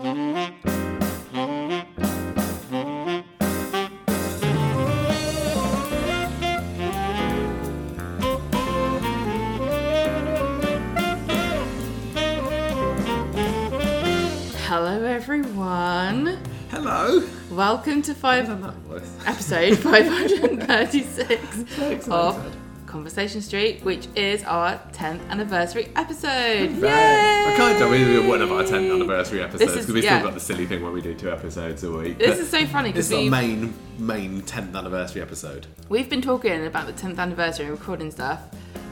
[0.00, 0.16] Hello,
[15.04, 16.38] everyone.
[16.70, 17.22] Hello.
[17.50, 18.48] Welcome to five
[19.26, 22.56] episode 536 of
[22.90, 26.72] Conversation Street, which is our 10th anniversary episode.
[26.82, 26.92] Right.
[26.92, 27.56] I Yay!
[27.56, 30.18] can't tell we do one of our 10th anniversary episodes because we yeah.
[30.18, 32.18] still got the silly thing where we do two episodes a week.
[32.18, 35.68] This but is so funny This because is our main, main 10th anniversary episode.
[35.88, 38.40] we've been talking about the 10th anniversary and recording stuff,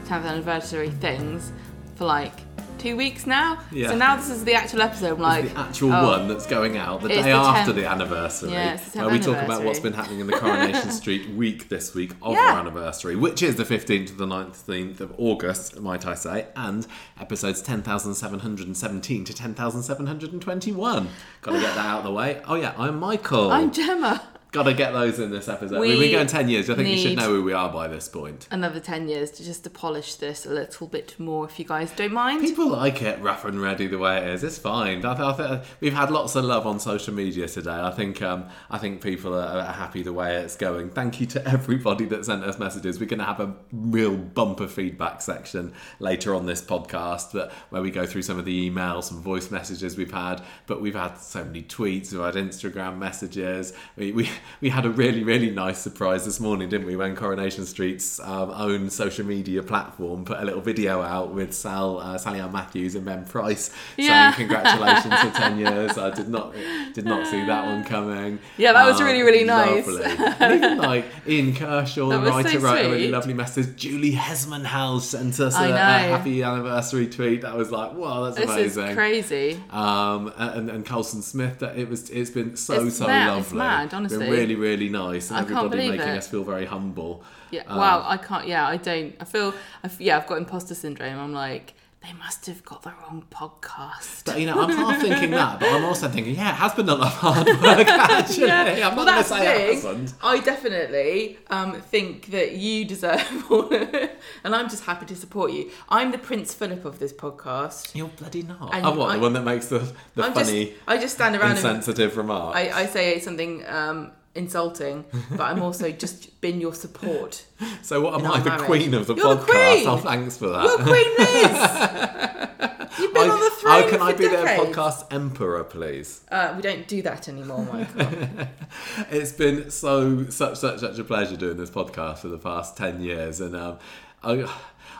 [0.05, 1.51] 10th anniversary things
[1.95, 2.33] for like
[2.79, 3.59] two weeks now.
[3.71, 3.89] Yeah.
[3.89, 5.13] So now this is the actual episode.
[5.13, 7.75] I'm like, the actual oh, one that's going out the day the after 10th.
[7.75, 8.51] the anniversary.
[8.51, 11.69] Yeah, the 10th where we talk about what's been happening in the Coronation Street week
[11.69, 12.53] this week of Yeah.
[12.53, 16.87] our anniversary, which is the 15th to the 19th of August, might I say, and
[17.19, 21.09] episodes 10,717 to 10,721.
[21.41, 22.41] Got to get that out of the way.
[22.47, 23.51] Oh, yeah, I'm Michael.
[23.51, 24.23] I'm Gemma.
[24.51, 25.79] Got to get those in this episode.
[25.79, 26.71] We We've been going 10 years.
[26.71, 28.47] I think you should know who we are by this point.
[28.49, 31.91] Another 10 years to just to polish this a little bit more, if you guys
[31.91, 32.41] don't mind.
[32.41, 34.43] People like it rough and ready the way it is.
[34.43, 35.05] It's fine.
[35.05, 37.79] I, th- I th- we've had lots of love on social media today.
[37.79, 40.89] I think um, I think people are, are happy the way it's going.
[40.89, 42.99] Thank you to everybody that sent us messages.
[42.99, 47.83] We're going to have a real bumper feedback section later on this podcast, that where
[47.83, 50.41] we go through some of the emails and voice messages we've had.
[50.65, 52.11] But we've had so many tweets.
[52.11, 53.73] We've had Instagram messages.
[53.95, 54.29] We we,
[54.61, 56.95] we had a really really nice surprise this morning, didn't we?
[56.95, 61.99] When Coronation Street's um, own social media platform put a little video out with Sal,
[61.99, 64.31] uh, Sally Ann Matthews and Ben Price Yeah.
[64.33, 65.97] saying congratulations for ten years.
[65.97, 66.53] I did not
[66.93, 68.33] did not see that one coming.
[68.33, 69.85] Um, Yeah, that was really, really nice.
[69.87, 70.03] lovely.
[70.39, 73.75] And even like Ian Kershaw, the writer, so wrote a really lovely message.
[73.75, 75.75] Julie Hesmondhalgh sent us a, know.
[75.75, 77.41] happy anniversary tweet.
[77.41, 78.83] That was like, wow, that's This amazing.
[78.87, 79.63] is crazy.
[79.69, 83.41] Um, and, and Colson Smith, that it was, it's been so It's so mad, lovely.
[83.41, 84.19] it's mad, honestly.
[84.19, 86.17] been really really nice, and I everybody making it.
[86.17, 87.23] us feel very humble.
[87.51, 87.63] Yeah.
[87.67, 88.03] Um, wow.
[88.05, 88.47] I can't.
[88.47, 88.67] Yeah.
[88.67, 89.15] I don't.
[89.19, 89.53] I feel.
[89.83, 90.17] I yeah.
[90.17, 91.17] I've got imposter syndrome.
[91.17, 94.23] I'm like, they must have got the wrong podcast.
[94.25, 96.87] But you know, I'm half thinking that, but I'm also thinking, yeah, it has been
[96.87, 98.47] a lot of hard work actually.
[98.47, 98.87] Yeah.
[98.89, 100.13] I'm well, not going to say it.
[100.21, 105.15] I definitely um, think that you deserve all of it, and I'm just happy to
[105.15, 105.71] support you.
[105.89, 107.93] I'm the Prince Philip of this podcast.
[107.93, 108.73] You're bloody not.
[108.73, 109.79] And oh, what, I- the one that makes the,
[110.15, 110.77] the I'm funny, just.
[110.87, 112.55] I just stand around and insensitive remark?
[112.55, 117.45] I, I say something um, insulting, but I'm also just been your support.
[117.81, 118.65] so what am I, the marriage.
[118.65, 119.45] queen of the You're the podcast?
[119.75, 119.87] queen!
[119.87, 120.63] Oh, thanks for that.
[120.63, 122.89] You're Queen Liz.
[122.99, 124.61] You've been I- on the throne oh, can I be decades.
[124.61, 126.21] the podcast emperor, please?
[126.29, 128.47] Uh, we don't do that anymore, Michael.
[129.09, 133.01] It's been so such such such a pleasure doing this podcast for the past ten
[133.01, 133.77] years, and um,
[134.23, 134.47] I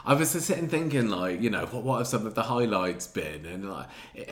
[0.06, 3.08] I was just sitting thinking like you know what what have some of the highlights
[3.08, 4.30] been, and like it,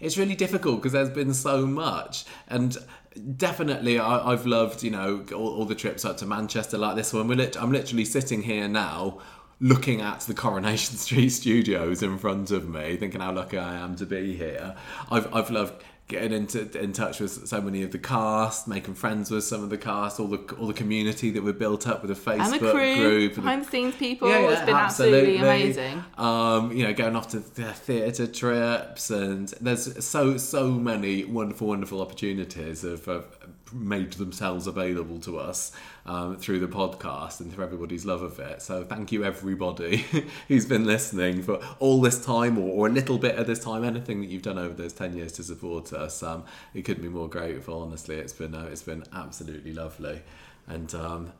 [0.00, 2.76] it's really difficult because there's been so much, and
[3.18, 7.12] definitely I, I've loved you know all, all the trips up to Manchester like this
[7.12, 7.28] one.
[7.28, 9.18] We're lit- I'm literally sitting here now.
[9.60, 13.96] Looking at the Coronation Street studios in front of me, thinking how lucky I am
[13.96, 14.76] to be here.
[15.10, 19.30] I've, I've loved getting into in touch with so many of the cast, making friends
[19.30, 22.08] with some of the cast, all the all the community that we've built up with
[22.16, 23.34] the Facebook and the crew, group.
[23.34, 24.28] the- behind the scenes people.
[24.28, 26.02] yeah, yeah, it's been absolutely, amazing.
[26.16, 31.68] Um, you know, going off to the theatre trips, and there's so so many wonderful,
[31.68, 33.26] wonderful opportunities have, have
[33.72, 35.72] made themselves available to us
[36.08, 38.62] um, through the podcast and through everybody's love of it.
[38.62, 39.98] So thank you, everybody
[40.48, 43.84] who's been listening for all this time or, or a little bit of this time.
[43.84, 47.10] Anything that you've done over those ten years to support us, um, it couldn't be
[47.10, 47.82] more grateful.
[47.82, 50.22] Honestly, it's been uh, it's been absolutely lovely,
[50.66, 50.92] and.
[50.94, 51.32] Um,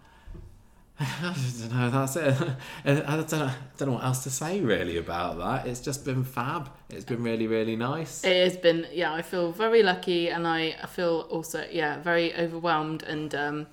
[1.00, 1.90] I don't know.
[1.90, 2.34] That's it.
[2.84, 5.68] I don't know, don't know what else to say really about that.
[5.68, 6.70] It's just been fab.
[6.90, 8.24] It's been really, really nice.
[8.24, 9.14] It has been, yeah.
[9.14, 13.66] I feel very lucky, and I, I feel also, yeah, very overwhelmed, and um,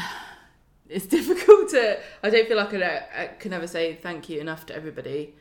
[0.88, 1.98] it's difficult to.
[2.22, 5.34] I don't feel like I, I can ever say thank you enough to everybody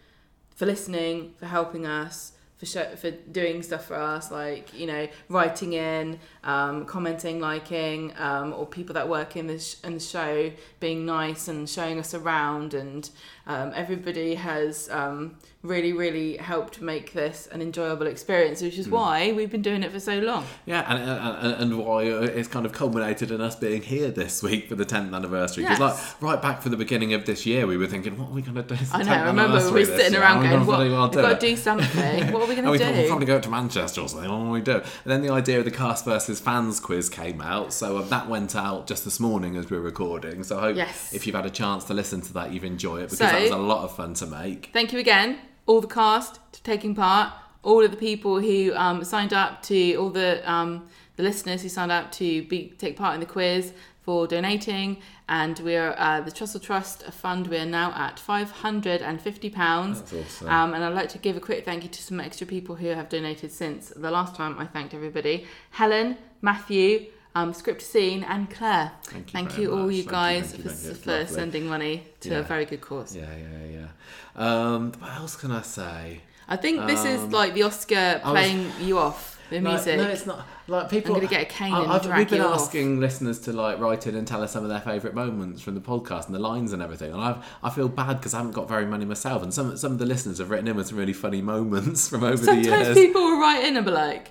[0.55, 2.65] for listening, for helping us, for
[2.97, 8.65] for doing stuff for us, like you know, writing in, um, commenting, liking, um, or
[8.65, 12.73] people that work in the sh- in the show being nice and showing us around,
[12.73, 13.09] and
[13.49, 19.31] um, everybody has um, really, really helped make this an enjoyable experience, which is why
[19.31, 20.45] we've been doing it for so long.
[20.67, 21.01] Yeah, and,
[21.53, 24.85] and, and why it's kind of culminated in us being here this week for the
[24.85, 25.63] 10th anniversary.
[25.63, 26.13] Because, Yes.
[26.13, 28.43] like, right back for the beginning of this year, we were thinking, what are we
[28.43, 28.77] going to do?
[28.93, 29.11] I know.
[29.13, 30.21] I remember we were sitting year.
[30.21, 30.77] around How are we going, "What?
[30.79, 32.31] well We've got to do something.
[32.31, 34.29] What are we going to thought we'll do?" probably go to Manchester or something.
[34.29, 34.73] What do we do?
[34.75, 37.73] And then the idea of the cast versus fans quiz came out.
[37.73, 40.43] So uh, that went out just this morning as we were recording.
[40.43, 41.13] So I hope Yes.
[41.15, 43.57] if you've had a chance to listen to that, you've enjoyed it because So- that
[43.57, 44.69] was a lot of fun to make.
[44.73, 47.33] Thank you again, all the cast, for taking part.
[47.63, 50.87] all of the people who um, signed up to all the um,
[51.17, 54.97] the listeners who signed up to be take part in the quiz for donating.
[55.27, 57.47] And we are uh, the Trussell Trust Fund.
[57.47, 60.01] We are now at five hundred and fifty pounds.
[60.01, 60.49] That's awesome.
[60.49, 62.87] Um, and I'd like to give a quick thank you to some extra people who
[62.87, 67.07] have donated since the last time I thanked everybody Helen, Matthew,
[67.39, 68.91] um, Script Scene, and Claire.
[69.03, 69.95] Thank you Thank you, all much.
[69.95, 71.11] you guys, thank you, for, thank you.
[71.13, 72.39] It's for sending money to Yeah.
[72.39, 73.15] a very good cause.
[73.15, 73.87] Yeah, yeah, yeah.
[74.35, 76.21] Um, what else can I say?
[76.47, 79.97] I think this is Um, like the Oscar I was- playing you off, the music.
[79.97, 80.45] No, it's not.
[80.67, 82.61] Like people, I'm gonna get a cane I- drag We've been you off.
[82.61, 85.73] asking listeners to like write in and tell us some of their favourite moments from
[85.75, 87.11] the podcast and the lines and everything.
[87.11, 89.41] And I've, I feel bad because I haven't got very many myself.
[89.43, 92.23] And some some of the listeners have written in with some really funny moments from
[92.23, 92.65] over the years.
[92.67, 93.07] Sometimes years.
[93.07, 94.25] people will write in and be like,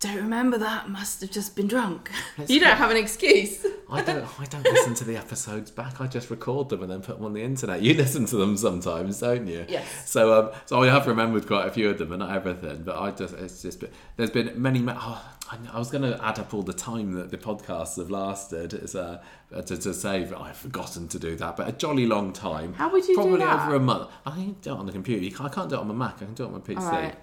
[0.00, 2.10] don't remember that, must have just been drunk.
[2.38, 2.74] Let's you don't go.
[2.76, 3.64] have an excuse.
[3.90, 4.24] I don't.
[4.40, 6.00] I don't listen to the episodes back.
[6.00, 7.82] I just record them and then put them on the internet.
[7.82, 9.66] You listen to them sometimes, don't you?
[9.68, 10.08] Yes.
[10.10, 12.82] So, um, so I have remembered quite a few of them, but not everything.
[12.82, 14.80] But I just, it's just, been, there's been many.
[14.80, 17.96] ma- Oh, I, I was going to add up all the time that the podcasts
[17.98, 18.72] have lasted.
[18.72, 19.20] It's uh,
[19.54, 20.32] uh, to, to save.
[20.32, 22.72] I've forgotten to do that, but a jolly long time.
[22.74, 23.66] How would you do Probably that?
[23.66, 24.08] over a month.
[24.24, 25.22] I can do it on the computer.
[25.24, 26.16] You can't- I can't do it on my Mac.
[26.22, 27.14] I can do it on my PC.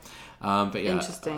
[0.41, 0.91] Um, but yeah,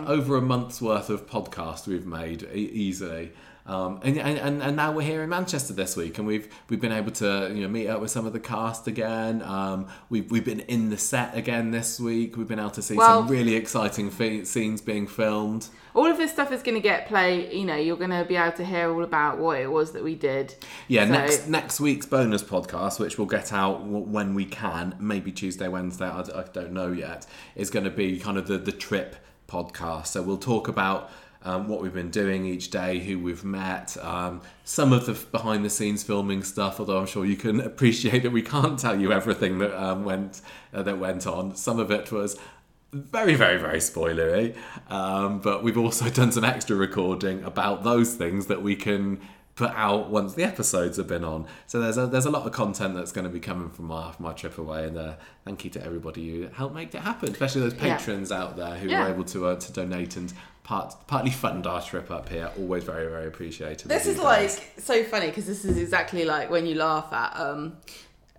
[0.06, 3.32] over a month's worth of podcast we've made e- easily.
[3.70, 6.90] Um, and, and, and now we're here in Manchester this week, and we've we've been
[6.90, 9.42] able to you know meet up with some of the cast again.
[9.42, 12.36] Um, we've we've been in the set again this week.
[12.36, 15.68] We've been able to see Well- some really exciting fe- scenes being filmed.
[15.94, 17.56] All of this stuff is going to get play.
[17.56, 20.02] You know, you're going to be able to hear all about what it was that
[20.02, 20.54] we did.
[20.88, 25.30] Yeah, So- next next week's bonus podcast, which we'll get out when we can, maybe
[25.30, 27.24] Tuesday, Wednesday, I don't know yet,
[27.54, 29.14] is going to be kind of the, the trip
[29.48, 30.08] podcast.
[30.08, 31.10] So we'll talk about
[31.44, 35.64] um, what we've been doing each day, who we've met, um, some of the behind
[35.64, 36.78] the scenes filming stuff.
[36.80, 40.42] Although I'm sure you can appreciate that we can't tell you everything that um, went
[40.74, 41.56] uh, that went on.
[41.56, 42.38] Some of it was
[42.92, 44.56] very, very, very spoilery.
[44.88, 49.20] Um, but we've also done some extra recording about those things that we can
[49.54, 51.46] put out once the episodes have been on.
[51.66, 54.10] So there's a there's a lot of content that's going to be coming from my
[54.12, 55.14] from my trip away, and uh,
[55.44, 57.96] thank you to everybody who helped make it happen, especially those Yeah.
[57.96, 59.04] patrons out there who Yeah.
[59.06, 60.32] were able to uh, to donate and
[60.62, 62.50] part partly fund our trip up here.
[62.58, 63.88] Always very, very appreciated.
[63.88, 64.58] This is guys.
[64.58, 67.76] like so funny because this is exactly like when you laugh at um,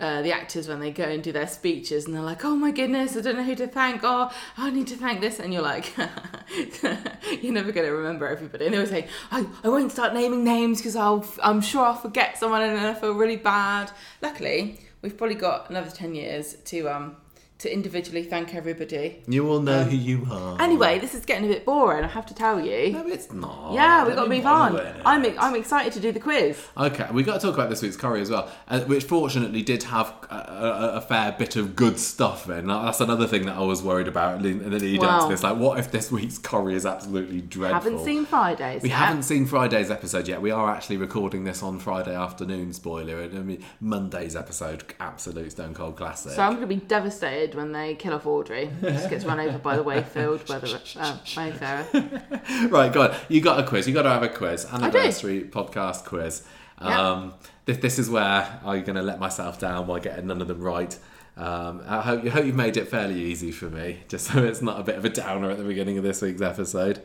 [0.01, 2.71] uh, the actors when they go and do their speeches and they're like, "Oh my
[2.71, 4.01] goodness, I don't know who to thank.
[4.03, 5.95] Oh, I need to thank this," and you're like,
[7.41, 10.43] "You're never going to remember everybody." And they were saying, "I, I won't start naming
[10.43, 13.91] names because I'll I'm sure I'll forget someone and then I feel really bad."
[14.21, 17.15] Luckily, we've probably got another ten years to um
[17.61, 19.21] to individually thank everybody.
[19.27, 20.59] you all Um, know who you are.
[20.61, 22.03] Anyway, this is getting a bit boring.
[22.03, 22.91] I have to tell you.
[22.93, 23.73] no, it's not.
[23.73, 24.79] Yeah, we've got to move on.
[25.05, 26.59] I'm I'm excited to do the quiz.
[26.75, 29.83] Okay, we've got to talk about this week's curry as well, uh, which fortunately did
[29.83, 32.67] have a, a, a fair bit of good stuff in.
[32.67, 35.43] That's another thing that I was worried about in the lead up to this.
[35.43, 37.91] Like, what if this week's curry is absolutely dreadful?
[37.91, 38.81] Haven't seen Fridays.
[38.81, 38.97] We yet.
[38.97, 40.41] haven't seen Friday's episode yet.
[40.41, 42.73] We are actually recording this on Friday afternoon.
[42.73, 43.21] Spoiler!
[43.21, 46.31] I mean, Monday's episode, absolute stone cold classic.
[46.33, 48.69] So I'm going to be devastated when they kill off Audrey.
[48.81, 51.85] Just gets run over by the Wayfield, by the uh, Wayfarer.
[52.69, 53.15] right, go on.
[53.29, 53.87] You got a quiz.
[53.87, 54.65] You got to have a quiz.
[54.65, 56.43] Anniversary podcast quiz.
[56.81, 57.11] Yeah.
[57.11, 57.33] Um,
[57.65, 60.61] this, this is where I'm going to let myself down by getting none of them
[60.61, 60.97] right.
[61.37, 64.61] Um, I hope, I hope you've made it fairly easy for me, just so it's
[64.61, 67.01] not a bit of a downer at the beginning of this week's episode.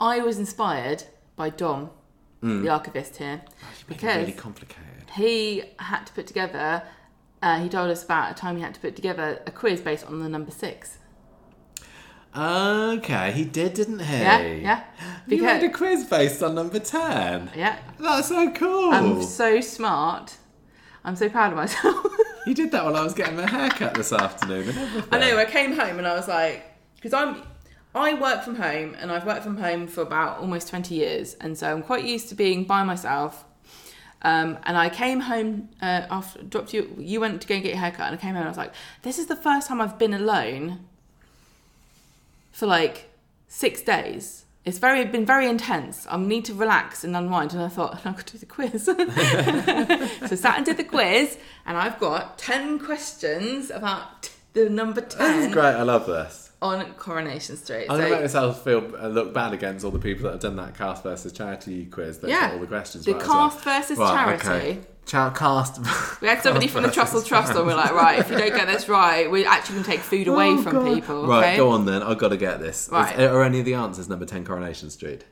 [0.00, 1.04] I was inspired
[1.36, 1.90] by Dom,
[2.42, 5.10] the archivist here, it because really complicated.
[5.14, 6.82] he had to put together.
[7.42, 10.04] Uh, he told us about a time he had to put together a quiz based
[10.06, 10.98] on the number six.
[12.36, 14.18] Okay, he did, didn't he?
[14.18, 14.84] Yeah, yeah.
[15.26, 17.50] You made a quiz based on number 10.
[17.56, 18.92] yeah, That's so cool.
[18.92, 20.36] I'm so smart.
[21.04, 22.06] I'm so proud of myself.
[22.46, 24.74] You did that while I was getting my haircut this afternoon.
[25.12, 25.36] I know.
[25.36, 26.64] I came home and I was like,
[26.96, 27.42] because I'm,
[27.94, 31.56] I work from home and I've worked from home for about almost twenty years, and
[31.56, 33.44] so I'm quite used to being by myself.
[34.22, 36.94] Um, and I came home uh, after dropped you.
[36.98, 38.58] You went to go and get your haircut, and I came home and I was
[38.58, 40.80] like, this is the first time I've been alone
[42.52, 43.10] for like
[43.48, 44.44] six days.
[44.64, 46.06] It's very been very intense.
[46.10, 47.54] I need to relax and unwind.
[47.54, 48.84] And I thought I could do the quiz.
[50.28, 55.14] so sat and did the quiz, and I've got ten questions about the number This
[55.14, 55.74] is ten great.
[55.74, 56.49] I love this.
[56.62, 57.86] On Coronation Street.
[57.88, 60.40] I'm gonna So make myself feel uh, look bad against all the people that have
[60.40, 62.18] done that cast versus charity quiz.
[62.18, 62.50] That Yeah.
[62.52, 63.48] all the questions the right as well.
[63.50, 64.48] cast versus Right, charity.
[64.48, 64.80] okay.
[65.06, 65.80] Cast.
[66.20, 68.54] We had somebody from the Cast Trussell Trust and We're like, right, if you don't
[68.54, 70.94] get this right, we're actually to take food away Oh, from God.
[70.94, 71.26] people.
[71.26, 72.02] Right, go on then.
[72.02, 72.82] I've got to get this.
[72.86, 73.18] Is- Right.
[73.18, 75.24] are any of the answers number ten Coronation Street?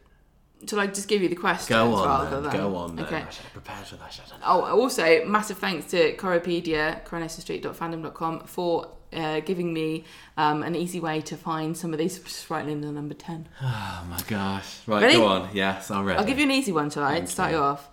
[0.69, 2.43] Shall I just give you the questions Go on rather then.
[2.45, 3.05] than Go on then.
[3.05, 3.17] Okay.
[3.19, 4.21] I should have prepared for that.
[4.43, 4.53] I?
[4.53, 10.05] Oh, also massive thanks to Coropedia, coronationsstreet.fandom.com for uh, giving me
[10.37, 12.19] um, an easy way to find some of these.
[12.19, 13.49] Just writing in the number 10.
[13.63, 14.79] Oh my gosh.
[14.87, 15.17] Right, Ready?
[15.17, 15.51] go on.
[15.53, 16.19] Yes, I'm ready.
[16.19, 17.21] I'll give you an easy one, shall I?
[17.21, 17.59] To start you.
[17.59, 17.89] off.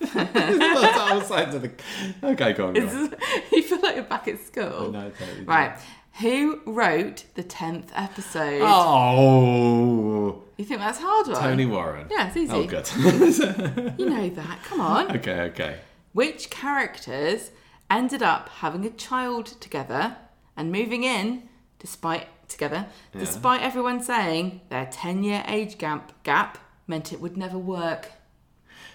[0.00, 1.70] That's what I was the.
[2.22, 2.74] Okay, go on.
[2.74, 3.14] Go on.
[3.52, 4.90] you feel like you're back at school.
[4.92, 5.44] No, totally.
[5.44, 5.78] Right.
[6.20, 8.60] Who wrote the 10th episode?
[8.62, 11.40] Oh, You think that's hard one?
[11.40, 12.06] Tony Warren.
[12.10, 12.52] Yeah, it's easy.
[12.52, 12.88] Oh, good.
[13.98, 14.62] You know that.
[14.64, 15.16] Come on.
[15.16, 15.78] okay, okay.
[16.12, 17.50] Which characters
[17.90, 20.16] ended up having a child together
[20.56, 21.48] and moving in
[21.78, 27.58] despite together, despite everyone saying their 10 year age gap gap meant it would never
[27.58, 28.10] work?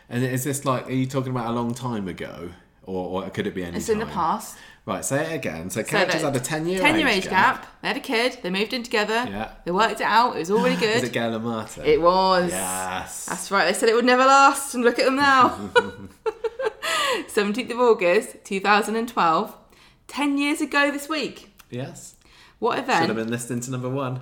[0.10, 0.88] And is this like?
[0.88, 2.50] Are you talking about a long time ago,
[2.84, 4.58] or, or could it be any It's in the past.
[4.90, 5.70] Right, say it again.
[5.70, 7.66] So So characters had a ten-year 10 year age, age gap.
[7.82, 9.52] They had a kid, they moved in together, Yeah.
[9.64, 10.98] they worked it out, it was all really good.
[10.98, 11.86] Is it Gail and Martin?
[11.86, 12.52] It was.
[12.52, 13.26] Yes.
[13.28, 13.66] That's right.
[13.68, 15.70] They said it would never last, and look at them now.
[17.28, 19.56] 17th of August, 2012.
[20.08, 21.54] 10 years ago this week.
[21.70, 22.16] yes.
[22.58, 23.00] What event?
[23.04, 24.22] Should have been listening to number one.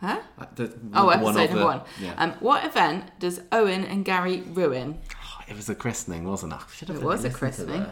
[0.00, 0.20] Huh?
[0.38, 1.80] Uh, the- Oh, one episode number the- one.
[2.00, 2.14] Yeah.
[2.18, 4.98] Um, what event does Owen and Gary ruin?
[5.12, 6.90] Oh, it was a christening, wasn't it?
[6.90, 7.86] It was a christening.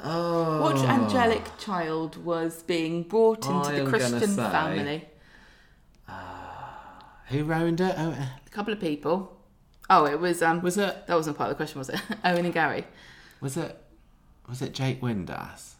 [0.00, 0.60] Oh.
[0.62, 5.08] What angelic child was being brought into I the Christian say- family?
[7.28, 7.94] Who ruined it?
[7.96, 9.40] Oh, uh, A couple of people.
[9.88, 10.42] Oh, it was.
[10.42, 11.06] Um, was it?
[11.06, 12.00] that wasn't part of the question, was it?
[12.24, 12.84] Owen and Gary.
[13.40, 13.82] Was it?
[14.48, 15.72] Was it Jake Windass?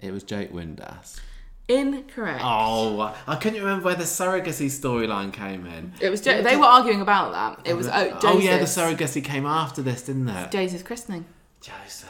[0.00, 1.20] It was Jake Windass.
[1.68, 2.40] Incorrect.
[2.44, 5.92] Oh, I couldn't remember where the surrogacy storyline came in.
[6.00, 6.20] It was.
[6.20, 7.68] Jo- they were arguing about that.
[7.68, 7.88] It was.
[7.88, 10.50] Oh, oh yeah, the surrogacy came after this, didn't it?
[10.50, 11.26] Joseph's christening.
[11.60, 12.08] Joseph.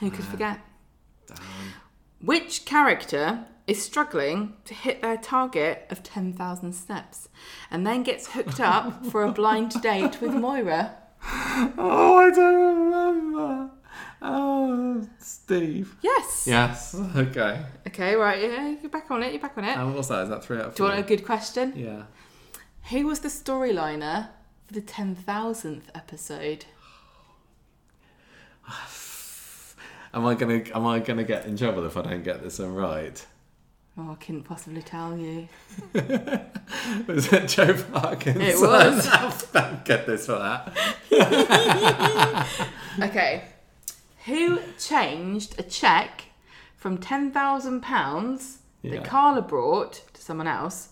[0.00, 0.60] Who could forget?
[1.26, 1.38] Damn.
[2.20, 7.28] Which character is struggling to hit their target of 10,000 steps
[7.70, 10.96] and then gets hooked up for a blind date with Moira?
[11.78, 13.70] Oh, I don't remember.
[14.22, 15.96] Oh, Steve.
[16.02, 16.44] Yes.
[16.46, 16.94] Yes.
[17.16, 17.62] Okay.
[17.86, 18.40] Okay, right.
[18.42, 19.32] Yeah, you're back on it.
[19.32, 19.76] You're back on it.
[19.76, 20.24] And was that?
[20.24, 21.72] Is that three out of Do you want a good question?
[21.74, 22.02] Yeah.
[22.90, 24.28] Who was the storyliner
[24.66, 26.66] for the 10,000th episode?
[30.16, 32.74] Am I gonna Am I gonna get in trouble if I don't get this one
[32.74, 33.24] right?
[33.98, 35.48] Oh, I couldn't possibly tell you.
[37.06, 38.42] Was it Joe Parkinson?
[38.42, 39.06] It was.
[39.52, 40.76] Thank this for that.
[43.02, 43.44] Okay.
[44.24, 46.24] Who changed a cheque
[46.76, 48.90] from £10,000 Yeah.
[48.92, 50.88] that Carla brought to someone else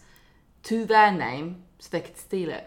[0.65, 2.67] to their name so they could steal it?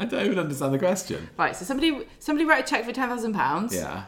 [0.00, 1.28] I don't even understand the question.
[1.38, 3.72] Right, so somebody somebody wrote a cheque for £10,000.
[3.74, 4.04] Yeah.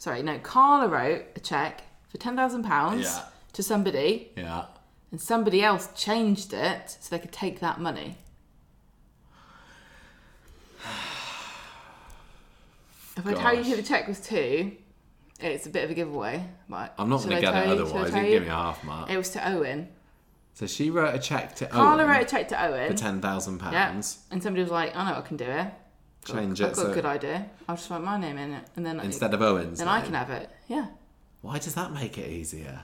[0.00, 3.24] Sorry, no, Carla wrote a cheque for £10,000 Yeah.
[3.52, 4.64] to somebody Yeah.
[5.12, 8.16] and somebody else changed it so they could take that money.
[13.16, 13.66] If I tell you Gosh.
[13.70, 14.72] who the cheque was to,
[15.40, 16.42] it's a bit of a giveaway.
[16.70, 16.90] Right.
[16.96, 18.06] I'm not Shall going to get it tell you- shall I otherwise.
[18.06, 19.10] You tell can give me a half mark.
[19.10, 19.88] It was to Owen.
[20.54, 22.90] So she wrote a check to Carla Owen wrote a cheque to Owen.
[22.90, 23.70] for ten thousand yeah.
[23.70, 24.20] pounds.
[24.30, 25.66] And somebody was like, I know I can do it.
[26.24, 27.46] Change I've it got so a good idea.
[27.68, 28.64] I'll just write my name in it.
[28.76, 29.78] And then instead of Owen's.
[29.78, 30.50] then I can have it.
[30.68, 30.86] Yeah.
[31.42, 32.82] Why does that make it easier?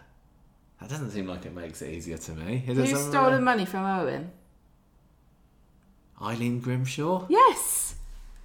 [0.81, 2.65] That doesn't seem like it makes it easier to me.
[2.67, 4.31] Is Who stole the money from Owen?
[6.21, 7.27] Eileen Grimshaw?
[7.29, 7.97] Yes.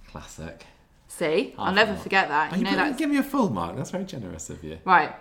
[0.08, 0.66] Classic.
[1.08, 1.54] See?
[1.58, 2.52] I'll Half never forget that.
[2.52, 3.76] Oh, You you know that's give me a full mark.
[3.76, 4.78] That's very generous of you.
[4.84, 5.14] right.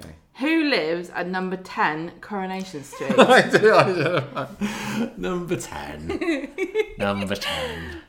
[0.00, 0.10] Okay.
[0.40, 3.14] Who lives at number 10 Coronation Street?
[3.18, 3.72] I do.
[3.74, 4.48] I
[4.98, 5.10] do.
[5.16, 6.50] Number ten.
[6.98, 8.00] Number ten.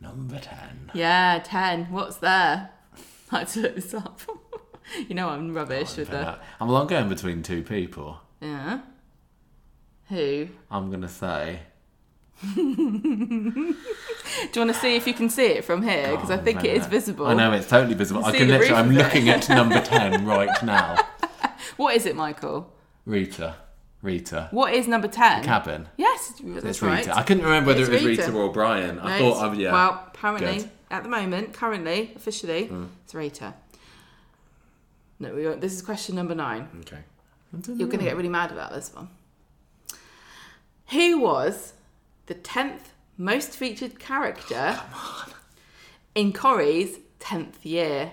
[0.00, 0.90] Number ten.
[0.94, 1.86] yeah, 10.
[1.86, 2.70] What's there?
[3.32, 4.20] I had to look this up.
[5.08, 6.38] you know I'm rubbish with the.
[6.60, 8.20] I'm I'm going between two people.
[8.40, 8.80] Yeah.
[10.08, 10.48] Who?
[10.70, 11.60] I'm gonna say.
[12.54, 13.74] Do you
[14.54, 16.12] want to see if you can see it from here?
[16.12, 16.88] Because I think it is no.
[16.88, 17.26] visible.
[17.26, 18.24] I know it's totally visible.
[18.24, 18.80] I See can the literally.
[18.80, 18.98] I'm of it.
[18.98, 20.96] looking at number ten right now.
[21.76, 22.72] What is it, Michael?
[23.04, 23.56] Rita.
[24.02, 24.48] Rita.
[24.52, 25.42] What is number 10?
[25.44, 25.88] Cabin.
[25.96, 26.98] Yes, that's It's right.
[26.98, 27.16] Rita.
[27.16, 28.22] I couldn't remember whether It's it was Rita.
[28.22, 28.98] Rita or Brian.
[29.00, 29.42] I thought.
[29.42, 29.72] I, yeah.
[29.72, 30.70] Well, apparently, Good.
[30.90, 32.84] at the moment, currently, officially, Hmm.
[33.04, 33.54] it's Rita.
[35.20, 36.68] No, we this is question number nine.
[36.80, 37.02] Okay.
[37.66, 39.08] You're going to get really mad about this one.
[40.90, 41.72] Who was
[42.26, 44.78] the 10th most featured character
[46.14, 48.12] in Corrie's 10th year,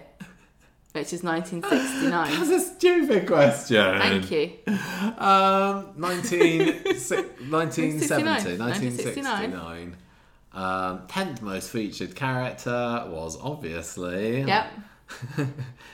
[0.95, 2.09] which is 1969?
[2.49, 3.99] That's a stupid question.
[3.99, 4.53] Thank you.
[5.17, 8.57] Um, 19, 1970, 1969.
[8.59, 9.97] 1969.
[10.53, 14.41] Um, 10th most featured character was obviously.
[14.43, 14.67] Yep.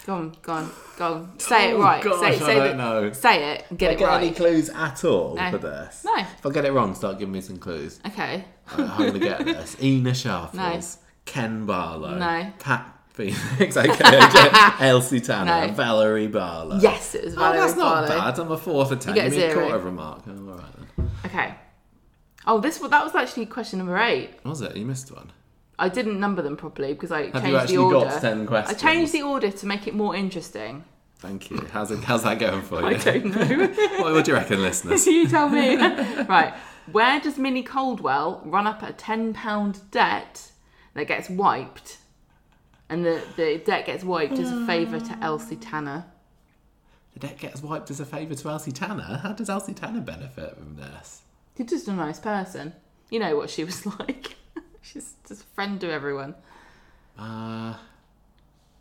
[0.05, 1.39] go on, go on, go on.
[1.39, 2.01] Say it Oh, right.
[2.03, 3.11] gosh, say, I say, don't the- know.
[3.11, 4.23] say it and get I it get right.
[4.23, 5.51] any clues at all No.
[5.51, 6.03] for this?
[6.05, 6.15] No.
[6.17, 7.99] If I get it wrong, start giving me some clues.
[8.07, 8.45] Okay.
[8.69, 9.75] I'm to get this.
[9.81, 10.79] Ena Sharples, No.
[11.25, 12.53] Ken Barlow, No.
[12.59, 12.95] Pat
[13.29, 15.73] Phoenix, uh, aka Elsie Tanner, No.
[15.73, 16.79] Valerie Barlow.
[16.79, 18.39] Yes, it was Oh, Valerie that's not bad.
[18.39, 19.15] I'm a four for ten.
[19.15, 20.23] You get Give me a quarter of a mark.
[20.27, 20.65] Oh, all right
[20.97, 21.11] then.
[21.25, 21.55] Okay.
[22.47, 24.31] Oh, this was that was actually question number eight.
[24.43, 24.75] Was it?
[24.75, 25.31] You missed one.
[25.77, 28.19] I didn't number them properly because I Have changed you actually the order.
[28.19, 30.83] ten I changed the order to make it more interesting.
[31.19, 31.67] Thank you.
[31.71, 32.03] How's it?
[32.03, 32.87] How's that going for you?
[32.87, 33.67] I don't know.
[34.01, 35.05] what, what do you reckon, listeners?
[35.05, 35.75] you tell me.
[35.77, 36.53] right.
[36.91, 40.51] Where does Minnie Caldwell run up a ten pound debt
[40.95, 41.97] that gets wiped,
[42.91, 46.05] and the the debt gets wiped as a favour to Elsie Tanner?
[47.13, 49.19] The debt gets wiped as a favour to Elsie Tanner.
[49.23, 51.23] How does Elsie Tanner benefit from this?
[51.57, 52.73] She's just a nice person.
[53.09, 54.35] You know what she was like.
[54.81, 56.35] She's just a friend to everyone.
[57.19, 57.73] Uh,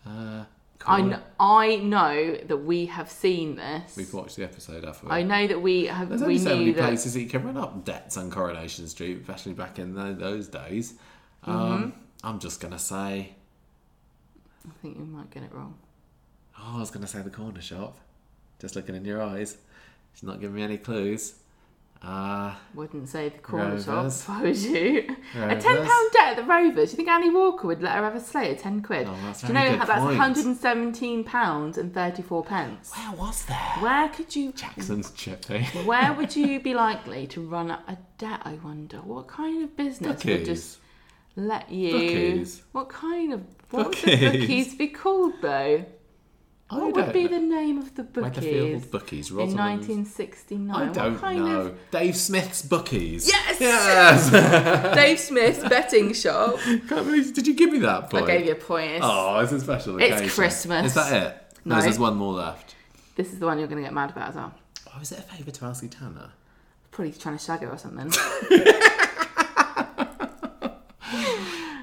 [0.06, 0.44] uh,
[0.86, 3.96] I know, I know that we have seen this.
[3.96, 5.10] We've watched the episode, haven't we?
[5.10, 6.08] I know that we have.
[6.08, 6.82] There's we only so many that.
[6.86, 10.48] places that you can run up debts on Coronation Street, especially back in tho- those
[10.48, 10.94] days.
[11.44, 11.90] Um, Mm-hmm.
[12.22, 13.34] I'm just gonna say.
[14.66, 15.74] I think you might get it wrong.
[16.58, 17.96] Oh, I was gonna say the corner shop.
[18.58, 19.56] Just looking in your eyes.
[20.12, 21.34] She's not giving me any clues.
[22.02, 24.20] Uh, Wouldn't say the corner shop Rovers.
[24.22, 25.16] if I was you.
[25.36, 26.90] A ten pound debt at the Rovers.
[26.90, 29.06] Do you think Annie Walker would let her have a slate at ten quid?
[29.06, 30.18] Oh, that's Do you know very how good that's point.
[30.18, 32.92] 117 pounds and 34 pence?
[32.96, 33.78] where was that?
[33.82, 34.52] Where could you?
[34.52, 35.62] Jackson's Chippy.
[35.84, 38.40] Where would you be likely to run up a debt?
[38.44, 38.98] I wonder.
[38.98, 40.78] What kind of business would just
[41.36, 41.92] let you?
[41.92, 42.62] Bookies.
[42.72, 44.40] What kind of what would the Bookies.
[44.40, 45.84] bookies be called though?
[46.72, 47.30] I What would be know.
[47.30, 50.70] the name of the Weatherfield bookies Bookies, in 1969?
[50.88, 51.60] I don't kind know.
[51.62, 53.26] of Dave Smith's Bookies.
[53.26, 53.60] Yes!
[53.60, 54.94] Yes!
[54.94, 56.60] Dave Smith's betting shop?
[56.60, 58.22] Can't believe- Did you give me that point?
[58.24, 58.92] I gave you a point.
[58.92, 60.28] It's- Oh, it's a special It's occasion.
[60.30, 60.86] Christmas.
[60.86, 61.56] Is that it?
[61.64, 61.82] No, No.
[61.82, 62.76] there's one more left.
[63.16, 64.54] This is the one you're going to get mad about as well.
[64.94, 66.30] Oh, is it a favour to Elsie Tanner?
[66.92, 68.12] Probably trying to shag her or something.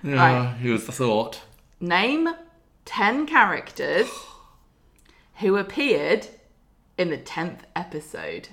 [0.04, 0.64] Yeah, Right.
[0.64, 1.42] was the thought?
[1.80, 2.30] Name
[2.86, 4.08] 10 characters
[5.36, 6.28] who appeared
[6.98, 8.50] in the 10th episode.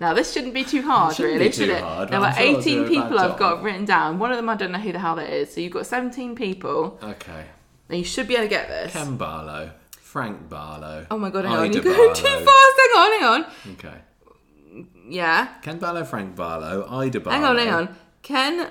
[0.00, 1.80] Now, this shouldn't be too hard, shouldn't really, should it?
[1.82, 2.08] hard.
[2.08, 4.18] There I'm were sure 18 people I've got written down.
[4.18, 5.52] One of them I don't know who the hell that is.
[5.52, 6.98] So you've got 17 people.
[7.02, 7.44] Okay.
[7.88, 8.92] Now, you should be able to get this.
[8.92, 11.06] Ken Barlow, Frank Barlow.
[11.10, 11.72] oh my god, hang on.
[11.72, 12.46] You're going too fast.
[12.46, 13.46] Hang on, hang on.
[13.72, 14.86] Okay.
[15.08, 15.48] Yeah.
[15.62, 17.36] Ken Barlow, Frank Barlow, Ida Barlow.
[17.36, 17.96] Hang on, hang on.
[18.22, 18.70] Ken,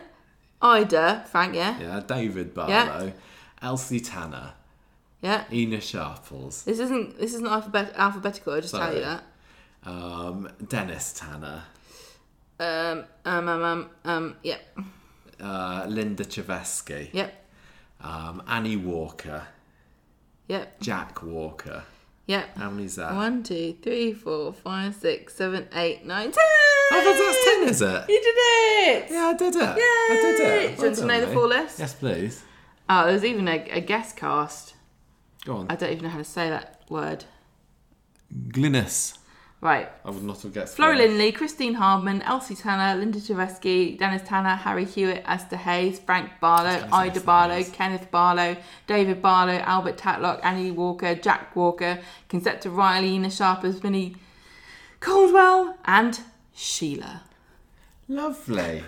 [0.62, 1.80] Ida, Frank, yeah?
[1.80, 3.14] Yeah, David Barlow,
[3.62, 4.54] Elsie Tanner,
[5.22, 5.44] Yeah.
[5.52, 8.54] Ena Sharples, This isn't this isn't alphabet- alphabetical.
[8.54, 9.24] I'll just tell you that.
[9.86, 11.64] um, Dennis Tanner,
[12.60, 14.78] Um, um, um, um, um, yep,
[15.42, 17.46] uh, Linda Cheveski, yep,
[18.02, 19.48] um, Annie Walker,
[20.48, 21.84] yep, Jack Walker.
[22.30, 22.56] Yep.
[22.56, 23.14] How many's that?
[23.14, 26.44] One, two, three, four, five, six, seven, eight, nine, ten.
[26.92, 28.10] Oh, that's, that's ten, is it?
[28.10, 29.12] You did it!
[29.12, 29.62] Yeah, I did it.
[29.62, 30.76] I did it.
[30.78, 31.80] Do you want to know the full list?
[31.80, 32.44] Yes, please.
[32.88, 34.74] Oh, there's even a, a guest cast.
[35.46, 35.68] Go on.
[35.70, 37.26] I don't even know how to say that word.
[38.50, 39.19] Glynis.
[39.62, 39.90] Right.
[40.06, 40.78] I would not have guessed.
[40.78, 41.00] Flora Glynis.
[41.00, 46.88] Lindley, Christine Hardman, Elsie Tanner, Linda Cheveski, Dennis Tanner, Harry Hewitt, Esther Hayes, Frank Barlow,
[46.94, 47.70] Ida Barlow, Hayes.
[47.70, 48.56] Kenneth Barlow,
[48.88, 54.16] David Barlow, Albert Tatlock, Annie Walker, Jack Walker, Concepta Riley, Ena Sharples, Minnie
[55.02, 56.22] Caldwell, and
[56.54, 57.24] Sheila.
[58.08, 58.84] Lovely.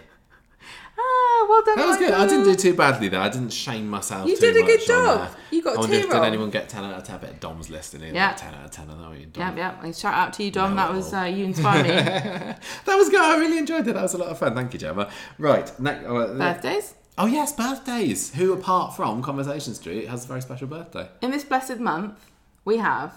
[1.04, 1.76] Ah, well done.
[1.78, 2.12] That was good.
[2.14, 3.20] I didn't do too badly there.
[3.20, 4.28] I didn't shame myself.
[4.28, 5.32] You did a good job.
[5.50, 6.26] You got I wonder if two did wrong.
[6.26, 7.16] anyone get ten out of ten?
[7.16, 8.14] I bet Dom's listening.
[8.16, 8.30] Yeah.
[8.32, 8.34] Yeah.
[8.36, 8.90] Ten out of ten.
[8.90, 9.42] I know you, Dom.
[9.50, 9.84] Yep, yep.
[9.84, 10.72] And shout out to you, Dom.
[10.72, 11.90] No, that was uh, you inspired me.
[12.86, 13.22] that was good.
[13.22, 13.94] I really enjoyed it.
[13.94, 14.54] That was a lot of fun.
[14.54, 15.10] Thank you, Gemma.
[15.38, 15.68] Right.
[15.80, 16.94] Next, uh, Birthdays.
[17.18, 18.34] oh yes, birthdays.
[18.36, 21.10] Who apart from Conversation Street has a very special birthday?
[21.22, 22.32] In this blessed month,
[22.66, 23.14] we have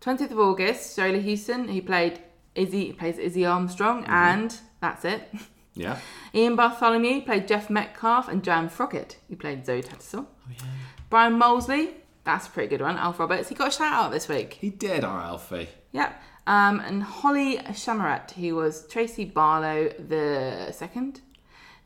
[0.00, 2.20] 20th of August, Cherylee Houston, who played
[2.54, 4.12] Izzy, he plays Izzy Armstrong, Mm-hmm.
[4.12, 5.28] and that's it.
[5.74, 5.98] Yeah.
[6.34, 10.26] Ian Bartholomew played Geoff Metcalfe, and Jan Froggatt, He played Zoe Tattersall.
[10.26, 10.64] Oh yeah.
[11.10, 11.90] Bryan Mosley,
[12.24, 12.96] that's a pretty good one.
[12.96, 14.54] Alf Roberts, he got a shout out this week.
[14.60, 15.68] He did, our Alfie.
[15.92, 16.20] Yep.
[16.46, 21.20] Um, and Holly Chamarette, who was Tracy Barlow the second.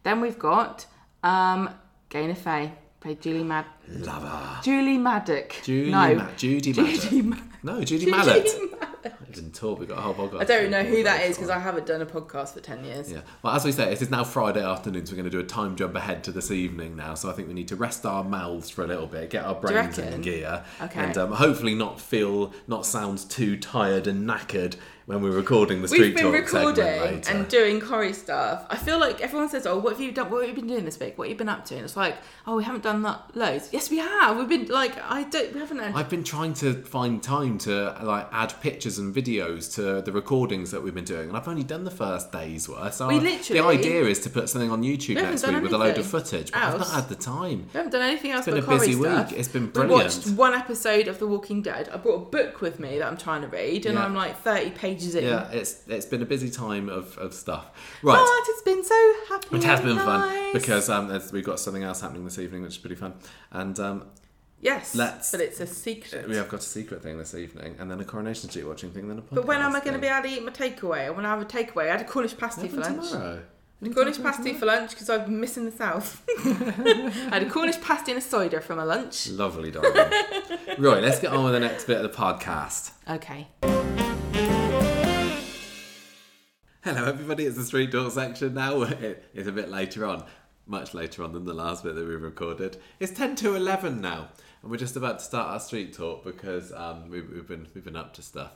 [0.04, 0.86] Then we've got
[1.22, 1.70] um,
[2.08, 3.66] Gaynor Faye, played Julie Mad.
[3.88, 4.60] Love her.
[4.62, 5.54] Julie Maddock.
[5.62, 6.14] Judy no.
[6.14, 7.44] Ma- Judy Judy Maddock.
[7.62, 8.48] No, Judy, Judy Mallett.
[9.04, 9.80] I didn't talk.
[9.80, 10.40] We got a whole podcast.
[10.40, 13.10] I don't know who that is because I haven't done a podcast for 10 years.
[13.10, 13.22] Yeah.
[13.42, 15.44] Well, as we say, it is now Friday afternoon, so we're going to do a
[15.44, 17.14] time jump ahead to this evening now.
[17.14, 19.54] So I think we need to rest our mouths for a little bit, get our
[19.56, 21.00] brains in gear, Okay.
[21.00, 25.88] and um, hopefully not feel, not sound too tired and knackered when we're recording the
[25.88, 28.64] street We've been recording and doing Corrie stuff.
[28.70, 30.30] I feel like everyone says, "Oh, what have you done?
[30.30, 31.18] What have you been doing this week?
[31.18, 33.68] What have you been up to?" And it's like, "Oh, we haven't done that loads."
[33.72, 34.36] Yes, we have.
[34.38, 35.80] We've been like, I don't, we haven't.
[35.80, 40.70] I've been trying to find time to like add pictures and videos to the recordings
[40.70, 42.94] that we've been doing, and I've only done the first day's worth.
[42.94, 45.72] So We I- literally- the idea is to put something on YouTube next week with
[45.72, 47.66] a load of footage, but I've not had the time.
[47.72, 49.30] We haven't done anything else It's been a busy stuff.
[49.30, 49.38] week.
[49.38, 50.02] It's been We brilliant.
[50.04, 51.88] watched one episode of The Walking Dead.
[51.92, 54.04] I brought a book with me that I'm trying to read, and Yeah.
[54.04, 55.24] I'm like 30 pages in.
[55.24, 57.66] Yeah, it's it's been a busy time of, of stuff.
[58.02, 58.16] Right.
[58.16, 59.56] But it's been so happy.
[59.56, 62.78] It has been fun because um, we've got something else happening this evening, which is
[62.78, 63.14] pretty fun.
[63.50, 64.04] And um,
[64.62, 66.26] yes, let's- but it's a secret.
[66.28, 69.08] we have got a secret thing this evening, and then a Coronation Street watching thing,
[69.08, 69.34] then a podcast.
[69.34, 71.04] But when am I going to be able to eat my takeaway?
[71.06, 71.88] I want to have a takeaway.
[71.88, 73.10] I had a Cornish pasty for lunch.
[73.10, 73.42] tomorrow.
[73.82, 76.22] I had a Cornish pasty for lunch because I've been missing the south.
[76.46, 79.28] I had a Cornish pasty and a cider for my lunch.
[79.28, 79.92] Lovely, darling.
[80.78, 82.92] right, let's get on with the next bit of the podcast.
[83.10, 83.48] Okay.
[86.84, 87.44] Hello, everybody.
[87.46, 88.82] It's the Street door section now.
[88.82, 90.24] It- It's a bit later on,
[90.66, 92.76] much later on than the last bit that we recorded.
[93.00, 94.28] It's ten to eleven now,
[94.62, 97.84] and we're just about to start our street talk because um, we've, we've been we've
[97.84, 98.52] been up to stuff,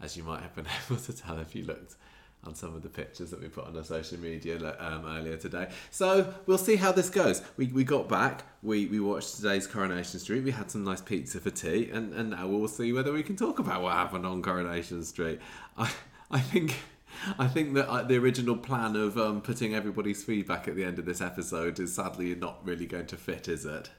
[0.00, 1.96] as you might have been able to tell if you looked
[2.44, 5.68] on some of the pictures that we put on our social media um, earlier today.
[5.90, 7.42] So we'll see how this goes.
[7.56, 11.40] We, we got back, we, we watched today's Coronation Street, we had some nice pizza
[11.40, 14.42] for tea, and, and now we'll see whether we can talk about what happened on
[14.42, 15.40] Coronation Street.
[15.76, 15.90] I,
[16.30, 16.76] I think.
[17.36, 21.00] I think that uh, the original plan of um, putting everybody's feedback at the end
[21.00, 23.90] of this episode is sadly not really going to fit, is it?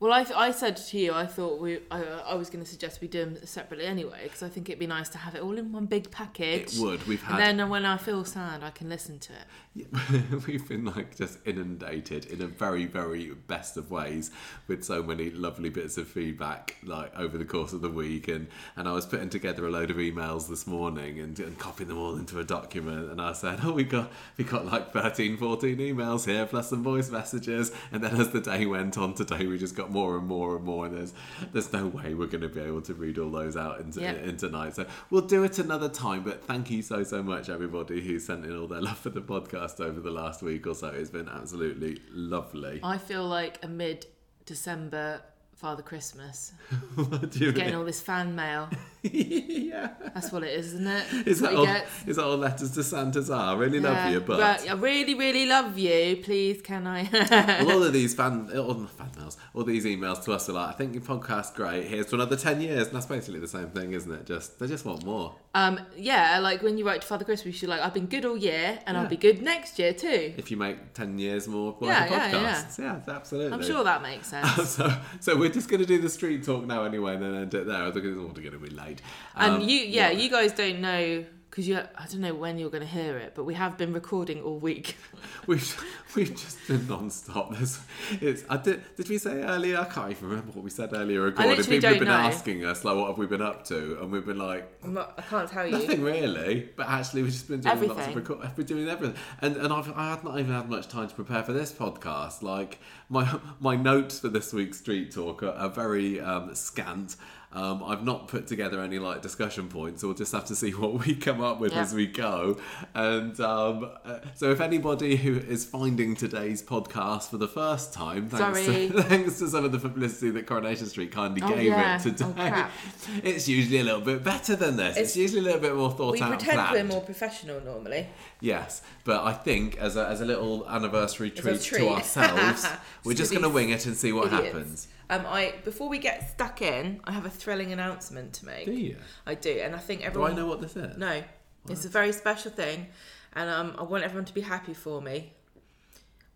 [0.00, 3.00] Well, I, I said to you, I thought we, I, I was going to suggest
[3.00, 5.56] we do them separately anyway because I think it'd be nice to have it all
[5.56, 6.76] in one big package.
[6.76, 7.06] It would.
[7.06, 9.46] We've had And then when I feel sad, I can listen to it.
[10.46, 14.30] we've been like just inundated in a very very best of ways
[14.68, 18.28] with so many lovely bits of feedback like over the course of the week.
[18.28, 21.88] And and I was putting together a load of emails this morning and, and copying
[21.88, 23.10] them all into a document.
[23.10, 26.84] And I said oh we got we got like 13 14 emails here plus some
[26.84, 27.72] voice messages.
[27.90, 30.64] And then as the day went on today we just got more and more and
[30.64, 30.86] more.
[30.86, 31.14] And there's
[31.52, 34.12] there's no way we're going to be able to read all those out into, Yeah.
[34.12, 34.76] in tonight.
[34.76, 38.44] So we'll do it another time but thank you so so much everybody who sent
[38.44, 40.88] in all their love for the podcast over the last week or so.
[40.88, 42.80] It's been absolutely lovely.
[42.82, 44.06] I feel like a mid
[44.46, 45.22] December
[45.64, 46.52] Father Christmas.
[46.94, 47.74] What do you Getting mean?
[47.78, 48.68] all this fan mail.
[49.02, 51.26] yeah That's what it is, isn't it?
[51.26, 51.66] is that, all,
[52.06, 54.10] is that all letters to Santa's are really love Yeah.
[54.10, 56.18] you but Right, I really, really love you.
[56.22, 57.08] Please, can I?
[57.12, 60.52] well, all of these fan, all the fan mails, all these emails to us are
[60.52, 61.86] like, I think your podcast's great.
[61.86, 64.26] Here's to another ten years, and that's basically the same thing, isn't it?
[64.26, 65.34] Just they just want more.
[65.54, 68.36] um, yeah, like when you write to Father Christmas, you're like, I've been good all
[68.36, 69.02] year, and Yeah.
[69.02, 70.34] I'll be good next year too.
[70.36, 72.64] If you make ten years more Yeah, of yeah, yeah.
[72.78, 73.52] yeah, absolutely.
[73.52, 74.70] I'm sure that makes sense.
[74.70, 77.54] so, so we're just going to do the street talk now anyway, and then end
[77.54, 77.90] it there.
[77.90, 79.00] Because it's all going to be late.
[79.36, 81.78] and Um, you, yeah, what- you guys don't know because you.
[81.78, 84.58] I don't know when you're going to hear it, but we have been recording all
[84.58, 84.96] week.
[85.46, 85.84] We've
[86.16, 87.54] we've just been non-stop.
[87.54, 87.78] There's,
[88.20, 89.78] it's, I did, did we say earlier?
[89.78, 91.20] I can't even remember what we said earlier.
[91.20, 92.28] Recording literally People have don't been know.
[92.28, 94.00] asking us like, what have we been up to?
[94.00, 95.72] And we've been like, I'm not, I can't tell you.
[95.72, 98.14] Nothing really, but actually we've just been doing lots of Everything.
[98.16, 98.38] record.
[98.42, 101.14] I've been doing everything, and and I've I had not even had much time to
[101.14, 102.42] prepare for this podcast.
[102.42, 102.78] Like
[103.10, 107.16] my my notes for this week's street talk are, are very um, scant.
[107.54, 110.00] Um, I've not put together any like discussion points.
[110.00, 111.82] So we'll just have to see what we come up with Yeah.
[111.82, 112.58] as we go.
[112.94, 118.28] And um, uh, so, if anybody who is finding today's podcast for the first time,
[118.28, 118.88] thanks Sorry.
[118.88, 121.96] to, thanks to some of the publicity that Coronation Street kindly Oh, gave yeah.
[121.96, 122.70] it today, Oh,
[123.22, 124.96] it's usually a little bit better than this.
[124.96, 126.32] It's, It's- usually a little bit more thought we out.
[126.32, 128.08] and pretend we're more professional normally.
[128.40, 131.78] Yes, but I think as a, as a little anniversary a treat, treat.
[131.82, 132.66] to ourselves,
[133.04, 134.44] we're just going to wing it and see what idiots.
[134.46, 134.88] happens.
[135.10, 138.64] Um, I before we get stuck in, I have a thrilling announcement to make.
[138.64, 138.96] Do you?
[139.26, 140.32] I do, and I think everyone.
[140.34, 140.36] Do.
[140.38, 140.96] I know what this is?
[140.96, 141.22] No,
[141.68, 142.86] it's a very special thing,
[143.34, 145.32] and um, I want everyone to be happy for me.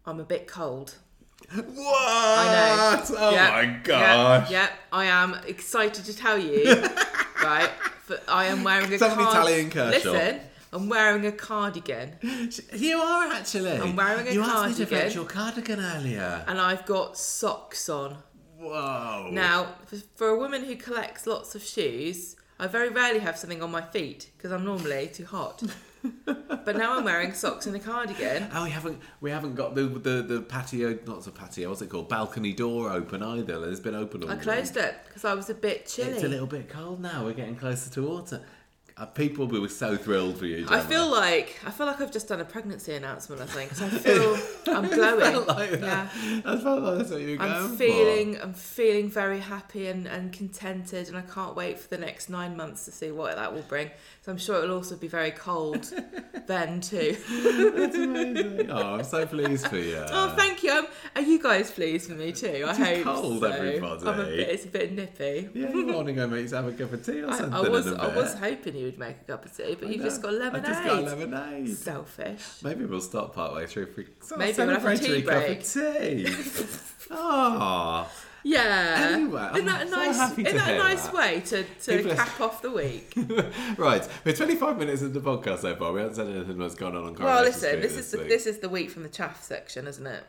[0.07, 0.95] I'm a bit cold.
[1.55, 1.65] What?
[3.17, 4.51] Oh Yep, my yep, gosh!
[4.51, 6.65] Yep, I am excited to tell you.
[7.43, 7.71] right,
[8.09, 10.11] but I am wearing a card- Italian Kershaw.
[10.13, 10.41] Listen,
[10.73, 12.17] I'm wearing a cardigan,
[12.75, 13.71] You are actually.
[13.73, 16.45] I'm wearing a You asked me to fetch your cardigan earlier.
[16.47, 18.19] and I've got socks on.
[18.59, 19.29] Whoa!
[19.31, 23.63] Now, for, for a woman who collects lots of shoes, I very rarely have something
[23.63, 25.63] on my feet because I'm normally too hot.
[26.25, 28.49] but now I'm wearing socks and a cardigan.
[28.53, 31.69] Oh, we haven't we haven't got the the, the patio, not the patio.
[31.69, 32.09] What's it called?
[32.09, 33.65] Balcony door open either.
[33.69, 36.13] It's been open all I closed it because I was a bit chilly.
[36.13, 37.25] It's a little bit cold now.
[37.25, 38.43] We're getting closer to autumn.
[39.01, 40.67] Uh, people will be so thrilled for you.
[40.69, 43.41] I feel like I feel like I've just done a pregnancy announcement.
[43.41, 44.37] I think 'cause I feel
[44.75, 45.47] I'm glowing.
[45.47, 45.71] like.
[45.81, 46.09] Yeah.
[46.45, 47.77] I felt like that's what you were I'm for.
[47.77, 52.29] feeling I'm feeling very happy and, and contented and I can't wait for the next
[52.29, 53.91] nine months to see what that will bring.
[54.23, 55.93] So I'm sure it'll also be very cold
[56.49, 57.17] then too.
[57.77, 58.71] That's amazing.
[58.71, 60.05] Oh, I'm so pleased for you.
[60.11, 60.73] Oh, thank you.
[60.73, 62.65] Um, are you guys pleased for me too?
[62.67, 63.47] I It's hope cold, so.
[63.47, 64.07] everybody.
[64.09, 65.49] I'm a bit, it's a bit nippy.
[65.55, 67.55] Yeah, you want to go make yourself a cup of tea or I, something?
[67.55, 69.89] I was in a I was hoping you would make a cup of tea, but
[69.89, 70.07] I you've know.
[70.07, 70.65] just got lemonade.
[70.65, 71.77] I just got lemonade.
[71.77, 72.63] Selfish.
[72.63, 75.61] Maybe we'll stop part way through for Maybe we'll have a tea celebratory cup break.
[75.61, 77.07] of tea.
[77.11, 78.11] oh,
[78.45, 79.11] Yeah.
[79.13, 80.39] Anyway, isn't that a so nice?
[80.39, 81.15] isn't that a nice that.
[81.15, 83.13] way to, to cap off the week?
[83.77, 84.09] right.
[84.25, 85.93] We're 25 minutes into the podcast so far.
[85.93, 88.47] We haven't said anything that's gone on on well, listen, Street this is the, this
[88.47, 90.25] is the week from the chaff section, isn't it?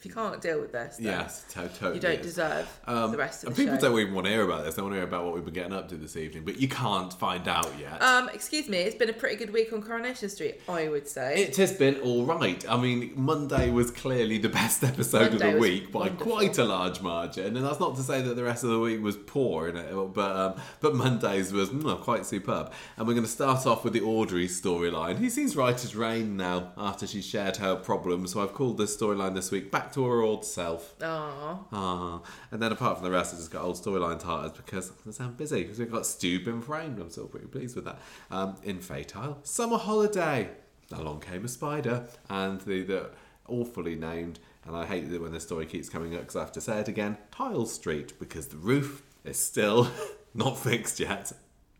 [0.00, 1.96] If you can't deal with this, then Yes, to- totally.
[1.96, 2.26] you don't is.
[2.26, 3.82] deserve Um, the rest of and the people show.
[3.90, 4.74] don't even want to hear about this.
[4.76, 6.68] They want to hear about what we've been getting up to this evening, but you
[6.68, 8.00] can't find out yet.
[8.02, 11.42] Um, excuse me, it's been a pretty good week on Coronation Street, I would say.
[11.42, 12.64] It has been all right.
[12.66, 16.32] I mean, Monday was clearly the best episode Monday of the week by wonderful.
[16.32, 19.02] quite a large margin, and that's not to say that the rest of the week
[19.02, 22.72] was poor in it, but um, but Monday's was mm, quite superb.
[22.96, 25.18] And we're going to start off with the Audrey storyline.
[25.18, 28.96] He seems right as rain now after she shared her problems, so I've called this
[28.96, 31.58] storyline this week "Back to Her Old Self." Aww.
[31.72, 35.34] Ah, and then apart from the rest, I just got old storyline titles because I'm
[35.34, 36.98] busy because we've got Stu been framed.
[36.98, 37.98] I'm still pretty pleased with that.
[38.30, 40.50] Um, in Fatile, Summer Holiday,
[40.92, 43.10] along came a spider, and the, the
[43.48, 46.52] awfully named, and I hate that when this story keeps coming up because I have
[46.52, 49.90] to say it again, Tile Street because the roof is still
[50.34, 51.32] not fixed yet.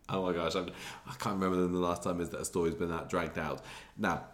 [0.09, 0.71] Oh my gosh, I'm,
[1.07, 3.63] I can't remember when the last time is that a story's been that dragged out.
[3.97, 4.25] Now,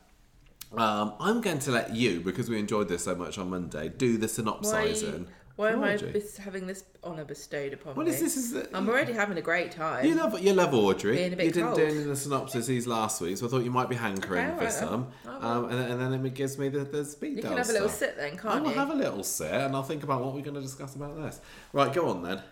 [0.77, 4.19] um, I'm going to let you, because we enjoyed this so much on Monday, do
[4.19, 5.25] the Why,
[5.57, 8.11] why am I bes- having this honour bestowed upon me?
[8.11, 8.37] is this?
[8.37, 10.05] Is I'm already having a great time.
[10.05, 11.17] you love you love Audrey.
[11.17, 11.79] Being a bit you didn't cold.
[11.79, 14.67] do any of the synopsises last week, so I thought you might be hankering Okay,
[14.67, 15.09] for some.
[15.25, 17.89] Um, and, and then it gives me the, the speed you can have a little
[17.89, 18.51] sit then, can't you?
[18.51, 18.77] I will you?
[18.77, 21.41] have a little sit, and I'll think about what we're going to discuss about this.
[21.73, 22.43] Right, go on then.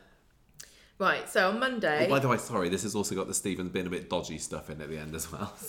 [0.99, 2.07] Right, so on Monday.
[2.07, 4.39] Oh, by the way, sorry, this has also got the Stephen being a bit dodgy
[4.39, 5.53] stuff in at the end as well.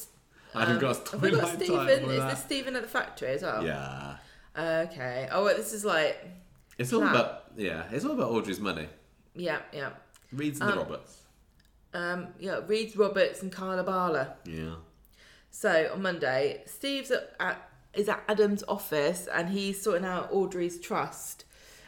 [0.55, 2.09] Haven't um, got a have got storyline Stephen?
[2.09, 3.65] Is this Stephen at the factory as well?
[3.65, 4.17] Yeah.
[4.57, 5.27] Okay.
[5.31, 6.25] Oh, wait, this is like.
[6.77, 7.15] It's all Plan.
[7.15, 8.87] about yeah, it's all about Audrey's money.
[9.33, 9.91] Yeah, yeah.
[10.33, 11.21] Reids and the Um, Roberts.
[11.93, 14.33] Um, yeah, Reids, Roberts and Carla Barla.
[14.45, 14.75] Yeah.
[15.51, 20.79] So on Monday, Steve's at, at is at Adam's office and he's sorting out Audrey's
[20.79, 21.45] trust.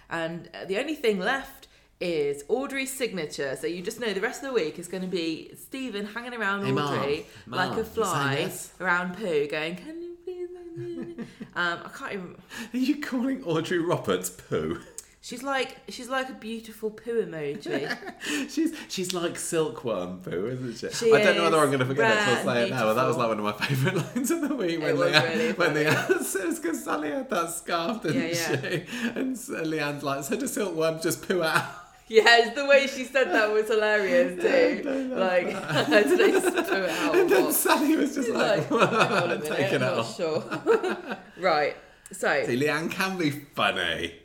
[0.10, 1.67] And the only thing left
[2.00, 3.56] is Audrey's signature.
[3.60, 6.34] So you just know the rest of the week is going to be Stephen hanging
[6.34, 8.72] around Hey, Audrey Mum, like Mum, a fly yes?
[8.80, 11.24] around poo, going, "Can you please?" make me-"
[11.56, 12.36] um, I can't even.
[12.74, 14.80] Are you calling Audrey Roberts poo?
[15.20, 17.98] She's like she's like a beautiful poo emoji.
[18.50, 20.96] she's she's like silkworm poo, isn't she?
[20.96, 22.86] She I don't know whether I'm going to forget it till I say it now,
[22.86, 25.52] but that was like one of my favourite lines of the week when Leanne, really
[25.54, 25.74] when.
[25.74, 28.62] Leanne it's because Sally had that scarf, didn't Yeah, yeah.
[28.62, 28.86] she?
[29.20, 31.66] And Leanne's like, so does silkworm just poo out?
[32.08, 35.14] Yes, the way she said that was hilarious too.
[35.16, 35.48] like
[35.88, 37.16] did they just it out?
[37.16, 37.54] And then what?
[37.54, 40.16] Sally was just like, like, a taking it I'm not off.
[40.16, 41.18] sure.
[41.40, 41.76] right.
[42.10, 44.16] So, See, Leanne can be funny.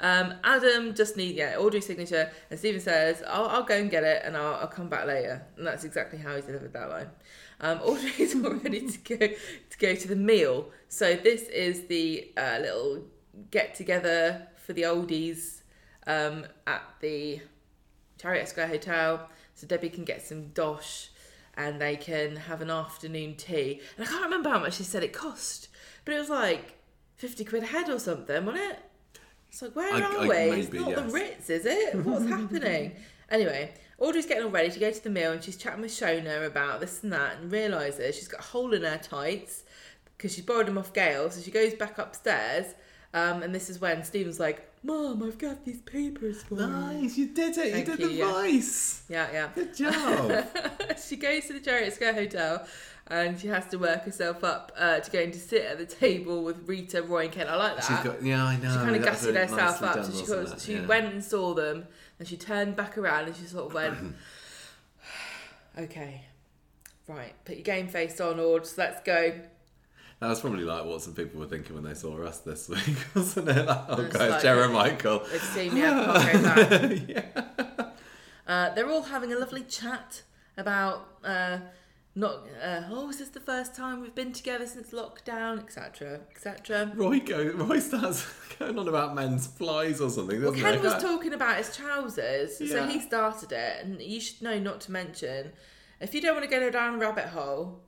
[0.00, 4.02] um, Adam just need yeah Audrey's signature, and Stephen says, "I'll, I'll go and get
[4.02, 7.10] it, and I'll, I'll come back later." And that's exactly how he delivered that line.
[7.60, 10.70] Um, Audrey's all ready to go to go to the meal.
[10.88, 13.02] So this is the uh, little
[13.50, 15.53] get together for the oldies
[16.06, 17.40] um, at the
[18.18, 21.08] Chariot Square Hotel, so Debbie can get some dosh
[21.56, 23.80] and they can have an afternoon tea.
[23.96, 25.68] And I can't remember how much she said it cost,
[26.04, 26.74] but it was like
[27.16, 28.78] 50 quid a head or something, wasn't it?
[29.48, 30.60] It's like, where I- are I- we?
[30.60, 30.98] it's not yes.
[30.98, 31.94] the Ritz, is it?
[32.04, 32.92] What's happening?
[33.30, 36.46] Anyway, Audrey's getting all ready to go to the meal and she's chatting with Shona
[36.46, 39.64] about this and that and realises she's got a hole in her tights
[40.16, 41.30] because she's borrowed them off Gail.
[41.30, 42.74] So she goes back upstairs
[43.14, 46.66] um, and this is when Stephen's like, Mom, I've got these papers for you.
[46.66, 47.72] Nice, you did it.
[47.72, 48.32] Thank you did you, the yeah.
[48.32, 49.02] voice.
[49.08, 49.48] Yeah, yeah.
[49.54, 50.46] Good job.
[51.02, 52.66] she goes to the Chariot Square Hotel
[53.06, 56.44] and she has to work herself up uh, to going to sit at the table
[56.44, 57.48] with Rita, Roy, and Ken.
[57.48, 57.84] I like that.
[57.84, 58.70] She's got, yeah, I know.
[58.70, 59.94] she kind of that's gutted very herself up.
[59.96, 60.86] done, so she, wasn't goes, she Yeah.
[60.86, 61.86] went and saw them
[62.18, 63.96] and she turned back around and she sort of went,
[65.78, 66.26] okay,
[67.08, 69.32] right, put your game face on, Ords, let's go.
[70.20, 72.96] That was probably like what some people were thinking when they saw us this week,
[73.14, 73.66] wasn't it?
[73.66, 75.30] Like, oh, It's guys, like- Jeremichael.
[75.30, 77.08] They've seen me, I can't go back.
[77.08, 77.90] yeah.
[78.46, 80.22] Uh, they're all having a lovely chat
[80.56, 81.58] about uh,
[82.14, 82.46] not.
[82.62, 86.92] Uh, oh, is this the first time we've been together since lockdown, etc., etc.
[86.94, 87.20] Roy.
[87.54, 88.26] Roy starts
[88.58, 90.42] going on about men's flies or something.
[90.42, 90.80] Well, Ken he?
[90.80, 94.92] was talking about his trousers, so he started it, and you should know not to
[94.92, 95.52] mention
[96.00, 97.80] If you don't want to go down a rabbit hole,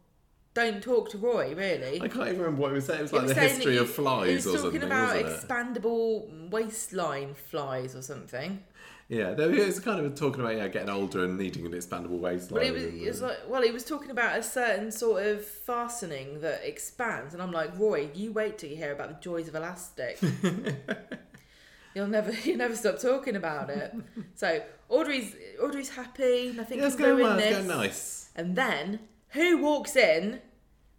[0.56, 1.54] don't talk to Roy.
[1.54, 2.00] Really.
[2.02, 2.98] I can't even remember what he was saying.
[2.98, 4.82] It was He like was the history that of flies He was or talking something,
[4.82, 5.48] about wasn't it?
[5.48, 8.62] expandable waistline flies or something.
[9.08, 12.58] Yeah, he was kind of talking about yeah, getting older and needing an expandable waistline.
[12.60, 15.24] But it was, and- it was like, well, he was talking about a certain sort
[15.24, 19.20] of fastening that expands, and I'm like, Roy, you wait till you hear about the
[19.20, 20.18] joys of elastic.
[21.94, 23.94] You'll never, you never stop talking about it.
[24.34, 26.52] So Audrey's, Audrey's happy.
[26.54, 27.56] Nothing yeah, can going ruin well, it's this.
[27.66, 28.30] going nice.
[28.36, 28.98] And then
[29.30, 30.40] who walks in,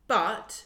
[0.08, 0.64] but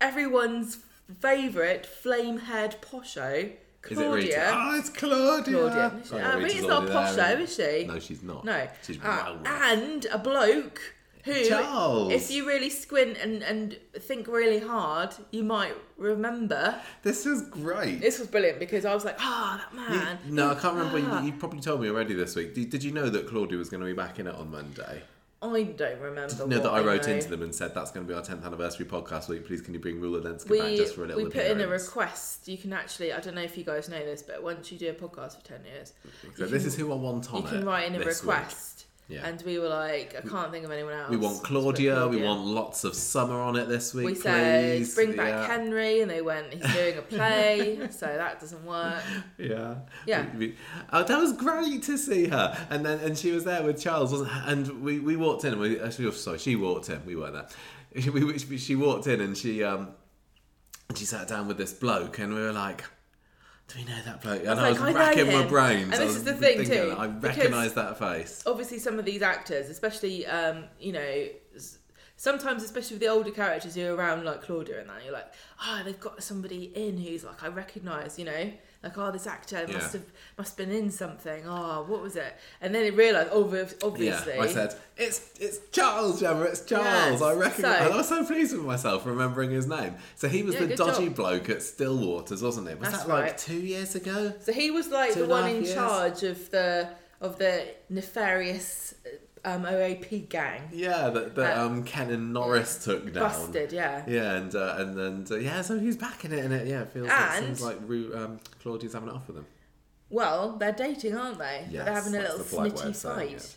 [0.00, 0.78] everyone's
[1.20, 3.52] favourite flame-haired posho,
[3.88, 4.34] Is it Rita?
[4.36, 4.50] Claudia.
[4.54, 5.54] Oh, it's Claudia.
[5.58, 5.92] Claudia.
[6.12, 7.86] Oh, yeah, Uh, Rita's Rita's not posh there, though, isn't she?
[7.86, 8.44] No, she's not.
[8.44, 8.68] No.
[8.86, 10.80] She's Uh, well and a bloke
[11.24, 12.12] who, Charles.
[12.12, 16.76] if you really squint and, and think really hard, you might remember.
[17.02, 18.00] This was great.
[18.00, 20.18] This was brilliant because I was like, ah, that man.
[20.28, 21.00] no, I can't remember.
[21.10, 21.20] Ah.
[21.20, 22.54] You, you probably told me already this week.
[22.54, 25.02] Did, did you know that Claudia was going to be back in it on Monday?
[25.42, 26.46] I don't remember.
[26.46, 27.14] No, that I wrote know.
[27.14, 29.28] into them and said that's going to be our 10th anniversary podcast.
[29.28, 29.46] week.
[29.46, 31.34] please can you bring Rula Lenska We, back just for a little bit?
[31.34, 32.46] we put in a request.
[32.46, 34.90] You can actually, I don't know if you guys know this, but once you do
[34.90, 35.94] a podcast for 10 years,
[36.36, 37.50] So this can- is who I want on you it.
[37.52, 38.26] can write in a request.
[38.79, 38.79] week.
[39.10, 39.26] Yeah.
[39.26, 41.10] And we were like, I can't think of anyone else.
[41.10, 44.06] We want Let's Claudia, We want lots of summer on it this week.
[44.06, 44.94] We said, please.
[44.94, 45.46] bring back yeah.
[45.46, 49.02] Henry, and they went, he's doing a play, so that doesn't work.
[49.36, 49.74] Yeah.
[50.06, 50.26] Yeah.
[50.32, 50.56] We- we-
[50.92, 52.56] oh, that was great to see her.
[52.70, 54.30] And then and she was there with Charles, wasn't?
[54.46, 57.34] And we, we walked in and we actually oh, sorry, she walked in, we weren't
[57.34, 57.48] there.
[58.00, 59.88] She, we, she walked in and she um
[60.94, 62.84] she sat down with this bloke and we were like
[63.72, 64.40] do we know that bloke?
[64.40, 65.92] And I was, like, I know racking my brains.
[65.92, 68.42] And this was is the thing thinking, too, I recognise that face.
[68.46, 71.26] obviously some of these actors, especially um, you know,
[72.16, 75.32] sometimes especially with the older characters you're around like Claudia and that, you're like,
[75.64, 79.64] oh, they've got somebody in who's like I recognise, you know, like oh, this actor
[79.68, 79.74] Yeah.
[79.74, 80.02] must have
[80.38, 81.42] must have been in something.
[81.46, 82.34] Oh, what was it?
[82.62, 86.42] And then they realise, obvi- obviously, Yeah, I said it's it's Charles, Gemma.
[86.44, 87.20] It's Charles.
[87.20, 89.96] Yes, I recognise so- and I was so pleased with myself remembering his name.
[90.16, 91.14] So he was Yeah, the dodgy job.
[91.16, 92.78] bloke at Stillwaters, wasn't it?
[92.80, 93.38] Was That's that like right.
[93.38, 94.32] two years ago?
[94.40, 95.74] So he was like Two the one in years.
[95.74, 96.88] charge of the
[97.20, 98.94] of the nefarious
[99.44, 100.62] um, OAP gang.
[100.72, 103.24] Yeah, that, that Uh, um, Ken and Norris took down.
[103.24, 104.04] Busted, yeah.
[104.06, 106.82] Yeah, and uh, and then uh, yeah, so he's back in it, and it yeah,
[106.82, 109.46] it feels like And- seems like Ru- um, Claudia's having it off with him.
[110.08, 111.66] Well, they're dating, aren't they?
[111.70, 113.32] Yes, they're having a little the polite way snitty fight.
[113.32, 113.56] it.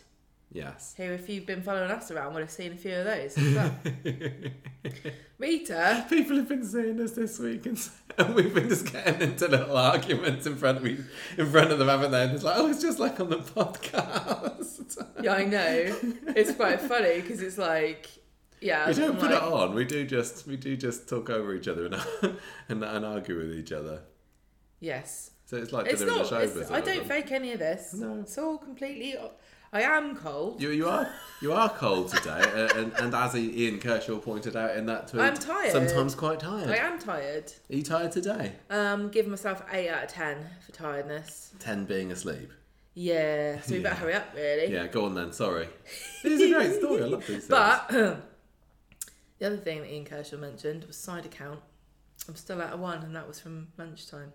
[0.52, 0.94] Yes.
[0.96, 3.36] Who, if you've been following us around, would have seen a few of those.
[5.38, 7.76] Rita, People have been seeing us this week, and,
[8.18, 10.98] and we've been just getting into little arguments in front of me,
[11.36, 12.22] in front of them, haven't they?
[12.22, 15.02] And it's like, oh, it's just like on the podcast.
[15.22, 15.96] yeah, I know.
[16.36, 18.08] It's quite funny because it's like,
[18.60, 18.86] yeah.
[18.88, 19.74] we don't I'm put like, it on.
[19.74, 21.94] We do just we do just talk over each other and
[22.68, 24.02] and, and argue with each other.
[24.80, 25.30] Yes.
[25.46, 26.28] So it's like It's not.
[26.28, 26.70] the It's.
[26.70, 27.94] I don't fake any of this.
[27.94, 28.20] No.
[28.20, 29.16] It's all completely.
[29.74, 30.62] I am cold.
[30.62, 31.08] You, you are
[31.42, 35.20] you are cold today, uh, and, and as Ian Kershaw pointed out in that tweet,
[35.22, 35.72] I'm tired.
[35.72, 36.70] Sometimes quite tired.
[36.70, 37.52] I am tired.
[37.68, 38.52] Are you tired today?
[38.70, 41.52] Um, give myself eight out of ten for tiredness.
[41.58, 42.52] Ten being asleep.
[42.94, 44.00] Yeah, so we better Yeah.
[44.00, 44.72] hurry up, really.
[44.72, 45.32] Yeah, go on then.
[45.32, 45.68] Sorry.
[46.22, 47.02] It's a great story.
[47.02, 47.48] I love these things.
[47.48, 48.16] But the
[49.42, 51.58] other thing that Ian Kershaw mentioned was side account.
[52.28, 54.32] I'm still at a one, and that was from lunchtime.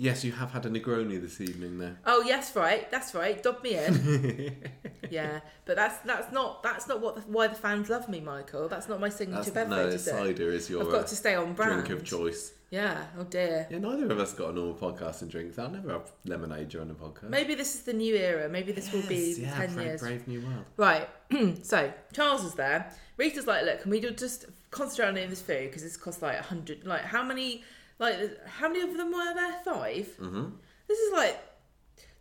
[0.00, 1.94] Yes, you have had a Negroni this evening, though.
[2.06, 2.90] Oh yes, right.
[2.90, 3.40] That's right.
[3.42, 4.56] Dob me in.
[5.10, 8.68] yeah, but that's that's not that's not what the, why the fans love me, Michael.
[8.68, 9.88] That's not my signature That's, beverage.
[9.88, 11.84] no, is cider is your I've got uh, to stay on brand.
[11.84, 12.52] drink of choice.
[12.70, 13.04] Yeah.
[13.18, 13.66] Oh dear.
[13.70, 15.58] Yeah, neither of us got a normal podcast and drinks.
[15.58, 17.28] I'll never have lemonade during a podcast.
[17.28, 18.48] Maybe this is the new era.
[18.48, 20.00] Maybe this will be yeah, ten brave, years.
[20.00, 20.64] brave new world.
[20.76, 21.08] Right.
[21.64, 22.92] so Charles is there.
[23.16, 26.38] Rita's like, look, can we just concentrate on eating this food because this costs like
[26.38, 26.86] a hundred.
[26.86, 27.64] Like how many?
[28.00, 29.60] Like how many of them were there?
[29.64, 30.44] 5 Mm-hmm.
[30.88, 31.38] This is like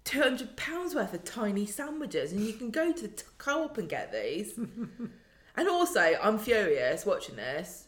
[0.03, 3.77] two hundred pounds worth of tiny sandwiches, and you can go to the t- co-op
[3.79, 4.57] and get these.
[5.55, 7.85] and also, I'm furious watching this.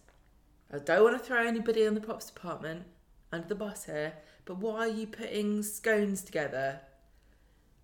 [0.74, 2.84] I don't want to throw anybody in the props department
[3.32, 4.14] under the bus here,
[4.46, 6.80] but why are you putting scones together?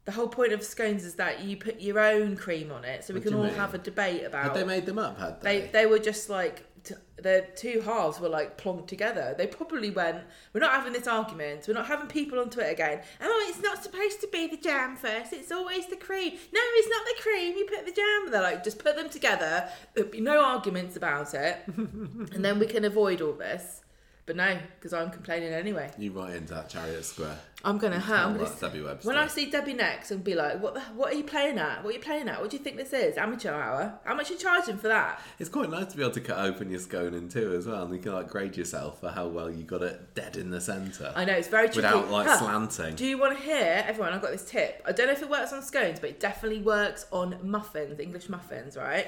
[0.05, 3.13] The whole point of scones is that you put your own cream on it, so
[3.13, 3.55] we What can you all mean?
[3.55, 4.43] have a debate about.
[4.43, 4.55] Had about.
[4.55, 5.19] they made them up?
[5.19, 5.67] Had They they?
[5.67, 9.35] they were just like t- the two halves were like plonked together.
[9.37, 10.23] They probably went,
[10.53, 11.65] "We're not having this argument.
[11.67, 13.01] We're not having people on Twitter again.
[13.21, 15.33] oh, it's not supposed to be the jam first.
[15.33, 16.31] It's always the cream.
[16.53, 17.57] No, it's not the cream.
[17.57, 19.69] You put the jam." They're like, just put them together.
[19.93, 23.81] There'll be no arguments about it, and then we can avoid all this.
[24.27, 25.89] But no, because I'm complaining anyway.
[25.97, 27.39] You right into that Chariot Square.
[27.63, 28.13] I'm gonna hurt.
[28.19, 29.07] I'm gonna Debbie Webster.
[29.07, 31.81] When I see Debbie next and be like, what the, what are you playing at?
[31.81, 32.41] What are you playing at?
[32.41, 33.17] What do you think this is?
[33.17, 33.97] Amateur hour?
[34.03, 35.21] How much are you charging for that?
[35.39, 37.83] It's quite nice to be able to cut open your scone in two as well,
[37.83, 40.59] and you can like grade yourself for how well you got it dead in the
[40.59, 41.77] centre I know, it's very tricky.
[41.77, 42.37] without like Huh.
[42.37, 42.95] slanting.
[42.95, 44.83] Do you want to hear, everyone, I've got this tip.
[44.85, 48.27] I don't know if it works on scones, but it definitely works on muffins, English
[48.27, 49.07] muffins, right?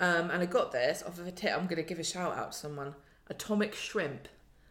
[0.00, 1.52] Um, and I got this off of a tip.
[1.56, 2.94] I'm going to give a shout out to someone.
[3.30, 4.28] Atomic Shrimp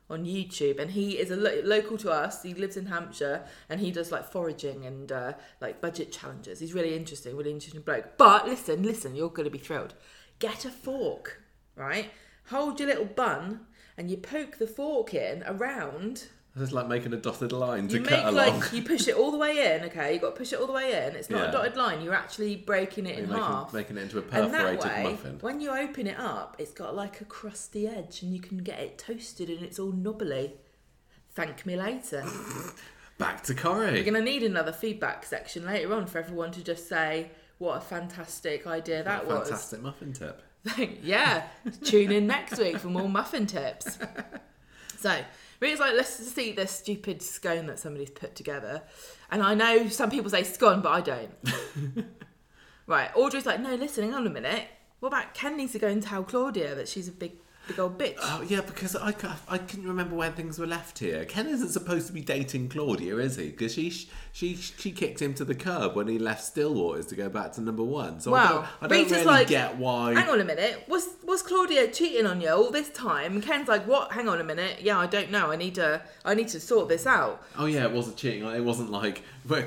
[0.09, 0.79] on YouTube.
[0.79, 2.43] And he is a lo- local to us.
[2.43, 6.59] He lives in Hampshire and he does like foraging and uh, like budget challenges.
[6.59, 8.17] He's really interesting, really interesting bloke.
[8.17, 9.93] But listen, listen, you're going to be thrilled.
[10.39, 11.41] Get a fork,
[11.75, 12.11] right?
[12.49, 13.65] Hold your little bun
[13.97, 16.27] and you poke the fork in around
[16.59, 18.59] It's like making a dotted line to you cut make along.
[18.61, 19.83] like you push it all the way in.
[19.85, 21.15] Okay, You've got to push it all the way in.
[21.15, 21.49] It's not Yeah.
[21.49, 22.01] a dotted line.
[22.01, 23.73] You're actually breaking it in You're making, half.
[23.73, 25.37] making it into a and that perforated way, muffin.
[25.41, 28.79] when you open it up, it's got like a crusty edge, and you can get
[28.79, 30.53] it toasted, and it's all knobbly.
[31.33, 32.25] Thank me later.
[33.19, 33.91] Back to Corey.
[33.93, 37.81] We're gonna need another feedback section later on for everyone to just say what a
[37.81, 39.47] fantastic idea that was.
[39.49, 40.41] Fantastic muffin tip.
[41.03, 41.47] yeah,
[41.83, 43.97] tune in next week for more muffin tips.
[44.99, 45.15] So,
[45.59, 48.83] Rita's like, let's just eat this stupid scone that somebody's put together.
[49.31, 51.31] And I know some people say scone, but I don't.
[52.87, 54.67] right, Audrey's like, no, listen, hang on a minute.
[54.99, 57.33] What about Ken needs to go and tell Claudia that she's a big,
[57.67, 58.17] big old bitch?
[58.19, 59.13] Oh yeah, because I,
[59.47, 61.25] I couldn't remember when things were left here.
[61.25, 63.49] Ken isn't supposed to be dating Claudia, is he?
[63.49, 67.27] Because she she she kicked him to the curb when he left Stillwaters to go
[67.27, 68.19] back to number one.
[68.19, 68.51] So I Wow.
[68.51, 70.13] don't, I don't really like, get why.
[70.13, 70.83] Hang on a minute.
[70.87, 73.41] Was was Claudia cheating on you all this time?
[73.41, 74.11] Ken's like, what?
[74.11, 74.81] Hang on a minute.
[74.81, 75.51] Yeah, I don't know.
[75.51, 76.03] I need to.
[76.23, 77.41] I need to sort this out.
[77.57, 78.45] Oh yeah, it wasn't cheating.
[78.47, 79.63] It wasn't like when,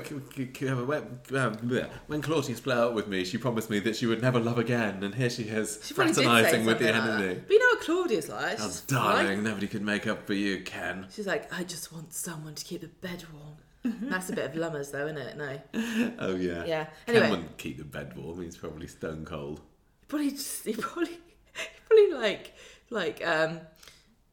[0.87, 4.39] when, um, when Claudia split up with me, she promised me that she would never
[4.39, 7.41] love again, and here she is She probably did say fraternising with the like enemy.
[7.45, 8.57] But you know what Claudia's like?
[8.61, 11.07] Oh, She's darling, like- nobody could make up for you, Ken.
[11.13, 13.57] She's like, I just want someone to keep the bed warm.
[13.83, 15.37] That's a bit of lummers, though, isn't it?
[15.37, 16.15] No.
[16.19, 16.65] Oh yeah.
[16.65, 16.85] Yeah.
[17.05, 17.29] Ken Anyway.
[17.29, 18.41] wouldn't keep the bed warm.
[18.41, 19.59] He's probably stone cold.
[20.01, 21.09] He probably just, he probably,
[21.55, 22.53] he probably like,
[22.89, 23.59] like, um,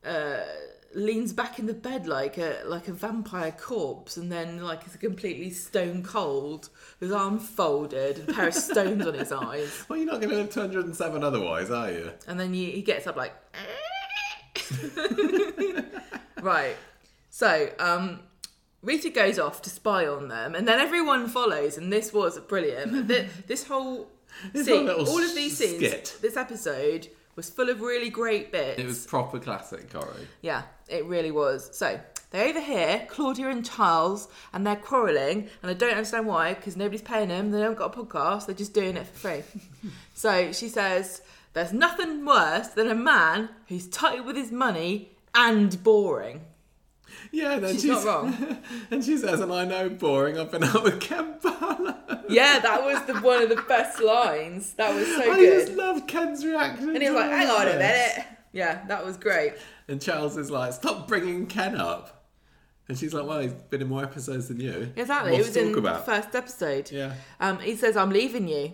[0.05, 0.40] uh,
[0.94, 4.96] leans back in the bed like a like a vampire corpse, and then like is
[4.96, 6.68] completely stone cold,
[7.01, 10.20] with his arms folded, and a pair of stones on his eyes, Well, you're not
[10.20, 12.12] going to live 207 otherwise, are you?
[12.26, 13.34] and then you, he gets up like,
[16.42, 16.76] right.
[17.30, 18.20] So, um,
[18.83, 23.09] Rita goes off to spy on them, and then everyone follows, and this was brilliant.
[23.09, 24.09] Th- this whole
[24.53, 26.16] This scene, all of these scenes, skit.
[26.22, 28.79] this episode was full of really great bits.
[28.81, 30.29] It was proper classic, Corey.
[30.43, 31.76] Yeah, it really was.
[31.76, 31.99] So
[32.31, 37.03] they overhear Claudia and Charles, and they're quarrelling, and I don't understand why because nobody's
[37.03, 37.51] paying them.
[37.51, 38.47] They haven't got a podcast.
[38.47, 39.43] They're just doing it for free.
[40.14, 41.20] so she says,
[41.53, 46.43] "There's nothing worse than a man who's tight with his money and boring."
[47.33, 48.59] Yeah, and then She's she's, not wrong.
[48.91, 51.95] and she says, and I know boring, I've been out with Ken Barlow.
[52.29, 54.73] Yeah, that was the one of the best lines.
[54.75, 55.66] That was so I good.
[55.66, 56.91] just love Ken's reaction.
[56.91, 59.55] And he was like, "Hang on a this." minute." Yeah, that was great.
[59.89, 62.27] And Charles is like, stop bringing Ken up.
[62.89, 64.91] And she's like, well, he's been in more episodes than you.
[64.97, 65.33] Exactly.
[65.33, 66.07] What it was in talk the about.
[66.07, 66.91] first episode.
[66.91, 67.12] Yeah.
[67.41, 68.73] Um, he says, "I'm leaving you,"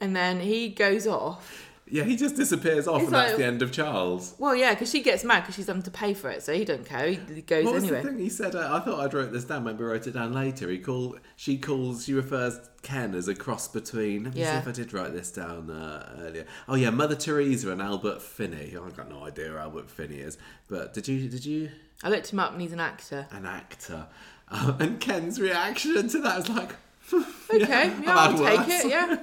[0.00, 1.67] and then he goes off.
[1.90, 4.34] Yeah, he just disappears off, He's and that's like- the end of Charles.
[4.38, 6.64] Well, yeah, because she gets mad because she's having to pay for it, so he
[6.64, 7.08] don't care.
[7.08, 8.02] He he goes What was anyway.
[8.02, 8.54] the thing he said?
[8.54, 9.64] Uh, I thought I'd wrote this down.
[9.64, 10.68] Maybe I wrote it down later.
[10.70, 11.20] He called.
[11.36, 12.04] She calls.
[12.04, 14.24] She refers Ken as a cross between.
[14.24, 14.52] Let me Yeah.
[14.52, 16.46] see if I did write this down uh, earlier.
[16.68, 18.74] Oh yeah, Mother Teresa and Albert Finney.
[18.76, 20.38] I've got no idea who Albert Finney is.
[20.68, 21.28] But did you?
[21.28, 21.70] Did you?
[22.02, 23.26] I looked him up, and he's an actor.
[23.30, 24.06] An actor.
[24.50, 26.72] Uh, and Ken's reaction to that was like.
[27.54, 27.66] Okay,
[28.02, 28.90] yeah, I've I'll had take it.
[28.90, 29.12] Yeah,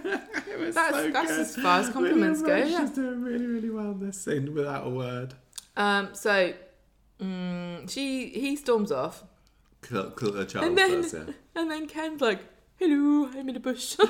[0.47, 2.63] It That's- so that's as far as compliments go, yeah.
[2.79, 5.33] Rush is doing really, really well in this scene without a word.
[5.77, 6.09] um.
[6.13, 6.53] So,
[7.21, 9.23] mm, she he storms off,
[9.87, 11.23] Cl- Cl- Charles and then does, yeah.
[11.55, 12.39] and then Ken's like,
[12.77, 13.95] "Hello, I'm in a bush."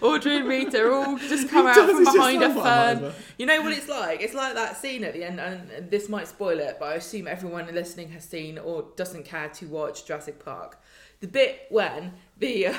[0.00, 3.12] Audrey and Rita all just come out from behind a fern.
[3.38, 4.20] You know what it's like?
[4.22, 6.94] It's like that scene at the end, and, and this might spoil it, but I
[6.94, 10.78] assume everyone listening has seen or doesn't care to watch Jurassic Park.
[11.24, 12.74] The bit when the uh,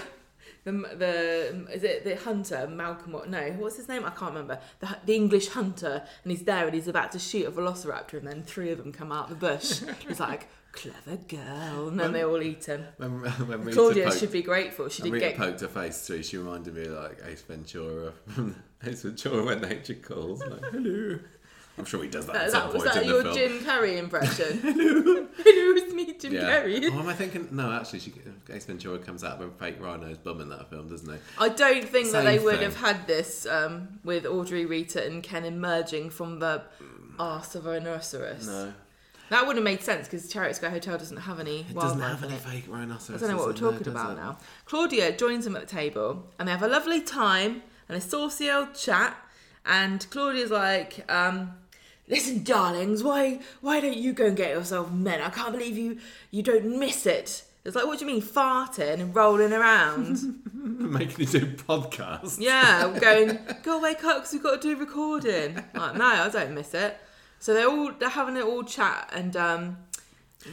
[0.65, 3.15] the the is it the hunter Malcolm?
[3.15, 4.05] Or, no, what's his name?
[4.05, 4.59] I can't remember.
[4.81, 8.27] The the English hunter, and he's there, and he's about to shoot a velociraptor, and
[8.27, 9.81] then three of them come out of the bush.
[10.07, 12.85] he's like, "Clever girl," and then they all eat him.
[12.97, 14.89] When, when Rita Claudia poked- should be grateful.
[14.89, 16.21] She did Rita get poked her face through.
[16.21, 20.43] She reminded me of like Ace Ventura from Ace Ventura when nature calls.
[20.45, 21.17] Like, hello.
[21.77, 23.33] I'm sure he does that that, at some that, was point that in your the
[23.33, 23.35] film.
[23.35, 24.59] Jim Carrey impression?
[24.63, 26.41] Hello, it's me, Jim yeah.
[26.63, 26.89] Carrey.
[26.91, 27.49] Oh, am I thinking?
[27.51, 28.13] No, actually, she,
[28.49, 31.19] Ace Ventura comes out with a fake rhino's bum in that film, doesn't he?
[31.37, 32.63] I don't think that they Same would thing.
[32.63, 36.61] have had this um, with Audrey, Rita, and Ken emerging from the
[37.19, 38.47] arse of a rhinoceros.
[38.47, 38.73] No.
[39.29, 42.23] That wouldn't have made sense because Chariot Square Hotel doesn't have any It doesn't have
[42.23, 42.39] any it.
[42.41, 43.23] fake rhinoceroses.
[43.23, 44.15] I don't know what we're talking about it?
[44.17, 44.37] now.
[44.65, 48.51] Claudia joins them at the table and they have a lovely time and a saucy
[48.51, 49.17] old chat.
[49.65, 51.53] And Claudia's like, um,
[52.07, 55.21] "Listen, darlings, why why don't you go and get yourself men?
[55.21, 55.99] I can't believe you
[56.31, 60.39] you don't miss it." It's like, what do you mean, farting and rolling around?
[60.53, 62.39] Making you do podcasts.
[62.39, 65.55] yeah, going, go wake up because we've got to do recording.
[65.73, 66.95] Like, no, I don't miss it.
[67.39, 69.77] So they're all they're having an all chat, and um,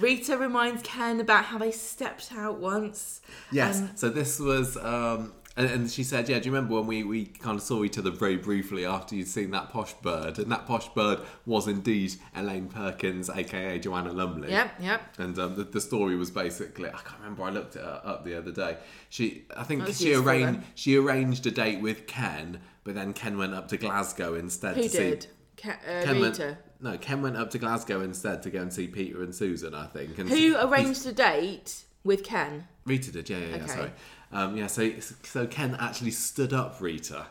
[0.00, 3.20] Rita reminds Ken about how they stepped out once.
[3.50, 3.80] Yes.
[3.80, 7.03] Um, so this was, um, and, and she said, "Yeah, do you remember when we,
[7.05, 10.38] we kind of saw each other very briefly after you'd seen that posh bird?
[10.38, 14.50] And that posh bird was indeed Elaine Perkins, aka Joanna Lumley.
[14.50, 15.03] Yep, yep.
[15.18, 17.42] And um, the, the story was basically, I can't remember.
[17.42, 18.78] I looked it up the other day.
[19.11, 20.64] She, I think she useful arranged then.
[20.74, 24.82] she arranged a date with Ken, but then Ken went up to Glasgow instead Who
[24.84, 25.22] to did?
[25.24, 25.28] see.
[25.57, 26.42] Ke- uh, Ken Rita.
[26.44, 29.74] went, no, Ken went up to Glasgow instead to go and see Peter and Susan.
[29.74, 30.18] I think.
[30.18, 32.66] And Who arranged a date with Ken?
[32.84, 33.57] Rita did, yeah, yeah, yeah.
[33.57, 33.66] Okay.
[33.66, 33.90] Sorry,
[34.33, 34.66] um, yeah.
[34.66, 34.91] So,
[35.22, 37.26] so Ken actually stood up Rita.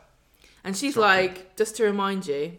[0.64, 1.02] And she's Shocking.
[1.34, 2.54] like, just to remind you,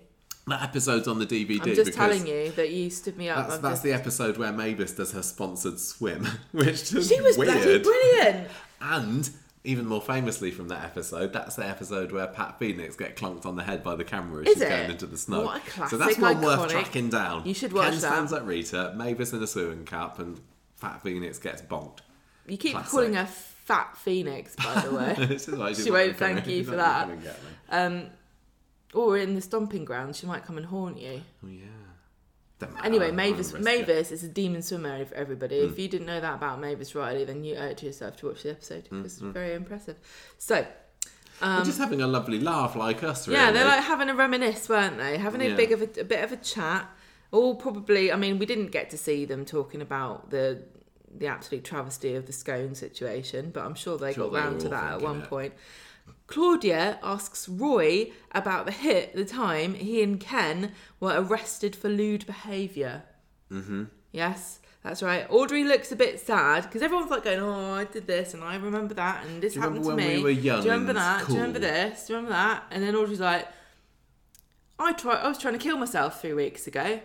[0.49, 1.61] That episode's on the DVD.
[1.66, 3.49] I'm just telling you that you stood me up.
[3.49, 7.64] That's, that's just- the episode where Mavis does her sponsored swim, which She was bloody
[7.64, 7.82] weird.
[7.84, 8.49] brilliant.
[8.80, 9.30] And
[9.62, 13.55] even more famously from that episode, that's the episode where Pat Phoenix get clunked on
[13.55, 14.68] the head by the camera as Is she's it?
[14.68, 15.43] going into the snow.
[15.45, 17.47] What a so that's classic, one worth tracking down.
[17.47, 18.01] You should watch Ken that.
[18.01, 20.40] stands up Rita, Mavis in a swimming cap, and
[20.80, 21.99] Pat Phoenix gets bonked.
[22.49, 22.90] You keep Classic.
[22.90, 23.26] calling her
[23.72, 25.14] Fat Phoenix, by the way.
[25.28, 27.08] This is why she's She won't thank you for that.
[27.08, 27.50] gonna get me.
[27.70, 28.10] um,
[28.94, 31.22] or in the stomping ground, she might come and haunt you.
[31.44, 31.64] Oh yeah.
[32.84, 33.86] Anyway, Mavis gonna risk it.
[33.88, 35.58] Mavis is a demon swimmer for everybody.
[35.64, 35.72] Hmm.
[35.72, 38.26] If you didn't know that about Mavis Riley, then you owe it to yourself to
[38.28, 38.86] watch the episode.
[38.88, 39.96] Hmm, It's very impressive.
[40.38, 40.64] So,
[41.40, 43.40] They're just having a lovely laugh like us, really.
[43.40, 45.18] um, yeah, they're like having a reminisce, weren't they?
[45.18, 45.56] Having a Yeah.
[45.56, 46.88] big of a, a bit of a chat.
[47.32, 48.12] All probably.
[48.12, 50.62] I mean, we didn't get to see them talking about the
[51.16, 54.60] the absolute travesty of the scone situation, but I'm sure they Sure got they round
[54.62, 55.28] to that at one it.
[55.28, 55.54] point.
[56.26, 62.26] Claudia asks Roy about the hit the time he and Ken were arrested for lewd
[62.26, 63.04] behaviour.
[63.50, 63.84] Mm-hmm.
[64.10, 65.26] Yes, that's right.
[65.30, 68.56] Audrey looks a bit sad because everyone's like going, "Oh, I did this and I
[68.56, 71.26] remember that and this happened to me." we Do you remember that?
[71.26, 72.06] Do you remember this?
[72.06, 72.64] Do you remember that?
[72.70, 73.46] And then Audrey's like,
[74.78, 75.18] "I tried.
[75.18, 77.00] I was trying to kill myself three weeks ago,"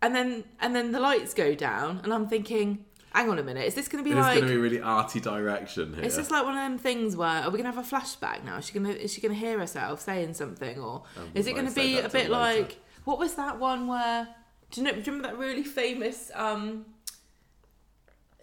[0.00, 2.84] and then and then the lights go down, and I'm thinking,
[3.16, 4.36] "Hang on a minute, is this going to be like?
[4.36, 6.04] It's going to be really arty direction here.
[6.04, 8.58] Is this like one of them things where are we gonna have a flashback now?
[8.58, 11.70] Is she gonna is she gonna hear herself saying something, or I is it gonna
[11.70, 12.60] be a bit later.
[12.60, 14.28] like what was that one where?
[14.70, 14.92] Do you know?
[14.92, 16.84] Do you remember that really famous um,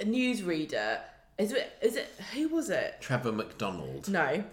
[0.01, 1.01] newsreader?
[1.37, 1.73] Is it?
[1.81, 2.07] Is it?
[2.33, 2.95] Who was it?
[2.99, 4.43] Trevor McDonald, No,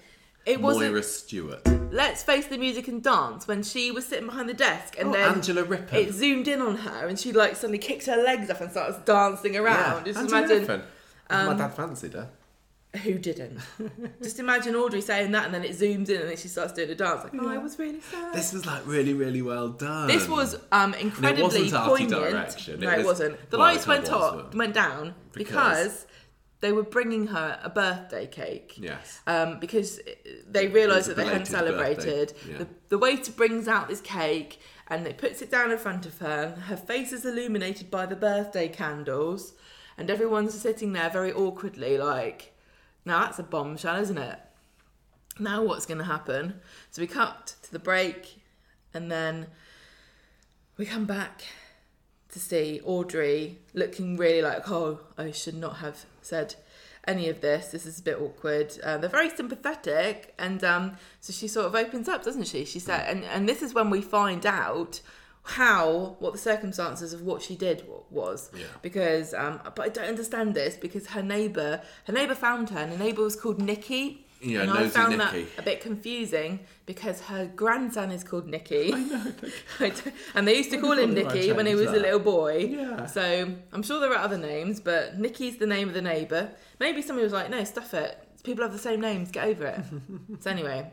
[0.47, 0.87] it wasn't.
[0.91, 4.95] Moira Stewart, Let's face the music and dance when she was sitting behind the desk
[4.99, 5.99] and oh, then Angela Rippon.
[5.99, 8.99] it zoomed in on her and she like suddenly kicked her legs up and starts
[9.05, 10.05] dancing around.
[10.05, 10.83] Just Angela imagine Rippon.
[11.31, 12.29] um, My dad fancied her.
[13.03, 13.59] who didn't.
[14.23, 16.91] Just imagine Audrey saying that and then it zooms in and then she starts doing
[16.91, 18.33] a dance like, oh, I was really sad.
[18.35, 20.07] This was like really, really well done.
[20.07, 22.31] This was um, incredibly wasn't arty poignant.
[22.33, 23.51] direction, it no, it was- wasn't.
[23.51, 25.49] The well, lights went was, off, went down Because-
[25.95, 26.07] because
[26.61, 28.75] they were bringing her a birthday cake.
[28.77, 29.21] Yes.
[29.27, 30.01] Um, because
[30.47, 32.35] they realised that they hadn't celebrated.
[32.49, 32.59] yeah.
[32.59, 36.19] The, the waiter brings out this cake and they puts it down in front of
[36.19, 36.51] her.
[36.67, 39.55] Her face is illuminated by the birthday candles,
[39.97, 42.53] and everyone's sitting there very awkwardly, like,
[43.05, 44.39] now that's a bombshell, isn't it?
[45.39, 46.61] Now what's going to happen?
[46.91, 48.43] So we cut to the break,
[48.93, 49.47] and then
[50.77, 51.45] we come back
[52.31, 56.55] to see Audrey looking really like, oh, I should not have said
[57.07, 57.69] any of this.
[57.69, 58.69] This is a bit awkward.
[58.83, 60.85] Uh, they're very sympathetic, and um,
[61.21, 62.65] so she sort of opens up, doesn't she?
[62.65, 65.01] She said, and and this is when we find out
[65.43, 67.79] how what the circumstances of what she did
[68.11, 68.67] was Yeah.
[68.83, 72.93] because um but I don't understand this because her neighbor her neighbor found her and
[72.93, 73.59] the neighbor was called
[74.41, 75.43] Yeah, and I found Nicky.
[75.43, 78.93] that a bit confusing because her grandson is called Nicky.
[78.93, 79.33] I know.
[80.35, 82.69] and they used to call him Nicky when he was a little boy.
[82.71, 83.07] Yeah.
[83.07, 86.51] So I'm sure there are other names, but Nicky's the name of the neighbour.
[86.79, 88.19] Maybe somebody was like, no, stuff it.
[88.43, 89.31] People have the same names.
[89.31, 89.85] Get over it.
[90.41, 90.91] so anyway,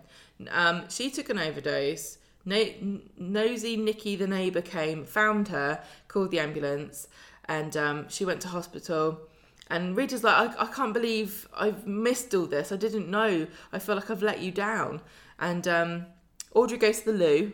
[0.51, 2.17] um, she took an overdose.
[2.43, 7.07] No- nosy Nicky, the neighbour, came, found her, called the ambulance,
[7.45, 9.21] and um, she went to hospital.
[9.69, 12.71] And Rita's like, I, I can't believe I've missed all this.
[12.71, 13.47] I didn't know.
[13.73, 15.01] I feel like I've let you down.
[15.39, 16.05] And um,
[16.53, 17.53] Audrey goes to the loo,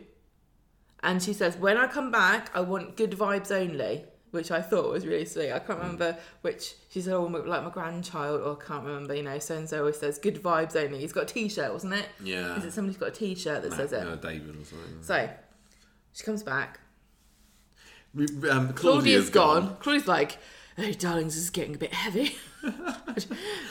[1.01, 4.91] and she says, "When I come back, I want good vibes only," which I thought
[4.91, 5.51] was really sweet.
[5.51, 6.75] I can't remember which.
[6.89, 9.15] She said, "Oh, like my grandchild," or I can't remember.
[9.15, 11.95] You know, so and so always says "good vibes only." He's got a T-shirt, wasn't
[11.95, 12.05] it?
[12.23, 12.55] Yeah.
[12.57, 14.03] Is it somebody's got a T-shirt that No, says it?
[14.03, 15.01] no, David or something.
[15.01, 15.29] So
[16.13, 16.79] she comes back.
[18.15, 19.75] Um, Claudia's Claudia's gone.
[19.79, 20.37] Claudia's like,
[20.77, 22.35] oh, darlings, this is getting a bit heavy.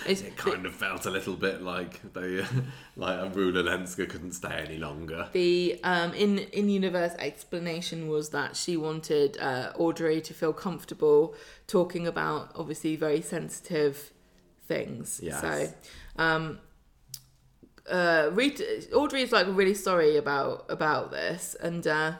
[0.05, 2.45] It kind of felt a little bit like they,
[2.97, 5.29] like Rula Lenska couldn't stay any longer.
[5.33, 11.35] the um, in in universe explanation was that she wanted uh, Audrey to feel comfortable
[11.67, 14.13] talking about obviously very sensitive
[14.67, 15.21] things.
[15.23, 15.41] Yes.
[15.41, 15.69] So,
[16.17, 16.59] um,
[17.89, 22.13] uh, Rita, Audrey is like really sorry about about this, and uh,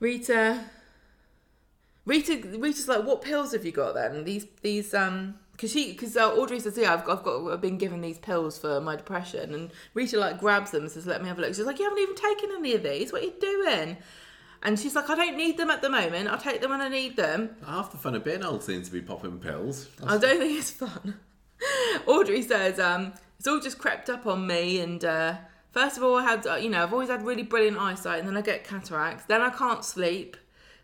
[0.00, 0.64] Rita,
[2.04, 4.24] Rita, Rita's like, what pills have you got then?
[4.24, 5.36] These these um.
[5.52, 8.18] Because she, because uh, Audrey says, yeah, I've got, I've got, I've been given these
[8.18, 11.42] pills for my depression, and Rita like grabs them and says, let me have a
[11.42, 11.54] look.
[11.54, 13.12] She's like, you haven't even taken any of these.
[13.12, 13.98] What are you doing?
[14.62, 16.28] And she's like, I don't need them at the moment.
[16.28, 17.56] I'll take them when I need them.
[17.66, 19.88] Half the fun of being old seems to be popping pills.
[20.04, 21.20] I don't think it's fun.
[22.06, 24.80] Audrey says, um, it's all just crept up on me.
[24.80, 25.34] And uh,
[25.72, 28.28] first of all, I had, uh, you know, I've always had really brilliant eyesight, and
[28.28, 29.24] then I get cataracts.
[29.24, 30.36] Then I can't sleep.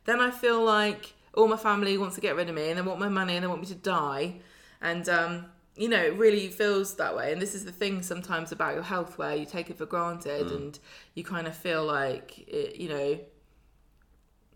[0.05, 2.83] Then I feel like all my family wants to get rid of me, and they
[2.83, 4.37] want my money, and they want me to die.
[4.81, 5.47] And um,
[5.77, 7.33] you know, it really feels that way.
[7.33, 10.51] And this is the thing sometimes about your health, where you take it for granted,
[10.51, 10.79] and
[11.15, 13.19] you kind of feel like, it, you know,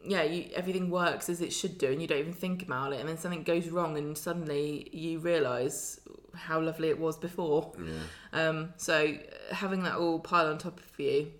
[0.04, 2.98] yeah, you, everything works as it should do, and you don't even think about it,
[2.98, 6.00] and then something goes wrong, and suddenly you realise
[6.34, 7.72] how lovely it was before.
[7.78, 8.48] Yeah.
[8.48, 9.16] Um, so
[9.52, 11.30] having that all pile on top of you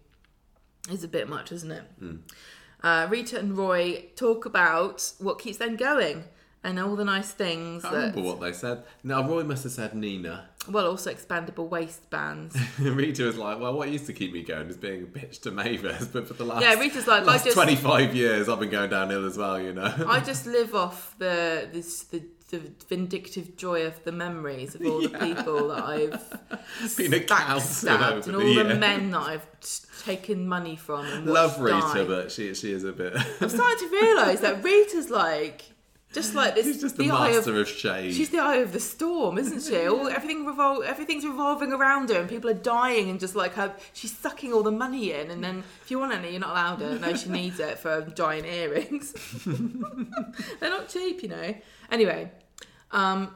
[0.90, 1.84] is a bit much, isn't it?
[2.82, 6.24] Uh, Rita and Roy talk about what keeps them going
[6.64, 8.84] and all the nice things I that, remember what they said.
[9.02, 10.48] Now Roy must have said Nina.
[10.70, 12.56] well, also expandable waistbands.
[12.78, 15.50] Rita was like, "Well, what used to keep me going is being a bitch to
[15.50, 18.70] Mavis, but for the last Yeah, Rita's like, last just- twenty five years, I've been
[18.70, 19.60] going downhill as well.
[19.60, 22.22] You know." I just live off the this the,
[22.52, 26.30] the vindictive joy of the memories of all the people that I've
[26.96, 28.78] Been a backstabbed and all the years.
[28.78, 32.04] men that I've t- taken money from and Love Rita, die.
[32.04, 33.14] but she she is a bit.
[33.40, 35.62] I'm starting to realise that Rita's like
[36.12, 36.66] just like this.
[36.66, 38.12] She's just the, eye of master of, shade.
[38.12, 39.86] She's the eye of the storm, isn't she?
[39.86, 43.74] All everything revol- everything's revolving around her, and people are dying, and just like her,
[43.94, 45.30] she's sucking all the money in.
[45.30, 47.00] And then, if you want any, you're not allowed it.
[47.00, 49.14] No, she needs it for giant earrings.
[50.60, 51.54] They're not cheap, you know.
[51.90, 52.30] Anyway,
[52.92, 53.34] um,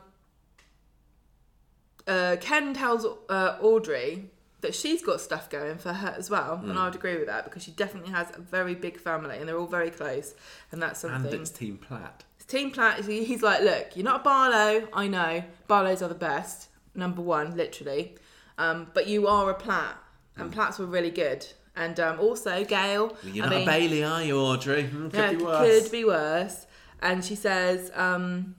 [2.07, 4.31] uh, Ken tells uh, Audrey
[4.61, 7.45] that she's got stuff going for her as well, and I would agree with that
[7.45, 10.35] because she definitely has a very big family, and they're all very close,
[10.73, 11.33] and that's something.
[11.33, 12.25] and it's Team Platt.
[12.37, 15.45] It's Team Platt, he's like, look, you're not a Barlow, I know.
[15.69, 18.17] Barlows are the best, number one, literally.
[18.59, 19.99] Um, but you are a Platt,
[20.37, 21.47] and Platts were really good.
[21.77, 23.15] And um, also, Gail.
[23.23, 24.85] You're I not mean, a Bailey, are you, Audrey?
[24.85, 25.83] Hmm, could yeah, be worse.
[25.83, 26.67] could be worse.
[27.03, 28.55] And she says, um,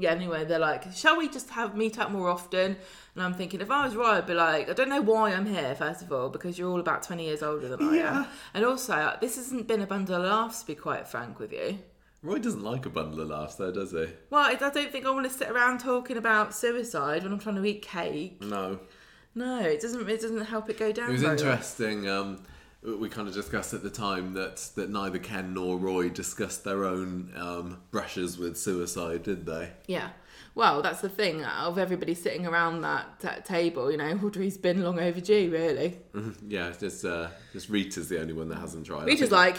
[0.00, 2.76] yeah, anyway, they're like, shall we just have meet up more often?
[3.14, 5.46] And I'm thinking, if I was right, I'd be like, I don't know why I'm
[5.46, 8.18] here, first of all, because you're all about 20 years older than I Yeah.
[8.20, 8.26] am.
[8.54, 11.78] And also, this hasn't been a bundle of laughs, to be quite frank with you.
[12.22, 14.06] Roy doesn't like a bundle of laughs, though, does he?
[14.28, 17.56] Well, I don't think I want to sit around talking about suicide when I'm trying
[17.56, 18.42] to eat cake.
[18.42, 18.78] No.
[19.34, 20.08] No, it doesn't.
[20.08, 21.08] It doesn't help it go down.
[21.08, 21.46] It was very well.
[21.52, 22.08] interesting.
[22.08, 22.42] Um,
[22.82, 26.84] we kind of discussed at the time that that neither Ken nor Roy discussed their
[26.84, 29.72] own um, brushes with suicide, did they?
[29.86, 30.10] Yeah.
[30.54, 33.90] Well, that's the thing of everybody sitting around that, that table.
[33.90, 35.98] You know, Audrey's been long overdue, really.
[36.48, 39.06] yeah, it's just uh, just Rita's the only one that hasn't tried.
[39.06, 39.58] Rita's like,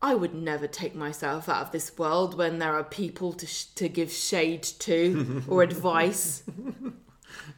[0.00, 3.64] I would never take myself out of this world when there are people to sh-
[3.76, 6.44] to give shade to or advice.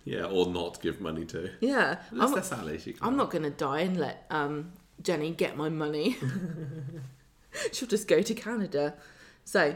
[0.04, 1.50] yeah, or not give money to.
[1.60, 3.06] Yeah, Unless I'm, they're Sally, she can.
[3.06, 4.72] I'm not going to die and let um,
[5.02, 6.16] Jenny get my money.
[7.72, 8.94] She'll just go to Canada.
[9.44, 9.74] So,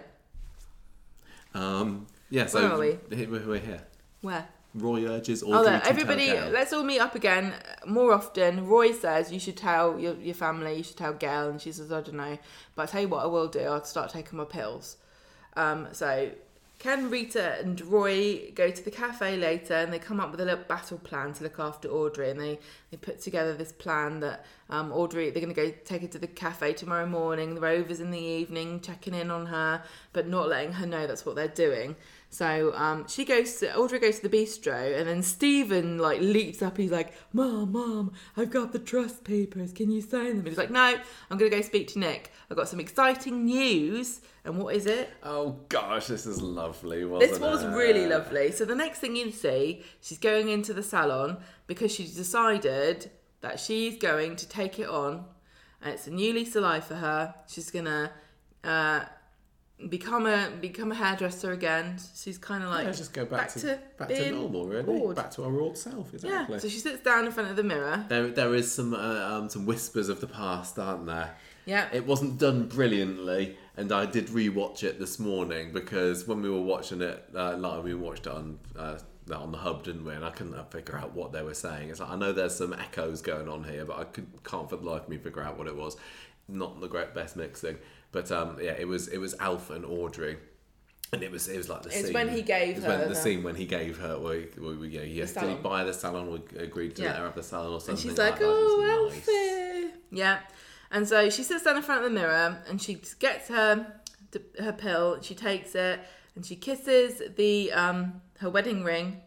[1.54, 3.26] Um, yeah, so Where are we?
[3.26, 3.82] We're here.
[4.22, 4.48] where?
[4.76, 6.52] Roy urges Audrey Oh, no, everybody, tell Gail.
[6.52, 8.66] let's all meet up again uh, more often.
[8.66, 11.92] Roy says you should tell your, your family, you should tell Gail, and she says,
[11.92, 12.38] I don't know.
[12.74, 13.60] But I tell you what, I will do.
[13.60, 14.96] I'll start taking my pills.
[15.56, 16.30] Um, so
[16.84, 20.44] Ken, Rita, and Roy go to the cafe later, and they come up with a
[20.44, 22.28] little battle plan to look after Audrey.
[22.28, 22.58] And they,
[22.90, 26.18] they put together this plan that um, Audrey, they're going to go take her to
[26.18, 27.54] the cafe tomorrow morning.
[27.54, 29.82] The Rovers in the evening, checking in on her,
[30.12, 31.96] but not letting her know that's what they're doing.
[32.34, 36.62] So um, she goes to Audrey goes to the bistro, and then Stephen like leaps
[36.62, 36.76] up.
[36.76, 39.72] He's like, "Mom, mom, I've got the trust papers.
[39.72, 40.98] Can you sign them?" And he's like, "No,
[41.30, 42.32] I'm gonna go speak to Nick.
[42.50, 45.10] I've got some exciting news." And what is it?
[45.22, 47.68] Oh gosh, this is lovely, wasn't This was it?
[47.68, 48.50] really lovely.
[48.50, 51.36] So the next thing you see, she's going into the salon
[51.68, 53.12] because she's decided
[53.42, 55.24] that she's going to take it on,
[55.80, 57.32] and it's a new lease of life for her.
[57.46, 58.10] She's gonna
[58.64, 59.04] uh,
[59.88, 61.98] become a become a hairdresser again.
[62.14, 64.82] She's kind of like Yeah, just go back, back to, to back to normal, really.
[64.84, 65.16] bored.
[65.16, 66.16] Back to our old self, yeah.
[66.16, 66.58] exactly.
[66.60, 68.04] So she sits down in front of the mirror.
[68.08, 68.98] There, there is some uh,
[69.38, 71.36] um, some whispers of the past, aren't there?
[71.66, 71.88] Yeah.
[71.92, 76.60] It wasn't done brilliantly, and I did rewatch it this morning because when we were
[76.60, 78.58] watching it, uh, like we watched it on.
[78.76, 78.98] Uh,
[79.34, 80.12] on the hub, didn't we?
[80.12, 81.88] And I couldn't figure out what they were saying.
[81.88, 84.76] It's like I know there's some echoes going on here, but I could, can't for
[84.76, 85.96] the life of me figure out what it was.
[86.46, 87.78] Not the great best mixing,
[88.14, 90.38] but um, yeah, it was it was Alf and Audrey,
[91.12, 91.98] and it was it was like the scene.
[91.98, 92.14] It's scene.
[92.14, 94.88] when he gave her when the scene when he gave her, where, he- where we,
[94.88, 96.30] yeah, he has to buy the salon.
[96.30, 97.08] We agreed to Yeah.
[97.08, 97.94] let her have the salon or something.
[97.94, 98.46] And she's like like, that.
[98.46, 99.28] It was oh, nice.
[99.28, 99.94] Alfie.
[100.12, 100.38] Yeah.
[100.92, 103.94] And so she sits down in front of the mirror and she gets her
[104.60, 105.18] her pill.
[105.20, 105.98] She takes it
[106.36, 109.20] and she kisses the um her wedding ring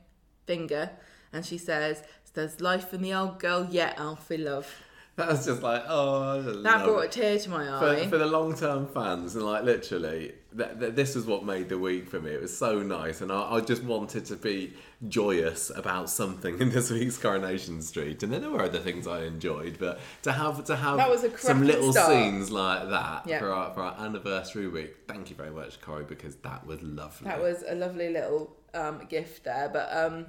[0.46, 0.92] finger
[1.34, 4.74] and she says, "There's life in the old girl yet, Alfie love."
[5.28, 7.06] That was just like, oh, That brought it.
[7.08, 8.06] a tear to my for, eye.
[8.08, 11.78] for the long term fans and like literally th- th- this was what made the
[11.80, 14.74] week for me it was so nice and I, I just wanted to be
[15.08, 19.24] joyous about something in this week's coronation street and then there were other things i
[19.24, 22.10] enjoyed but to have to have That was a some little start.
[22.12, 23.40] scenes like that Yeah.
[23.40, 27.26] for, our, for our anniversary week thank you very much corey because that was lovely
[27.28, 30.28] That was a lovely little um, gift there, but um,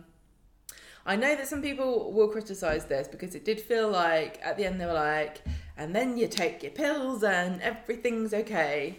[1.09, 4.67] I know that some people will criticise this because it did feel like at the
[4.67, 5.41] end they were like,
[5.79, 8.99] and then you take your pills and everything's okay.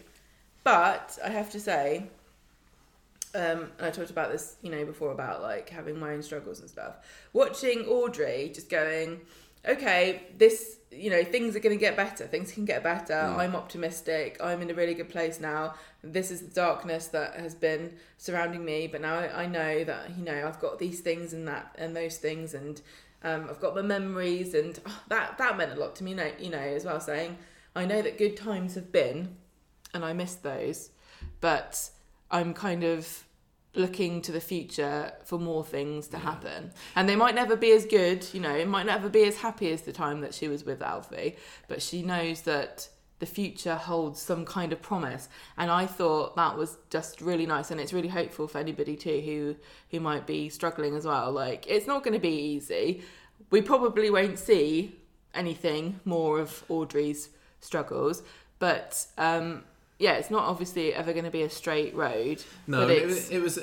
[0.63, 2.07] But I have to say,
[3.35, 6.59] um, and I talked about this, you know, before about like having my own struggles
[6.59, 6.95] and stuff.
[7.31, 9.21] Watching Audrey just going,
[9.67, 12.25] okay, this, you know, things are going to get better.
[12.25, 13.13] Things can get better.
[13.13, 14.37] I'm optimistic.
[14.41, 15.75] I'm in a really good place now.
[16.03, 20.17] This is the darkness that has been surrounding me, but now I, I know that
[20.17, 22.81] you know I've got these things and that and those things, and
[23.23, 26.11] um, I've got my memories, and oh, that that meant a lot to me.
[26.11, 27.37] You know, you know, as well, saying
[27.75, 29.35] I know that good times have been,
[29.93, 30.89] and I miss those,
[31.39, 31.89] but
[32.31, 33.25] I'm kind of
[33.75, 36.71] looking to the future for more things to happen.
[36.95, 39.71] And they might never be as good, you know, it might never be as happy
[39.71, 41.35] as the time that she was with Alfie,
[41.67, 42.89] but she knows that
[43.19, 45.29] the future holds some kind of promise.
[45.57, 49.21] And I thought that was just really nice and it's really hopeful for anybody too
[49.21, 49.55] who
[49.91, 51.31] who might be struggling as well.
[51.31, 53.03] Like it's not going to be easy.
[53.51, 54.95] We probably won't see
[55.33, 58.23] anything more of Audrey's struggles,
[58.57, 59.63] but um
[59.99, 62.43] yeah, it's not obviously ever going to be a straight road.
[62.65, 63.59] No, but it was, it was.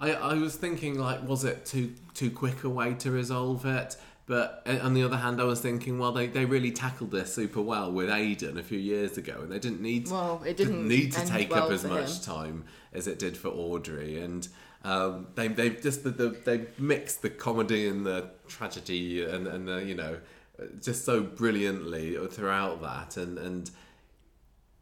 [0.00, 3.96] I, I was thinking like, was it too too quick a way to resolve it?
[4.26, 7.34] But uh, on the other hand, I was thinking, well, they, they really tackled this
[7.34, 10.86] super well with Aidan a few years ago, and they didn't need Well, it didn't
[10.86, 12.22] need to take well up as much him.
[12.22, 14.46] time as it did for Audrey, and
[14.84, 19.68] um, they they just the, the, they mixed the comedy and the tragedy and and
[19.68, 20.18] the, you know
[20.82, 23.70] just so brilliantly throughout that, and and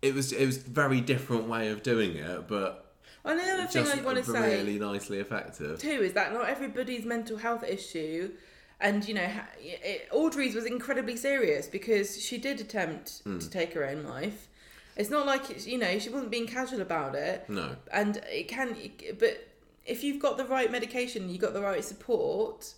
[0.03, 2.95] it was it was a very different way of doing it, but
[3.25, 5.79] And the thing I want to say really nicely effective.
[5.79, 8.33] too is that not everybody's mental health issue,
[8.81, 9.29] and you know,
[9.61, 13.39] it, Audrey's was incredibly serious because she did attempt Hmm.
[13.39, 14.49] to take her own life.
[14.97, 18.49] It's not like it's, you know she wasn't being casual about it, No, and it
[18.49, 18.77] can.
[19.19, 19.47] But
[19.87, 22.75] if you've got the right medication, you've got the right support,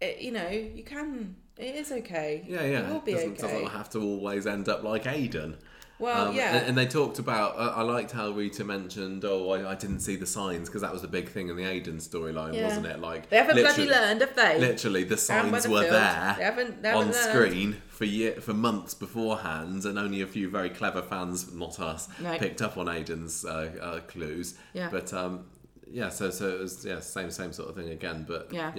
[0.00, 1.36] it, you know you can.
[1.56, 2.44] It is okay.
[2.46, 3.42] yeah, yeah, it will be doesn't, okay.
[3.42, 5.56] doesn't have to always end up like Aidan.
[6.00, 6.54] Well, Um, yeah.
[6.56, 7.58] and, and they talked about.
[7.58, 10.92] I I liked how Rita mentioned, "Oh, I, I didn't see the signs," because that
[10.92, 12.68] was the big thing in the Aidan storyline, Yeah.
[12.68, 13.00] wasn't it?
[13.00, 14.60] Like they haven't bloody learned, have they?
[14.60, 17.14] Literally, the signs were there They haven't, they haven't on learned.
[17.14, 22.08] screen for year, for months beforehand, and only a few very clever fans, not us,
[22.20, 22.38] No.
[22.38, 24.54] picked up on Aidan's uh, uh, clues.
[24.74, 24.90] Yeah.
[24.90, 25.46] But um,
[25.90, 28.70] yeah, so so it was yeah same same sort of thing again, but Yeah.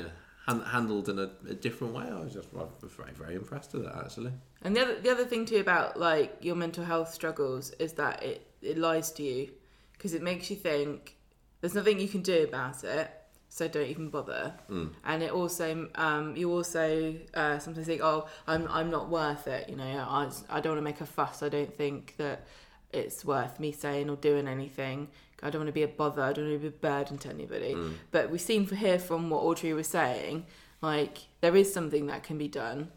[0.47, 2.05] han- handled in a, a different way.
[2.05, 4.32] I was just very very impressed with it actually.
[4.62, 8.24] And the other the other thing too about like your mental health struggles is that
[8.24, 9.51] it it lies to you
[9.93, 11.16] because it makes you think
[11.62, 13.10] there's nothing you can do about it,
[13.49, 14.53] so don't even bother.
[14.70, 14.93] Mm.
[15.05, 19.70] And it also um, you also uh, sometimes think, oh, I'm I'm not worth it.
[19.70, 21.41] You know, I I don't want to make a fuss.
[21.41, 22.45] I don't think that
[22.91, 25.10] it's worth me saying or doing anything.
[25.41, 26.22] I don't want to be a bother.
[26.22, 27.76] I don't want to be a burden to anybody.
[27.76, 27.93] Mm.
[28.12, 30.45] But we seem to hear from what Audrey was saying,
[30.82, 32.91] like there is something that can be done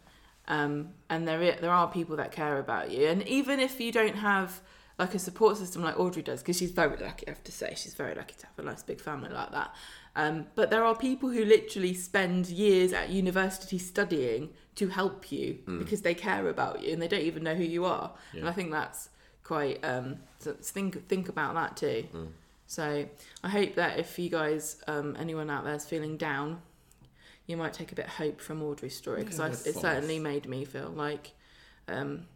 [0.48, 3.06] um, and there there are people that care about you.
[3.06, 4.60] And even if you don't have
[4.98, 7.74] like a support system like Audrey does, because she's very lucky, I have to say,
[7.76, 9.74] she's very lucky to have a nice big family like that.
[10.14, 15.58] Um, but there are people who literally spend years at university studying to help you
[15.78, 18.12] because they care about you and they don't even know who you are.
[18.32, 19.08] And I think that's
[19.42, 22.06] quite um, so think think about that too.
[22.66, 23.06] So
[23.42, 26.60] I hope that if you guys, um, anyone out there is feeling down,
[27.46, 30.48] you might take a bit of hope from Audrey's story because Yeah, it certainly made
[30.48, 31.32] me feel like
[31.88, 32.26] um,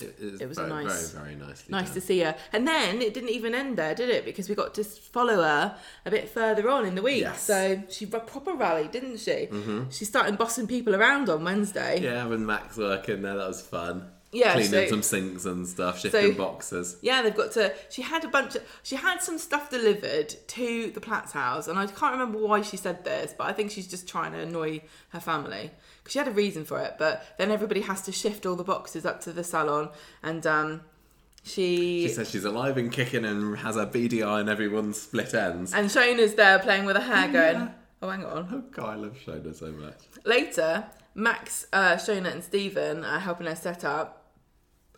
[0.00, 1.94] It, it was, very, nice- very very nicely nice done.
[1.94, 2.34] to see her.
[2.52, 4.24] And then it didn't even end there, did it?
[4.24, 7.22] Because we got to follow her a bit further on in the week.
[7.22, 7.42] Yes.
[7.42, 9.48] So she proper rallied, didn't she?
[9.50, 9.90] Mm-hmm.
[9.90, 12.00] She started bossing people around on Wednesday.
[12.00, 14.10] Yeah, having Max working there, that was fun.
[14.34, 16.96] Yeah, cleaning so- some sinks and stuff, shifting So- boxes.
[17.02, 17.74] Yeah, they've got to.
[17.90, 18.62] She had a bunch of.
[18.82, 22.76] She had some stuff delivered to the Platt's house, and I can't remember why she
[22.78, 26.28] said this, but I think she's just trying to annoy her family because she had
[26.28, 26.94] a reason for it.
[26.98, 29.90] But then everybody has to shift all the boxes up to the salon,
[30.22, 30.80] and um,
[31.42, 35.34] she, She says she's alive and kicking and has a beady eye and everyone's split
[35.34, 35.74] ends.
[35.74, 37.70] and Shona's there playing with her hair, going,
[38.00, 39.98] "Oh, hang on." Oh God, I love Shona so much.
[40.24, 44.21] Later, Max, uh, Shona, and Stephen are helping her set up,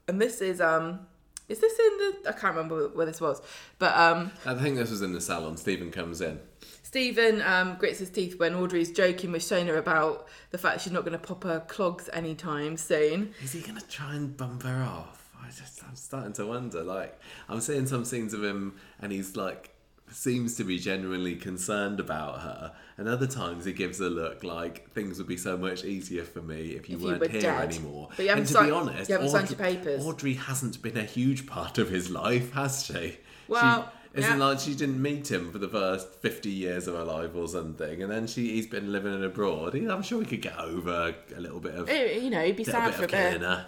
[0.08, 1.00] and this is um.
[1.46, 2.30] Is this in the?
[2.30, 3.42] I can't remember where this was,
[3.78, 5.58] but um, I think this was in the salon.
[5.58, 6.40] Stephen comes in.
[6.82, 11.04] Stephen um, grits his teeth when Audrey's joking with Shona about the fact she's not
[11.04, 13.34] going to pop her clogs anytime soon.
[13.42, 15.28] Is he gonna try and bump her off?
[15.42, 16.82] I just, I'm starting to wonder.
[16.82, 19.73] Like, I'm seeing some scenes of him, and he's like,
[20.14, 22.72] seems to be genuinely concerned about her.
[22.96, 26.40] And other times he gives a look like things would be so much easier for
[26.40, 27.70] me if you If weren't were here dead.
[27.74, 28.08] anymore.
[28.16, 30.04] But you haven't and to signed- be honest, you haven't signed Audrey, your papers.
[30.06, 33.18] Audrey hasn't been a huge part of his life, has she?
[33.48, 34.44] Well, she, isn't yeah.
[34.46, 38.00] like she didn't meet him for the first 50 years of her life or something,
[38.02, 39.74] and then she he's been living abroad.
[39.74, 42.56] He- I'm sure he could get over a little bit of, Eh, You know, he'd
[42.56, 43.04] be sad bit for a
[43.34, 43.60] of bit.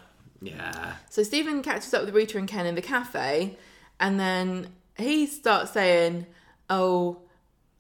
[0.43, 0.95] Yeah.
[1.11, 3.59] So Stephen catches up with Rita and Ken in the cafe,
[3.99, 6.27] and then he starts saying,
[6.69, 7.19] "Oh,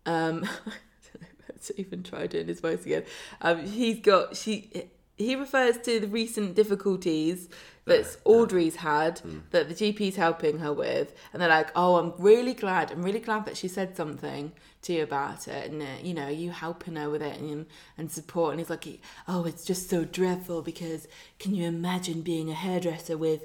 [0.04, 3.04] um, don't let's even try doing his voice again.
[3.40, 7.48] Um, he's got she." He refers to the recent difficulties
[7.86, 12.52] that Audrey's had that the GP's helping her with, and they're like, "Oh, I'm really
[12.52, 12.90] glad.
[12.90, 16.28] I'm really glad that she said something to you about it, and uh, you know,
[16.28, 17.66] you helping her with it and
[17.96, 18.86] and support." And he's like,
[19.26, 21.08] "Oh, it's just so dreadful because
[21.38, 23.44] can you imagine being a hairdresser with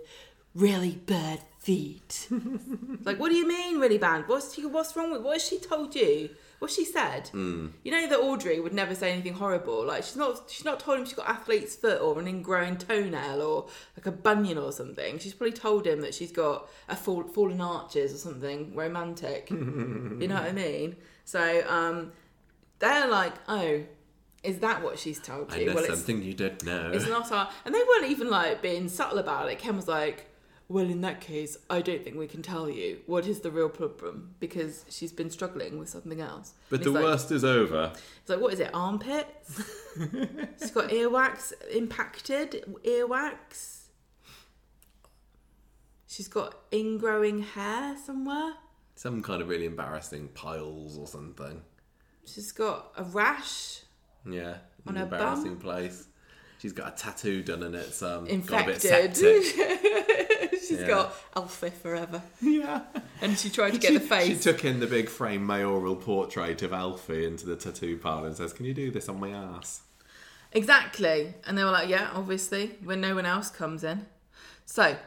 [0.55, 2.28] really bad feet?"
[3.05, 4.28] like, what do you mean, really bad?
[4.28, 5.22] What's she, what's wrong with?
[5.22, 6.30] What has she told you?
[6.59, 7.32] What she said?
[7.34, 9.84] You know that Audrey would never say anything horrible.
[9.84, 13.41] Like she's not she's not told him she's got athlete's foot or an ingrowing toenail
[13.41, 15.18] or like a bunion or something.
[15.18, 19.49] She's probably told him that she's got a fall, fallen arches or something romantic.
[19.49, 20.97] you know what I mean?
[21.26, 22.12] So um,
[22.78, 23.82] they're like, oh,
[24.43, 25.66] is that what she's told I you?
[25.66, 26.91] know well, it's something you don't know.
[26.93, 29.57] it's not our, and they weren't even like being subtle about it.
[29.57, 30.28] Ken was like,
[30.72, 33.69] "Well, in that case, I don't think we can tell you what is the real
[33.69, 37.91] problem because she's been struggling with something else." but the like, worst is over.
[38.22, 38.69] It's like, what is it?
[38.74, 39.61] Armpits?
[40.59, 42.63] she's got earwax impacted.
[42.84, 43.78] Earwax.
[46.07, 48.53] She's got ingrowing hair somewhere.
[48.95, 51.61] Some kind of really embarrassing piles or something.
[52.26, 53.82] She's got a rash.
[54.30, 56.07] Yeah, On an her embarrassing place.
[56.59, 59.13] She's got a tattoo done and it's um, got a Infected.
[59.13, 60.51] bit septic.
[60.72, 60.88] She's Yeah.
[60.88, 62.22] got Alfie forever.
[62.41, 62.82] yeah.
[63.22, 64.28] And she tried to get She, the face.
[64.28, 68.36] she took in the big frame mayoral portrait of Alfie into the tattoo parlour and
[68.36, 69.82] says, "Can you do this on my ass?"
[70.53, 71.34] Exactly.
[71.45, 74.05] And they were like, yeah, obviously, when no one else comes in.
[74.65, 74.97] So,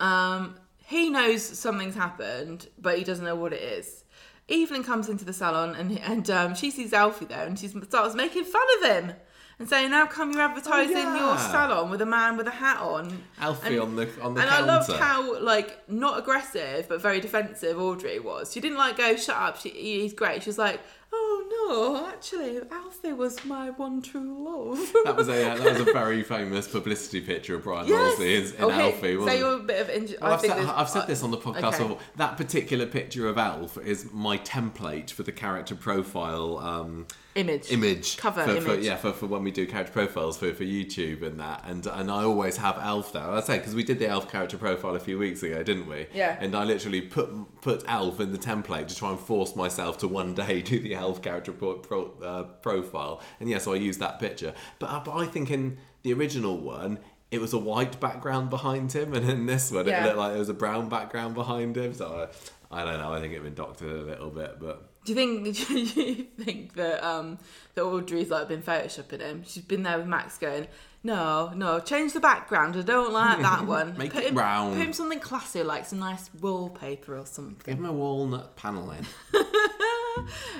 [0.00, 4.04] um, he knows something's happened, but he doesn't know what it is.
[4.48, 8.14] Evelyn comes into the salon and and um, she sees Alfie there and she starts
[8.14, 9.12] making fun of him
[9.58, 11.18] and saying, "Now come you're advertising Oh, yeah.
[11.18, 14.40] your salon with a man with a hat on." Alfie And- on the on the
[14.42, 14.62] and counter.
[14.62, 18.52] I loved how like not aggressive but very defensive Audrey was.
[18.52, 19.58] She didn't like go shut up.
[19.60, 20.42] She, he's great.
[20.42, 20.80] She was like,
[21.12, 25.84] "Oh no, actually, Alfie was my one true love." that was a that was a
[25.92, 28.18] very famous publicity picture of Bryan Yes.
[28.20, 29.16] In, in okay, Alfie.
[29.16, 31.30] Wasn't so you're a bit of Well, I I've, think said, I've said this on
[31.30, 31.78] the podcast okay.
[31.78, 31.98] before.
[32.16, 37.06] That particular picture of Alf is my template for the character profile um,
[37.38, 37.70] image.
[37.72, 41.22] image Cover for, for- yeah, for, for when we do character profiles for, for YouTube
[41.22, 41.64] and that.
[41.66, 43.22] And and I always have Alf there.
[43.22, 46.06] I say because we did the Alf character profile a few weeks ago, didn't we?
[46.12, 46.36] Yeah.
[46.40, 47.30] And I literally put
[47.60, 50.94] put Alf in the template to try and force myself to one day do the
[50.94, 53.22] Alf character pro, pro, uh, profile.
[53.40, 54.54] And yeah, so I used that picture.
[54.78, 56.98] But, uh, but I think in the original one.
[57.30, 60.02] It was a white background behind him, and in this one, Yeah.
[60.02, 61.92] it looked like there was a brown background behind him.
[61.92, 62.26] So
[62.72, 63.12] I, I don't know.
[63.12, 65.56] I think it been doctored a little bit, but Do you think?
[65.68, 67.38] Do you think that um
[67.74, 69.42] that Audrey's like been photoshopping him?
[69.46, 70.66] She's been there with Max going.
[71.02, 72.76] No, no, change the background.
[72.76, 73.96] I don't like that one.
[73.96, 77.56] Make put it him, round." Put him something classy, like some nice wallpaper or something.
[77.64, 79.06] give him a walnut paneling.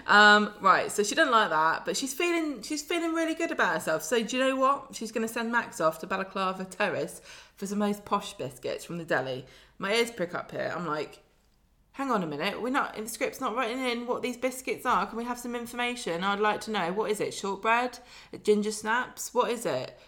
[0.06, 3.74] Um, right, so she doesn't like that, but she's feeling she's feeling really good about
[3.74, 4.02] herself.
[4.04, 4.94] So do you know what?
[4.94, 7.20] She's going to send Max off to Balaclava Terrace
[7.56, 9.44] for some most posh biscuits from the deli.
[9.78, 10.72] My ears prick up here.
[10.74, 11.18] I'm like,
[11.98, 12.62] hang on a minute.
[12.62, 15.04] We're not the script's not writing in what these biscuits are.
[15.06, 16.22] Can we have some information?
[16.22, 16.92] I'd like to know.
[16.92, 17.34] What is it?
[17.34, 17.98] Shortbread?
[18.44, 19.34] Ginger snaps?
[19.34, 19.98] What is it?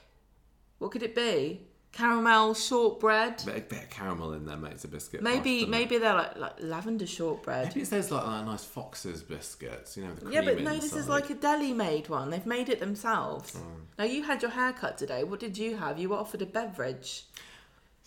[0.79, 1.67] What could it be?
[1.93, 3.43] Caramel shortbread?
[3.45, 5.21] bit, bit of caramel in there makes a biscuit.
[5.21, 5.79] Maybe doesn't it?
[5.79, 7.67] maybe they're like like lavender shortbread.
[7.67, 10.79] Maybe it says like, like nice Fox's biscuits, you know, the cream Yeah, but no,
[10.79, 12.31] this is like a deli made one.
[12.31, 13.57] They've made it themselves.
[13.57, 13.81] Hmm.
[13.99, 15.25] Now you had your hair cut today.
[15.25, 15.99] What did you have?
[15.99, 17.25] You were offered a beverage.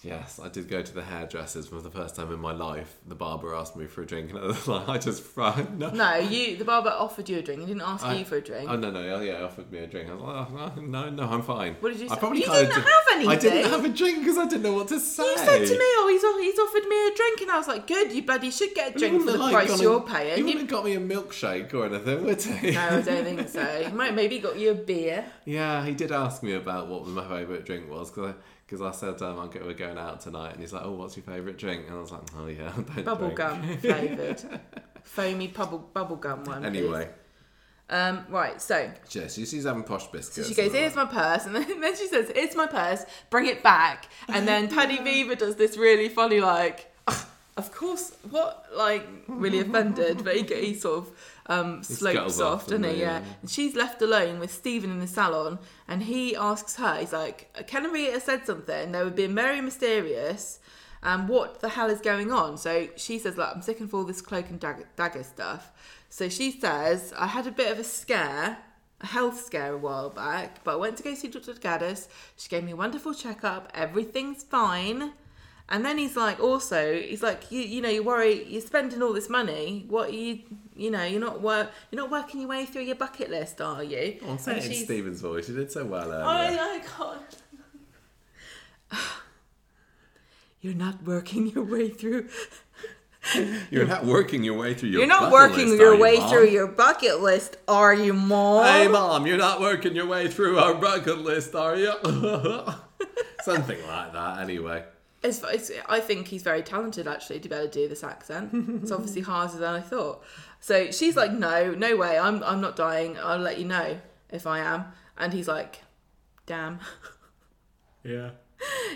[0.03, 2.97] Yes, I did go to the hairdressers for the first time in my life.
[3.07, 5.77] The barber asked me for a drink, and I was like, I just fried.
[5.79, 5.89] No.
[5.91, 6.57] No, you.
[6.57, 7.61] The barber offered you a drink.
[7.61, 8.69] He didn't ask I- you for a drink.
[8.69, 10.09] Oh no no oh, yeah, he offered me a drink.
[10.09, 11.75] I was like, oh, no no, I'm fine.
[11.79, 12.19] What did you I say?
[12.19, 14.87] probably You didn't did- have I didn't have a drink because I didn't know what
[14.89, 15.23] to say.
[15.23, 17.67] You said to me, "Oh, he's oh, he's offered me a drink," and I was
[17.67, 20.37] like, "Good, you bloody should get a drink for the have, price you're and- paying."
[20.39, 22.71] You- wouldn't have got me a milkshake or anything, would he?
[22.71, 23.63] No, I don't think so.
[23.63, 25.23] He might maybe got you a beer.
[25.45, 28.33] Yeah, he did ask me about what my favourite drink was because
[28.81, 30.91] I, 'cause I said um, I'm go- we're going out tonight, and he's like, "Oh,
[30.93, 34.43] what's your favourite drink?" And I was like, "Oh yeah, don't Bubble drink." gum flavoured,
[35.03, 36.65] foamy bubble bubble gum one.
[36.65, 37.09] Anyway,
[37.89, 38.61] um, right.
[38.61, 40.47] So Jess, she's she's having posh biscuits.
[40.47, 43.05] she goes, "Here's my purse," and then, then she says, "Here's my purse.
[43.29, 47.25] Bring it back." And then Paddy Bever does this really funny, like, "Ugh,
[47.57, 51.11] "Of course, what?" Like really offended, but he, he sort of
[51.47, 53.01] um, slopes off, off, doesn't he?
[53.01, 53.19] Yeah.
[53.19, 53.23] Yeah.
[53.41, 57.53] And she's left alone with Stephen in the salon, and he asks her, he's like,
[57.67, 58.91] "Can Rita said something?
[58.91, 60.59] They were being very mysterious."
[61.05, 62.57] Um, what the hell is going on?
[62.57, 65.71] So she says, "Look, I'm sick of all this cloak and dagger, dagger stuff."
[66.09, 68.59] So she says, "I had a bit of a scare,
[69.01, 71.53] a health scare a while back, but I went to go see Dr.
[71.55, 72.07] Gaddas.
[72.37, 73.69] She gave me a wonderful checkup.
[73.73, 75.11] Everything's fine."
[75.69, 79.13] And then he's like, also, he's like, you, you know, you worry, you're spending all
[79.13, 79.85] this money.
[79.87, 80.39] What are you,
[80.75, 83.83] you know, you're not work, you're not working your way through your bucket list, are
[83.83, 84.19] you?
[84.27, 85.47] Oh, say And it in Stephen's voice.
[85.47, 86.25] You did so well earlier.
[86.25, 87.37] I, I can't.
[90.61, 92.29] You're not working your way through.
[93.69, 94.99] You're not working your way through your.
[94.99, 96.29] You're not working list, your you, way Mom?
[96.29, 98.65] through your bucket list, are you, Mom?
[98.65, 101.93] Hey, mom, you're not working your way through our bucket list, are you?
[103.43, 104.39] Something like that.
[104.39, 104.83] Anyway.
[105.23, 108.49] It's, it's, I think he's very talented actually to be able to do this accent.
[108.83, 110.23] It's obviously harder than I thought.
[110.59, 112.19] So she's like, no, no way.
[112.19, 113.17] I'm, I'm not dying.
[113.21, 113.99] I'll let you know
[114.29, 114.85] if I am.
[115.17, 115.81] And he's like,
[116.45, 116.79] damn.
[118.03, 118.31] Yeah.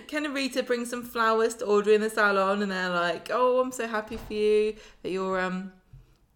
[0.08, 3.60] Ken and Rita bring some flowers to Audrey in the salon, and they're like, "Oh,
[3.60, 5.72] I'm so happy for you that you're um,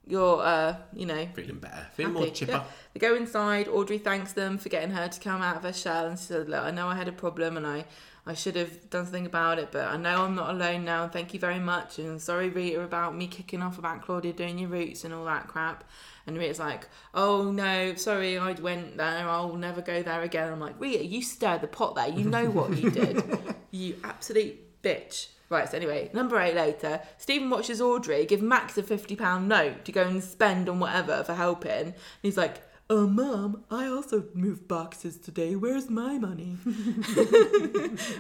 [0.08, 1.88] you're uh, you know, Feeling better.
[1.94, 2.52] Feeling happy." more chipper.
[2.52, 2.64] Yeah.
[2.94, 3.68] They go inside.
[3.68, 6.50] Audrey thanks them for getting her to come out of her shell, and she said,
[6.50, 7.86] "Look, I know I had a problem, and I
[8.26, 11.04] I should have done something about it, but I know I'm not alone now.
[11.04, 11.98] And thank you very much.
[11.98, 15.48] And sorry, Rita, about me kicking off about Claudia doing your roots and all that
[15.48, 15.84] crap."
[16.28, 19.28] And Rita's like, "Oh no, sorry, I went there.
[19.28, 22.10] I'll never go there again." I'm like, "Rita, you stirred the pot there.
[22.10, 23.24] You know what you did.
[23.72, 28.84] you absolute bitch." Right, so anyway, number eight later, Stephen watches Audrey give Max a
[28.84, 31.88] £50 note to go and spend on whatever for helping.
[31.88, 32.62] And he's like,
[32.94, 35.56] Oh, mum, I also moved boxes today.
[35.56, 36.58] Where's my money?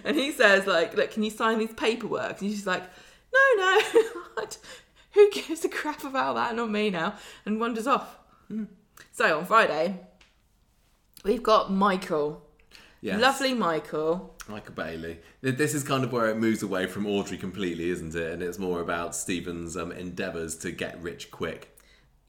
[0.05, 2.39] and he says, like, look, can you sign these paperwork?
[2.39, 2.83] And she's like,
[3.33, 3.81] no, no.
[5.11, 6.55] Who gives a crap about that?
[6.55, 7.15] Not me now.
[7.45, 8.17] And wanders off.
[9.11, 9.99] So on Friday,
[11.25, 12.41] we've got Michael.
[13.01, 13.19] Yes.
[13.19, 14.37] Lovely Michael.
[14.47, 15.19] Michael Bailey.
[15.41, 18.31] This is kind of where it moves away from Audrey completely, isn't it?
[18.31, 21.77] And it's more about Stephen's um, endeavours to get rich quick.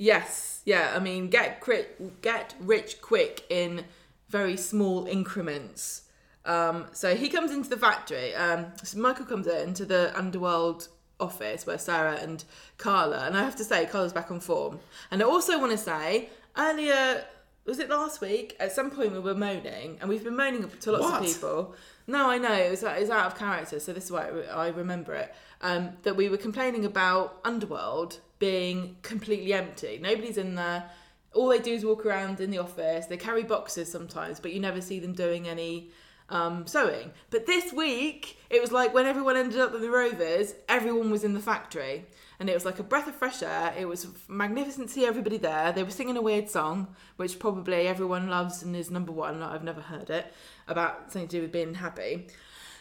[0.02, 0.94] Yes, yeah.
[0.96, 3.84] I mean, get quick, get rich quick in
[4.28, 6.02] very small increments.
[6.44, 8.34] Um, so he comes into the factory.
[8.34, 10.88] Um, so Michael comes into the underworld
[11.20, 12.42] office where Sarah and
[12.78, 14.80] Carla, and I have to say, Carla's back on form.
[15.12, 17.24] And I also want to say, earlier,
[17.64, 18.56] was it last week?
[18.58, 21.20] At some point, we were moaning, and we've been moaning to lots What?
[21.20, 21.76] of people.
[22.08, 24.66] No, I know it was, it was out of character, so this is why I
[24.66, 25.32] remember it.
[25.60, 30.00] Um, that we were complaining about Underworld being completely empty.
[30.02, 30.90] Nobody's in there.
[31.32, 33.06] All they do is walk around in the office.
[33.06, 35.90] They carry boxes sometimes, but you never see them doing any
[36.28, 37.12] um, sewing.
[37.30, 41.22] But this week, it was like when everyone ended up with the Rovers, everyone was
[41.22, 42.04] in the factory.
[42.40, 43.72] And it was like a breath of fresh air.
[43.78, 45.70] It was magnificent to see everybody there.
[45.70, 49.40] They were singing a weird song, which probably everyone loves and is number one.
[49.40, 50.26] I've never heard it
[50.66, 52.26] about something to do with being happy.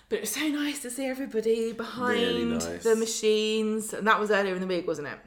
[0.10, 2.84] But it was so nice to see everybody behind Really nice.
[2.84, 3.94] the machines.
[3.94, 5.20] And that was earlier in the week, wasn't it?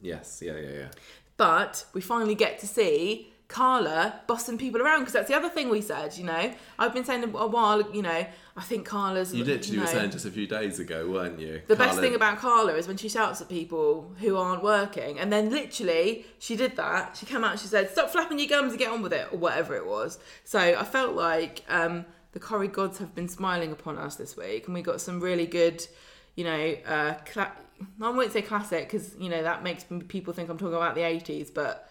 [0.00, 0.88] Yes, yeah, yeah, yeah.
[1.36, 5.68] But we finally get to see Carla bossing people around because that's the other thing
[5.68, 6.52] we said, you know.
[6.78, 8.26] I've been saying a while, you know,
[8.56, 9.32] I think Carla's.
[9.32, 11.62] You literally know, were saying just a few days ago, weren't you?
[11.68, 15.18] the best thing about Carla is when she shouts at people who aren't working.
[15.18, 17.16] And then literally, she did that.
[17.16, 19.28] She came out and she said, Stop flapping your gums and get on with it,
[19.30, 20.18] or whatever it was.
[20.44, 24.66] So I felt like um, the Corrie gods have been smiling upon us this week.
[24.66, 25.86] And we got some really good,
[26.34, 27.52] you know, uh, cla-
[28.00, 31.02] I won't say classic because, you know, that makes people think I'm talking about the
[31.02, 31.88] 80s, but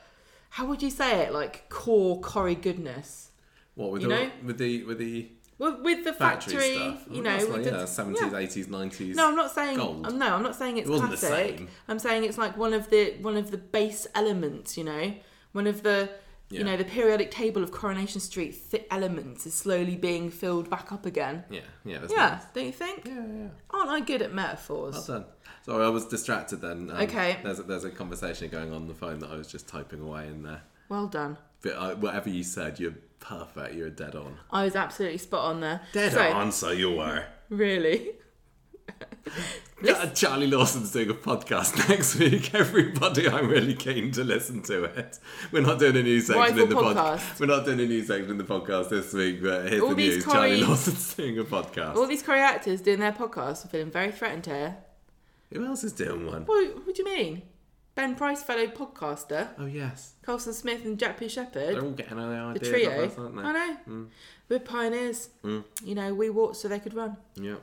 [0.52, 1.34] how would you say it?
[1.34, 3.32] Like core Corrie goodness.
[3.76, 4.30] What with you the know?
[4.46, 7.04] with the with the With, with the factory, factory, stuff?
[7.12, 9.16] you know, like, yeah, seventies, eighties, nineties.
[9.16, 9.78] No, I'm not saying.
[9.78, 10.06] gold.
[10.08, 11.68] um, No, I'm not saying it's It classic.
[11.88, 14.78] I'm saying it's like one of the one of the base elements.
[14.78, 15.14] You know,
[15.52, 16.10] one of the
[16.56, 16.60] Yeah.
[16.60, 20.92] You know, the periodic table of Coronation Street th- elements is slowly being filled back
[20.92, 21.44] up again.
[21.50, 22.44] Yeah, yeah, that's Yeah, nice.
[22.54, 23.06] don't you think?
[23.06, 23.48] Yeah, yeah.
[23.72, 24.94] Aren't I good at metaphors?
[24.96, 25.26] Well done.
[25.64, 26.90] Sorry, I was distracted then.
[26.92, 27.38] Um, Okay.
[27.44, 30.02] There's a, there's a conversation going on, on the phone that I was just typing
[30.02, 30.62] away in there.
[30.90, 31.38] Well done.
[31.62, 33.74] But uh, whatever you said, you're perfect.
[33.76, 34.38] You're dead on.
[34.52, 35.82] I was absolutely spot on there.
[35.94, 37.26] Dead So, on, so you were.
[37.50, 38.10] Really?
[40.14, 42.54] Charlie Lawson's doing a podcast next week.
[42.56, 45.20] Everybody, I'm really keen to listen to it.
[45.52, 46.96] We're not doing a news section in the podcast.
[46.96, 47.40] podcast.
[47.40, 49.96] We're not doing a news section in the podcast this week, but here's All the
[49.96, 50.24] news.
[50.24, 51.96] Charlie Lawson's doing a podcast.
[51.96, 54.78] All these Corrie actors doing their podcasts are feeling very threatened here.
[55.54, 56.44] Who else is doing one?
[56.46, 57.42] What, what do you mean?
[57.94, 61.30] Ben Price, fellow podcaster, Oh yes, Colson Smith and Jack P.
[61.30, 63.06] Shepherd, they're all getting their the trio.
[63.06, 63.42] us, aren't they?
[63.42, 63.78] I know.
[63.88, 64.08] Mm.
[64.50, 65.30] We're pioneers.
[65.44, 65.64] You
[65.96, 67.16] know, we walked so they could run.
[67.36, 67.56] Yeah.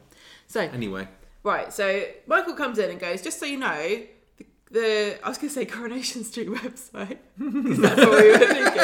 [0.53, 1.09] So, Anyway,
[1.45, 4.03] right, so Michael comes in and goes, just so you know,
[4.37, 7.17] the, the I was going to say Coronation Street website.
[7.39, 8.75] that's what we were thinking.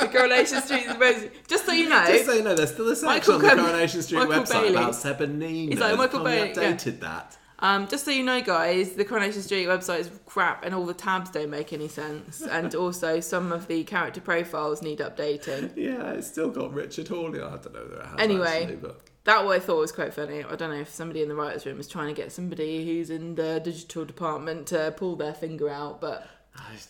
[0.00, 1.30] The Coronation Street website.
[1.46, 2.04] Just so you know.
[2.06, 4.42] just so you know, there's still a section Michael on the Cam- Coronation Street Michael
[4.42, 4.74] website Bailey.
[4.74, 5.70] about Seb and Nina.
[5.70, 6.54] He's like, Michael Bailey, yeah.
[6.72, 7.38] updated that.
[7.60, 10.94] Um, just so you know, guys, the Coronation Street website is crap, and all the
[10.94, 12.42] tabs don't make any sense.
[12.42, 15.70] And also, some of the character profiles need updating.
[15.76, 17.40] Yeah, it's still got Richard Hawley.
[17.40, 18.62] I don't know that it has Anyway.
[18.62, 20.42] actually, but That what I thought was quite funny.
[20.42, 23.08] I don't know if somebody in the writers' room is trying to get somebody who's
[23.08, 26.28] in the digital department to pull their finger out, but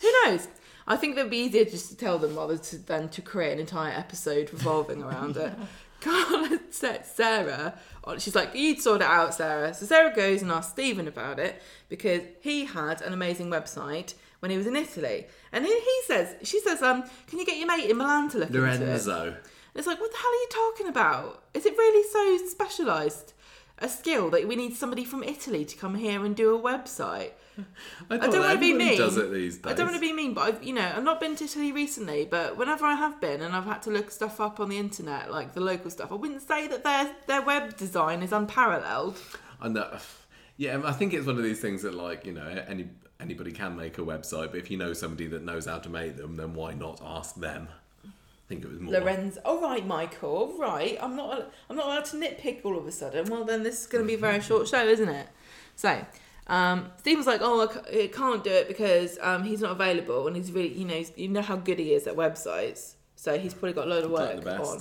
[0.01, 0.49] who knows?
[0.87, 3.61] I think that'd be easier just to tell them rather to, than to create an
[3.61, 5.53] entire episode revolving around it.
[6.01, 8.19] Carla set Sarah on.
[8.19, 11.63] She's like, "You'd sort it out, Sarah." So Sarah goes and asks Stephen about it
[11.89, 16.35] because he had an amazing website when he was in Italy, and he, he says,
[16.43, 19.37] "She says, um, can you get your mate in Milan to look into it?" Lorenzo.
[19.75, 21.45] It's like, what the hell are you talking about?
[21.55, 23.33] Is it really so specialised
[23.79, 27.31] a skill that we need somebody from Italy to come here and do a website?
[28.11, 28.97] I, I don't want to be mean.
[28.97, 29.73] Does it these days?
[29.73, 31.71] I don't want to be mean, but I've you know I've not been to Italy
[31.73, 32.25] recently.
[32.25, 35.31] But whenever I have been, and I've had to look stuff up on the internet,
[35.31, 39.19] like the local stuff, I wouldn't say that their their web design is unparalleled.
[39.61, 39.83] I know.
[39.83, 39.99] Uh,
[40.57, 42.89] yeah, I think it's one of these things that, like, you know, any
[43.21, 46.17] anybody can make a website, but if you know somebody that knows how to make
[46.17, 47.69] them, then why not ask them?
[48.53, 48.93] Think it was more.
[48.93, 52.93] Lorenz, all right, Michael, Right, I'm not I'm not allowed to nitpick all of a
[52.93, 53.31] sudden.
[53.31, 55.29] Well, then this is going to be a very short show, isn't it?
[55.75, 56.05] So.
[56.49, 60.51] Um, Stephen's like, oh, I can't do it because um, he's not available, and he's
[60.51, 63.87] really, you know, you know how good he is at websites, so he's probably got
[63.87, 64.81] a load of work the on.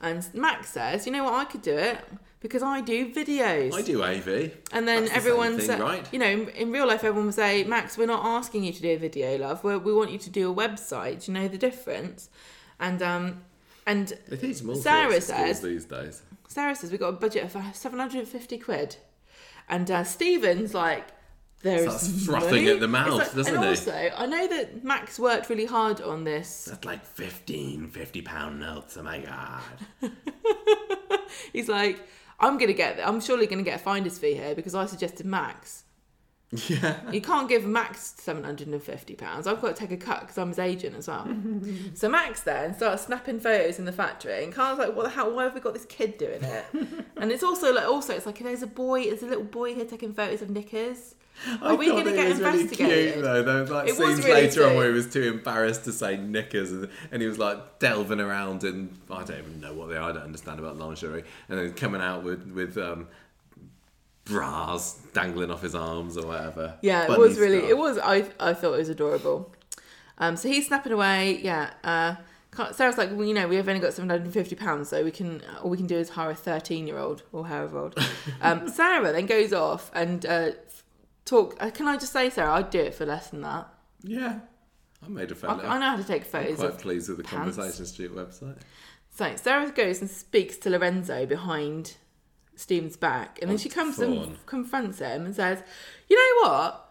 [0.00, 1.98] And Max says, you know what, I could do it
[2.40, 3.74] because I do videos.
[3.74, 4.52] I do AV.
[4.72, 6.08] And then That's the everyone same thing, said, right?
[6.12, 8.80] you know, in, in real life, everyone will say, Max, we're not asking you to
[8.80, 9.62] do a video, love.
[9.62, 11.26] We're, we want you to do a website.
[11.26, 12.30] Do you know the difference?
[12.80, 13.42] And um,
[13.86, 14.08] and
[14.40, 16.22] teach Sarah sorts of skills says- these days.
[16.48, 18.96] Sarah says we've got a budget of uh, 750 quid.
[19.68, 21.06] And uh, Stephen's like,
[21.62, 22.70] there's Starts frothing money?
[22.70, 23.70] at the mouth, like- doesn't and he?
[23.70, 26.64] also, I know that Max worked really hard on this.
[26.64, 28.96] That's like 15 50 pound notes.
[28.96, 30.10] Oh my god.
[31.52, 32.00] He's like,
[32.40, 35.84] I'm gonna get, I'm surely gonna get a finder's fee here because I suggested Max.
[36.52, 36.96] Yeah.
[37.12, 39.46] You can't give Max seven hundred and fifty pounds.
[39.46, 41.28] I've got to take a cut because I'm his agent as well.
[41.94, 45.32] so Max then starts snapping photos in the factory, and Carl's like, "What the hell?
[45.32, 46.64] Why have we got this kid doing it?"
[47.16, 49.84] and it's also like, also it's like, there's a boy, there's a little boy here
[49.84, 51.14] taking photos of knickers.
[51.62, 53.12] Are we thought going to get was really investigated?
[53.14, 53.42] cute, though.
[53.42, 54.76] There was like It was scenes really later on cute.
[54.76, 58.62] where he was too embarrassed to say knickers, and, and he was like delving around
[58.64, 60.10] in I don't even know what they are.
[60.10, 63.06] I don't understand about lingerie, and then coming out with with um,
[64.24, 66.76] bras dangling off his arms or whatever.
[66.82, 67.58] Yeah, it was really.
[67.58, 67.70] stuff.
[67.70, 67.98] It was.
[67.98, 69.52] I I thought it was adorable.
[70.18, 71.40] Um, so he's snapping away.
[71.42, 71.70] Yeah.
[71.82, 72.16] Uh,
[72.72, 75.10] Sarah's like, well, you know, we've only got seven hundred and fifty pounds, so we
[75.10, 77.94] can all we can do is hire a thirteen-year-old or however old.
[78.42, 80.50] Um, Sarah then goes off and uh,
[81.24, 81.56] talk.
[81.60, 83.68] Uh, can I just say, Sarah, I'd do it for less than that.
[84.02, 84.40] Yeah,
[85.04, 85.50] I made a fan.
[85.60, 86.56] I know how to take I'm photos.
[86.56, 87.56] quite Of, pleased with the pants.
[87.56, 88.58] Conversation Street website.
[89.14, 91.96] so Sarah goes and speaks to Lorenzo behind
[92.60, 94.18] Stephen's back, and then she comes phone.
[94.18, 95.62] and confronts him and says,
[96.08, 96.86] "You know what?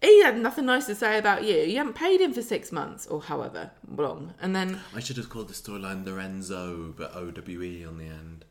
[0.00, 1.54] He had nothing nice to say about you.
[1.58, 5.28] You haven't paid him for six months or however long, and then I should have
[5.28, 8.44] called the storyline Lorenzo, but O W E on the end.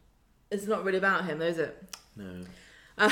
[0.50, 1.96] it's not really about him, though, is it?
[2.16, 2.46] No.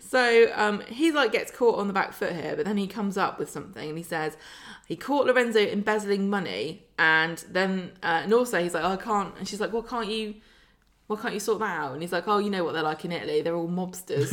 [0.00, 3.16] So um, he like gets caught on the back foot here, but then he comes
[3.18, 4.36] up with something and he says
[4.86, 9.34] he caught Lorenzo embezzling money, and then uh, and also he's like, oh, I can't,
[9.38, 10.34] and she's like, well, can't you?
[11.14, 11.92] Why can't you sort that out?
[11.92, 13.42] And he's like, oh, you know what they're like in Italy?
[13.42, 14.30] They're all mobsters.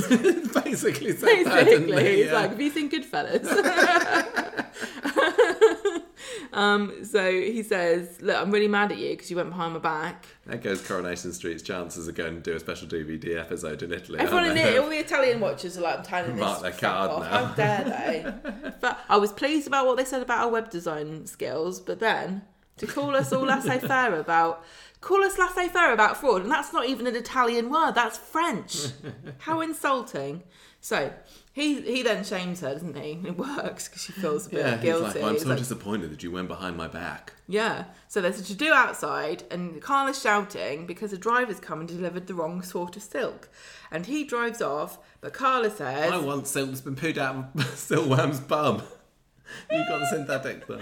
[0.64, 2.16] Basically, that, Basically, he?
[2.18, 2.34] he's Yeah.
[2.34, 3.46] like, have you seen Goodfellas?
[6.54, 9.80] um, so he says, look, I'm really mad at you because you went behind my
[9.80, 10.26] back.
[10.46, 14.20] There goes Coronation Street's chances of going to do a special DVD episode in Italy.
[14.20, 17.24] Everyone in all the Italian watchers are like, I'm telling this Mark their card off.
[17.24, 17.46] now.
[17.46, 18.72] How dare they?
[18.80, 22.44] but I was pleased about what they said about our web design skills, but then
[22.78, 24.64] to call us all laissez-faire about
[25.02, 27.94] call us laissez-faire about fraud, and that's not even an Italian word.
[27.94, 28.88] That's French.
[29.40, 30.44] How insulting.
[30.82, 31.12] So
[31.52, 33.20] he he then shames her, doesn't he?
[33.26, 35.04] It works because she feels a bit Yeah, he's guilty.
[35.04, 37.34] like, I'm He's so like, disappointed that you went behind my back.
[37.48, 37.86] yeah.
[38.08, 42.28] So there's a to do outside, and Carla's shouting because the driver's come and delivered
[42.28, 43.50] the wrong sort of silk.
[43.92, 47.66] And he drives off, but Carla says, I want silk that's been pooed out of
[47.76, 48.82] Silkworm's bum.
[49.72, 50.80] You've got the synthetic though.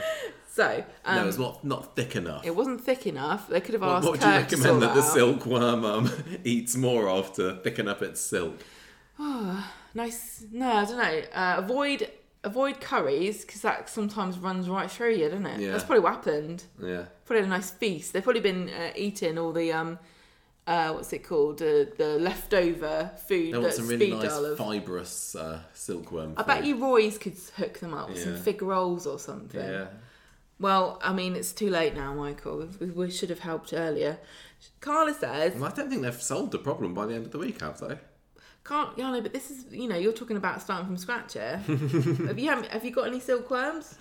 [0.57, 2.43] So um, no, it's not not thick enough.
[2.45, 3.47] it wasn't thick enough.
[3.47, 6.11] They could have asked what would you recommend sort that the silkworm um,
[6.43, 8.59] eats more of to thicken up its silk?
[9.93, 10.43] Nice.
[10.51, 11.21] No, I don't know.
[11.34, 12.07] Uh, avoid
[12.43, 15.59] avoid curries because that sometimes runs right through you, doesn't it?
[15.59, 15.71] Yeah.
[15.71, 16.65] That's probably what happened.
[16.79, 17.05] Yeah.
[17.25, 18.13] Probably had a nice feast.
[18.13, 19.97] They've probably been uh, eating all the um,
[20.67, 21.61] uh, what's it called?
[21.61, 24.57] Uh, the leftover food They want that some really nice of.
[24.57, 26.34] fibrous uh, silkworm.
[26.38, 29.59] I bet you Roy's could hook them up with some fig rolls or something.
[29.59, 29.88] Yeah.
[30.59, 32.67] Well, I mean, it's too late now, Michael.
[32.79, 34.17] We, we should have helped earlier.
[34.81, 37.38] Carla says, Well, I don't think they've solved the problem by the end of the
[37.38, 37.99] week, have they?
[38.63, 41.57] "Can't, yeah, no, but this is, you know, you're talking about starting from scratch here.
[42.27, 43.95] have you have you got any silkworms?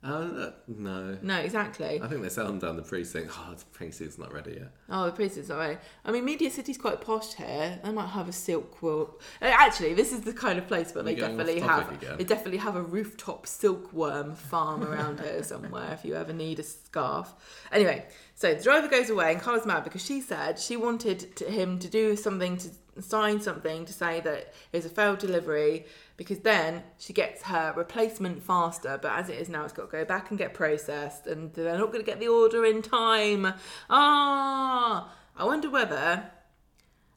[0.00, 1.18] Uh, no.
[1.22, 2.00] No, exactly.
[2.00, 3.32] I think they sell them down the precinct.
[3.36, 4.70] Oh, the precinct's not ready yet.
[4.88, 5.80] Oh, the precinct's not right.
[6.04, 7.80] I mean, Media City's quite posh here.
[7.82, 9.06] They might have a silk Uh,
[9.40, 11.90] Actually, this is the kind of place where they We're definitely have.
[11.92, 12.16] again.
[12.16, 15.90] They definitely have a rooftop silkworm farm around here somewhere.
[15.94, 17.34] If you ever need a scarf.
[17.72, 18.06] Anyway,
[18.36, 21.80] so the driver goes away, and Carla's mad because she said she wanted to, him
[21.80, 22.68] to do something to
[23.02, 25.86] sign something to say that it was a failed delivery
[26.18, 28.98] because then she gets her replacement faster.
[29.00, 31.78] But as it is now, it's got to go back and get processed, and they're
[31.78, 33.54] not going to get the order in time.
[33.88, 36.24] Ah, I wonder whether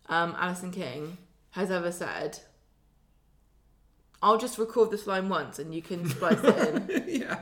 [0.07, 1.17] um, Alison King
[1.51, 2.39] has ever said,
[4.21, 7.39] "I'll just record this line once, and you can splice it in." yeah.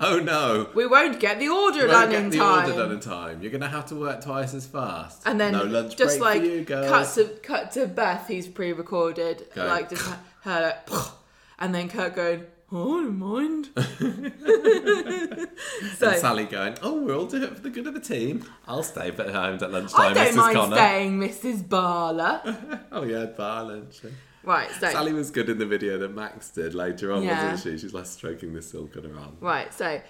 [0.00, 0.68] Oh no.
[0.74, 2.64] We won't get the order Won't done get in the time.
[2.70, 3.42] order done in time.
[3.42, 5.22] You're gonna have to work twice as fast.
[5.26, 6.90] and then no lunch just break like for you girls.
[6.90, 9.64] cut to cut to Beth, who's pre-recorded, Go.
[9.64, 10.04] like just
[10.42, 11.04] her, like,
[11.58, 13.68] and then Kirk going, "Oh, I don't mind."
[15.96, 18.44] so and Sally going, "Oh, we'll all do it for the good of the team.
[18.66, 20.36] I'll stay at home at lunchtime, I don't Mrs.
[20.36, 21.62] mind Connor." staying, Mrs.
[21.68, 22.80] Barler.
[22.92, 24.00] Oh yeah, bar lunch.
[24.44, 27.50] right, so Sally was good in the video that Max did later on, Yeah.
[27.52, 27.78] wasn't she?
[27.80, 29.36] She's like stroking the silk on her arm.
[29.40, 30.00] Right, so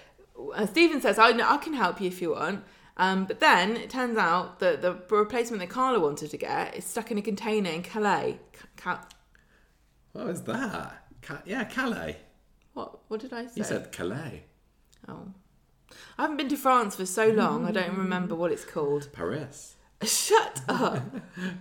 [0.55, 2.65] uh, Stephen says, I, know, I can help you if you want.
[2.97, 6.85] Um, but then it turns out that the replacement that Carla wanted to get is
[6.85, 8.39] stuck in a container in Calais.
[8.53, 9.05] Ca- Ca-
[10.19, 11.05] What was that?
[11.23, 12.17] Ca- yeah, Calais.
[12.75, 13.53] what, what did I say?
[13.55, 14.43] You said Calais.
[15.07, 15.29] Oh.
[16.19, 19.11] I haven't been to France for so long, I don't remember what it's called.
[19.13, 19.77] Paris.
[20.03, 21.05] Shut up.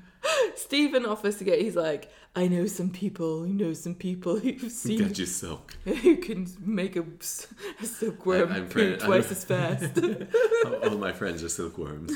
[0.56, 4.72] Stephen offers to get, he's like, I know some people, I know some people who've
[4.72, 5.78] seen, Get your silk.
[5.86, 7.02] who can make a,
[7.82, 10.00] a silkworm I'm poop pretty- twice I'm- as fast.
[10.66, 12.12] all, all my friends are silkworms.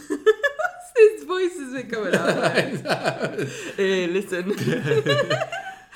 [0.98, 3.38] His voice has been coming out.
[3.78, 4.54] hey, listen.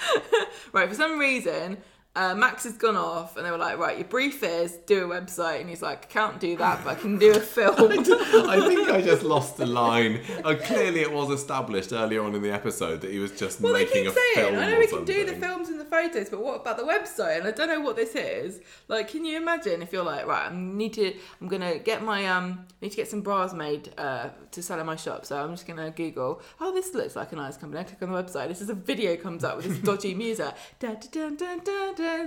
[0.73, 1.77] right, for some reason,
[2.15, 5.21] uh, Max has gone off, and they were like, "Right, your brief is do a
[5.21, 8.67] website," and he's like, "I can't do that, but I can do a film." I
[8.67, 10.21] think I just lost the line.
[10.43, 13.73] Uh, clearly, it was established earlier on in the episode that he was just well,
[13.73, 14.63] they making keep a saying, film.
[14.63, 17.39] "I know we can do the films and the photos, but what about the website?"
[17.39, 18.61] And I don't know what this is.
[18.87, 22.27] Like, can you imagine if you're like, "Right, I need to, I'm gonna get my
[22.27, 25.37] um, I need to get some bras made uh, to sell in my shop," so
[25.37, 28.23] I'm just gonna Google, "Oh, this looks like a nice company." I click on the
[28.23, 28.47] website.
[28.47, 30.53] This is a video comes up with this dodgy music.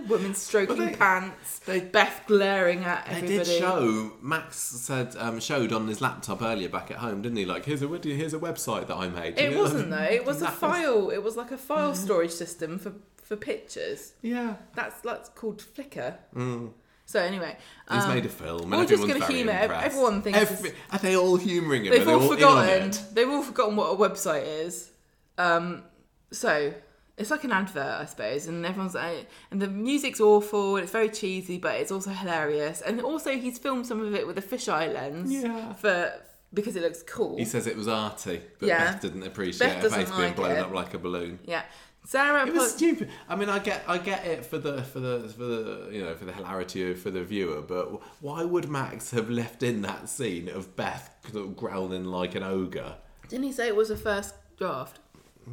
[0.09, 1.59] Women stroking Well, they- pants.
[1.61, 3.37] they- Beth glaring at They everybody.
[3.39, 4.13] did show.
[4.23, 7.45] Max said um, showed on his laptop earlier back at home, didn't he?
[7.45, 9.39] Like here's a here's a website that I made.
[9.39, 9.97] It wasn't though.
[10.03, 11.11] It was a That was- file.
[11.11, 12.93] It was like a file storage system for
[13.23, 14.15] for pictures.
[14.23, 14.55] Yeah.
[14.75, 16.17] That's that's called Flickr.
[16.35, 16.73] Mm.
[17.05, 17.57] So anyway,
[17.91, 18.71] He's um, made a film.
[18.71, 21.93] we're just gonna humour- everyone thinks Every, are they all humouring him?
[21.93, 22.89] they've Are they all in on forgotten.
[22.91, 23.03] it?
[23.15, 24.91] They've all forgotten what a website is.
[25.39, 25.85] Um,
[26.31, 26.75] so
[27.19, 30.93] it's like an advert, I suppose, and everyone's like, and the music's awful and it's
[30.93, 32.81] very cheesy, but it's also hilarious.
[32.81, 35.73] And also, he's filmed some of it with a fisheye lens Yeah.
[35.75, 36.13] for
[36.55, 37.37] because it looks cool.
[37.37, 38.93] He says it was arty, but Yeah.
[38.93, 40.59] Beth didn't appreciate Beth her doesn't being like blown it.
[40.61, 41.39] up like a balloon.
[41.45, 41.63] yeah,
[42.05, 42.47] Sarah.
[42.47, 43.11] It was put- stupid.
[43.29, 46.15] I mean, I get, I get it for the, for the, for the, you know,
[46.15, 47.61] for the hilarity of, for the viewer.
[47.61, 51.11] But why would Max have left in that scene of Beth
[51.57, 52.95] growling like an ogre?
[53.29, 55.01] didn't he say it was a first draft?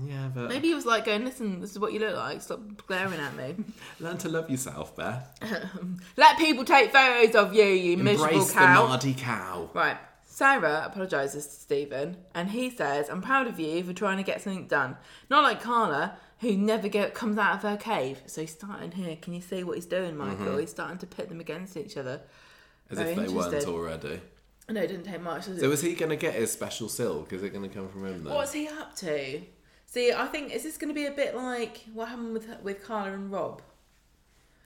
[0.03, 2.41] Yeah, but Maybe he was like going, "Listen, this is what you look like.
[2.41, 3.55] Stop glaring at me.
[3.99, 5.39] learn to love yourself, Beth.
[6.17, 9.69] Let people take photos of you, you miserable Embrace the cow." Cow.
[9.73, 9.97] Right.
[10.35, 14.41] Sarah apologises to Stephen and he says, I'm proud of you for trying to get
[14.41, 14.97] something done.
[15.29, 18.21] Not like Carla, who never get comes out of her cave.
[18.25, 19.15] So he's starting here.
[19.15, 20.47] Can you see what he's doing, Michael?
[20.47, 20.59] Mm-hmm.
[20.59, 22.19] He's starting to pit them against each other.
[22.89, 24.19] As Very if they weren't already.
[24.67, 25.45] No, it didn't take much.
[25.45, 27.31] So is he going to get his special silk?
[27.31, 28.33] Is it going to come from him then?
[28.33, 29.41] What's he up to?
[29.95, 32.83] See, I think is this going to be a bit like what happened with with
[32.83, 33.61] Carla and Rob?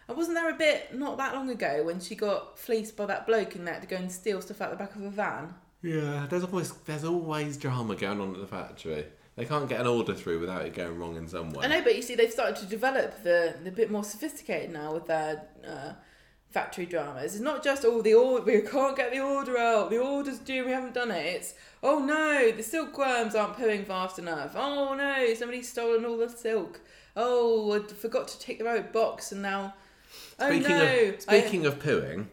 [0.08, 3.28] And wasn't there a bit not that long ago when she got fleeced by that
[3.28, 5.54] bloke and that to go and steal stuff out the back of a van?
[5.84, 9.06] Yeah, there's always there's always drama going on at the factory.
[9.36, 11.64] They can't get an order through without it going wrong in some way.
[11.64, 14.96] I know, but you see, they've started to develop the the bit more sophisticated now
[14.96, 15.94] with their uh,
[16.50, 17.34] factory dramas.
[17.36, 20.66] It's not just oh the order we can't get the order out, the order's due,
[20.66, 21.26] we haven't done it.
[21.26, 21.54] It's
[21.84, 24.54] oh no, the silkworms aren't pooing fast enough.
[24.56, 26.82] Oh no, somebody's stolen all the silk.
[27.16, 29.74] Oh, I forgot to take the right box, and now
[30.40, 30.84] oh Speaking no.
[30.84, 32.28] of I- speaking of pooing,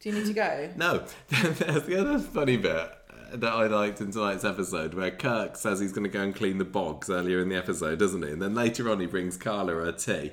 [0.00, 0.70] do you need to go?
[0.76, 2.88] no, there's the other funny bit uh,
[3.34, 6.58] that I liked in tonight's episode where Kirk says he's going to go and clean
[6.58, 8.30] the bogs earlier in the episode, doesn't he?
[8.30, 10.32] And then later on he brings Carla a tea.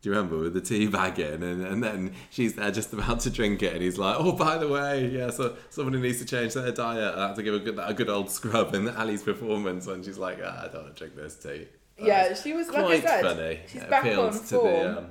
[0.00, 3.18] Do you remember with the tea bag in, and, and then she's there just about
[3.20, 6.24] to drink it, and he's like, "Oh, by the way, yeah, so somebody needs to
[6.24, 7.14] change their diet.
[7.16, 10.16] I have to give a good, a good old scrub." in Ali's performance, and she's
[10.18, 11.66] like, ah, "I don't want to drink this tea."
[12.00, 13.22] Yeah, she was like I quite said.
[13.24, 13.60] funny.
[13.66, 14.62] She's It back appealed on to form.
[14.94, 15.06] the um,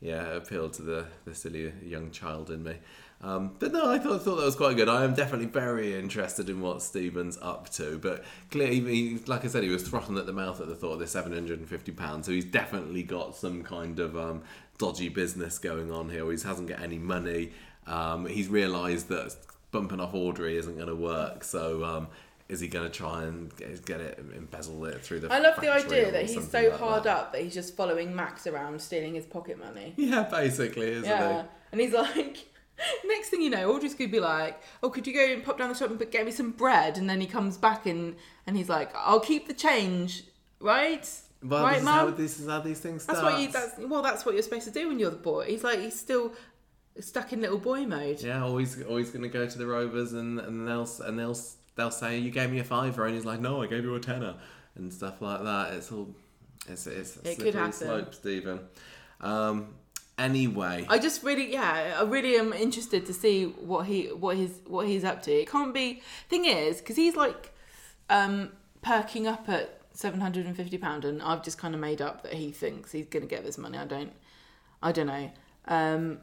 [0.00, 2.76] yeah, it appealed to the the silly young child in me.
[3.22, 4.88] Um, but no, I thought thought that was quite good.
[4.88, 7.98] I am definitely very interested in what Stephen's up to.
[7.98, 10.94] But clearly, he, like I said, he was throttling at the mouth at the thought
[10.94, 12.26] of this seven hundred and fifty pounds.
[12.26, 14.42] So he's definitely got some kind of um,
[14.78, 16.30] dodgy business going on here.
[16.32, 17.52] He hasn't got any money.
[17.86, 19.36] Um, he's realised that
[19.70, 21.44] bumping off Audrey isn't going to work.
[21.44, 21.84] So.
[21.84, 22.08] Um,
[22.48, 23.50] is he going to try and
[23.86, 25.32] get it, embezzle it through the?
[25.32, 27.16] I love the idea that he's so like hard that?
[27.16, 29.94] up that he's just following Max around stealing his pocket money.
[29.96, 32.48] Yeah, basically, isn't Yeah, and he's like,
[33.04, 35.68] next thing you know, Audrey's could be like, "Oh, could you go and pop down
[35.68, 38.16] the shop and get me some bread?" And then he comes back and
[38.46, 40.24] and he's like, "I'll keep the change,
[40.60, 41.08] right?
[41.42, 43.18] Well, right, this, is how, mum." this is how these things start.
[43.18, 43.48] That's what you.
[43.48, 45.46] That's well, that's what you're supposed to do when you're the boy.
[45.46, 46.32] He's like, he's still
[47.00, 48.20] stuck in little boy mode.
[48.22, 51.38] yeah, always, always going to go to the Rovers, and and they'll and they'll
[51.76, 54.00] they'll say you gave me a fiver, and he's like, no, I gave you a
[54.00, 54.36] tenner,
[54.74, 55.74] and stuff like that.
[55.74, 56.14] It's all,
[56.68, 57.72] it's it's a It could happen.
[57.72, 58.60] slope, Stephen.
[59.20, 59.74] Um,
[60.18, 64.60] anyway, I just really, yeah, I really am interested to see what he, what his,
[64.66, 65.32] what he's up to.
[65.32, 66.02] It can't be.
[66.28, 67.52] Thing is, because he's like,
[68.10, 68.52] um,
[68.82, 72.22] perking up at seven hundred and fifty pound, and I've just kind of made up
[72.22, 73.78] that he thinks he's going to get this money.
[73.78, 74.12] I don't,
[74.82, 75.30] I don't know.
[75.68, 76.18] Um,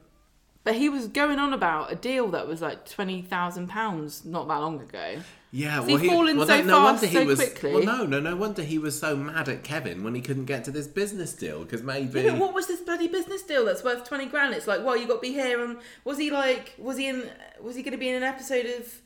[0.64, 4.48] but he was going on about a deal that was like twenty thousand pounds not
[4.48, 5.18] that long ago.
[5.52, 7.40] yeah, Has well, he fallen well, so no, no fast wonder he so was.
[7.40, 7.73] quickly?
[7.73, 10.64] Well, no, no, no wonder he was so mad at Kevin when he couldn't get
[10.65, 12.22] to this business deal because maybe.
[12.22, 14.53] Yeah, but what was this bloody business deal that's worth twenty grand?
[14.53, 17.30] It's like, well, you got to be here, and was he like, was he in,
[17.61, 19.02] was he going to be in an episode of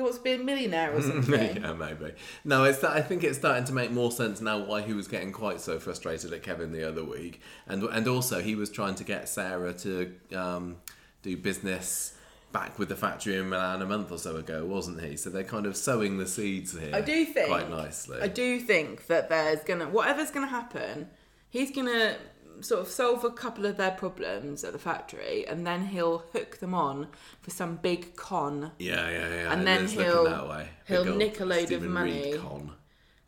[0.00, 1.56] Who Wants to Be a Millionaire or something?
[1.62, 2.12] yeah, maybe.
[2.42, 5.06] No, it's that I think it's starting to make more sense now why he was
[5.06, 8.94] getting quite so frustrated at Kevin the other week, and and also he was trying
[8.94, 10.76] to get Sarah to um,
[11.22, 12.14] do business
[12.50, 15.16] back with the factory in Milan a month or so ago, wasn't he?
[15.16, 16.94] So they're kind of sowing the seeds here.
[16.94, 18.18] I do think quite nicely.
[18.22, 21.08] I do think that there's gonna whatever's gonna happen,
[21.50, 22.16] he's gonna
[22.62, 26.58] sort of solve a couple of their problems at the factory, and then he'll hook
[26.58, 27.08] them on
[27.40, 29.52] for some big con, Yeah, yeah, yeah.
[29.52, 30.68] And then he'll- that way.
[30.86, 32.38] he'll nick a load of Stephen Reid money.
[32.38, 32.72] con.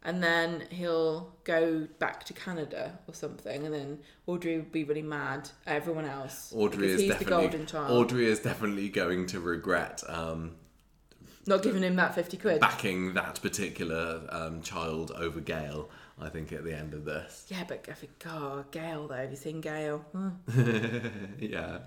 [0.04, 5.02] and then he'll go back to Canada or something, and then Audrey will be really
[5.02, 6.52] mad at everyone else.
[6.54, 10.56] Audrey is definitely the golden child, Audrey is definitely going to regret um,
[11.46, 12.60] not giving him that fifty quid.
[12.60, 15.88] backing that particular um, child over Gail.
[16.22, 17.46] I think at the end of this.
[17.48, 19.14] Yeah, but I think, oh, Gail though.
[19.14, 19.98] Have you seen Gail?
[20.12, 20.28] Hmm.
[21.38, 21.78] yeah,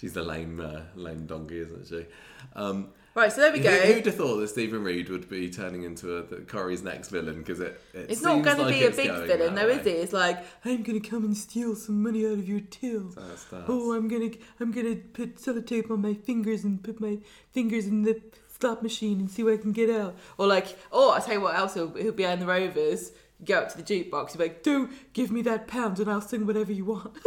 [0.00, 2.06] she's the lame, uh, lame donkey, isn't she?
[2.54, 3.70] Um, Right, so there we go.
[3.70, 7.38] who'd have thought that Stephen Reid would be turning into a, the, Corrie's next villain?
[7.38, 9.74] Because it, it It's not going to like be a big villain, though, way.
[9.74, 9.90] is it?
[9.90, 13.12] It's like I'm going to come and steal some money out of your till.
[13.12, 13.64] So.
[13.68, 17.18] Oh, I'm gonna I'm gonna put sellotape on my fingers and put my
[17.52, 18.20] fingers in the
[18.58, 20.16] slot machine and see what I can get out.
[20.36, 23.12] Or like, oh, I tell you what else, he'll, he'll be on the Rovers.
[23.44, 24.30] Go up to the jukebox.
[24.32, 27.12] He'll be like, "Do give me that pound and I'll sing whatever you want."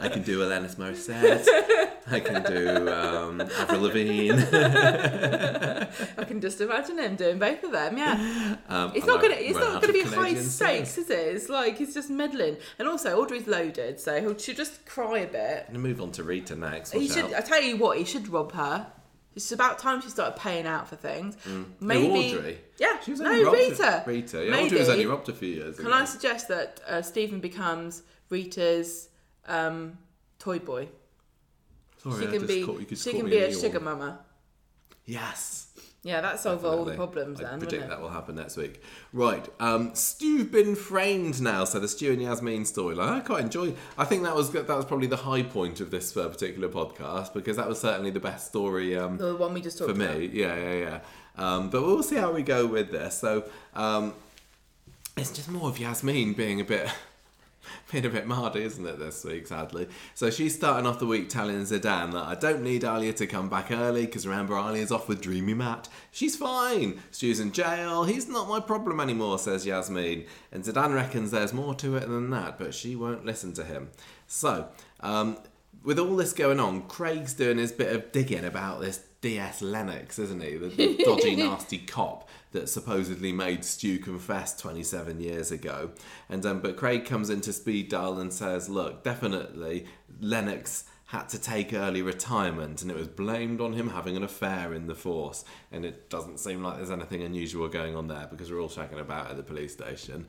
[0.00, 1.46] I can do Alanis Morissette.
[2.10, 4.30] I can do um, Avril Lavigne.
[4.32, 7.96] I can just imagine him doing both of them.
[7.98, 11.18] Yeah, Um, it's not gonna it's not gonna be high stakes, is it?
[11.36, 12.56] It's like he's just meddling.
[12.78, 15.66] And also, Audrey's loaded, so he'll she'll just cry a bit.
[15.72, 16.92] I'm move on to Rita next.
[16.92, 17.26] He should.
[17.26, 17.34] out.
[17.34, 18.86] I tell you what, he should rob her.
[19.36, 21.36] It's about time she started paying out for things.
[21.44, 22.34] Who, Maybe.
[22.36, 22.58] Audrey?
[22.78, 22.98] Yeah.
[23.00, 24.02] She was no, only robbed Rita.
[24.06, 24.44] Rita.
[24.44, 24.66] Yeah, Maybe.
[24.66, 25.94] Audrey was only robbed a few years Can ago.
[25.94, 29.08] I suggest that uh, Stephen becomes Rita's
[29.46, 29.96] um,
[30.38, 30.88] toy boy?
[32.02, 32.64] Sorry, she I can just be.
[32.64, 34.20] caught- She can be a sugar mama.
[35.04, 35.68] Yes.
[36.04, 38.80] Yeah, that solved all the problems I then, predict that will happen next week.
[39.12, 41.64] Right, um, Stu've been framed now.
[41.64, 43.74] So the Stu and Yasmin storyline, I quite enjoy.
[43.98, 47.34] I think that was that was probably the high point of this uh, particular podcast
[47.34, 50.18] because that was certainly the best story um, The one we just talked for about.
[50.18, 50.26] me.
[50.32, 51.00] Yeah, yeah, yeah.
[51.36, 53.18] Um, but we'll see how we go with this.
[53.18, 53.44] So
[53.74, 54.14] um,
[55.16, 56.88] it's just more of Yasmin being a bit.
[57.92, 59.88] Being a bit mardy, isn't it, this week, sadly?
[60.14, 63.48] So she's starting off the week telling Zeedan that I don't need Alya to come
[63.48, 65.88] back early because remember, Alya's off with Dreamy Matt.
[66.10, 67.00] She's fine.
[67.10, 68.04] Stu's in jail.
[68.04, 70.24] He's not my problem anymore, says Yasmin.
[70.52, 73.90] And Zeedan reckons there's more to it than that, but she won't listen to him.
[74.26, 74.68] So,
[75.00, 75.38] um,
[75.82, 80.18] with all this going on, Craig's doing his bit of digging about this DS Lennox,
[80.18, 80.56] isn't he?
[80.56, 85.90] The, the dodgy, nasty cop that supposedly made Stu confess 27 years ago.
[86.28, 89.86] And um, but Craig comes into Speed Daal and says, "Look, definitely
[90.20, 94.74] Lennox." Had to take early retirement, and it was blamed on him having an affair
[94.74, 95.42] in the force.
[95.72, 99.00] And it doesn't seem like there's anything unusual going on there because we're all shagging
[99.00, 100.26] about at the police station.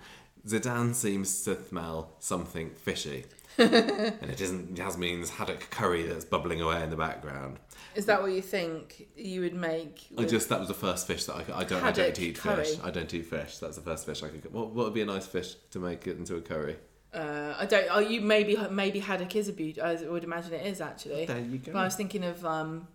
[0.48, 3.26] Zeedan seems to smell something fishy
[3.58, 7.60] and it isn't Yasmin's haddock curry that's bubbling away in the background.
[7.96, 10.08] Is that what you think you would make?
[10.18, 12.20] I with- just that was the first fish that I, could- I don't I don't
[12.20, 12.64] eat curry?
[12.66, 12.78] fish.
[12.84, 13.58] I don't eat fish.
[13.58, 14.52] That's the first fish I could.
[14.54, 16.78] What, what would be a nice fish to make it into a curry?
[17.14, 17.88] Uh, I don't.
[17.90, 19.82] Oh, you maybe maybe haddock is a beauty.
[19.82, 21.26] I would imagine it is actually.
[21.26, 21.72] There you go.
[21.74, 22.88] But I was thinking of um,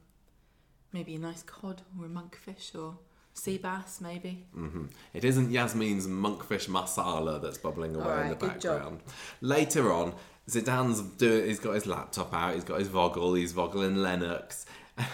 [0.92, 2.96] maybe a nice cod or a monkfish or
[3.32, 4.46] sea bass, maybe.
[4.54, 8.74] hmm It isn't Yasmin's monkfish masala that's bubbling away in Alright, the good job.
[8.76, 9.00] background.
[9.40, 10.14] Later on,
[10.48, 11.46] Zeedan's doing.
[11.48, 12.54] He's got his laptop out.
[12.54, 13.36] He's got his Voggle.
[13.36, 14.64] He's Voggling Lennox.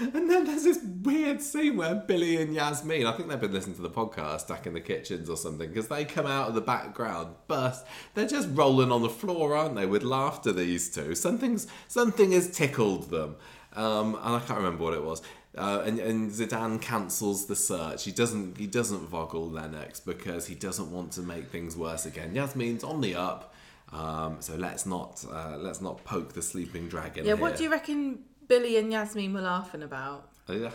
[0.00, 3.76] And then there's this weird scene where Billy and Yasmin, I think they've been listening
[3.76, 6.62] to the podcast back in the kitchens or something, because they come out of the
[6.62, 7.84] background, burst.
[8.14, 11.14] They're just rolling on the floor, aren't they, with laughter, these two.
[11.14, 13.36] Something's, something has tickled them.
[13.74, 15.20] Um, and I can't remember what it was.
[15.56, 18.04] Uh, and, and Zeedan cancels the search.
[18.04, 18.56] He doesn't.
[18.56, 22.34] He doesn't Voggle Lennox because he doesn't want to make things worse again.
[22.34, 23.52] Yasmin's on the up,
[23.92, 27.24] um, so let's not uh, let's not poke the sleeping dragon.
[27.24, 27.34] Yeah.
[27.34, 27.42] here.
[27.42, 30.28] What do you reckon Billy and Yasmin were laughing about?
[30.48, 30.72] Again,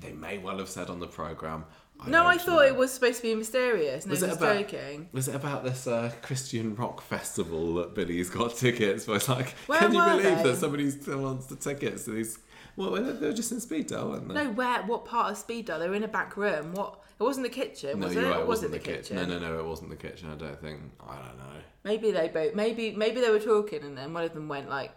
[0.00, 1.64] they may well have said on the program.
[2.06, 2.60] no, I thought know.
[2.60, 4.04] it was supposed to be mysterious.
[4.04, 5.08] No, Was was it about- joking.
[5.12, 9.16] Was it about this uh, Christian rock festival that Billy's got tickets for?
[9.16, 10.42] It's like, Where can you believe they?
[10.50, 12.38] that somebody still wants the tickets to these?
[12.76, 14.34] Well, they were just in Speedo, weren't they?
[14.34, 14.82] No, where?
[14.82, 15.78] What part of Speed Daal?
[15.78, 16.74] They were in a back room.
[16.74, 17.00] What?
[17.18, 18.30] It wasn't the kitchen, No, was you're it?
[18.30, 18.40] right.
[18.40, 19.16] It was wasn't it the kitchen?
[19.16, 19.58] No, no, no.
[19.60, 20.30] It wasn't the kitchen.
[20.30, 20.80] I don't think.
[21.08, 21.60] I don't know.
[21.84, 22.54] Maybe they both.
[22.54, 24.90] Maybe maybe they were talking, and then one of them went like,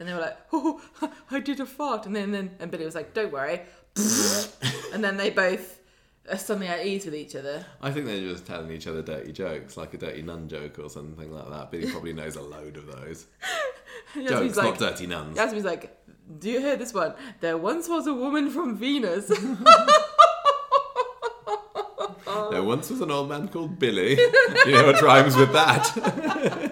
[0.00, 0.80] and they were like, "Oh,
[1.30, 3.60] I did a fart," and then then and Billy was like, "Don't worry,"
[4.92, 5.78] and then they both
[6.30, 7.64] are suddenly at ease with each other.
[7.82, 10.88] I think they're just telling each other dirty jokes, like a dirty nun joke or
[10.88, 11.70] something like that.
[11.70, 13.26] Billy probably knows a load of those
[14.14, 15.36] jokes, like, not dirty nuns.
[15.36, 15.96] Yasmin's like,
[16.38, 17.14] "Do you hear this one?
[17.40, 19.30] There once was a woman from Venus."
[22.50, 24.10] There once was an old man called Billy.
[24.66, 26.69] you know what rhymes with that?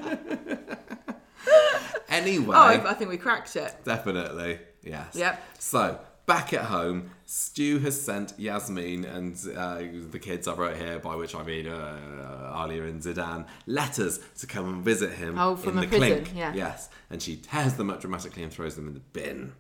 [2.23, 3.75] Anyway, oh, I, I think we cracked it.
[3.85, 5.15] definitely, yes.
[5.15, 5.43] Yep.
[5.59, 9.81] So, back at home, Stu has sent Yasmin and uh,
[10.11, 14.47] the kids I wrote here, by which I mean uh, Alya and Zeedan, letters to
[14.47, 16.33] come and visit him Oh, from in the prison, clink.
[16.37, 16.53] yeah.
[16.55, 16.89] Yes.
[17.11, 19.53] And she tears them up dramatically and throws them in the bin.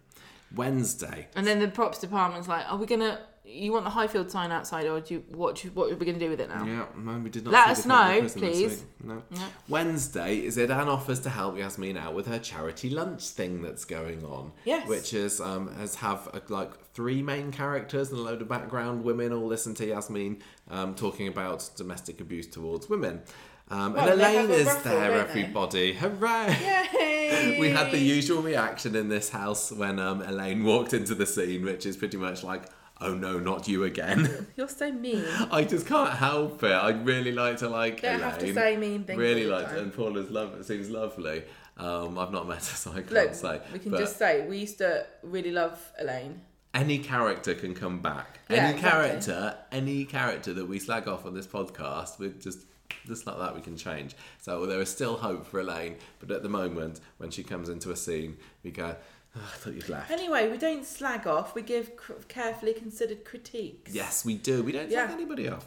[0.55, 1.28] Wednesday.
[1.36, 3.20] And then the props department's like, "Are we gonna?
[3.51, 5.57] You want the Highfield sign outside, or do you, what?
[5.57, 7.53] do you- what are we gonna do with it now?" Yeah, no, we did not.
[7.53, 8.85] Let us the front of know, please.
[9.03, 9.23] No.
[9.31, 9.49] Yeah.
[9.69, 14.53] Wednesday, Zeedan offers to help Yasmin out with her charity lunch thing that's going on.
[14.65, 14.87] Yes.
[14.89, 19.03] Which is um, has have uh, like three main characters and a load of background
[19.05, 23.23] women all listen to Yasmin um, talking about domestic abuse towards women.
[23.70, 25.20] Um, Well, and Elaine is there, they?
[25.20, 25.93] everybody.
[25.95, 26.57] Hooray!
[26.61, 27.57] Yay!
[27.61, 31.65] We had the usual reaction in this house when um, Elaine walked into the scene,
[31.65, 32.65] which is pretty much like,
[33.01, 35.25] "Oh no, not you again." You're so mean.
[35.51, 36.73] I just can't help it.
[36.73, 38.23] I really like to like Don't Elaine.
[38.31, 41.45] have to say mean things Really like, and Paula's love seems lovely.
[41.77, 43.61] Um, I've not met her, so I can't Look, say.
[43.73, 46.41] we can But just say we used to really love Elaine.
[46.75, 48.41] any character can come back.
[48.51, 48.91] Yeah, any exactly.
[49.11, 52.61] character, any character that we slag off on this podcast, we just
[53.07, 54.16] just like that we can change.
[54.41, 57.91] So there is still hope for Elaine, but at the moment, when she comes into
[57.91, 58.97] a scene, we go,
[59.37, 60.11] "Oh, I thought you'd left.
[60.11, 61.55] Anyway, we don't slag off.
[61.55, 63.93] We give cr- carefully considered critiques.
[63.95, 64.63] Yes, we do.
[64.63, 65.07] We don't Yeah.
[65.07, 65.67] slag anybody off.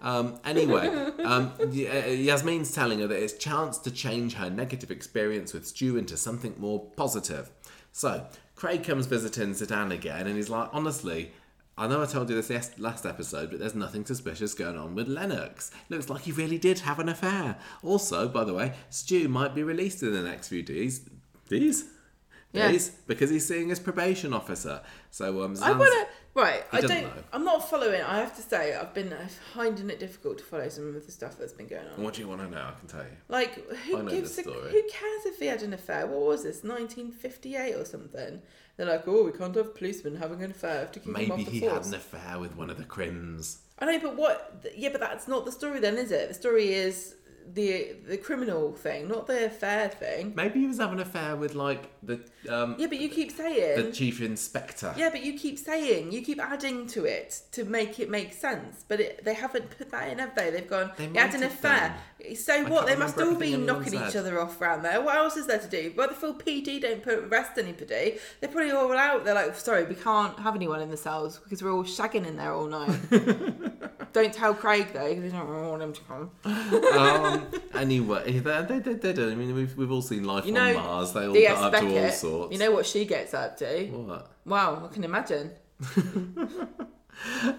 [0.00, 0.88] Um, anyway,
[1.22, 5.96] um, uh, Yasmin's telling her that it's chance to change her negative experience with Stu
[5.96, 7.50] into something more positive.
[7.92, 8.26] So
[8.56, 11.32] Craig comes visiting Zeedan again, and he's like, honestly.
[11.78, 15.08] I know I told you this last episode, but there's nothing suspicious going on with
[15.08, 15.70] Lennox.
[15.88, 17.56] Looks like he really did have an affair.
[17.82, 21.00] Also, by the way, Stu might be released in the next few days.
[21.48, 21.84] Days?
[22.52, 22.68] Yeah.
[22.70, 24.82] He's, because he's seeing his probation officer.
[25.10, 26.06] So um, I Zan's- want to.
[26.34, 27.02] Right, I don't.
[27.02, 27.12] know.
[27.34, 28.00] I'm not following.
[28.00, 29.14] I have to say, I've been
[29.54, 32.02] finding it difficult to follow some of the stuff that's been going on.
[32.02, 32.56] What do you want to know?
[32.74, 33.16] I can tell you.
[33.28, 36.06] Like, who gives a, who cares if he had an affair?
[36.06, 38.40] What was this, 1958 or something?
[38.78, 40.86] They're like, oh, we can't have policemen having an affair.
[40.90, 41.72] To keep Maybe off the he force.
[41.74, 43.58] had an affair with one of the crims.
[43.78, 44.64] I know, but what?
[44.74, 46.28] Yeah, but that's not the story, then, is it?
[46.28, 47.14] The story is
[47.54, 50.32] the the criminal thing, not the affair thing.
[50.34, 53.84] Maybe he was having an affair with like the um, Yeah, but you keep saying
[53.84, 54.94] the chief inspector.
[54.96, 58.84] Yeah, but you keep saying, you keep adding to it to make it make sense.
[58.86, 60.50] But it, they haven't put that in, have they?
[60.50, 61.94] They've gone, They had an affair.
[62.36, 62.86] So what?
[62.86, 65.00] They must all be knocking each other off round there.
[65.00, 65.92] What else is there to do?
[65.96, 68.18] But the full PD don't put arrest anybody.
[68.40, 69.24] They're probably all out.
[69.24, 72.36] They're like, sorry, we can't have anyone in the cells because we're all shagging in
[72.36, 72.98] there all night.
[74.12, 76.30] don't tell Craig though, because we don't want him to come.
[76.44, 77.41] um,
[77.74, 79.32] anyway, they, they, they, they don't.
[79.32, 81.12] I mean, we've, we've all seen Life You on know, Mars.
[81.12, 82.52] They all DS got up to all Beckett, sorts.
[82.52, 83.86] you know what she gets up to?
[83.86, 84.30] what?
[84.44, 85.50] Wow, I can imagine.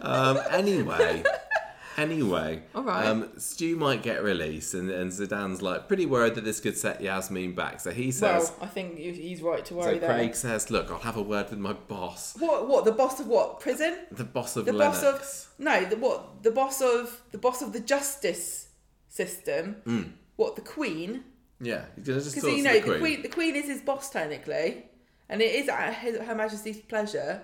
[0.02, 1.24] Um, anyway,
[1.98, 3.06] anyway, All right.
[3.06, 7.00] um, Stu might get released, and, and Zeedan's like pretty worried that this could set
[7.02, 7.80] Yasmin back.
[7.80, 10.10] So he says, well, I think he's right to so worry there.
[10.14, 12.68] Craig says, "Look, I'll have a word with my boss, What?
[12.68, 12.84] What?
[12.84, 13.60] The boss of what?
[13.62, 13.96] Prison?
[14.12, 15.86] the boss of The Lennox." boss of no.
[15.86, 16.44] The what?
[16.44, 18.68] The boss of the boss of the justice
[19.14, 19.78] system.
[19.86, 20.12] Mm.
[20.36, 20.56] What?
[20.56, 21.24] The Queen?
[21.60, 22.94] yeah, he's gonna just Because you know the queen.
[22.94, 23.22] the Queen.
[23.22, 24.86] The Queen is his boss technically,
[25.30, 27.42] and it is at his, Her Majesty's pleasure.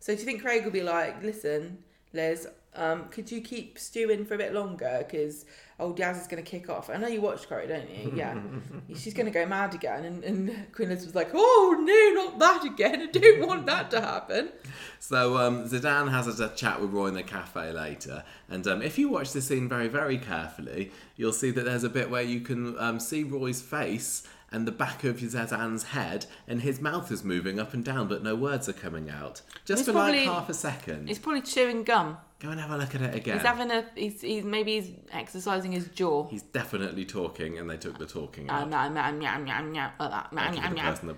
[0.00, 1.78] So do you think Craig will be like, listen,
[2.12, 5.04] Liz, um, could you keep stewing for a bit longer?
[5.06, 5.44] Because
[5.80, 6.90] old Yaz is going to kick off.
[6.90, 8.12] I know you watched Crow, don't you?
[8.14, 8.38] Yeah.
[8.96, 10.04] She's going to go mad again.
[10.04, 13.02] And, and Queen Liz was like, oh, no, not that again.
[13.02, 14.50] I don't want that to happen.
[15.00, 18.98] So um, Zeedan has a chat with Roy in the cafe later, and um, if
[18.98, 22.40] you watch the scene very, very carefully, you'll see that there's a bit where you
[22.40, 27.22] can um, see Roy's face and the back of Zeedan's head, and his mouth is
[27.22, 29.42] moving up and down, but no words are coming out.
[29.64, 31.08] Just He's for probably- like half a second.
[31.08, 32.16] He's probably chewing gum.
[32.40, 33.38] Go and have a look at it again.
[33.38, 33.84] He's having a.
[33.96, 36.28] He's, he's maybe he's exercising his jaw.
[36.28, 38.62] He's definitely talking, and they took the talking out.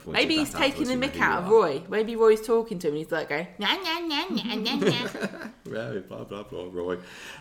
[0.07, 1.51] Maybe he's taking the mick out of.
[1.51, 1.83] Roy.
[1.91, 3.47] Maybe Roy's talking to him and he's like going.
[5.67, 6.97] Very blah blah blah, Roy.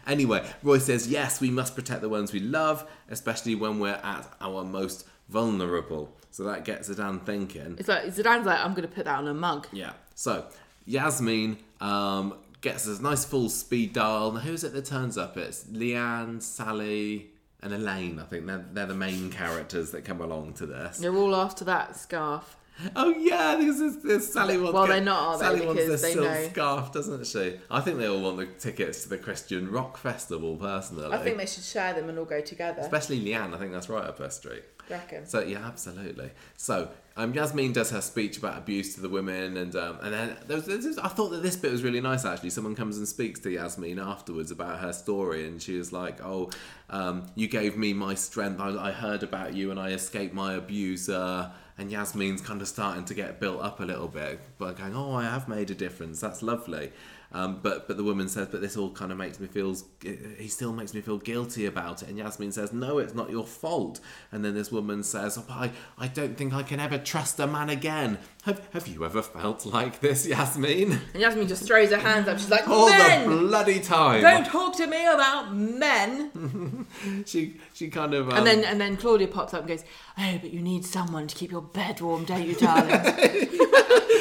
[0.06, 4.27] Anyway, Roy says yes, we must protect the ones we love, especially when we're at
[4.41, 6.14] our most vulnerable.
[6.31, 7.77] So that gets Zeedan thinking.
[7.80, 9.68] It's like Zeedan's like, I'm going to put that on a mug.
[9.72, 9.93] Yeah.
[10.15, 10.45] So
[10.85, 14.31] Yasmin um, gets a nice full Speed Daal.
[14.31, 15.38] Now, who's it that turns up?
[15.38, 17.31] It's Leanne, Sally,
[17.61, 18.19] and Elaine.
[18.19, 20.98] I think they're, they're the main characters that come along to this.
[20.99, 22.56] They're all after that scarf.
[22.95, 24.73] Oh yeah, this is this Sally wants.
[24.73, 25.44] Well, get- they're not, are they?
[25.60, 26.48] Sally wants Because the they silk know.
[26.49, 27.60] scarf, doesn't she?
[27.69, 30.56] I think they all want the tickets to the Christian rock festival.
[30.56, 32.80] Personally, I think they should share them and all go together.
[32.81, 33.53] especially Leanne.
[33.53, 34.64] I think that's right up her street.
[34.90, 35.26] Reckon?
[35.26, 36.32] So yeah, absolutely.
[36.57, 40.38] So um, Yasmin does her speech about abuse to the women, and um, and then
[40.48, 42.26] there was, there was- I thought that this bit was really nice.
[42.26, 46.22] Actually, someone comes and speaks to Yasmin afterwards about her story, and she was like,
[46.24, 46.49] "Oh,
[46.90, 48.60] um, you gave me my strength.
[48.60, 53.06] I, I heard about you, and I escaped my abuser." And Yasmin's kind of starting
[53.06, 56.20] to get built up a little bit, but going, "Oh, I have made a difference.
[56.20, 56.91] That's lovely."
[57.31, 59.76] Um, but but the woman says, "But this all kind of makes me feel.
[60.01, 63.45] He still makes me feel guilty about it." And Yasmin says, "No, it's not your
[63.45, 63.99] fault."
[64.31, 67.47] And then this woman says, oh, I I don't think I can ever trust a
[67.47, 68.18] man again.
[68.44, 70.94] Have Have you ever felt like this, Yasmin?
[71.14, 72.40] And Yasmin just throws her hands up.
[72.40, 73.30] She's like, All men!
[73.30, 74.22] the bloody time.
[74.22, 76.86] Don't talk to me about men.
[77.26, 79.84] She she kind of um, and then and then Claudia pops up and goes,
[80.18, 82.90] Oh, but you need someone to keep your bed warm, don't you, darling?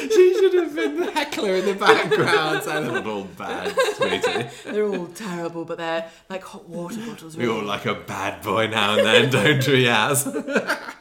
[0.09, 2.63] she should have been the heckler in the background.
[2.63, 4.49] "They're not all bad, sweetie.
[4.65, 7.37] they're all terrible, but they're like hot water bottles.
[7.37, 7.61] Really.
[7.61, 10.27] like a bad boy now and then, don't we, Yas?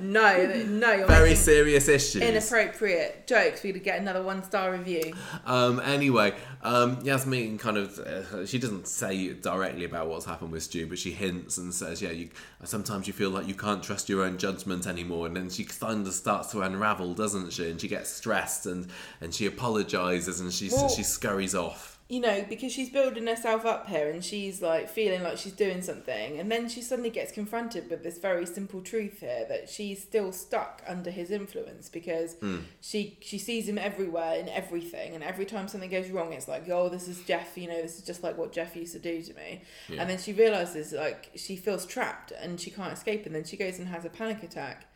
[0.00, 2.22] No, no, you're Very making serious issues.
[2.58, 5.12] Inappropriate jokes for you to get another one star review.
[5.46, 10.62] Um, anyway, um, Yasmin kind of uh, she doesn't say directly about what's happened with
[10.62, 12.30] Stu, but she hints and says, "Yeah, you
[12.64, 16.06] sometimes you feel like you can't trust your own judgment anymore." And then she kind
[16.06, 17.70] of starts to unravel, doesn't she?
[17.70, 18.88] And she gets stressed and
[19.20, 21.97] and she apologizes and she Well- she scurries off.
[22.10, 25.82] You know, because she's building herself up here and she's like feeling like she's doing
[25.82, 30.00] something, and then she suddenly gets confronted with this very simple truth here that she's
[30.02, 32.60] still stuck under his influence because hmm.
[32.80, 36.66] she she sees him everywhere in everything, and every time something goes wrong, it's like,
[36.70, 39.20] oh, this is Geoff, you know, this is just like what Geoff used to do
[39.22, 39.60] to me,
[39.90, 40.00] Yeah.
[40.00, 43.58] and then she realizes like she feels trapped and she can't escape, and then she
[43.58, 44.86] goes and has a panic attack.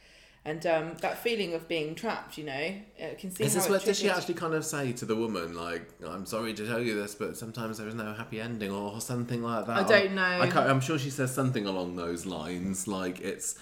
[0.44, 3.96] And um, that feeling of being trapped, you know, uh, can see Is this does
[3.98, 5.54] she actually kind of say to the woman?
[5.54, 9.00] Like, I'm sorry to tell you this, but sometimes there is no happy ending, or
[9.00, 9.76] something like that.
[9.76, 10.40] I don't know.
[10.40, 12.88] I can't, I'm sure she says something along those lines.
[12.88, 13.56] Like it's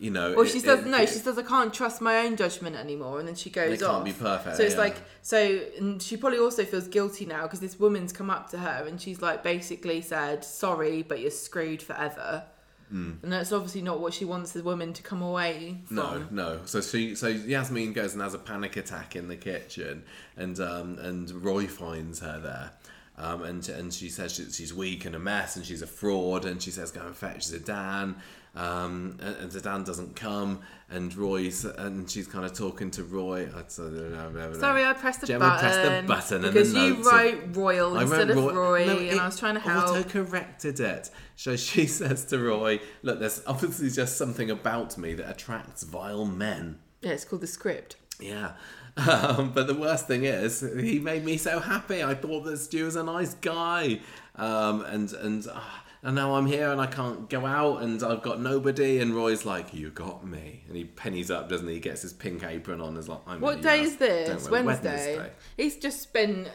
[0.00, 0.32] you know.
[0.34, 0.98] Well, it- she says it- no.
[0.98, 3.78] it- She says I can't trust my own judgment anymore, and then she goes It
[3.84, 4.04] can't off.
[4.04, 4.80] be perfect, So it's yeah.
[4.80, 8.58] like so, and she probably also feels guilty now because this woman's come up to
[8.58, 12.46] her and she's like basically said sorry, but you're screwed forever.
[12.90, 13.12] Hmm.
[13.22, 15.96] And that's obviously not what she wants the woman to come away from.
[15.96, 16.60] No, no.
[16.66, 20.04] So she, so Yasmin goes and has a panic attack in the kitchen,
[20.36, 22.70] and um, and Roy finds her there,
[23.18, 26.44] um, and and she says she, she's weak and a mess, and she's a fraud,
[26.44, 28.16] and she says go and fetch Zeedan,
[28.56, 33.42] um, and, Zeedan doesn't come, and Roy's and she's kind of talking to Roy.
[33.54, 34.58] I don't know, blah, blah.
[34.58, 35.60] Sorry, I pressed the Gemma button.
[35.60, 39.20] pressed the button and because you wrote Royal I instead wrote of Roy, No, and
[39.20, 39.90] I was trying to help.
[39.90, 41.10] Auto corrected it.
[41.36, 46.24] So she says to Roy, "Look, there's obviously just something about me that attracts vile
[46.24, 47.96] men." Yeah, it's called the script.
[48.18, 48.52] Yeah.
[48.98, 52.02] Um, but the worst thing is, he made me so happy.
[52.02, 54.00] I thought that Stu was a nice guy.
[54.36, 58.22] Um, and and ah, and now I'm here and I can't go out and I've
[58.22, 59.00] got nobody.
[59.00, 61.74] And Roy's like, "You got me." And he pennies up, doesn't he?
[61.74, 62.96] He gets his pink apron on.
[62.96, 64.46] Is like, "I'm What day is this?
[64.46, 65.32] Don't Wednesday.
[65.56, 66.48] He's just been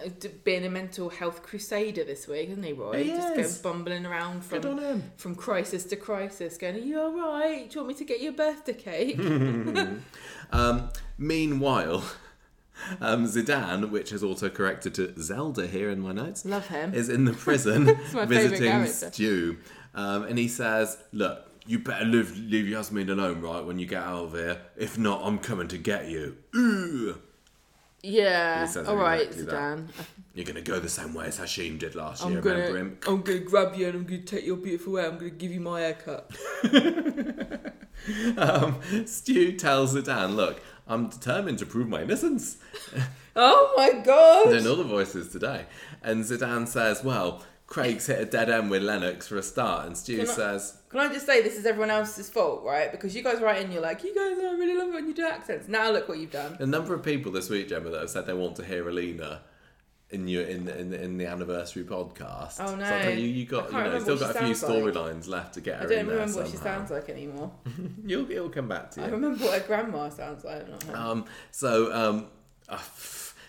[0.46, 3.04] being a mental health crusader this week, hasn't he, Roy?
[3.04, 3.58] He just is.
[3.58, 7.70] going bumbling around from from crisis to crisis, going, "Are you all right?
[7.70, 9.20] Do you want me to get you a birthday cake?"
[10.54, 12.04] Um, meanwhile,
[13.00, 16.94] um, Zeedan, which has also corrected to Zelda here in my notes, Love him.
[16.94, 18.86] is in the prison visiting.
[18.88, 19.58] Stu.
[19.94, 24.04] Um, and he says, Look, you better leave, leave Yasmin alone, right, when you get
[24.04, 24.60] out of here.
[24.78, 26.38] If not, I'm coming to get you.
[26.56, 27.20] Ooh.
[28.02, 28.62] yeah.
[28.66, 29.78] He says All right, exactly that.
[29.78, 29.88] Zeedan.
[30.34, 32.78] You're going to go the same way as Hashim did last I'm year, gonna, remember
[32.80, 32.98] him?
[33.06, 35.10] I'm gonna grab you and I'm gonna take your beautiful hair.
[35.10, 36.32] I'm gonna give you my haircut.
[38.36, 40.60] Um, Stu tells Zeedan, Look,
[40.92, 42.58] I'm determined to prove my innocence.
[43.34, 44.54] Oh my god!
[44.54, 45.66] in all the voices today.
[46.04, 49.86] And Zeedan says, Well, Craig's hit a dead end with Lennox for a start.
[49.88, 52.92] And Stu Can I- says, Can I just say this is everyone else's fault, right?
[52.92, 55.14] Because you guys write in, you're like, you guys, I really love it when you
[55.14, 55.70] do accents.
[55.70, 56.58] Now look what you've done.
[56.60, 59.44] A number of people this week, Gemma, that have said they want to hear Alina
[60.12, 62.58] in your in in, in the anniversary podcast.
[62.60, 62.86] Oh, no.
[62.86, 64.94] So I you, you got you know still got a few sounds like.
[64.94, 67.52] storylines left to get her I don't remember what she sounds like anymore.
[68.06, 69.08] You'll it'll come back to you.
[69.08, 70.66] I remember what her grandma sounds like.
[70.94, 72.28] Um, so um,
[72.68, 72.80] uh,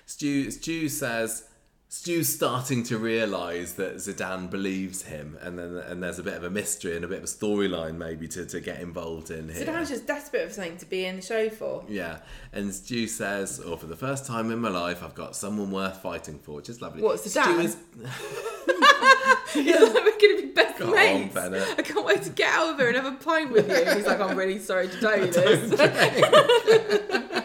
[0.06, 1.48] Stu Stu says
[1.92, 6.42] Stu's starting to realise that Zeedan believes him, and then and there's a bit of
[6.42, 9.66] a mystery and a bit of a storyline maybe to, to get involved in here.
[9.66, 11.84] Zeedan's just desperate for something to be in the show for.
[11.90, 12.20] Yeah,
[12.54, 15.98] and Stu says, "Oh, for the first time in my life, I've got someone worth
[15.98, 17.02] fighting for," which is lovely.
[17.02, 17.62] What, Stu Zeedan?
[17.62, 17.76] is
[19.52, 21.34] He's like, we're going to be best Go mates.
[21.34, 21.74] Bennett.
[21.78, 23.84] I can't wait to get out of here and have a pint with you.
[23.94, 27.38] He's like, I'm really sorry to tell you this.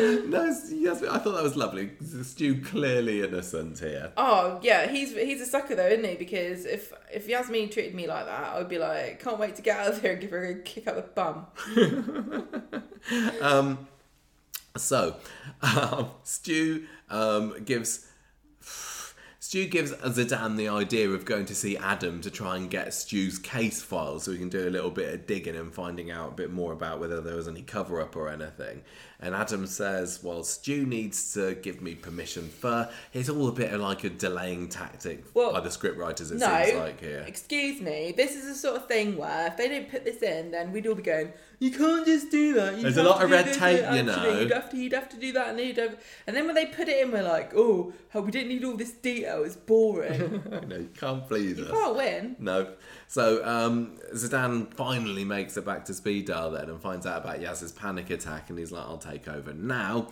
[0.26, 1.90] no, yes, I thought that was lovely.
[2.22, 4.12] Stu clearly innocent here.
[4.16, 6.16] oh yeah, he's he's a sucker though, isn't he?
[6.16, 9.78] Because if if Yasmin treated me like that, I'd be like, can't wait to get
[9.78, 11.46] out of here and give her a kick up the bum.
[13.40, 13.88] Um,
[14.76, 15.16] so,
[15.62, 18.06] um, Stu um, gives
[19.50, 23.38] Stu gives Zeedan the idea of going to see Adam to try and get Stu's
[23.38, 26.34] case file, so he can do a little bit of digging and finding out a
[26.34, 28.82] bit more about whether there was any cover up or anything.
[29.22, 32.90] And Adam says, "Well, Stu needs to give me permission first.
[33.12, 36.32] It's all a bit of like a delaying tactic Well, by the scriptwriters.
[36.32, 37.24] It no, seems like here.
[37.26, 38.14] excuse me.
[38.16, 40.86] This is the sort of thing where if they didn't put this in, then we'd
[40.86, 43.84] all be going, "You can't just do that." You There's a lot of red tape,
[43.94, 46.46] you know." You'd have to, you'd have to do that, and you'd have, and then
[46.46, 49.44] when they put it in, we're like, "Oh, we didn't need all this detail.
[49.44, 50.42] It's boring.
[50.66, 51.70] Know, you can't please you us.
[51.70, 52.68] can't win." No.
[53.10, 57.40] So um, Zeedan finally makes it back to Speed Daal then and finds out about
[57.40, 60.10] Yaz's panic attack and he's like, I'll take over now.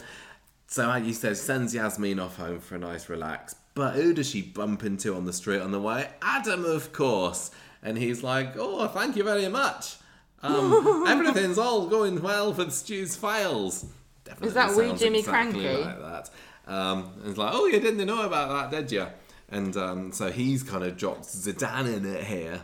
[0.67, 3.55] So like you said, sends Yasmin off home for a nice relax.
[3.75, 6.09] But who does she bump into on the street on the way?
[6.23, 7.53] Adam, of course.
[7.85, 9.95] And he's like, Oh, thank you very much.
[10.43, 13.87] Um, everything's all going well with Stu's files.
[14.25, 15.85] Definitely Is that wee Jimmy exactly Krankie?
[15.85, 16.31] Like that.
[16.67, 19.07] Um, and it's like, oh, you didn't know about that, did you?
[19.51, 22.61] And um, so he's kind of dropped Zeedan in it here.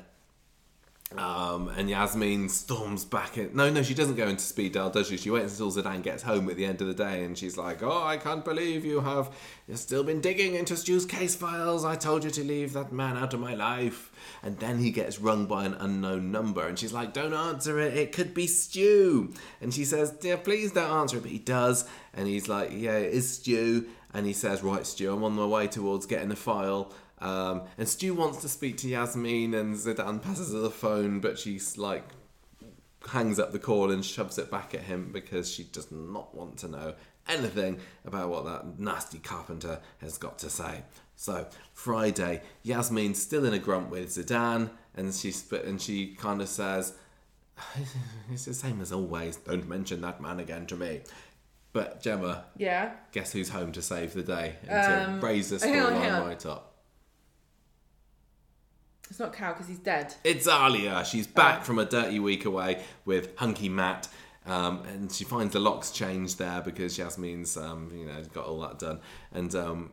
[1.17, 3.55] Um, and Yasmin storms back in.
[3.55, 5.17] No, no, she doesn't go into Speed Daal, does she?
[5.17, 7.83] She waits until Zeedan gets home at the end of the day, and she's like,
[7.83, 9.31] "Oh, I can't believe you have
[9.69, 11.85] you've still been digging into Stu's case files.
[11.85, 14.11] I told you to leave that man out of my life."
[14.43, 17.97] And then he gets rung by an unknown number, and she's like, "Don't answer it.
[17.97, 21.85] It could be Stu." And she says, "Dear, please don't answer it." But he does,
[22.13, 25.47] and he's like, "Yeah, it is Stu." And he says, "Right, Stu, I'm on my
[25.47, 30.21] way towards getting the file." Um, and Stu wants to speak to Yasmin, and Zeedan
[30.23, 32.05] passes her the phone, but she's like
[33.09, 36.57] hangs up the call and shoves it back at him because she does not want
[36.59, 36.95] to know
[37.29, 40.83] anything about what that nasty carpenter has got to say.
[41.17, 46.41] So Friday, Yasmin's still in a grunt with Zeedan, and she sp- and she kind
[46.43, 46.95] of says,
[48.33, 49.37] it's the same as always.
[49.37, 51.03] Don't mention that man again to me.
[51.73, 52.93] But Gemma, Yeah.
[53.13, 56.11] guess who's home to save the day and Um, to raise the hang on, hang
[56.13, 56.27] on.
[56.27, 56.74] right up?
[59.11, 60.15] It's not Cal because he's dead.
[60.25, 61.05] It's Alya.
[61.05, 61.65] She's back Oh.
[61.65, 64.09] from a dirty week away with Hunky Matt.
[64.47, 68.61] Um, and she finds the locks changed there because Yasmin's, um, you know, got all
[68.61, 69.01] that done.
[69.33, 69.93] And um,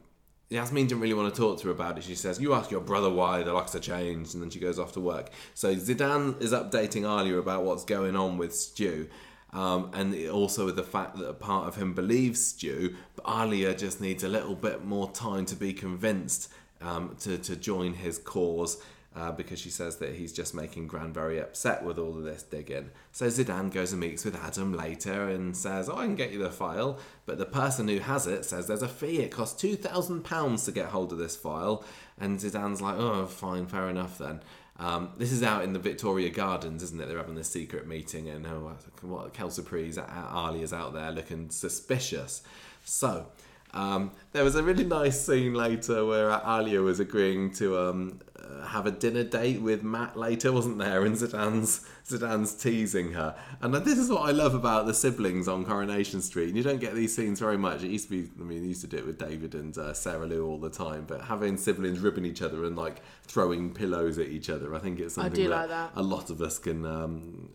[0.50, 2.04] Yasmin didn't really want to talk to her about it.
[2.04, 4.78] She says, "You ask your brother why the locks are changed," and then she goes
[4.78, 5.30] off to work.
[5.54, 9.08] So Zeedan is updating Alya about what's going on with Stu.
[9.54, 13.78] Um, and also with the fact that a part of him believes Stu, but Alya
[13.78, 16.50] just needs a little bit more time to be convinced
[16.82, 18.82] um, to, to join his cause
[19.16, 22.44] uh, because she says that he's just making Gran very upset with all of this
[22.44, 22.92] digging.
[23.12, 26.40] So Zeedan goes and meets with Adam later and says, oh, I can get you
[26.40, 29.20] the file, but the person who has it says there's a fee.
[29.20, 31.84] It costs £2,000 to get hold of this file.
[32.18, 34.42] And Zeedan's like, oh, fine, fair enough then.
[34.80, 37.08] Um, this is out in the Victoria Gardens, isn't it?
[37.08, 42.42] They're having this secret meeting, and oh, what Kelsopri's Alya's out there looking suspicious.
[42.84, 43.28] So,
[43.74, 48.66] um, there was a really nice scene later where Alya was agreeing to um, uh,
[48.66, 51.04] have a dinner date with Matt later, wasn't there?
[51.06, 55.66] And Zeedan's Zeedan's teasing her, and this is what I love about the siblings on
[55.66, 56.48] Coronation Street.
[56.48, 57.84] And you don't get these scenes very much.
[57.84, 59.94] It used to be, I mean, they used to do it with David and uh,
[59.94, 64.18] Sarah Lou all the time, but having siblings ribbing each other and like throwing pillows
[64.18, 65.92] at each other, I think it's something that, like that.
[65.96, 66.86] a lot of us can.
[66.86, 67.50] Um,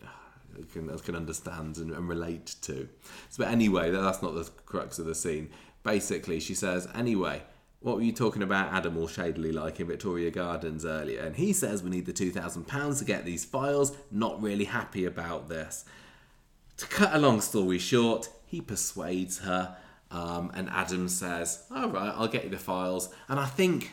[0.73, 2.89] can, can understand and, and relate to.
[3.29, 5.51] So, but anyway, that's not the crux of the scene.
[5.83, 7.43] Basically, she says, anyway,
[7.81, 11.21] what were you talking about Adam all shadily like in Victoria Gardens earlier?
[11.21, 13.97] And he says we need the £2,000 to get these files.
[14.11, 15.85] Not really happy about this.
[16.79, 19.77] To cut a long story short, he persuades her,
[20.11, 23.93] um, and Adam says, "All right, I'll get you the files." And I think,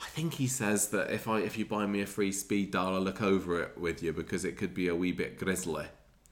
[0.00, 2.94] I think he says that if I if you buy me a free Speed Daal,
[2.94, 5.86] I'll look over it with you because it could be a wee bit grisly.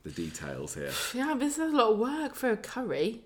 [0.05, 0.93] The details here.
[1.13, 3.25] Yeah, this is a lot of work for a curry.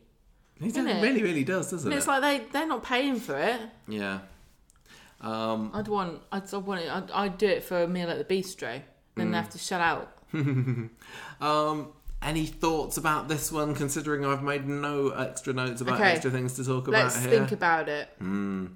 [0.61, 1.03] He does, it?
[1.03, 1.99] really, really does, doesn't And it?
[1.99, 3.61] it's like they they're not paying for it.
[3.89, 4.21] yeah.
[5.21, 6.91] Um, I'd want I'd, I'd want it.
[6.91, 8.81] I'd, I'd do it for a meal at the bistro.
[9.17, 9.31] Then Mm.
[9.31, 10.11] they have to shut out.
[11.41, 11.89] um,
[12.23, 13.75] any thoughts about this one?
[13.75, 16.13] Considering I've made no extra notes about Okay.
[16.13, 18.09] extra things to talk about Let's think about it.
[18.19, 18.67] Hmm.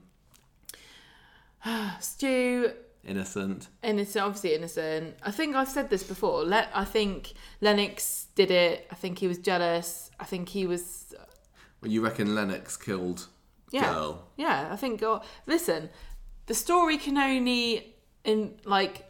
[2.01, 2.73] Stu,
[3.07, 3.69] Innocent.
[3.83, 5.17] innocent, obviously innocent.
[5.23, 6.45] I think I've said this before.
[6.45, 8.87] Let I think Lennox did it.
[8.91, 10.11] I think he was jealous.
[10.21, 11.15] I think he was.
[11.81, 13.27] Well, you reckon Lennox killed
[13.71, 13.93] Yeah.
[13.93, 14.29] girl?
[14.37, 15.03] Yeah, I think.
[15.47, 15.91] Listen,
[16.47, 17.95] the story can only
[18.25, 19.05] in like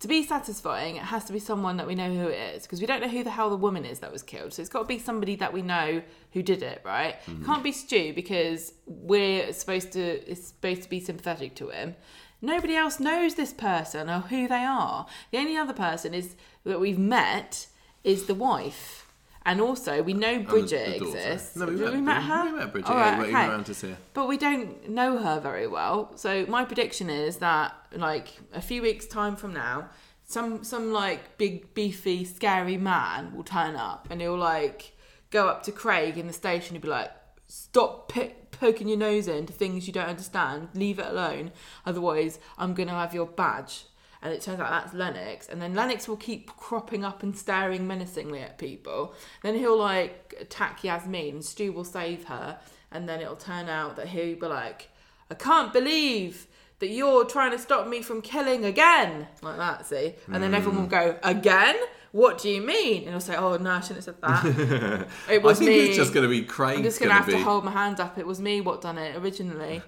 [0.00, 0.96] to be satisfying.
[0.96, 3.08] It has to be someone that we know who it is because we don't know
[3.08, 4.52] who the hell the woman is that was killed.
[4.52, 6.02] So it's got to be somebody that we know
[6.32, 7.16] who did it, right?
[7.26, 7.44] Mm-hmm.
[7.46, 10.00] Can't be Stu because we're supposed to.
[10.30, 11.96] It's supposed to be sympathetic to him.
[12.42, 15.06] Nobody else knows this person or who they are.
[15.30, 17.68] The only other person is that we've met
[18.02, 19.03] is the wife.
[19.46, 21.56] And also, we know And the- Bridget the exists.
[21.56, 22.44] No, we met, we met her.
[22.46, 22.90] We met Bridget.
[22.90, 23.46] All yeah, we went okay.
[23.48, 23.94] around to see.
[24.14, 26.12] But we don't know her very well.
[26.16, 29.90] So my prediction is that like a few weeks time from now,
[30.24, 34.96] some some like big beefy scary man will turn up and he'll like
[35.30, 37.10] go up to Craig in the station and be like,
[37.46, 40.68] "Stop pi- poking your nose into things you don't understand.
[40.72, 41.52] Leave it alone.
[41.84, 43.84] Otherwise, I'm gonna have your badge."
[44.24, 47.86] And it turns out that's Lennox, and then Lennox will keep cropping up and staring
[47.86, 49.12] menacingly at people.
[49.42, 52.58] Then he'll like attack Yasmin, and Stu will save her,
[52.90, 54.88] and then it'll turn out that he'll be like,
[55.30, 56.46] "I can't believe
[56.78, 59.84] that you're trying to stop me from killing again," like that.
[59.84, 61.28] See, and then everyone will go, hmm.
[61.28, 61.76] "Again?
[62.12, 65.06] What do you mean?" And he'll say, "Oh no, I shouldn't have said that.
[65.30, 65.86] it was I think me.
[65.88, 67.34] it's just going to be Craig's I'm just gonna gonna have be.
[67.34, 68.16] to hold my hand up.
[68.16, 69.82] It was me what done it originally."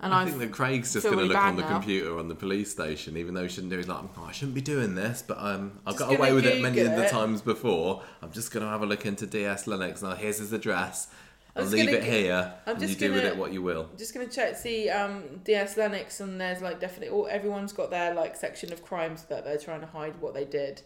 [0.00, 1.68] And I I've think that Craig's just going to really look on the now.
[1.68, 3.78] computer on the police station, even though he shouldn't do.
[3.78, 6.44] He's like, oh, I shouldn't be doing this, but um, I've Just got away with
[6.44, 8.02] it many Google of the times before.
[8.20, 10.02] I'm just going to have a look into DS Lennox.
[10.02, 11.08] Now, here's his address.
[11.56, 13.88] I'll leave gonna it here, I'm and you just do with it what you will.
[13.92, 17.90] I'm just gonna check see um DS Lennox and there's like definitely all everyone's got
[17.90, 20.82] their like section of crimes that they're trying to hide what they did,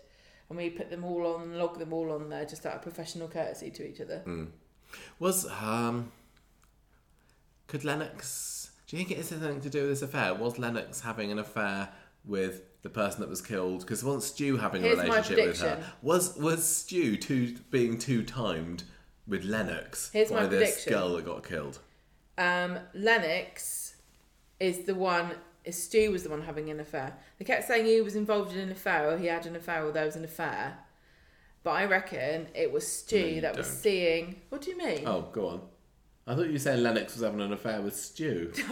[0.51, 3.29] and we put them all on log them all on there just out of professional
[3.29, 4.23] courtesy to each other.
[4.27, 4.49] Mm.
[5.19, 6.13] Was um,
[7.67, 8.58] could Lennox?
[8.89, 10.35] Do you think it has anything to do with this affair?
[10.35, 11.91] Was Lennox having an affair
[12.25, 13.81] with the person that was killed?
[13.81, 15.85] Because wasn't Stu having Here's a relationship with her?
[16.03, 18.85] Was was Stu too being two timed
[19.27, 20.93] with Lennox Here's by my this prediction.
[20.93, 21.79] girl that got killed?
[22.39, 23.95] Um, Lennox
[24.59, 25.33] is the one.
[25.65, 27.15] Is Stu was the one having an affair.
[27.39, 29.93] They kept saying he was involved in an affair or he had an affair or
[29.93, 30.79] there was an affair,
[31.63, 33.77] but I reckon it was Stu No, you that was don't.
[33.77, 34.41] seeing.
[34.49, 35.03] What do you mean?
[35.07, 35.61] Oh, go on.
[36.29, 38.53] I thought you were saying Lennox was having an affair with Stu.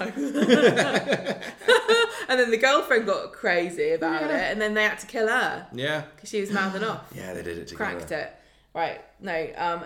[2.29, 4.37] And then the girlfriend got crazy about Yeah.
[4.49, 6.03] it, and then they had to kill her yeah.
[6.15, 7.05] because she was mouthing off.
[7.15, 7.77] Yeah, they did it together.
[7.99, 8.33] Cracked it.
[8.75, 9.01] Right.
[9.21, 9.49] No.
[9.57, 9.85] Um,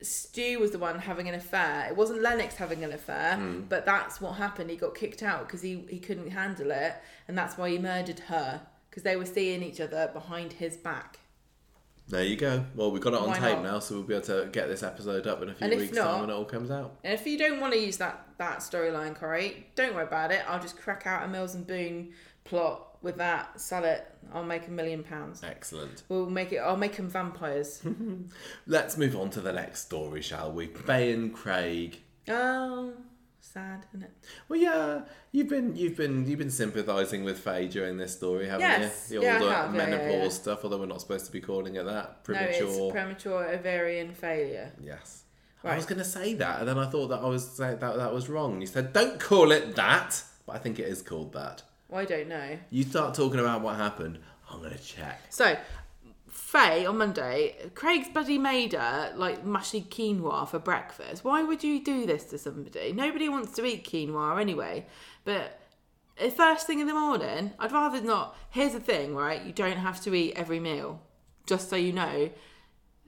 [0.00, 1.86] Stu was the one having an affair.
[1.90, 3.60] It wasn't Lennox having an affair, Hmm.
[3.68, 4.70] but that's what happened.
[4.70, 6.94] He got kicked out because he, he couldn't handle it,
[7.28, 11.18] and that's why he murdered her because they were seeing each other behind his back.
[12.12, 12.64] There you go.
[12.74, 13.62] Well, we've got it on Why tape not?
[13.64, 15.80] now, so we'll be able to get this episode up in a few And if
[15.80, 16.96] weeks' not- time when it all comes out.
[17.02, 20.42] And if you don't want to use that that storyline, Corrie, don't worry about it.
[20.46, 22.12] I'll just crack out a Mills and Boon
[22.44, 24.06] plot with that, sell it.
[24.34, 25.42] I'll make a million pounds.
[25.42, 26.02] Excellent.
[26.10, 26.58] We'll make it.
[26.58, 27.80] I'll make them vampires.
[28.66, 30.66] Let's move on to the next story, shall we?
[30.66, 31.98] Faye and Craig.
[32.28, 32.92] oh,
[33.52, 34.12] sad, isn't it?
[34.48, 38.60] Well, yeah, you've been you've been you've been sympathising with Faye during this story, haven't
[38.60, 39.10] Yes.
[39.10, 39.22] you?
[39.22, 39.74] Yeah, the have.
[39.74, 40.28] Yeah, yeah, menopause yeah.
[40.28, 42.04] stuff, although we're not supposed to be calling it that.
[42.04, 42.68] No, Premature.
[42.68, 44.72] it's premature ovarian failure.
[44.82, 45.18] yes.
[45.62, 45.74] Right.
[45.74, 48.12] I was going to say that, and then I thought that I was that that
[48.12, 48.60] was wrong.
[48.60, 51.62] You said don't call it that, but I think it is called that.
[51.88, 52.58] Well, I don't know.
[52.70, 54.18] You start talking about what happened.
[54.50, 55.20] I'm going to check.
[55.30, 55.56] So,
[56.52, 61.24] Faye on Monday, Craig's bloody made her like mushy quinoa for breakfast.
[61.24, 62.92] Why would you do this to somebody?
[62.92, 64.84] Nobody wants to eat quinoa anyway.
[65.24, 65.58] But
[66.36, 68.36] first thing in the morning, I'd rather not.
[68.50, 69.42] Here's the thing, right?
[69.42, 71.00] You don't have to eat every meal.
[71.46, 72.28] Just so you know,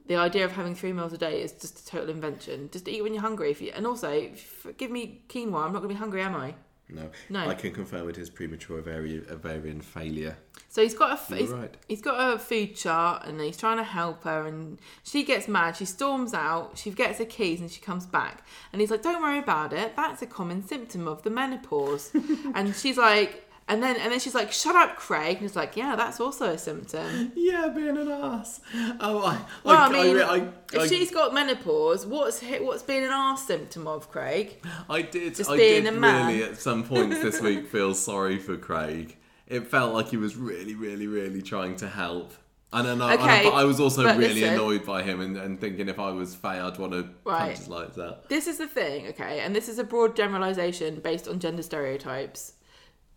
[0.06, 2.70] the idea of having three meals a day is just a total invention.
[2.72, 3.50] Just eat when you're hungry.
[3.50, 4.30] If you, and also,
[4.78, 6.54] give me quinoa, I'm not going to be hungry, am I?
[6.88, 7.46] No, No.
[7.46, 10.38] I can confirm it is premature ovarian, ovarian failure.
[10.74, 11.72] So he's got a f- he's, right.
[11.86, 15.76] he's got a food chart and he's trying to help her and she gets mad.
[15.76, 16.76] She storms out.
[16.76, 19.94] She gets her keys and she comes back and he's like, "Don't worry about it.
[19.94, 22.10] That's a common symptom of the menopause."
[22.56, 25.76] and she's like, and then and then she's like, "Shut up, Craig." And he's like,
[25.76, 28.60] "Yeah, that's also a symptom." Yeah, being an ass.
[28.98, 33.42] Oh, I, Well, I, I, mean, I, if she's got menopause, what's what's an arse
[33.42, 34.60] symptom of Craig?
[34.90, 35.36] I did.
[35.36, 36.32] Just I being did a man.
[36.32, 39.18] really at some points this week feel sorry for Craig.
[39.46, 42.32] It felt like he was really, really, really trying to help.
[42.72, 44.54] And then I, and I- I was also but really listen.
[44.54, 47.38] annoyed by him and, and thinking if I was Faye, I'd want to Right.
[47.40, 48.28] punch his lights out.
[48.28, 52.54] This is the thing, okay, and this is a broad generalization based on gender stereotypes.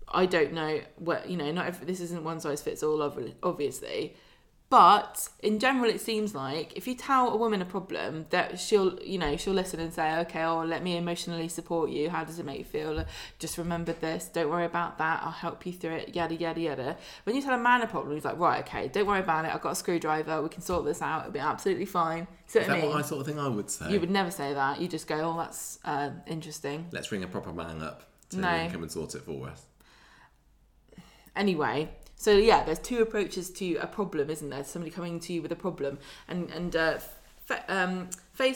[0.08, 1.52] I don't know what you know.
[1.52, 3.02] Not if this isn't one size fits all,
[3.44, 4.16] obviously,
[4.70, 9.00] but in general, it seems like if you tell a woman a problem, that she'll
[9.02, 12.10] you know she'll listen and say, okay, oh, let me emotionally support you.
[12.10, 13.06] How does it make you feel?
[13.40, 14.28] Just remember this.
[14.28, 15.22] Don't worry about that.
[15.24, 16.16] I'll help you through it.
[16.16, 16.98] Yada yada yada.
[17.24, 19.54] When you tell a man a problem, he's like, right, okay, don't worry about it.
[19.56, 20.42] I've got a screwdriver.
[20.42, 21.22] We can sort this out.
[21.22, 22.28] It'll be absolutely fine.
[22.48, 22.90] Is I that mean?
[22.90, 23.92] what I sort of thing I would say?
[23.92, 24.82] You would never say that.
[24.82, 26.88] You just go, oh, that's uh, interesting.
[26.92, 28.68] Let's ring a proper man up to No.
[28.72, 29.66] come and sort it for us.
[31.36, 34.64] Anyway, so yeah, there's two approaches to a problem, isn't there?
[34.64, 36.98] Somebody coming to you with a problem, and and uh,
[37.46, 38.10] Fa- um,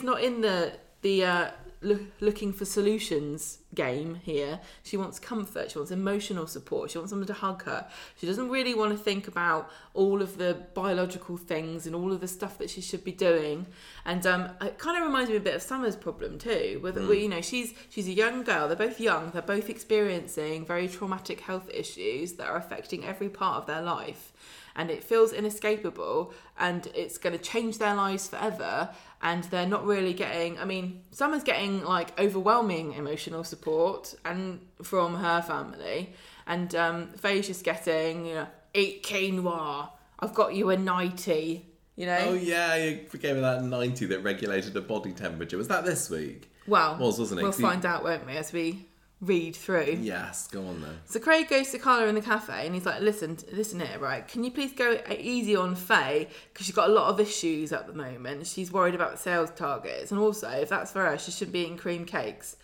[0.04, 1.52] not in the the uh,
[1.82, 4.60] loo- looking for solutions game here.
[4.84, 5.72] She wants comfort.
[5.72, 6.92] She wants emotional support.
[6.92, 7.88] She wants someone to hug her.
[8.18, 12.22] She doesn't really want to think about all of the biological things and all of
[12.22, 13.66] the stuff that she should be doing.
[14.06, 16.80] And um, it kind of reminds me a bit of Summer's problem too.
[16.84, 18.68] With where, you know, she's she's a young girl.
[18.68, 19.32] They're both young.
[19.32, 24.31] They're both experiencing very traumatic health issues that are affecting every part of their life.
[24.76, 28.90] And it feels inescapable, and it's going to change their lives forever.
[29.22, 30.58] And they're not really getting.
[30.60, 36.14] I mean, Summer's getting like overwhelming emotional support, and from her family,
[36.48, 39.90] and um, Faye's just getting, you know, eat quinoa.
[40.20, 41.68] I've got you a nighty.
[41.98, 42.18] You know.
[42.30, 45.58] Oh yeah, you gave me that ninety that regulated the body temperature.
[45.58, 46.50] Was that this week?
[46.66, 47.44] Well, Was, wasn't it?
[47.44, 48.86] we'll 'Cause you- find out, won't we, as we
[49.22, 50.00] read through.
[50.02, 51.00] Yes, go on then.
[51.06, 54.28] So Craig goes to Carla in the cafe and he's like, "Listen, listen here, right?
[54.28, 57.88] Can you please go easy on Faye because she's got a lot of issues at
[57.88, 58.48] the moment.
[58.48, 61.78] She's worried about sales targets, and also if that's for her, she shouldn't be eating
[61.78, 62.58] cream cakes."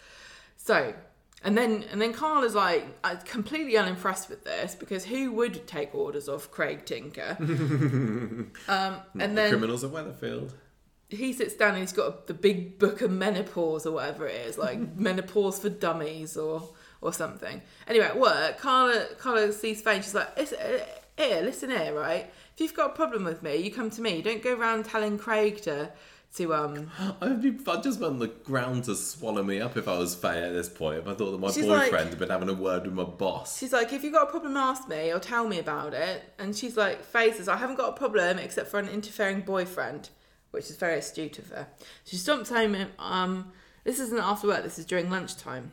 [0.55, 0.93] So,
[1.43, 5.93] and then and then Carla's like uh, completely unimpressed with this because who would take
[5.93, 7.37] orders off Craig Tinker?
[7.39, 10.53] um, and the then criminals of Weatherfield.
[11.09, 14.57] He sits down and he's got the big book of menopause or whatever it is,
[14.57, 16.69] like menopause for dummies or
[17.01, 17.61] or something.
[17.87, 20.83] Anyway, at work, Carla Carla sees Faye and she's like, "It's- uh,
[21.17, 22.31] "Here, listen here, right?
[22.55, 24.17] If you've got a problem with me, you come to me.
[24.17, 25.91] You Don't go around telling Craig to
[26.35, 26.89] to um."
[27.21, 30.43] I'd, be, I'd just want the ground to swallow me up if I was Faye
[30.43, 30.97] at this point.
[30.99, 33.03] If I thought that my She's boyfriend like- had been having a word with my
[33.03, 33.57] boss.
[33.59, 36.23] She's like, if you've got a problem, ask me or tell me about it.
[36.39, 40.09] And she's like, Faye says, I haven't got a problem except for an interfering boyfriend,
[40.57, 41.67] which is very astute of her.
[42.05, 42.75] She stomps home.
[42.75, 43.51] and, Um,
[43.83, 44.63] this isn't after work.
[44.63, 45.71] This is during lunchtime.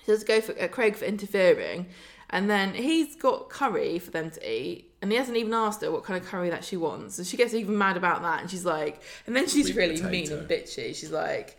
[0.00, 1.86] She does go for uh, Craig for interfering,
[2.30, 5.90] and then he's got curry for them to eat, and he hasn't even asked her
[5.92, 7.18] what kind of curry that she wants.
[7.18, 9.96] And she gets even mad about that, and she's like, and then she's Sweet really
[10.00, 10.10] potato.
[10.10, 10.94] mean and bitchy.
[10.96, 11.58] She's like,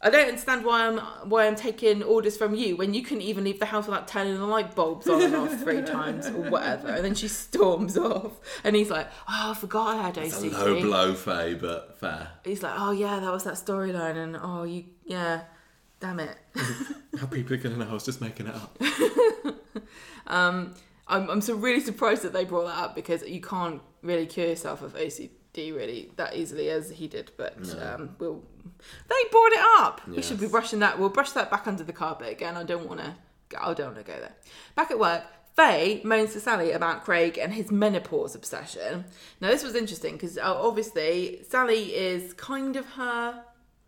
[0.00, 0.98] I don't understand why I'm
[1.28, 4.36] why I'm taking orders from you when you couldn't even leave the house without turning
[4.36, 6.88] the light bulbs on and off three times or whatever.
[6.88, 10.52] And then she storms off, and he's like, "Oh, I forgot I had a OCD."
[10.52, 12.30] low blow, Faye, but fair.
[12.44, 15.42] He's like, "Oh yeah, that was that storyline," and oh you yeah,
[15.98, 16.36] damn it.
[17.18, 18.80] How people are to know I was just making it up.
[20.28, 20.74] Um,
[21.06, 24.46] I'm I'm so really surprised that they brought that up because you can't really cure
[24.46, 25.30] yourself of OCD
[25.72, 27.30] really that easily as he did.
[27.36, 27.94] But No.
[27.94, 28.42] um, we'll
[29.08, 30.08] they brought it up.
[30.08, 30.98] We should be brushing that.
[30.98, 32.56] We'll brush that back under the carpet again.
[32.56, 33.14] I don't want to.
[33.60, 34.34] I don't want to go there.
[34.76, 35.22] Back at work.
[35.56, 39.04] Faye moans to Sally about Craig and his menopause obsession.
[39.40, 43.42] Now, this was interesting because uh, obviously Sally is kind of her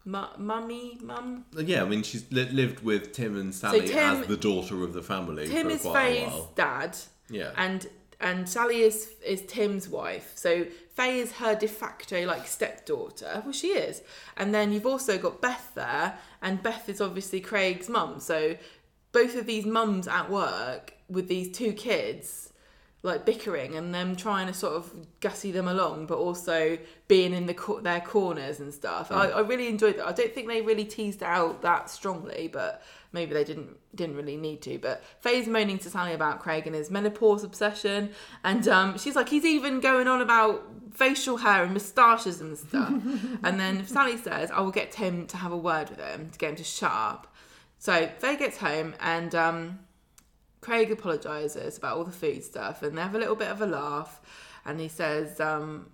[0.05, 1.45] mu- mummy, mum.
[1.57, 4.95] Yeah, I mean, she's li- lived with Tim and Sally Tim- as the daughter of
[4.95, 6.97] the family Tim is Faye's dad.
[7.29, 7.53] Yeah.
[7.57, 7.87] and
[8.21, 10.33] and Sally is is Tim's wife.
[10.35, 13.43] So Faye is her de facto like stepdaughter.
[13.45, 14.03] Well, she is.
[14.37, 18.21] And then you've also got Beth there, and Beth is obviously Craig's mum.
[18.21, 18.57] So
[19.13, 22.50] both of these mums at work with these two kids
[23.03, 26.77] like bickering and them trying to sort of gussy them along but also
[27.09, 29.11] being in the co- their corners and stuff.
[29.11, 30.07] I, I really enjoyed that.
[30.07, 32.83] I don't think they really teased out that strongly but
[33.13, 34.79] maybe they didn't didn't really need to.
[34.79, 38.11] But faye's moaning to sally about craig and his menopause obsession
[38.45, 40.63] and um, she's like he's even going on about
[40.93, 42.93] facial hair and moustaches and stuff.
[43.43, 46.39] And then sally says i will get tim to have a word with him to
[46.39, 47.35] get him to shut up.
[47.79, 49.79] So faye gets home and um,
[50.61, 53.67] Craig apologises about all the food stuff and they have a little bit of a
[53.67, 54.21] laugh
[54.65, 55.87] and he says, um,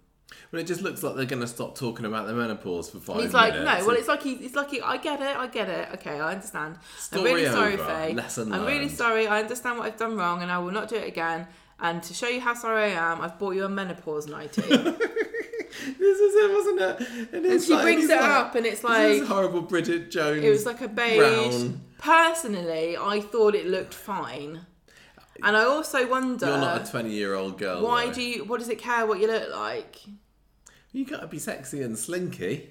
[0.50, 3.22] But it just looks like they're going to stop talking about the menopause for five
[3.22, 3.80] he's like, minutes.
[3.82, 6.18] no, well, it's like, he, it's like, he, I get it, I get it, okay,
[6.18, 6.78] I understand.
[6.98, 7.84] Story I'm really sorry, over.
[7.84, 8.12] Faye.
[8.14, 10.96] Lesson I'm really sorry, I understand what I've done wrong and I will not do
[10.96, 11.46] it again.
[11.78, 14.62] And to show you how sorry I am, I've bought you a menopause nightie.
[15.98, 17.32] This is it, wasn't it?
[17.34, 20.10] And, and she like- brings it like, up and it's this like, is horrible Bridget
[20.10, 20.44] Jones.
[20.44, 21.16] it was like a beige.
[21.18, 21.80] brown.
[21.98, 24.66] Personally, I thought it looked fine.
[25.42, 27.82] And I also wonder You're not a 20 year old girl.
[27.82, 28.12] why though.
[28.14, 30.00] do you, what does it care what you look like?
[30.92, 32.70] You got to be sexy and slinky.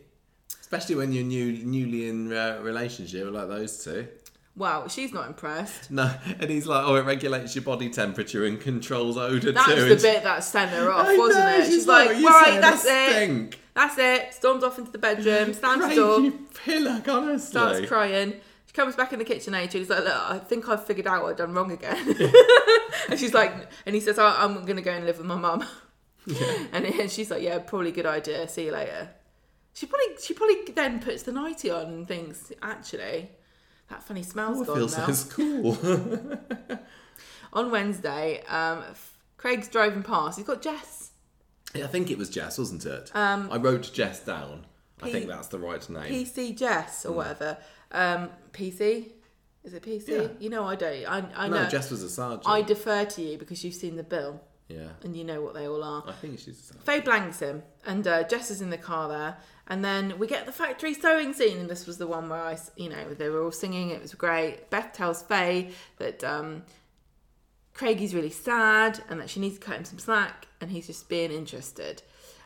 [0.60, 4.07] Especially when you're new, newly in a relationship like those two.
[4.57, 5.91] Wow, she's not impressed.
[5.91, 6.10] No,
[6.40, 9.90] and he's like, oh, it regulates your body temperature and controls odor That too.
[9.90, 11.65] was the bit that sent her off, I wasn't know, it?
[11.65, 13.56] She's, like, "What you right, that's I it.
[13.73, 14.34] That's it.
[14.34, 17.48] Storms off into the bedroom, stands the Craig, door, you pillock, honestly.
[17.49, 18.34] starts crying.
[18.68, 19.77] She comes back in the kitchen later.
[19.77, 22.15] He's like, look, I think I've figured out what I've done wrong again.
[23.10, 23.53] and she's like,
[23.86, 25.65] and he says, oh, I'm going to go and live with my mum.
[26.72, 28.48] And, and she's like, yeah, probably a good idea.
[28.48, 29.10] See you later.
[29.73, 33.30] She probably, she probably then puts the nightie on and thinks, actually,
[33.90, 35.12] that funny smell's Oh, I gone now.
[35.14, 36.80] so cool.
[37.53, 38.84] On Wednesday, um,
[39.38, 40.38] Craig's driving past.
[40.38, 41.12] He's got Jess.
[41.74, 43.12] I think it was Jess, wasn't it?
[43.14, 44.66] Um, I wrote Jess down.
[45.02, 46.12] I P- think that's the right name.
[46.12, 47.57] PC Jess or whatever.
[47.91, 49.12] Um, PC?
[49.64, 50.07] Is it PC?
[50.07, 50.28] Yeah.
[50.40, 51.06] You know, I don't.
[51.06, 51.70] I, I no, know.
[51.70, 52.48] Jess was a sergeant.
[52.48, 54.90] I defer to you because you've seen the bill yeah.
[55.03, 56.03] and you know what they all are.
[56.07, 56.86] I think she's a sergeant.
[56.86, 59.38] Faye blanks him, and uh, Jess is in the car there.
[59.68, 62.58] And then we get the factory sewing scene, and this was the one where I,
[62.76, 63.90] you know, they were all singing.
[63.90, 64.70] It was great.
[64.70, 66.64] Beth tells Faye that um,
[67.74, 71.10] Craigie's really sad and that she needs to cut him some slack, and he's just
[71.10, 72.04] being interested.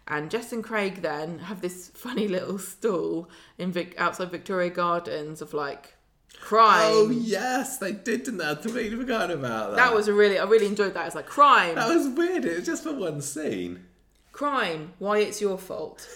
[0.08, 5.42] And Jess and Craig then have this funny little stall in Vic- outside Victoria Gardens
[5.42, 5.96] of like
[6.40, 6.80] crime.
[6.86, 8.46] Oh yes, they did, didn't they?
[8.46, 9.76] I'd completely forgotten about that.
[9.76, 11.06] that was a really, I really enjoyed that.
[11.06, 12.46] It's like crime, that was weird.
[12.46, 13.86] It was just for one scene.
[14.32, 14.94] crime.
[15.00, 16.08] Why it's your fault.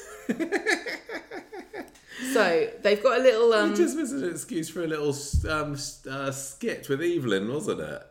[2.33, 5.15] So they've got a little um it just was an excuse for a little
[5.49, 5.73] um,
[6.09, 8.03] uh, skit with Evelyn, wasn't it?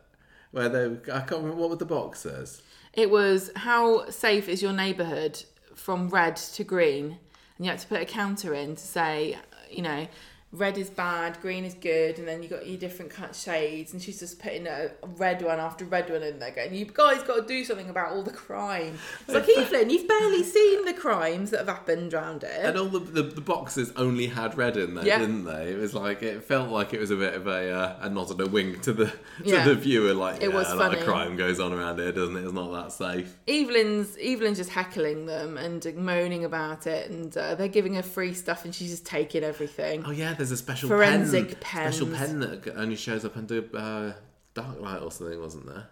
[0.51, 2.61] Where they, I can't remember what were the boxes.
[2.93, 5.43] it was how safe is your neighborhood
[5.75, 7.17] from red to green
[7.57, 9.37] and you had to put a counter in to say
[9.69, 10.07] you know
[10.53, 14.01] red is bad green is good and then you got your different cut shades and
[14.01, 17.35] she's just putting a red one after red one in there going you guys got
[17.35, 21.49] to do something about all the crime it's like Evelyn you've barely seen the crimes
[21.49, 24.93] that have happened around it, And all the, the, the boxes only had red in
[24.95, 25.19] there, Yeah.
[25.19, 25.71] didn't they?
[25.71, 28.29] It was like it felt like it was a bit of a uh, a nod
[28.31, 29.13] and a wink to the to
[29.43, 29.65] Yeah.
[29.65, 32.37] the viewer, like It yeah, was a lot of crime goes on around here, doesn't
[32.37, 32.43] it?
[32.43, 33.35] It's not that safe.
[33.47, 38.33] Evelyn's Evelyn's just heckling them and moaning about it and uh, they're giving her free
[38.33, 42.41] stuff and she's just taking everything Oh yeah, there's a special Forensic pen, special pen
[42.41, 44.11] that only shows up under uh,
[44.53, 45.87] dark light or something, wasn't there?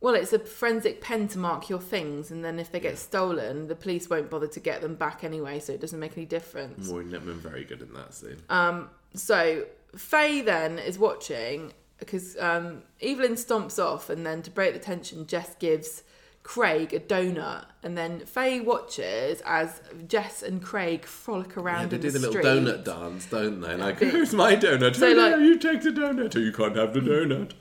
[0.00, 3.66] Well, it's a forensic pen to mark your things, and then if they get stolen,
[3.66, 6.88] the police won't bother to get them back anyway, so it doesn't make any difference.
[6.88, 8.36] Maureen Lipman very good in that scene.
[8.48, 14.72] Um, so Faye then is watching because um, Evelyn stomps off, and then to break
[14.72, 16.04] the tension, Jess gives
[16.50, 21.96] Craig a donut, and then Faye watches as Jess and Craig frolic Yeah, around they
[21.96, 22.44] in do the, the little street.
[22.44, 23.76] donut dance, don't they?
[23.76, 24.96] Like, who's my donut?
[24.96, 26.34] So, oh, no, like- you take the donut.
[26.34, 27.52] or you can't have the donut.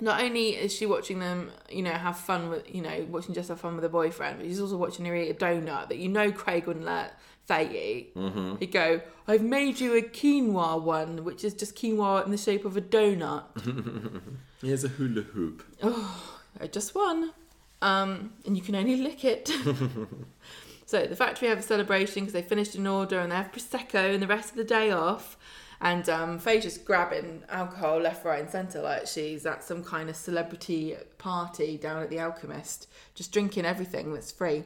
[0.00, 3.48] Not only is she watching them, you know, have fun with, you know, watching Jess
[3.48, 6.08] have fun with her boyfriend, but she's also watching her eat a donut that you
[6.08, 7.68] know Craig wouldn't let Faye
[7.98, 8.14] eat.
[8.16, 8.56] Mm-hmm.
[8.56, 12.64] He'd go, "I've made you a quinoa one, which is just quinoa in the shape
[12.64, 13.42] of a donut."
[14.62, 15.62] Here's a hula hoop.
[15.82, 17.32] Uh, just one,
[17.82, 19.48] um, and you can only lick it.
[20.86, 24.12] so the factory have a celebration because they finished an order and they have prosecco
[24.14, 25.36] and the rest of the day off.
[25.82, 30.10] And um, Faye's just grabbing alcohol left, right, and centre like she's at some kind
[30.10, 34.64] of celebrity party down at the Alchemist, just drinking everything that's free.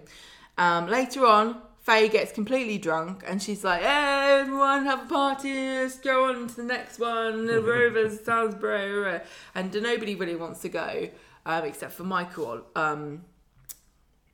[0.58, 5.52] Um, later on, Faye gets completely drunk and she's like, hey, everyone have a party,
[5.52, 9.20] let's go on to the next one, the Rovers, Salisbury.
[9.54, 11.10] And nobody really wants to go
[11.46, 12.62] um, except for Michael.
[12.76, 13.24] Um,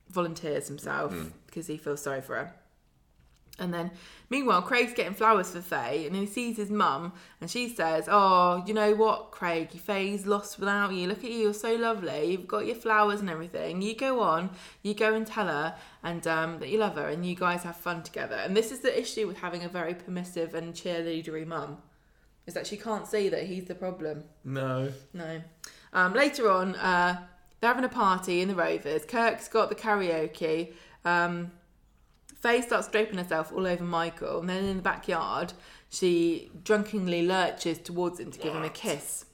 [0.09, 1.13] volunteers himself
[1.45, 2.53] because he feels sorry for her.
[3.59, 3.91] And then,
[4.29, 8.63] meanwhile, Craig's getting flowers for Faye, and he sees his mum, and she says, "Oh,
[8.65, 9.69] you know what, Craig?
[9.69, 11.07] Faye's lost without you.
[11.07, 12.31] Look at you, you're so lovely.
[12.31, 13.81] You've got your flowers and everything.
[13.81, 14.49] You go on,
[14.81, 17.75] you go and tell her, and um, that you love her, and you guys have
[17.75, 21.77] fun together." And this is the issue with having a very permissive and cheerleadery mum,
[22.47, 24.23] is that she can't see that he's the problem.
[24.43, 24.91] No.
[25.13, 25.41] No.
[25.93, 27.21] Um, later on, uh,
[27.59, 29.05] they're having a party in the Rovers.
[29.05, 30.73] Kirk's got the karaoke.
[31.05, 31.51] Um,
[32.41, 35.53] Faye starts draping herself all over Michael, and then in the backyard,
[35.89, 39.25] she drunkenly lurches towards him to give him a kiss.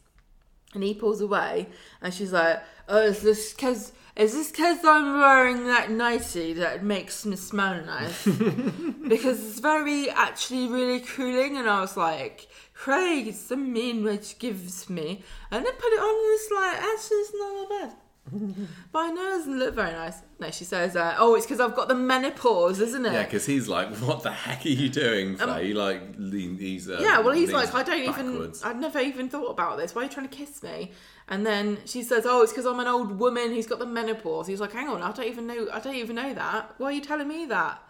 [0.73, 1.69] And he pulls away,
[2.01, 6.83] and she's like, "Oh, is this because is this because I'm wearing that nightie that
[6.83, 8.25] makes me smell nice?
[9.07, 14.37] because it's very actually really cooling." And I was like, "Craig, it's the mean which
[14.39, 17.95] gives me," and then put it on, and it's like, actually, it's not that bad.
[18.91, 20.17] but I know it doesn't look very nice.
[20.37, 23.45] No, she says, uh, "Oh, it's because I've got the menopause, isn't it?" Yeah, because
[23.45, 25.73] he's like, what the heck are you doing, Faye?
[25.73, 26.89] like, lean, he's.
[26.89, 28.59] Uh, Um, Yeah, well, he's like, I don't backwards.
[28.61, 29.95] even, I've never even thought about this.
[29.95, 30.91] Why are you trying to kiss me?
[31.29, 34.47] And then she says, Oh, it's because I'm an old woman who's got the menopause.
[34.47, 36.73] He's like, Hang on, I don't even know, I don't even know that.
[36.79, 37.81] Why are you telling me that?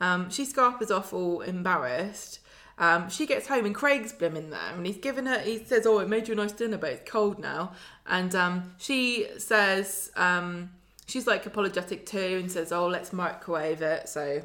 [0.00, 2.40] Um, she scarpers off all embarrassed.
[2.78, 5.38] Um, she gets home and Craig's blimmin' there, and he's given her.
[5.38, 7.72] He says, "Oh, it made you a nice dinner, but it's cold now."
[8.06, 10.70] And um, she says, um,
[11.06, 14.42] she's like apologetic too, and says, "Oh, let's microwave it." So,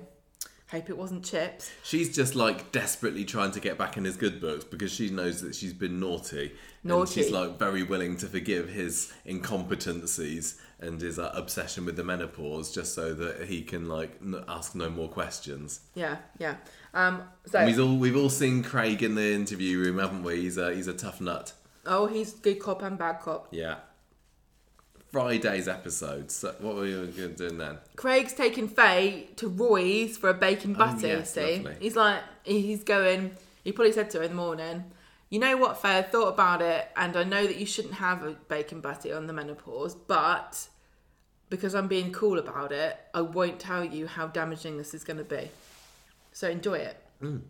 [0.69, 1.71] hope it wasn't chips.
[1.83, 5.41] She's just like desperately trying to get back in his good books because she knows
[5.41, 6.53] that she's been naughty.
[6.83, 12.03] And she's like very willing to forgive his incompetencies and his uh, obsession with the
[12.03, 15.81] menopause just so that he can like n- ask no more questions.
[15.95, 16.55] Yeah, yeah.
[16.97, 20.41] Um, so, And we've all we've all seen Craig in the interview room, haven't we?
[20.41, 21.53] He's a he's a tough nut.
[21.85, 23.47] oh, he's good cop and bad cop.
[23.51, 23.75] Yeah.
[25.11, 26.31] Friday's episode.
[26.31, 27.77] So what were you going to do then?
[27.95, 31.07] Craig's taking Faye to Roy's for a bacon butter.
[31.07, 31.75] Oh, yes, you see, lovely.
[31.79, 33.31] he's like, he's going.
[33.63, 34.83] He probably said to her in the morning,
[35.29, 35.99] "You know what, Faye?
[35.99, 39.27] I thought about it, and I know that you shouldn't have a bacon butty on
[39.27, 40.67] the menopause, but
[41.49, 45.17] because I'm being cool about it, I won't tell you how damaging this is going
[45.17, 45.49] to be.
[46.37, 47.41] So enjoy it." Mm.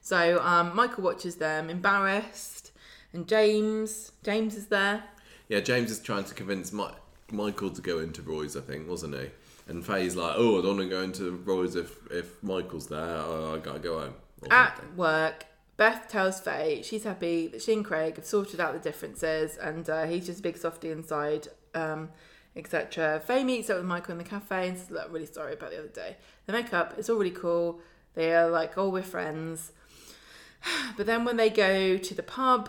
[0.00, 2.72] So um, Michael watches them, embarrassed,
[3.12, 5.04] and James, James is there.
[5.48, 6.96] Yeah, James is trying to convince Mi-
[7.30, 9.26] Michael to go into Roy's, I think, wasn't he?
[9.68, 12.98] And Faye's like, "Oh, I don't want to go into Roy's if if Michael's there.
[13.18, 14.96] I, I gotta go home." or At something.
[14.96, 15.46] work,
[15.76, 19.88] Beth tells Faye she's happy that she and Craig have sorted out the differences and
[19.88, 22.08] uh, he's just a big softy inside, um,
[22.56, 23.20] etc.
[23.24, 25.78] Faye meets up with Michael in the cafe and says, Look, really sorry about the
[25.78, 26.16] other day.
[26.46, 27.80] They make up, it's all really cool.
[28.14, 29.72] They are like, Oh, we're friends.
[30.96, 32.68] But then when they go to the pub,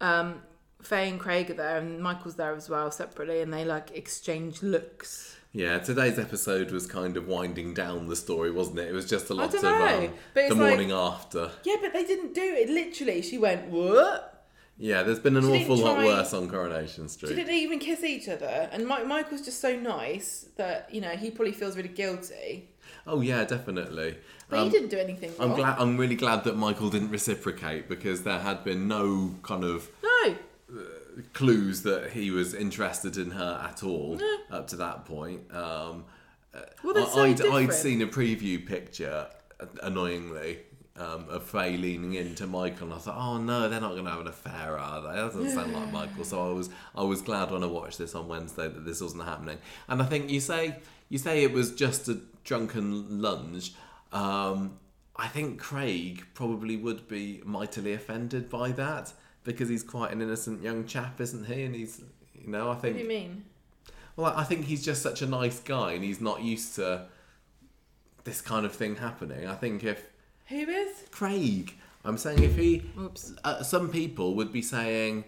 [0.00, 0.42] um,
[0.82, 4.62] Faye and Craig are there and Michael's there as well separately and they like exchange
[4.62, 5.36] looks.
[5.52, 8.88] Yeah, today's episode was kind of winding down the story, wasn't it?
[8.88, 11.50] It was just a lot of um, the like- morning after.
[11.62, 12.70] Yeah, but they didn't do it.
[12.70, 14.30] Literally, she went, What?
[14.78, 17.36] Yeah, there's been an She awful lot try- worse on Coronation She Street.
[17.36, 21.30] didn't even kiss each other, and Mi- Michael's just so nice that you know he
[21.30, 22.70] probably feels really guilty.
[23.06, 24.16] Oh yeah, definitely.
[24.48, 25.50] But Um, he didn't do anything wrong.
[25.50, 25.78] I'm glad.
[25.78, 30.34] I'm really glad that Michael didn't reciprocate because there had been no kind of No,
[31.32, 34.18] clues that he was interested in her at all
[34.50, 35.40] up to that point.
[35.52, 36.04] Um,
[36.82, 37.64] well they're I- so I'd.
[37.64, 39.26] I'd seen a preview picture,
[39.60, 40.58] uh, annoyingly,
[40.96, 44.10] um, of Faye leaning into Michael, and I thought, oh no, they're not going to
[44.10, 45.08] have an affair, are they?
[45.20, 46.24] That doesn't sound like Michael.
[46.24, 49.24] So I was, I was glad when I watched this on Wednesday that this wasn't
[49.24, 49.58] happening.
[49.88, 50.76] And I think you say,
[51.08, 53.74] you say it was just a drunken lunge.
[54.12, 54.78] Um,
[55.16, 59.12] I think Craig probably would be mightily offended by that
[59.44, 61.62] because he's quite an innocent young chap, isn't he?
[61.64, 62.02] And he's,
[62.34, 62.94] you know, I think.
[62.96, 63.44] What do you mean?
[64.16, 67.06] Well, I think he's just such a nice guy, and he's not used to
[68.24, 69.46] this kind of thing happening.
[69.46, 70.06] I think if
[70.48, 71.04] Who is?
[71.10, 71.74] Craig,
[72.04, 73.34] I'm saying if he, Oops.
[73.44, 75.24] uh, some people would be saying,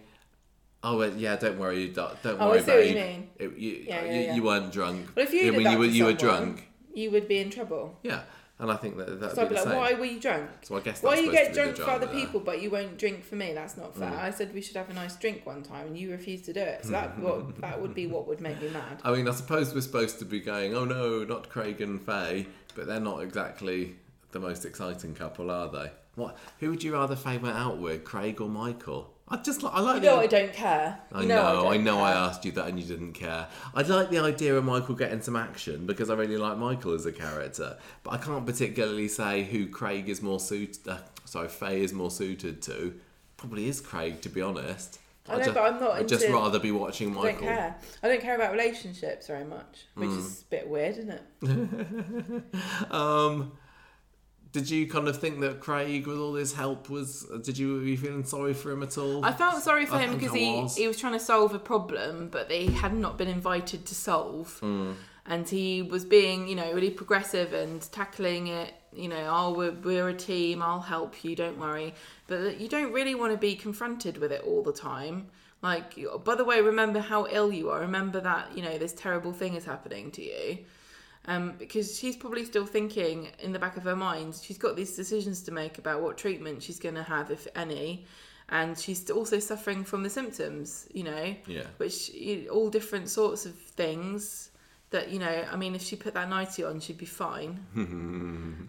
[0.83, 2.95] "Oh well, yeah, don't worry, don't, don't Oh, I worry, what you babe.
[2.95, 3.29] mean.
[3.39, 4.35] It- you, Yeah, yeah, you, yeah.
[4.35, 5.07] you weren't drunk.
[5.15, 7.49] Well, if you did that you were to you were drunk, you would be in
[7.49, 7.97] trouble.
[8.03, 8.21] yeah."
[8.57, 9.75] And I think that that'd So I'd be like, same.
[9.75, 10.49] why were you drunk?
[10.61, 13.35] So I guess Why you get drunk for other people, but you won't drink for
[13.35, 13.51] me?
[13.51, 13.99] That's not Mm.
[13.99, 14.13] fair.
[14.17, 16.61] I said we should have a nice drink one time, and you refused to do
[16.61, 16.85] it.
[16.85, 19.01] So that what, that would be what would make me mad.
[19.03, 22.47] I mean, I suppose we're supposed to be going, "Oh no, not Craig and Faye,"
[22.75, 23.97] but they're not exactly
[24.31, 25.91] the most exciting couple, are they?
[26.15, 26.37] What?
[26.61, 29.11] Who would you rather Faye went out with, Craig or Michael?
[29.27, 29.95] I just I like.
[29.95, 30.99] You the- know I don't care.
[31.11, 31.99] I know, know, I, don't know.
[31.99, 33.47] I asked you that, and you didn't care.
[33.73, 37.07] I like the idea of Michael getting some action because I really like Michael as
[37.07, 40.87] a character, but I can't particularly say who Craig is more suited.
[40.87, 42.93] Uh, sorry, Faye is more suited to.
[43.37, 44.99] Probably is Craig, to be honest.
[45.27, 47.25] I know, ju- but I'm not I'd just rather be watching Michael.
[47.27, 47.75] I don't care.
[48.03, 50.19] I don't care about relationships very much, which Mm.
[50.19, 51.09] is a bit weird, isn't
[51.41, 52.43] it?
[52.91, 53.53] Um,
[54.55, 57.25] did you kind of think that Craig, with all his help, was?
[57.43, 59.25] Did you were you feeling sorry for him at all?
[59.25, 60.77] I felt sorry for I him because he, was.
[60.77, 64.57] he was trying to solve a problem but they had not been invited to solve.
[64.59, 64.93] Hmm.
[65.25, 69.71] And he was being, you know, really progressive and tackling it, you know, oh, we're,
[69.71, 71.93] we're a team, I'll help you, don't worry.
[72.27, 75.27] But you don't really want to be confronted with it all the time.
[75.61, 77.79] Like, by the way, remember how ill you are.
[77.81, 80.59] Remember that, you know, this terrible thing is happening to you.
[81.27, 84.95] Um, because she's probably still thinking in the back of her mind, she's got these
[84.95, 88.05] decisions to make about what treatment she's going to have, if any,
[88.49, 91.63] and she's also suffering from the symptoms, you know, Yeah.
[91.77, 94.51] which you- all different sorts of things.
[94.91, 97.65] That you know, I mean, if she put that nightie on, she'd be fine.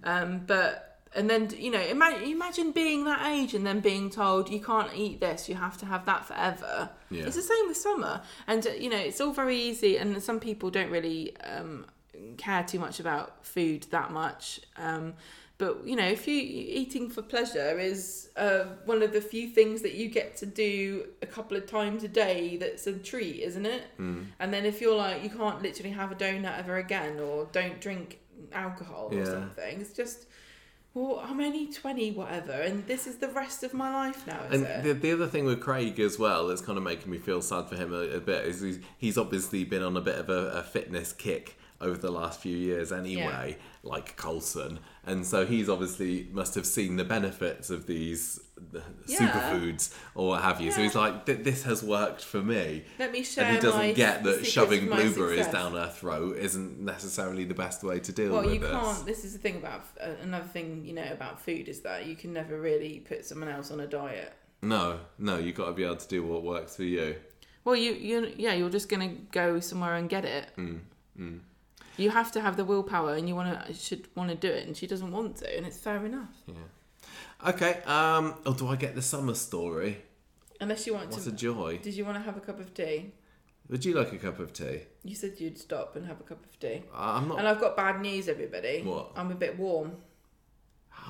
[0.05, 4.49] um, but and then you know, imagine imagine being that age and then being told
[4.51, 6.89] you can't eat this, you have to have that forever.
[7.11, 7.25] Yeah.
[7.27, 9.99] It's the same with summer, and you know, it's all very easy.
[9.99, 11.85] And some people don't really um,
[12.37, 14.61] care too much about food that much.
[14.77, 15.15] Um,
[15.59, 19.81] but you know, if you eating for pleasure is uh, one of the few things
[19.83, 23.65] that you get to do a couple of times a day, that's a treat, isn't
[23.65, 23.85] it?
[23.99, 24.27] Mm.
[24.39, 27.81] And then if you're like, you can't literally have a donut ever again, or don't
[27.81, 28.19] drink
[28.53, 29.21] alcohol Yeah.
[29.21, 30.27] or something, it's just.
[30.93, 34.65] Well, I'm only 20, whatever, and this is the rest of my life now, And
[34.65, 34.83] it?
[34.83, 37.69] the, the other thing with Craig as well that's kind of making me feel sad
[37.69, 40.53] for him a, a bit is he's, he's obviously been on a bit of a,
[40.53, 44.79] a fitness kick over the last few years anyway, like Colson.
[45.05, 48.41] And so he's obviously must have seen the benefits of these
[49.07, 49.19] Yeah.
[49.29, 50.73] superfoods or what have you.
[50.73, 52.85] So he's like, this has worked for me.
[52.99, 55.53] Let me share And he doesn't get that shoving blueberries success.
[55.53, 59.05] down her throat isn't necessarily the best way to deal Well, with you can't.
[59.05, 62.17] This is the thing about uh, another thing you know about food is that you
[62.17, 64.33] can never really put someone else on a diet.
[64.63, 67.17] No, no, you've got to be able to do what works for you.
[67.65, 70.49] Well, you you yeah, you're just gonna go somewhere and get it.
[71.97, 74.67] You have to have the willpower, and you want to should want to do it,
[74.67, 76.29] and she doesn't want to, and it's fair enough.
[76.47, 77.49] Yeah.
[77.49, 79.99] Okay, um, oh, do I get the summer story?
[80.61, 81.29] Unless you want What to.
[81.29, 81.79] a joy.
[81.83, 83.13] Did you want to have a cup of tea?
[83.69, 84.81] Would you like a cup of tea?
[85.05, 86.83] You said you'd stop and have a cup of tea.
[86.95, 87.39] I'm not.
[87.39, 88.83] And I've got bad news, everybody.
[88.83, 89.13] What?
[89.17, 89.97] I'm a bit warm.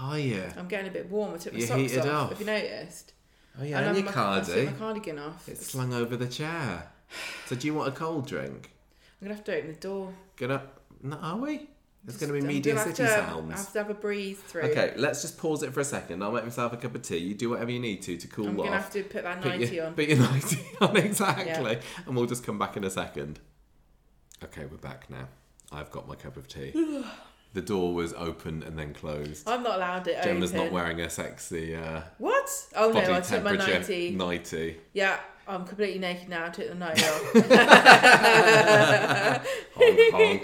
[0.00, 0.52] Oh yeah.
[0.56, 1.34] I'm getting a bit warm.
[1.34, 2.24] I took my You socks heated off.
[2.24, 2.28] up.
[2.30, 3.12] Have you noticed?
[3.60, 5.48] Oh yeah, And and your I took my cardigan off.
[5.48, 6.90] It's slung over the chair.
[7.46, 8.70] So do you want a cold drink?
[9.20, 10.12] I'm gonna have to open the door.
[10.36, 10.62] Gonna?
[11.02, 11.68] No, are we?
[12.04, 13.52] There's going to be media city to- sounds.
[13.52, 14.62] I have to have a breeze through.
[14.62, 16.22] Okay, let's just pause it for a second.
[16.22, 17.16] I'll make myself a cup of tea.
[17.18, 18.50] You do whatever you need to to cool off.
[18.50, 19.94] I'm gonna have to put that Put 90 your, on.
[19.94, 21.78] Put your 90 on, exactly.
[22.06, 23.40] And we'll just come back in a second.
[24.44, 25.26] Okay, we're back now.
[25.72, 26.72] I've got my cup of tea.
[27.54, 29.48] the door was open and then closed.
[29.48, 30.64] I'm not allowed it Gemma's open.
[30.66, 32.48] not wearing a sexy uh, What?
[32.76, 34.80] Oh no, I took my temperature 90.
[34.92, 35.18] Yeah,
[35.48, 36.46] I'm completely naked now.
[36.46, 37.32] I took the 90 off.
[39.76, 40.42] Honk, honk.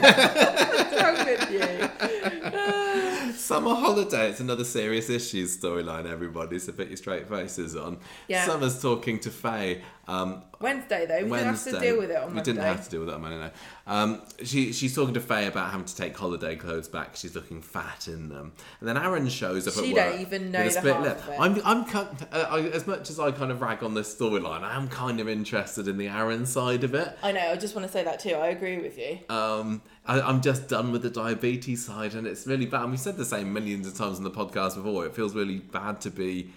[0.00, 3.32] What's wrong with you?
[3.34, 4.30] Summer holiday.
[4.30, 6.58] It's another serious issues storyline, everybody.
[6.58, 7.98] So put your straight faces on.
[8.28, 8.46] Yeah.
[8.46, 9.82] Summer's talking to Faye.
[10.12, 11.72] Um, Wednesday though, we Wednesday.
[11.72, 12.50] didn't have to deal with it on we Monday.
[12.50, 13.40] We didn't have to deal with that, man.
[13.40, 13.50] No.
[13.86, 17.16] Um, she she's talking to Faye about having to take holiday clothes back.
[17.16, 20.42] She's looking fat in them, and then Aaron shows up She at don't work even
[20.42, 21.20] with know a the split lip.
[21.28, 21.36] it.
[21.40, 22.06] I'm I'm uh,
[22.50, 25.28] I, as much as I kind of rag on this storyline, I am kind of
[25.28, 27.16] interested in the Aaron side of it.
[27.22, 27.50] I know.
[27.50, 28.34] I just want to say that too.
[28.34, 29.18] I agree with you.
[29.34, 32.82] Um, I, I'm just done with the diabetes side, and it's really bad.
[32.82, 35.06] And we've said the same millions of times in the podcast before.
[35.06, 36.50] It feels really bad to be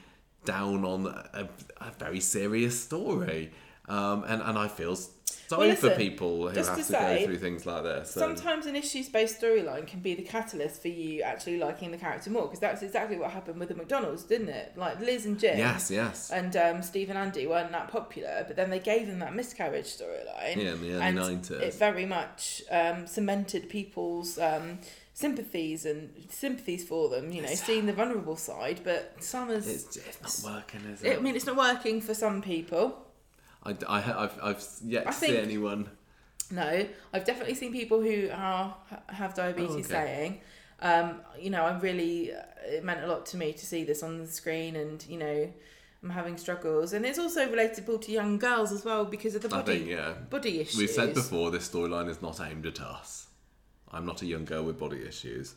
[0.45, 1.47] down on a,
[1.81, 3.51] a very serious story.
[3.88, 7.38] Um, and, and I feel sorry Well, for people who have to say, go through
[7.38, 8.11] things like this.
[8.11, 12.31] So- Sometimes an issues-based storyline can be the catalyst for you actually liking the character
[12.31, 14.73] more because that's exactly what happened with the McDonald's, didn't it?
[14.76, 15.59] Like Liz and Jim.
[15.59, 16.31] yes, yes.
[16.31, 19.85] And um, Steve and Andy weren't that popular, but then they gave them that miscarriage
[19.85, 20.55] storyline.
[20.55, 21.51] Yeah, in the early and 90s.
[21.61, 24.80] It very much um, cemented people's um,
[25.15, 27.31] sympathies and sympathies for them.
[27.31, 28.81] You know, seeing the vulnerable side.
[28.83, 31.17] But Summers, It's, it's not working, is it?
[31.17, 33.01] I mean, it's not working for some people.
[33.63, 35.89] I, I, have I've yet I to see anyone.
[36.51, 38.75] No, I've definitely seen people who are
[39.07, 39.83] have diabetes Oh, okay.
[39.87, 40.41] saying,
[40.81, 42.31] um, you know, I really
[42.67, 45.51] it meant a lot to me to see this on the screen, and you know,
[46.03, 49.49] I'm having struggles, and it's also relatable to young girls as well because of the
[49.49, 50.13] body think, yeah.
[50.29, 50.77] body issues.
[50.77, 53.24] We've said before this storyline is not aimed at us.
[53.91, 55.55] I'm not a young girl with body issues.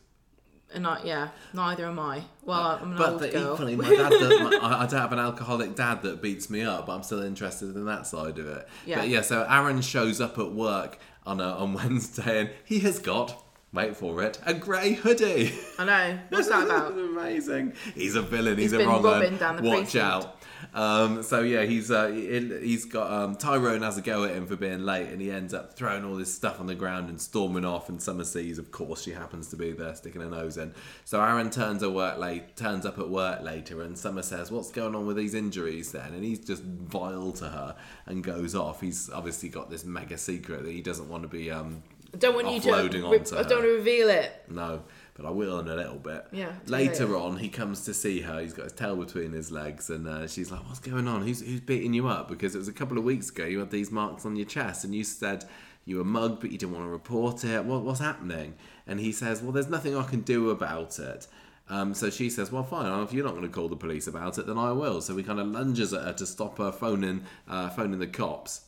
[0.75, 2.23] and I, yeah, neither am I.
[2.45, 3.55] Well, uh, I'm an but old girl.
[3.55, 6.63] equally, my dad, does, my, I I don't have an alcoholic dad that beats me
[6.63, 8.69] up, but I'm still interested in that side of it.
[8.87, 8.99] Yeah.
[9.01, 12.99] But yeah, so Aaron shows up at work on a, on Wednesday, and he has
[12.99, 15.53] got wait for it a grey hoodie.
[15.79, 16.19] I know.
[16.31, 16.93] What's that about?
[16.93, 17.75] Amazing.
[17.95, 18.57] He's a villain.
[18.59, 19.37] He's, He's a wrong one.
[19.37, 20.05] down the Watch precinct.
[20.05, 20.38] out.
[20.75, 24.47] Um, so yeah, he's uh, he- he's got um, Tyrone has a go at him
[24.47, 27.21] for being late, and he ends up throwing all this stuff on the ground and
[27.21, 27.89] storming off.
[27.89, 30.75] And Summer sees, of course, she happens to be there, sticking her nose in.
[31.05, 34.71] So Aaron turns at work late, turns up at work later, and Summer says, "What's
[34.71, 37.77] going on with these injuries?" Then, and he's just vile to her
[38.07, 38.81] and goes off.
[38.81, 41.83] He's obviously got this mega secret that he doesn't want to be um,
[42.15, 42.71] I don't want you to.
[42.71, 44.45] Re- onto I don't want to reveal it.
[44.49, 44.83] no,
[45.19, 46.25] but I will in a little bit.
[46.33, 48.41] Yeah, Later on, he comes to see her.
[48.41, 51.23] He's got his tail between his legs, and uh, she's like, "What's going on?
[51.27, 53.45] Who's who's beating you up?" Because it was a couple of weeks ago.
[53.45, 55.45] You had these marks on your chest, and you said
[55.85, 57.65] you were mugged, but you didn't want to report it.
[57.65, 58.55] What what's happening?
[58.87, 61.27] And he says, "Well, there's nothing I can do about it."
[61.71, 63.03] Um, so she says, "Well, fine.
[63.03, 65.23] If you're not going to call the police about it, then I will." So he
[65.23, 68.63] kind of lunges at her to stop her phoning uh, phoning the cops.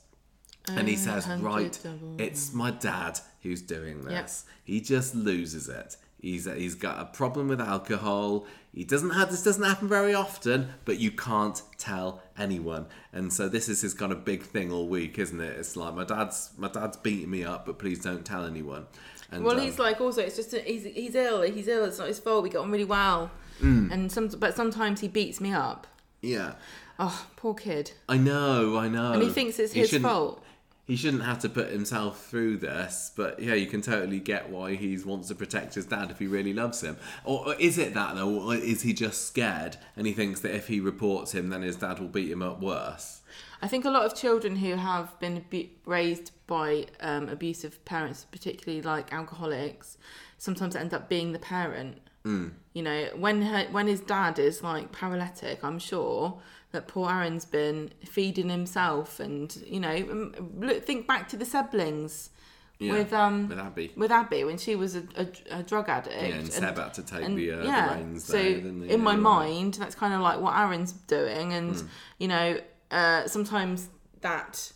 [0.68, 4.08] And he says, "Right, double- it's my dad who's doing Yep.
[4.26, 4.44] this.
[4.62, 5.96] He just loses it.
[6.20, 8.46] He's he's got a problem with alcohol.
[8.74, 12.86] He doesn't have this doesn't happen very often, but you can't tell anyone.
[13.12, 15.56] And so this is his kind of big thing all week, isn't it?
[15.58, 18.86] It's like my dad's my dad's beating me up, but please don't tell anyone.
[19.32, 21.42] And Well, um, he's like also it's just he's he's ill.
[21.42, 21.84] He's ill.
[21.86, 22.42] It's not his fault.
[22.42, 23.30] We got on really well,
[23.62, 23.90] Mm.
[23.92, 25.86] and some but sometimes he beats me up.
[26.22, 26.54] yeah,
[26.98, 27.92] Oh, poor kid.
[28.10, 29.12] I know, I know.
[29.12, 30.44] And he thinks it's He his fault.
[30.90, 34.74] He shouldn't have to put himself through this, but yeah, you can totally get why
[34.74, 36.96] he wants to protect his dad if he really loves him.
[37.22, 40.52] Or, or is it that though, or is he just scared and he thinks that
[40.52, 43.20] if he reports him, then his dad will beat him up worse?
[43.62, 48.26] I think a lot of children who have been abu- raised by um, abusive parents,
[48.28, 49.96] particularly like alcoholics,
[50.38, 52.00] sometimes end up being the parent.
[52.24, 52.50] Mm.
[52.72, 56.42] You know, when her, when his dad is like paralytic, I'm sure
[56.72, 62.30] that poor Aaron's been feeding himself, and you know, look, think back to the siblings
[62.78, 63.92] Yeah, with um with Abi.
[63.96, 65.26] with Abi when she was a, a,
[65.58, 66.14] a drug addict.
[66.16, 68.56] Yeah, and Seb had to take and, the, uh, yeah, the reins so there.
[68.94, 71.86] in my mind, that's kind of like what Aaron's doing, and Hmm.
[72.18, 72.60] you know,
[72.90, 73.88] uh, sometimes
[74.20, 74.72] that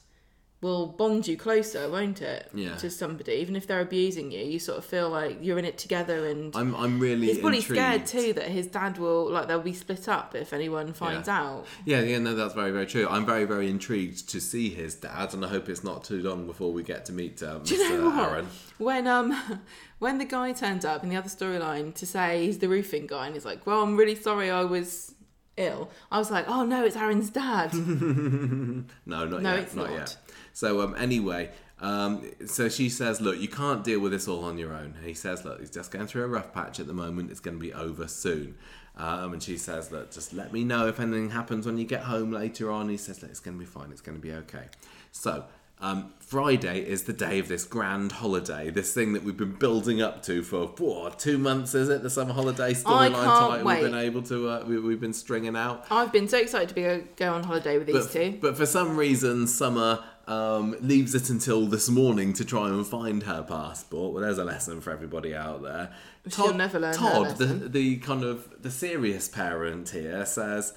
[0.64, 2.48] will bond you closer, won't it?
[2.54, 2.74] Yeah.
[2.76, 5.76] To somebody, even if they're abusing you, you sort of feel like you're in it
[5.78, 7.80] together, and I'm, I'm really he's probably intrigued.
[7.80, 11.66] scared too that his dad will like they'll be split up if anyone finds out.
[11.84, 13.06] Yeah, yeah, no, that's very, very true.
[13.08, 16.46] I'm very, very intrigued to see his dad, and I hope it's not too long
[16.46, 17.66] before we get to meet uh, Mr.
[17.68, 18.22] Do you know?
[18.30, 18.48] Aaron.
[18.78, 19.60] When um
[19.98, 23.26] when the guy turns up in the other storyline to say he's the roofing guy
[23.26, 25.14] and he's like, Well, I'm really sorry I was
[25.56, 25.88] ill.
[26.10, 27.70] I was like, Oh no, it's Aaron's dad.
[29.06, 29.58] No, not No, yet.
[29.60, 29.96] it's not, not.
[29.98, 30.16] yet.
[30.54, 31.50] So um, anyway,
[31.80, 35.04] um, so she says, "Look, you can't deal with this all on your own." And
[35.04, 37.30] he says, "Look, he's just going through a rough patch at the moment.
[37.30, 38.54] It's going to be over soon."
[38.96, 42.02] Um, and she says, "Look, just let me know if anything happens when you get
[42.02, 43.90] home later on." He says, "Look, it's going to be fine.
[43.90, 44.66] It's going to be okay."
[45.12, 45.44] So.
[45.80, 50.00] Um, Friday is the day of this grand holiday, this thing that we've been building
[50.00, 52.02] up to for what, two months, is it?
[52.02, 53.82] The summer holiday storyline title wait.
[53.82, 56.74] we've been able to, uh, we, we've been stringing out I've been so excited to
[56.76, 58.38] be go, go on holiday with these but, two.
[58.40, 63.22] but for some reason, Summer um, leaves it until this morning to try and find
[63.24, 64.12] her passport.
[64.12, 65.90] Well, there's a lesson for everybody out there.
[66.28, 70.72] She'll never learn Todd, the, the kind of the serious parent here, says.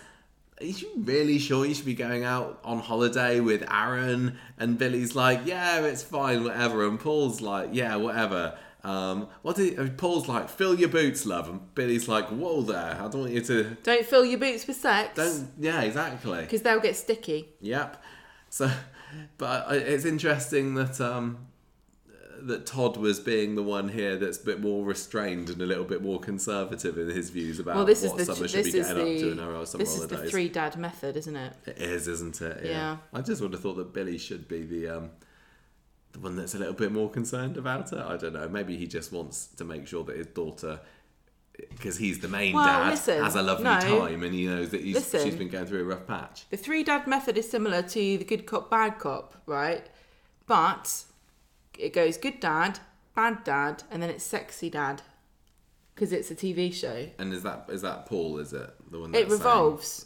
[0.59, 4.39] Are you really sure you should be going out on holiday with Aaron?
[4.57, 6.85] And Billy's like, yeah, it's fine, whatever.
[6.87, 8.57] And Paul's like, yeah, whatever.
[8.83, 10.49] Um, what did uh, Paul's like?
[10.49, 11.47] Fill your boots, love.
[11.49, 13.77] And Billy's like, whoa there, I don't want you to.
[13.83, 15.51] Don't fill your boots with sex Don't.
[15.59, 16.41] Yeah, exactly.
[16.41, 17.49] because they'll get sticky.
[17.61, 18.01] Yep.
[18.49, 18.71] So,
[19.37, 21.47] but it's interesting that um,
[22.41, 25.83] that Todd was being the one here that's a bit more restrained and a little
[25.83, 28.73] bit more conservative in his views about Well, this what is the Summer should this
[28.73, 31.35] be getting up to the in her summer this is the three dad method, isn't
[31.35, 31.53] it?
[31.65, 32.65] It is, isn't it?
[32.65, 32.71] Yeah.
[32.71, 32.97] Yeah.
[33.13, 35.09] I just would have thought that Billy should be the um,
[36.13, 37.99] the one that's a little bit more concerned about it.
[37.99, 38.47] I don't know.
[38.47, 40.79] Maybe he just wants to make sure that his daughter,
[41.69, 43.79] because he's the main Well, dad, listen, has a lovely no.
[43.79, 45.23] time and he knows that he's, Listen.
[45.23, 46.45] she's been going through a rough patch.
[46.49, 49.87] The three dad method is similar to the good cop, bad cop, right?
[50.45, 51.03] But
[51.77, 52.79] it goes good dad,
[53.15, 55.01] bad dad, and then it's sexy dad
[55.93, 57.07] because it's a TV show.
[57.17, 58.37] And is that is that Paul?
[58.39, 59.09] Is it the one?
[59.09, 60.05] It that's saying, revolves.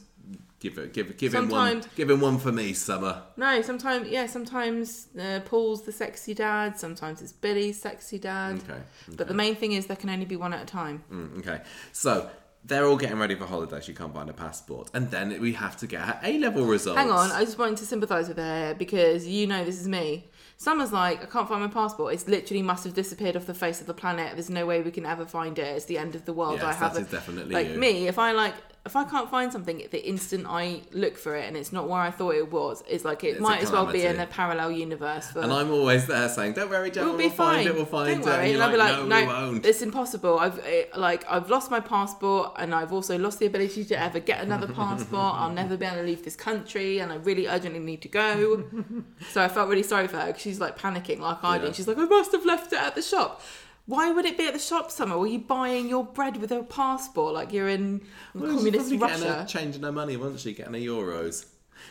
[0.61, 1.83] Give it, give, give him one.
[1.95, 3.23] Give him one for me, Summer.
[3.35, 8.61] No, sometimes yeah, sometimes uh, Paul's the sexy dad, sometimes it's Billy's sexy dad.
[8.69, 8.79] Okay.
[9.17, 11.03] But the main thing is there can only be one at a time.
[11.11, 11.61] Mm, okay.
[11.93, 12.29] So
[12.63, 13.81] they're all getting ready for holiday.
[13.81, 16.99] She can't find a passport, and then we have to get her A level results.
[16.99, 20.29] Hang on, I just wanted to sympathise with her because you know this is me.
[20.57, 22.13] Summer's like, I can't find my passport.
[22.13, 24.33] It's literally must have disappeared off the face of the planet.
[24.33, 25.65] There's no way we can ever find it.
[25.75, 26.59] It's the end of the world.
[26.61, 27.79] Yes, I have that a- definitely like you.
[27.79, 28.07] me.
[28.07, 31.55] If I like, if I can't find something, the instant I look for it and
[31.55, 34.03] it's not where I thought it was, it's like it It's might as well be
[34.05, 35.27] in a parallel universe.
[35.27, 37.67] For And I'm always there saying, "Don't worry, Jen, We'll we'll, be find fine.
[37.67, 37.75] it.
[37.75, 38.45] We'll find Don't it." worry.
[38.45, 40.39] And And I'll be like, "No, no, we won't." it's impossible.
[40.39, 44.19] I've it, like I've lost my passport, and I've also lost the ability to ever
[44.19, 45.35] get another passport.
[45.35, 48.63] I'll never be able to leave this country, and I really urgently need to go.
[49.31, 51.61] so I felt really sorry for her because she's like panicking like I Yeah.
[51.65, 51.75] did.
[51.75, 53.41] She's like, I must have left it at the shop.
[53.91, 55.19] Why would it be at the shop somewhere?
[55.19, 57.99] Were you buying your bread with a passport like you're in
[58.33, 59.33] Well, communist Russia?
[59.33, 60.53] her, changing her money, wasn't she?
[60.53, 61.45] Getting her euros.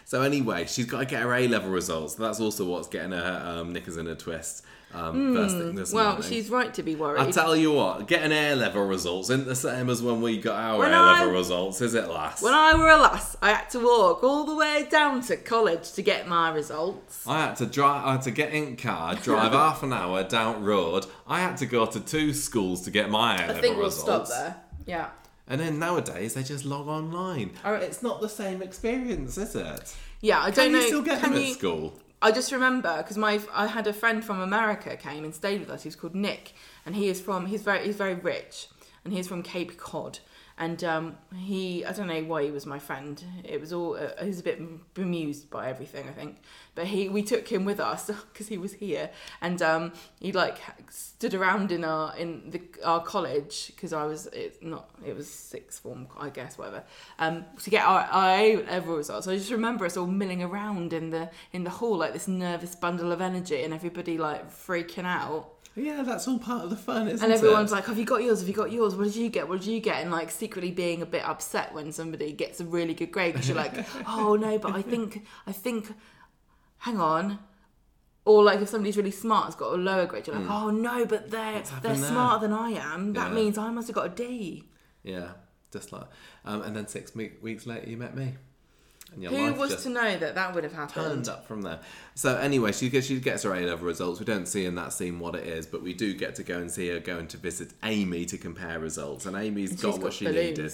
[0.06, 2.14] So anyway, she's got to get her A level results.
[2.14, 4.64] That's also what's getting her um, knickers in a twist.
[4.92, 5.96] Um, first thing this Hmm.
[5.96, 6.28] Well, morning.
[6.28, 7.20] she's right to be worried.
[7.20, 10.56] I tell you what, getting A level results isn't the same as when we got
[10.58, 12.42] our When A level I- results, is it, lass?
[12.42, 15.92] when I were a lass, I had to walk all the way down to college
[15.92, 17.24] to get my results.
[17.26, 18.04] I had to drive.
[18.04, 21.06] I had to get in car, drive half an hour down road.
[21.28, 23.84] I had to go to two schools to get my A I level think we'll
[23.86, 24.30] results.
[24.32, 24.56] stop there.
[24.86, 25.06] Yeah.
[25.46, 27.52] And then nowadays they just log online.
[27.64, 27.74] Oh.
[27.74, 29.94] It's not the same experience, is it?
[30.20, 30.86] Yeah, I don't you know.
[30.86, 31.94] still get can them you, at school?
[32.22, 35.70] I just remember because my I had a friend from America came and stayed with
[35.70, 35.84] us.
[35.84, 36.52] He's called Nick,
[36.84, 38.68] and he is from he's very he's very rich,
[39.04, 40.18] and he's from Cape Cod.
[40.60, 43.24] And um, he, I don't know why he was my friend.
[43.44, 46.36] It was all, uh, he was a bit bemused by everything, I think.
[46.74, 49.08] But he, we took him with us because he was here,
[49.40, 50.58] and um, he like
[50.90, 55.30] stood around in our in the our college because I was it not it was
[55.30, 56.84] sixth form, I guess, whatever.
[57.18, 59.28] Um, to get our, our level results.
[59.28, 62.74] I just remember us all milling around in the in the hall like this nervous
[62.74, 65.54] bundle of energy, and everybody like freaking out.
[65.80, 67.74] Yeah, that's all part of the fun, isn't And everyone's it?
[67.76, 68.40] like, "Have you got yours?
[68.40, 68.94] Have you got yours?
[68.94, 69.48] What did you get?
[69.48, 72.64] What did you get?" And like secretly being a bit upset when somebody gets a
[72.64, 73.74] really good grade because you're like,
[74.06, 75.92] "Oh no, but I think I think,
[76.78, 77.38] hang on."
[78.26, 81.06] Or like if somebody's really smart, has got a lower grade, you're like, "Oh no,
[81.06, 83.14] but they're they're there?" smarter than I am.
[83.14, 83.34] That Yeah.
[83.34, 84.68] means I must have got a D."
[85.02, 85.28] yeah,
[85.72, 86.04] just like.
[86.44, 88.34] Um, and then six weeks later, you met me,
[89.12, 90.94] and your Who life was just to know that that would have happened?
[91.06, 91.80] turned up from there.
[92.14, 94.20] So anyway, she gets she gets her A level results.
[94.20, 96.58] We don't see in that scene what it is, but we do get to go
[96.58, 100.02] and see her going to visit Amy to compare results, and Amy's And got she's
[100.02, 100.58] what she balloons.
[100.58, 100.72] needed.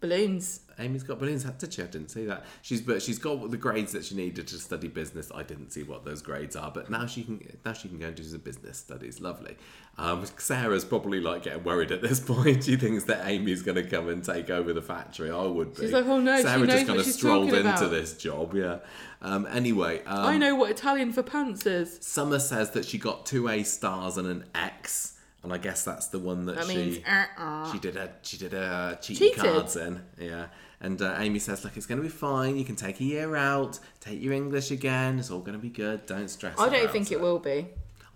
[0.00, 0.60] Balloons.
[0.78, 1.44] Amy's got balloons.
[1.44, 1.82] Did she?
[1.82, 2.44] I didn't see that.
[2.62, 5.30] She's but she's got the grades that she needed to study business.
[5.34, 8.06] I didn't see what those grades are, but now she can now she can go
[8.06, 9.20] and do some business studies.
[9.20, 9.56] Lovely.
[9.98, 12.64] Um, Sarah's probably like getting worried at this point.
[12.64, 15.30] She thinks that Amy's going to come and take over the factory.
[15.30, 15.82] I would be.
[15.82, 18.54] She's like, "Oh, no, Sarah just kind of strolled into about." this job.
[18.54, 18.78] Yeah.
[19.20, 21.98] Um, anyway, um, I know what Italian for pants is.
[22.00, 26.08] Summer says that she got two A stars and an X, and I guess that's
[26.08, 27.72] the one that, That she means uh-uh.
[27.72, 29.42] she did her she did her cheating Cheated.
[29.42, 30.02] cards in.
[30.18, 30.46] Yeah.
[30.82, 32.56] And uh, Amy says, "Look, it's going to be fine.
[32.56, 35.18] You can take a year out, take your English again.
[35.18, 36.06] It's all going to be good.
[36.06, 37.68] Don't stress." I don't think it will be.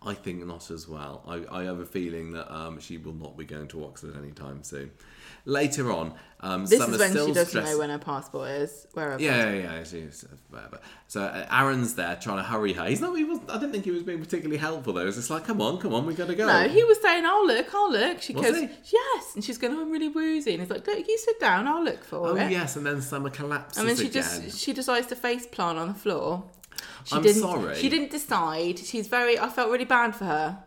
[0.06, 1.22] I think not as well.
[1.26, 4.62] I, I have a feeling that um, she will not be going to Oxford anytime
[4.62, 4.90] soon.
[5.46, 8.86] Later on, um, This Summer's is when she doesn't stressed- know when her passport is.
[8.94, 9.22] Wherever.
[9.22, 9.84] yeah, yeah, yeah.
[9.84, 10.80] She's, whatever.
[11.06, 12.86] So uh, Aaron's there trying to hurry her.
[12.86, 13.14] He's not.
[13.16, 13.40] He was.
[13.50, 15.02] I didn't think he was being particularly helpful though.
[15.02, 16.46] It was just like, come on, come on, we got to go.
[16.46, 18.68] No, he was saying, "I'll look, I'll look." She Was goes, he?
[18.92, 21.84] "Yes," and she's going, "I'm really woozy," and he's like, "Look, you sit down, I'll
[21.84, 22.32] look for her.
[22.32, 24.22] Oh it." yes, and then Summer collapses And then she again.
[24.22, 26.44] just she decides to face plant on the floor.
[27.04, 27.74] She I'm didn't, sorry.
[27.76, 28.78] She didn't decide.
[28.78, 29.38] She's very.
[29.38, 30.63] I felt really bad for her.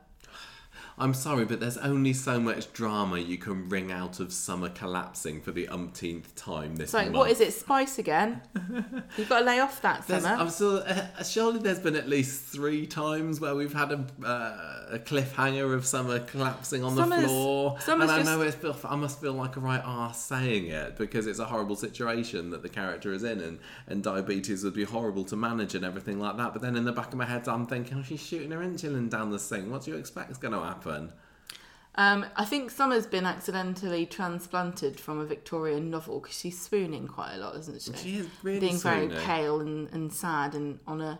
[0.99, 5.41] I'm sorry, but there's only so much drama you can wring out of summer collapsing
[5.41, 7.17] for the umpteenth time this It's like, month.
[7.17, 8.41] what is it, Spice again?
[9.15, 10.41] You've got to lay off that There's, summer.
[10.41, 14.95] I'm still, uh, surely there's been at least three times where we've had a, uh,
[14.95, 17.77] a cliffhanger of summer collapsing on Summer's- the floor.
[17.79, 20.65] summer's and I just- know it's feel, I must feel like a right arse saying
[20.65, 24.73] it because it's a horrible situation that the character is in, and, and diabetes would
[24.73, 26.53] be horrible to manage and everything like that.
[26.53, 29.11] But then in the back of my head, I'm thinking, oh, she's shooting her insulin
[29.11, 29.71] down the sink.
[29.71, 30.86] What do you expect is going to happen?
[31.95, 37.33] Um, I think Summer's been accidentally transplanted from a Victorian novel because she's swooning quite
[37.33, 37.93] a lot, isn't she?
[37.93, 41.19] She is really Being very pale and, and sad and on a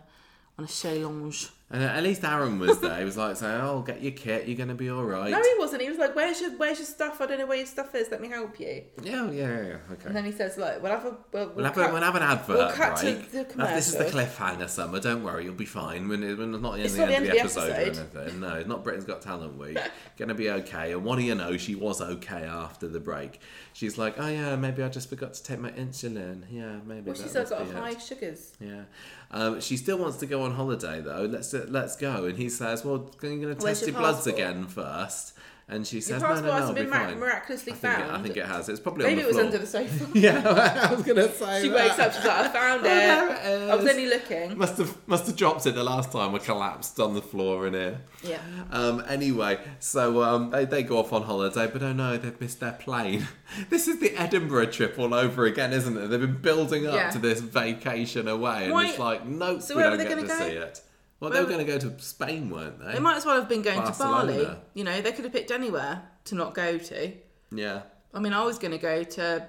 [0.56, 1.48] on a challenge.
[1.70, 2.98] And at least Aaron was there.
[2.98, 4.48] He was like saying, "Oh, get your kit.
[4.48, 5.82] You're going to be all right." No, he wasn't.
[5.82, 7.20] He was like, "Where's your Where's your stuff?
[7.20, 8.10] I don't know where your stuff is.
[8.10, 9.62] Let me help you." Yeah, yeah, yeah.
[9.62, 9.76] yeah.
[9.92, 10.06] Okay.
[10.06, 12.14] And then he says, "Look, we'll have a we'll, We'll have, cut- a, we'll have
[12.14, 13.30] an advert we'll cut to break.
[13.32, 14.98] the Uh, this is the cliffhanger, Summer.
[14.98, 16.08] Don't worry, you'll be fine.
[16.08, 18.16] When, it, when it's not the It's not the, end of the episode, episode.
[18.16, 18.40] or anything.
[18.40, 19.78] No, it's not Britain's Got Talent week.
[20.16, 20.92] Gonna be okay.
[20.92, 21.58] And what do you know?
[21.58, 23.40] She was okay after the break.
[23.74, 26.44] She's like, oh yeah, maybe I just forgot to take my insulin.
[26.50, 27.02] Yeah, maybe.
[27.10, 28.52] Well, she's got be it." high sugars.
[28.58, 28.84] Yeah.
[29.30, 31.28] Um, she still wants to go on holiday though.
[31.30, 32.24] Let's let's go.
[32.26, 35.34] And he says, "Well, you going to test your, your bloods again first?
[35.70, 38.12] And she says, "No, no, no, I'll be been fine." miraculously I think, it, found.
[38.16, 38.70] I think it has.
[38.70, 39.44] It's probably Maybe on it was floor.
[39.44, 40.06] under the sofa.
[40.18, 41.60] yeah, I was going to say.
[41.60, 41.74] She that.
[41.76, 43.62] wakes up, she's like, "I found Oh, there it.
[43.64, 46.38] it I was only looking." Must have must have dropped it the last time I
[46.38, 48.00] collapsed on the floor in here.
[48.24, 48.38] Yeah.
[48.70, 52.60] Um, anyway, so um, they, they go off on holiday, but oh no, they've missed
[52.60, 53.28] their plane.
[53.68, 56.06] this is the Edinburgh trip all over again, isn't it?
[56.08, 57.10] They've been building up Yeah.
[57.10, 60.14] to this vacation away, and Why- it's like, nope, So we where don't they get
[60.18, 60.48] to gonna go?
[60.48, 60.80] see it.
[61.20, 62.92] Well, they were going to go to Spain, weren't they?
[62.92, 64.48] They might as well have been going to Bali.
[64.74, 67.12] You know, they could have picked anywhere to not go to.
[67.50, 67.82] Yeah.
[68.14, 69.48] I mean, I was going to go to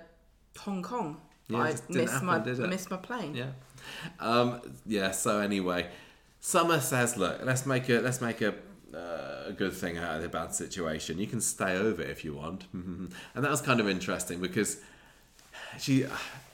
[0.59, 1.21] Hong Kong.
[1.47, 2.69] Yeah, it I just didn't missed happen, my did it?
[2.69, 3.35] Missed my plane.
[3.35, 3.51] Yeah.
[4.19, 5.11] Um, yeah.
[5.11, 5.87] So anyway,
[6.39, 8.55] Summer says, "Look, let's make a let's make a."
[8.93, 11.19] Uh, a good thing out of the bad situation.
[11.19, 14.77] You can stay over if you want, and that was kind of interesting because
[15.77, 16.05] she,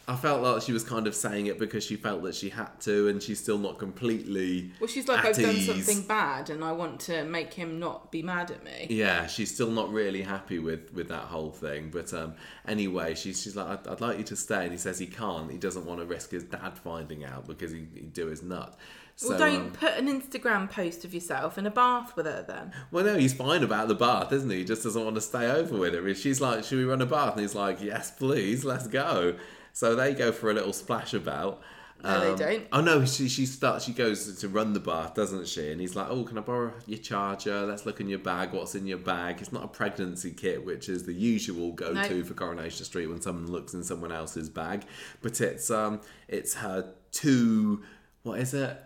[0.07, 2.79] I felt like she was kind of saying it because she felt that she had
[2.81, 4.71] to, and she's still not completely.
[4.79, 5.65] Well, she's like, I've done ease.
[5.65, 8.87] something bad, and I want to make him not be mad at me.
[8.89, 11.89] Yeah, she's still not really happy with with that whole thing.
[11.89, 12.35] But um,
[12.67, 15.51] anyway, she's she's like, I'd, I'd like you to stay, and he says he can't.
[15.51, 18.77] He doesn't want to risk his dad finding out because he, he'd do his nut.
[19.17, 22.43] So, well, don't um, put an Instagram post of yourself in a bath with her
[22.45, 22.73] then.
[22.91, 24.57] well, no, he's fine about the bath, isn't he?
[24.57, 26.05] He just doesn't want to stay over with her.
[26.07, 29.35] If she's like, "Should we run a bath?" and he's like, "Yes, please, let's go."
[29.75, 31.61] So they go for a little splash about.
[32.01, 32.67] No, they don't.
[32.71, 33.83] Oh no, she she starts.
[33.83, 35.69] She goes to run the bath, doesn't she?
[35.69, 37.65] And he's like, "Oh, can I borrow your charger?
[37.65, 38.53] Let's look in your bag.
[38.53, 39.41] What's in your bag?
[39.41, 42.23] It's not a pregnancy kit, which is the usual go-to No.
[42.23, 44.83] for Coronation Street when someone looks in someone else's bag,
[45.21, 45.99] but it's um,
[46.29, 47.83] it's her two.
[48.23, 48.77] What is it?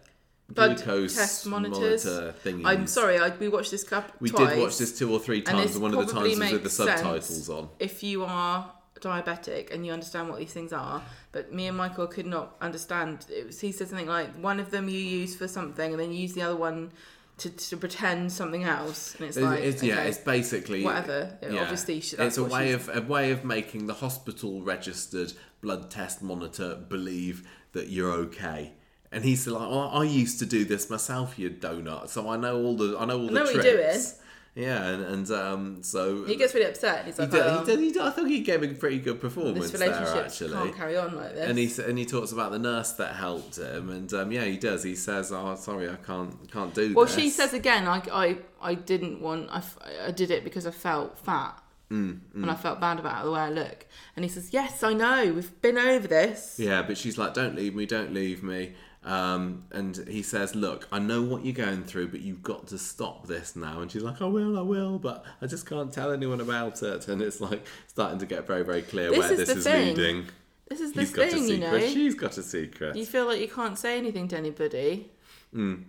[0.49, 2.05] Blood Glucose test monitors.
[2.05, 2.65] monitor thingies.
[2.65, 4.49] I'm sorry, I, we watched this couple We twice.
[4.55, 6.63] did watch this two or three times, this and one of the times was with
[6.63, 7.69] the subtitles on.
[7.77, 8.71] If you are
[9.01, 11.01] diabetic and you understand what these things are,
[11.31, 13.25] but me and Michael could not understand.
[13.29, 16.11] It was, he said something like, one of them you use for something, and then
[16.11, 16.91] you use the other one
[17.37, 21.37] to, to pretend something else, and it's It's, like, it's- yeah, it's basically whatever.
[21.61, 25.31] Obviously, she- it's a way of a way of making the hospital registered
[25.61, 28.73] blood test monitor believe that you're okay.
[29.11, 32.09] And he's like, oh, I used to do this myself, you donut.
[32.09, 34.15] So I know all the I know all the know you're tricks.
[34.55, 37.05] Yeah, and, and um, so he gets really upset.
[37.05, 38.99] He's he like, did, oh, he did, he did, I think he gave a pretty
[38.99, 40.51] good performance this there actually.
[40.51, 41.49] can't carry on like this.
[41.49, 44.57] And he and he talks about the nurse that helped him, and um, yeah, he
[44.57, 44.83] does.
[44.83, 46.95] He says, "Oh, sorry, I can't can't do that.
[46.95, 50.43] well, this." she says again, I, I, I didn't want, I, f- I did it
[50.43, 51.61] because I felt fat.
[51.91, 53.87] Mm, And I felt bad about the way I look.
[54.15, 56.55] And he says, Yes, I know, we've been over this.
[56.59, 58.73] Yeah, but she's like, "Don't leave me, don't leave me."
[59.09, 62.77] Um, and he says, "Look, I know what you're going through, but you've got to
[62.77, 66.11] stop this now." And she's like, "I will, I will, but I just can't tell
[66.11, 69.39] anyone about it." And it's like starting to get very, very clear This where is
[69.39, 69.95] this is thing.
[69.95, 70.25] leading.
[70.69, 71.71] This is the He's got a thing, you secret.
[71.71, 71.87] know.
[71.87, 72.95] She's got a secret.
[72.95, 75.09] You feel like you can't say anything to anybody
[75.55, 75.85] Mm.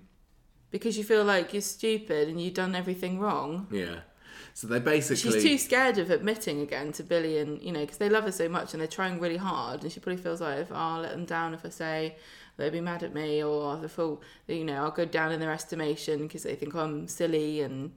[0.71, 3.67] because you feel like you're stupid and you've done everything wrong.
[3.71, 3.97] Yeah.
[4.55, 5.33] So they basically.
[5.33, 8.33] She's too scared of admitting again to Billy and, you know, because they love her
[8.33, 9.83] so much and they're trying really hard.
[9.83, 12.17] And she probably feels like, if oh, I'll let them down if I say
[12.61, 15.53] they'll be mad at me or they feel, you know, I'll go down in their
[15.53, 17.93] estimation because they think I'm silly and.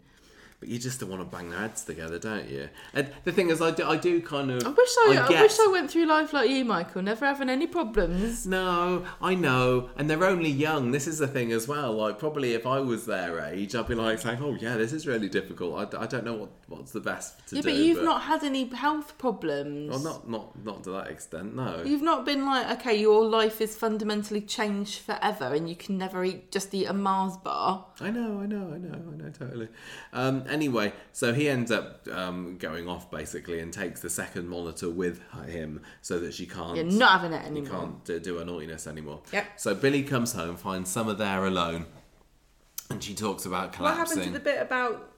[0.64, 2.70] But you just don't want to bang their heads together, don't you?
[2.94, 4.66] And the thing is, I do, I do kind of.
[4.66, 7.50] I wish I, I, get- wish I went through life like you, Michael, never having
[7.50, 8.48] any problems.
[8.48, 10.92] No, I know, and they're only young.
[10.92, 11.92] This is the thing as well.
[11.92, 15.06] Like, probably if I was their age, I'd be like saying, "Oh yeah, this is
[15.06, 15.94] really difficult.
[15.94, 18.46] I, I don't know what what's the best to yeah, do." but you've not had
[18.46, 19.90] any health problems.
[19.90, 21.58] Well, not not not to that extent.
[21.58, 21.84] No.
[21.84, 26.24] You've not been like, okay, your life is fundamentally changed forever and you can never
[26.24, 27.86] eat just eat a Mars bar.
[28.00, 29.68] I know, I know, I know, I know, totally.
[30.14, 34.90] Um, anyway, so he ends up um, going off basically and takes the second monitor
[34.90, 36.76] with him so that she can't.
[36.76, 37.64] You're not having it anymore.
[37.64, 39.22] you can't do, do her naughtiness anymore.
[39.32, 39.60] Yep.
[39.60, 41.88] So Billy comes home, finds Summer there alone,
[42.90, 44.00] and she talks about collapsing.
[44.00, 45.12] What happened to the bit about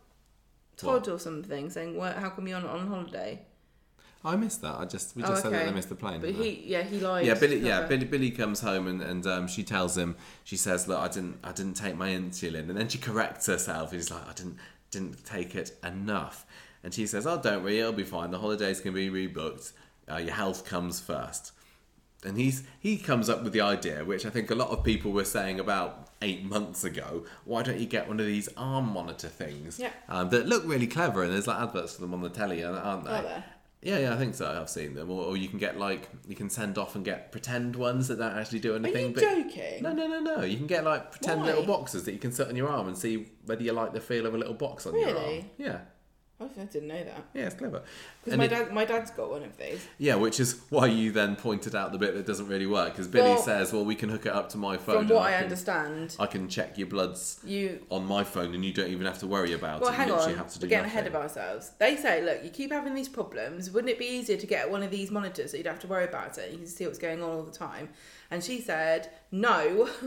[0.77, 1.07] Todd What?
[1.09, 3.41] or something saying, "Well, "How come you're not on holiday?"
[4.23, 4.75] I missed that.
[4.79, 5.65] I just we Oh, just said that okay.
[5.67, 6.19] they missed the plane.
[6.19, 7.27] But he, yeah, he lied.
[7.27, 7.59] yeah, Billy.
[7.59, 7.85] Yeah.
[7.85, 8.05] Billy.
[8.05, 10.15] Billy comes home and, and um, she tells him.
[10.43, 11.37] She says, "Look, I didn't.
[11.43, 13.91] I didn't take my insulin." And then she corrects herself.
[13.91, 14.57] He's like, "I didn't.
[14.95, 16.45] Didn't take it enough."
[16.84, 17.80] And she says, "Oh, don't worry.
[17.80, 18.31] It'll be fine.
[18.31, 19.72] The holidays can be rebooked.
[20.11, 21.51] Uh, your health comes first.
[22.23, 25.11] And he's he comes up with the idea, which I think a lot of people
[25.11, 27.23] were saying about eight months ago.
[27.43, 29.91] Why don't you get one of these arm monitor things Yeah.
[30.09, 31.23] um, that look really clever?
[31.23, 33.11] And there's like adverts for them on the telly, aren't they?
[33.11, 33.43] There?
[33.81, 34.47] Yeah, yeah, I think so.
[34.49, 35.11] I've seen them.
[35.11, 38.18] Or, or you can get like you can send off and get pretend ones that
[38.18, 39.10] don't actually do Are anything.
[39.10, 39.84] you but joking?
[39.84, 40.41] no, no, no, no.
[40.43, 41.47] You can get like pretend Why?
[41.47, 44.02] little boxes that you can sit on your arm and see whether you like the
[44.02, 45.15] feel of a little box on your arm.
[45.18, 45.52] Really?
[45.57, 45.80] Yeah,
[46.37, 47.23] I didn't know that.
[47.33, 47.81] yeah, it's clever.
[48.23, 49.85] Because my it- dad, my dad's got one of these.
[49.97, 53.07] yeah, which is why you then pointed out the bit that doesn't really work because
[53.07, 55.07] Billy Well, says, "Well, we can hook it up to my phone.
[55.07, 57.85] From what I can, understand, I can check your bloods you.
[57.89, 59.95] on my phone, and you don't even have to worry about Well, it.
[59.95, 60.39] hang you literally on.
[60.39, 61.71] have to do We're getting ahead of ourselves.
[61.79, 63.71] They say, look, you keep having these problems.
[63.71, 66.03] Wouldn't it be easier to get one of these monitors so you'd have to worry
[66.03, 66.51] about it?
[66.51, 67.89] You can see what's going on all the time.
[68.29, 69.89] And she said, no.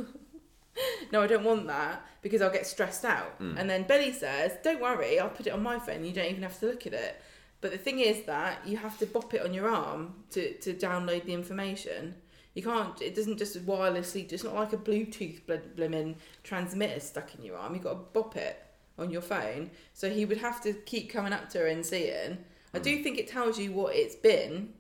[1.13, 3.33] no, I don't want that because I'll get stressed out.
[3.39, 3.57] Hmm.
[3.59, 6.05] And then Billy says, don't worry, I'll put it on my phone.
[6.05, 7.21] You don't even have to look at it.
[7.61, 10.75] But the thing is that you have to bop it on your arm to, to
[10.75, 12.15] download the information.
[12.55, 17.35] You can't, it doesn't just wirelessly, it's not like a Bluetooth bl- blimmin' transmitter stuck
[17.37, 17.75] in your arm.
[17.75, 18.63] You've got to bop it
[18.99, 19.71] on your phone.
[19.93, 22.39] So he would have to keep coming up to her and seeing.
[22.75, 22.83] I Hmm.
[22.85, 24.75] do think it tells you what it's been.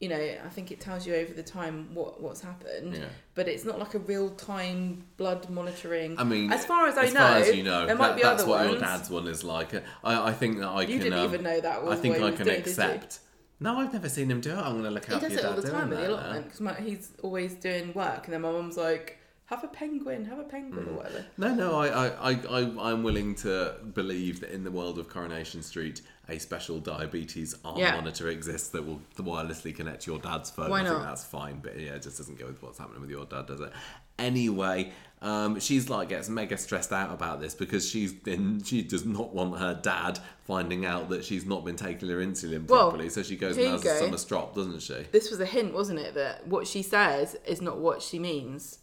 [0.00, 2.94] You know, I think it tells you over the time what what's happened.
[2.96, 3.04] Yeah.
[3.34, 6.18] But it's not like a real time blood monitoring.
[6.18, 8.16] I mean, as far as I as know, far as you know, there might that-
[8.16, 8.72] be that's other what ones.
[8.72, 9.72] your dad's one is like.
[10.02, 10.98] I, I think that I You can.
[11.04, 13.20] didn't um, even know that I think I can doing, accept.
[13.60, 14.56] No, I've never seen him do it.
[14.58, 16.00] I'm going to look He out does for it your all dad the time doing
[16.00, 19.68] with the allotment because he's always doing work, and then my mum's like, "Have a
[19.68, 20.90] penguin, have a penguin, Mm.
[20.92, 24.70] or whatever." No, no, I, I, I, I, I'm willing to believe that in the
[24.70, 27.94] world of Coronation Street, a special diabetes arm Yeah.
[27.96, 30.70] monitor exists that will wirelessly connect to your dad's phone.
[30.70, 31.04] Why I think not?
[31.04, 33.60] that's fine, but yeah, it just doesn't go with what's happening with your dad, does
[33.60, 33.72] it?
[34.18, 34.92] Anyway,
[35.22, 39.34] um, she's like gets mega stressed out about this because she's been she does not
[39.34, 43.22] want her dad finding out that she's not been taking her insulin Well, properly, so
[43.24, 43.98] she goes and you has a go.
[43.98, 45.04] summer strop, doesn't she?
[45.10, 46.14] This was a hint, wasn't it?
[46.14, 48.78] That what she says is not what she means.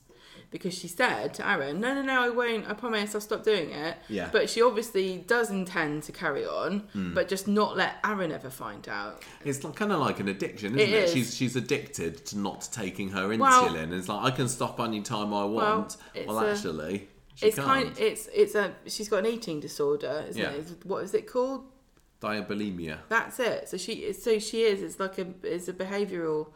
[0.51, 2.69] Because she said to Aaron, no, no, no, I won't.
[2.69, 3.95] I promise I'll stop doing it.
[4.09, 4.27] Yeah.
[4.33, 7.13] But she obviously does intend to carry on, Hmm.
[7.13, 9.23] but just not let Aaron ever find out.
[9.45, 11.03] It's like, kind of like an addiction, It isn't it?
[11.05, 11.13] is.
[11.13, 13.39] She's she's addicted to not taking her insulin.
[13.39, 15.95] Well- it's like I can stop any time I want.
[16.27, 17.67] Well, a- actually, she it's can't.
[17.67, 17.97] kind.
[17.97, 18.73] It's it's a.
[18.87, 20.49] She's got an eating disorder, isn't Yeah.
[20.51, 20.65] it?
[20.85, 21.63] What is it called?
[22.21, 22.97] Diabulimia.
[23.07, 23.69] That's it.
[23.69, 24.11] So she.
[24.11, 24.81] So she is.
[24.81, 25.27] It's like a.
[25.43, 26.47] It's a behavioural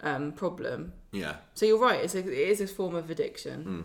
[0.00, 0.94] um, problem.
[1.12, 1.36] Yeah.
[1.54, 2.00] So you're right.
[2.04, 3.62] It's a, it is a form of addiction.
[3.64, 3.80] Hmm.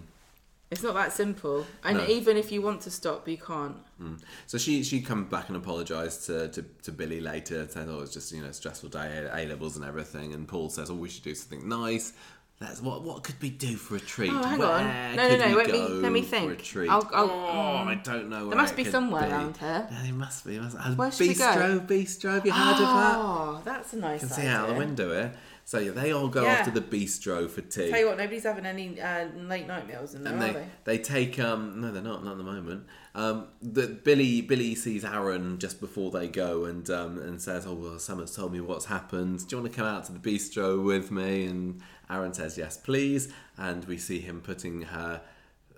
[0.72, 1.66] It's not that simple.
[1.84, 1.98] And.
[2.00, 2.08] No.
[2.08, 3.78] even if you want to stop, you can't.
[4.02, 4.20] Mm.
[4.48, 8.14] So she she comes back and apologised to, to, to Billy later, saying, "Oh, it's
[8.14, 11.08] just you know a stressful day, A levels and everything." And Paul says, "Oh, we
[11.08, 12.14] should do something nice.
[12.60, 14.32] That's what what could we do for a treat?
[14.34, 15.16] Oh, hang Where on.
[15.16, 16.64] No, no, no, let me- let me For a think.
[16.64, 16.90] treat?
[16.90, 17.88] I'll- I'll- oh, mm.
[17.88, 18.40] I don't know.
[18.48, 19.32] Where There must be somewhere be.
[19.32, 19.88] around here.
[19.92, 20.58] Yeah, there must be.
[20.60, 21.44] Must, Where should we go?
[21.46, 22.34] bistro, bistro.
[22.36, 23.16] Have you heard of that?
[23.18, 25.34] Oh, that's a nice You can see out the window here.
[25.68, 26.60] So yeah, they all go Yeah.
[26.60, 27.90] off to the bistro for tea.
[27.90, 30.60] Tell you what, nobody's having any uh, late night meals in there, and are they,
[30.60, 30.68] they?
[30.84, 32.86] they take um no they're not not at the moment
[33.16, 37.74] um the Billy Billy sees Aaron just before they go and um and says oh
[37.74, 40.84] well someone's told me what's happened do you want to come out to the bistro
[40.84, 41.82] with me and
[42.12, 45.22] Aaron says yes please and we see him putting her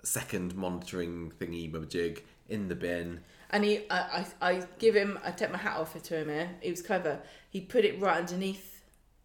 [0.04, 3.20] second monitoring thingy jig in the bin
[3.50, 6.50] And he, I, I, I give him, I take my hat off to him here.
[6.60, 7.20] He was clever.
[7.48, 8.77] He put it right underneath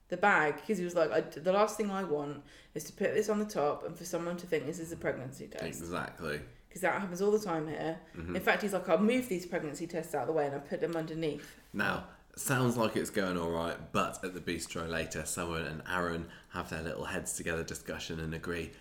[0.09, 2.43] the bag because he was like, I, the last thing I want
[2.73, 4.97] is to put this on the top and for someone to think this is a
[4.97, 5.63] pregnancy test.
[5.63, 7.99] exactly Because that happens all the time here.
[8.17, 8.35] Mm-hmm.
[8.35, 10.61] In fact, he's like, I'll move these pregnancy tests out of the way and I'll
[10.61, 11.59] put them underneath.
[11.73, 12.05] Now,
[12.35, 16.69] sounds like it's going all right, but at the bistro later, someone and Aaron have
[16.69, 18.71] their little heads together discussion and agree.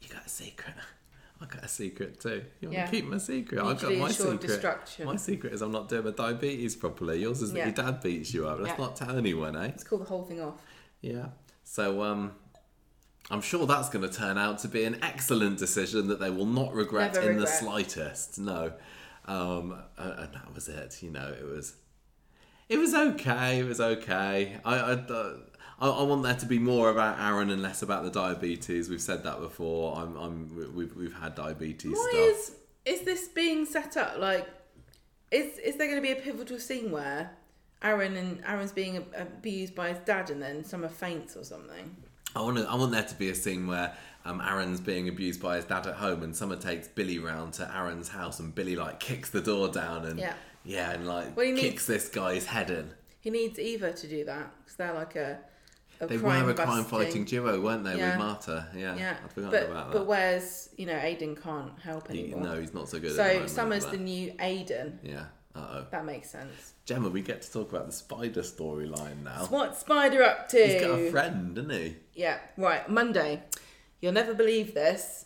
[0.00, 0.74] You got a secret.
[1.40, 2.44] I got a secret too.
[2.60, 2.84] You want Yeah.
[2.86, 3.60] to keep my secret?
[3.62, 4.98] I've got my secret.
[5.04, 7.20] My secret is I'm not doing my diabetes properly.
[7.20, 7.64] Yours is that Yeah.
[7.66, 8.58] your dad beats you up.
[8.60, 8.84] Let's Yeah.
[8.84, 9.60] not tell anyone, eh?
[9.66, 10.60] Let's call the whole thing off.
[11.02, 11.26] Yeah.
[11.64, 12.32] So um,
[13.30, 16.46] I'm sure that's going to turn out to be an excellent decision that they will
[16.46, 18.38] not regret Never in the slightest.
[18.38, 18.72] No.
[19.26, 21.02] Um, and, and that was it.
[21.02, 21.74] You know, it was.
[22.68, 23.60] It was okay.
[23.60, 24.58] It was okay.
[24.64, 25.36] I, I, uh,
[25.80, 28.88] I, I want there to be more about Aaron and less about the diabetes.
[28.88, 29.96] We've said that before.
[29.98, 32.22] I'm, I'm, we've, we've had diabetes Why stuff.
[32.22, 32.52] is
[33.00, 34.18] is this being set up?
[34.18, 34.46] Like,
[35.30, 37.30] is is there going to be a pivotal scene where
[37.82, 41.96] Aaron and Aaron's being abused by his dad, and then Summer faints or something?
[42.34, 45.40] I want to, I want there to be a scene where um, Aaron's being abused
[45.42, 48.76] by his dad at home, and Summer takes Billy round to Aaron's house, and Billy
[48.76, 50.34] like kicks the door down, and Yeah.
[50.64, 52.90] yeah, and like Well, kicks this guy's head in.
[53.20, 55.38] He needs Eva to do that because they're like a,
[56.00, 58.10] a They were a crime fighting duo, weren't they, Yeah.
[58.10, 58.68] with Marta?
[58.74, 60.06] Yeah, Yeah, I'd forgotten but about but that.
[60.06, 62.54] whereas you know Aidan can't help He- anymore.
[62.54, 63.18] no, he's not so good.
[63.18, 65.00] at the so Summer's but- the new Aidan.
[65.02, 65.24] yeah.
[65.54, 65.86] Uh oh.
[65.90, 66.74] That makes sense.
[66.84, 69.46] Gemma, we get to talk about the spider storyline now.
[69.48, 70.58] What Spider up to?
[70.66, 71.96] He's got a friend, doesn't he?
[72.14, 72.86] Yeah, right.
[72.90, 73.42] Monday.
[74.02, 75.24] You'll never believe this.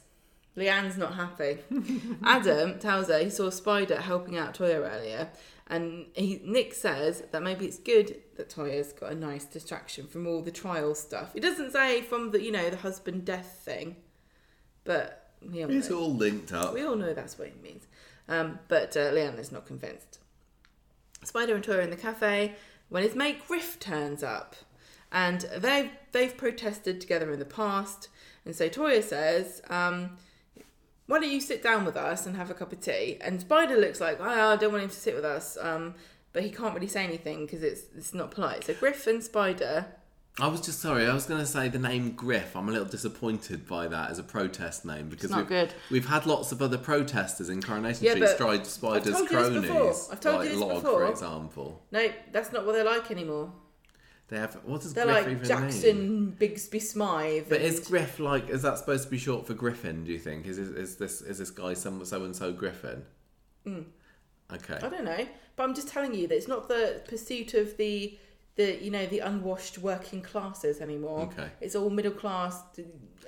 [0.56, 1.58] Leanne's not happy.
[2.22, 5.28] Adam tells her he saw Spider helping out Toyah earlier,
[5.70, 10.26] and he, Nick says that maybe it's good that Toyah's got a nice distraction from
[10.26, 11.32] all the trial stuff.
[11.32, 13.96] He doesn't say from the you know the husband death thing,
[14.84, 16.74] but we all, It's know, all linked up.
[16.74, 17.86] we all know that's what he means.
[18.28, 20.18] Um, but uh, Leanne is not convinced.
[21.24, 22.54] Spider and Toyah are in the cafe
[22.88, 24.56] when his mate Griff turns up,
[25.12, 28.08] and they've they've protested together in the past.
[28.44, 30.16] And so Toyah says, um,
[31.10, 33.76] "Why don't you sit down with us and have a cup of tea?" And Spider
[33.76, 35.94] looks like, "Oh, I don't want him to sit with us," um,
[36.32, 38.64] but he can't really say anything because it's it's not polite.
[38.64, 39.86] So Griff and Spider,
[40.38, 41.06] I was just sorry.
[41.06, 42.54] I was going to say the name Griff.
[42.56, 45.74] I'm a little disappointed by that as a protest name because not we've, good.
[45.90, 49.48] we've had lots of other protesters in Coronation Yeah, Street stride spiders told you this
[49.48, 49.94] cronies, before.
[50.12, 50.98] I've told you like this Log, before.
[51.00, 51.82] for example.
[51.90, 53.52] no, that's not what they're like anymore.
[54.30, 55.44] They have what does They're Griff like even mean?
[55.48, 57.46] Jackson Bigsby Smythe.
[57.48, 58.48] But is Griff like?
[58.48, 60.04] Is that supposed to be short for Griffin?
[60.04, 60.46] Do you think?
[60.46, 63.04] Is is, is this is this guy some so and so Griffin?
[63.64, 63.80] Hmm.
[64.52, 64.74] Okay.
[64.82, 65.26] I don't know,
[65.56, 68.16] but I'm just telling you that it's not the pursuit of the
[68.56, 71.22] the you know the unwashed working classes anymore.
[71.32, 71.48] Okay.
[71.60, 72.62] It's all middle class.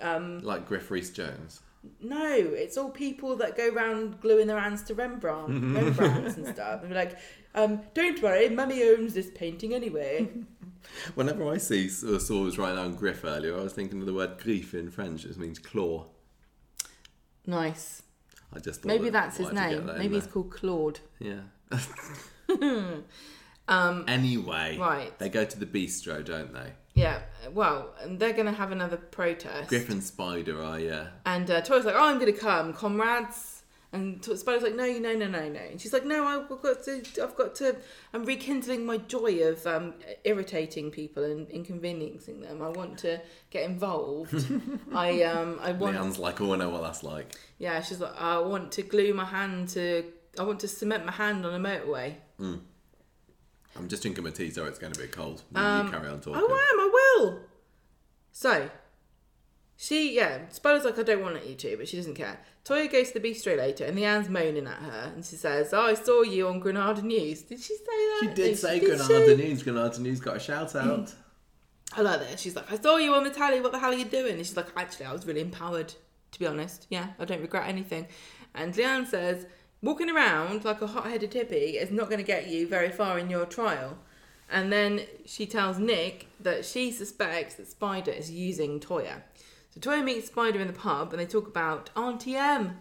[0.00, 1.60] Um, Like Griff Rhys Jones.
[2.00, 6.80] no, it's all people that go around gluing their hands to Rembrandt, Rembrandts and stuff,
[6.80, 7.18] and be like,
[7.54, 10.28] um, "Don't worry, Mummy owns this painting anyway."
[11.14, 14.14] Whenever I see uh, saw was writing down Griff earlier, I was thinking of the
[14.14, 15.24] word grief in French.
[15.24, 16.06] It means claw.
[17.46, 18.02] nice.
[18.54, 19.86] I just thought Maybe that- that's his wanted to get name.
[19.86, 20.32] that Maybe he's there.
[20.32, 21.00] called Claude.
[21.18, 21.40] Yeah.
[23.68, 25.16] Um, anyway, Right.
[25.20, 26.72] They go to the bistro, don't they?
[26.94, 27.20] yeah.
[27.52, 29.68] Well, and they're gonna have another protest.
[29.68, 31.06] Griff and Spider are, yeah.
[31.24, 33.51] And uh, Toyah's like, "Oh, I'm gonna come, comrades."
[33.94, 37.02] And Spider's like, "No, no, no, no, no." And she's like, "No, I've got to.
[37.22, 37.76] I've got to.
[38.14, 42.62] I'm rekindling my joy of um, irritating people and inconveniencing them.
[42.62, 44.46] I want to get involved.
[44.94, 45.96] I um, I want.
[45.96, 47.34] Leanne's like, oh, I know what that's like.
[47.58, 50.04] Yeah, she's like, I want to glue my hand to.
[50.38, 52.14] I want to cement my hand on a motorway.
[53.76, 55.42] I'm just drinking my tea, so it's going to be cold.
[55.54, 56.34] Um, you carry on talking.
[56.34, 56.46] I am.
[56.80, 57.40] I will.
[58.32, 58.70] So,
[59.82, 60.48] she yeah.
[60.48, 62.38] Spider's like, I don't want you to, but she doesn't care.
[62.64, 65.86] Toyah goes to the bistro later, and Leanne's moaning at her, and she says, "Oh,
[65.86, 68.18] I saw you on Granada News." Did she say that?
[68.20, 69.48] She No, did say did Granada she?
[69.48, 69.62] News.
[69.64, 71.06] Granada News got a shout out.
[71.06, 71.14] Mm.
[71.96, 72.38] I like that.
[72.38, 73.60] She's like, "I saw you on the telly.
[73.60, 75.92] What the hell are you doing?" And she's like, "Actually, I was really empowered.
[76.30, 78.06] To be honest, yeah, I don't regret anything."
[78.54, 79.46] And Leanne says,
[79.82, 83.28] "Walking around like a hot-headed hippie is not going to get you very far in
[83.28, 83.98] your trial."
[84.48, 89.22] And then she tells Nick that she suspects that Spider is using Toyah.
[89.72, 92.78] So Toyah meets Spider in the pub and they talk about Auntie M.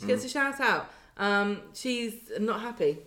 [0.00, 0.90] She gets a shout out.
[1.16, 2.98] Um, she's not happy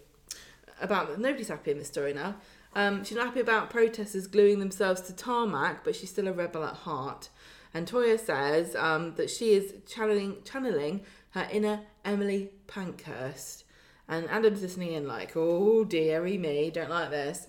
[0.81, 2.35] about nobody's happy in this story now.
[2.75, 6.63] Um, she's not happy about protesters gluing themselves to tarmac, but she's still a rebel
[6.63, 7.29] at heart.
[7.73, 11.01] And Toyah says um, that she is channeling channeling
[11.31, 13.63] her inner Emily Pankhurst.
[14.07, 17.47] And Adam's listening in like, oh dearie me, don't like this.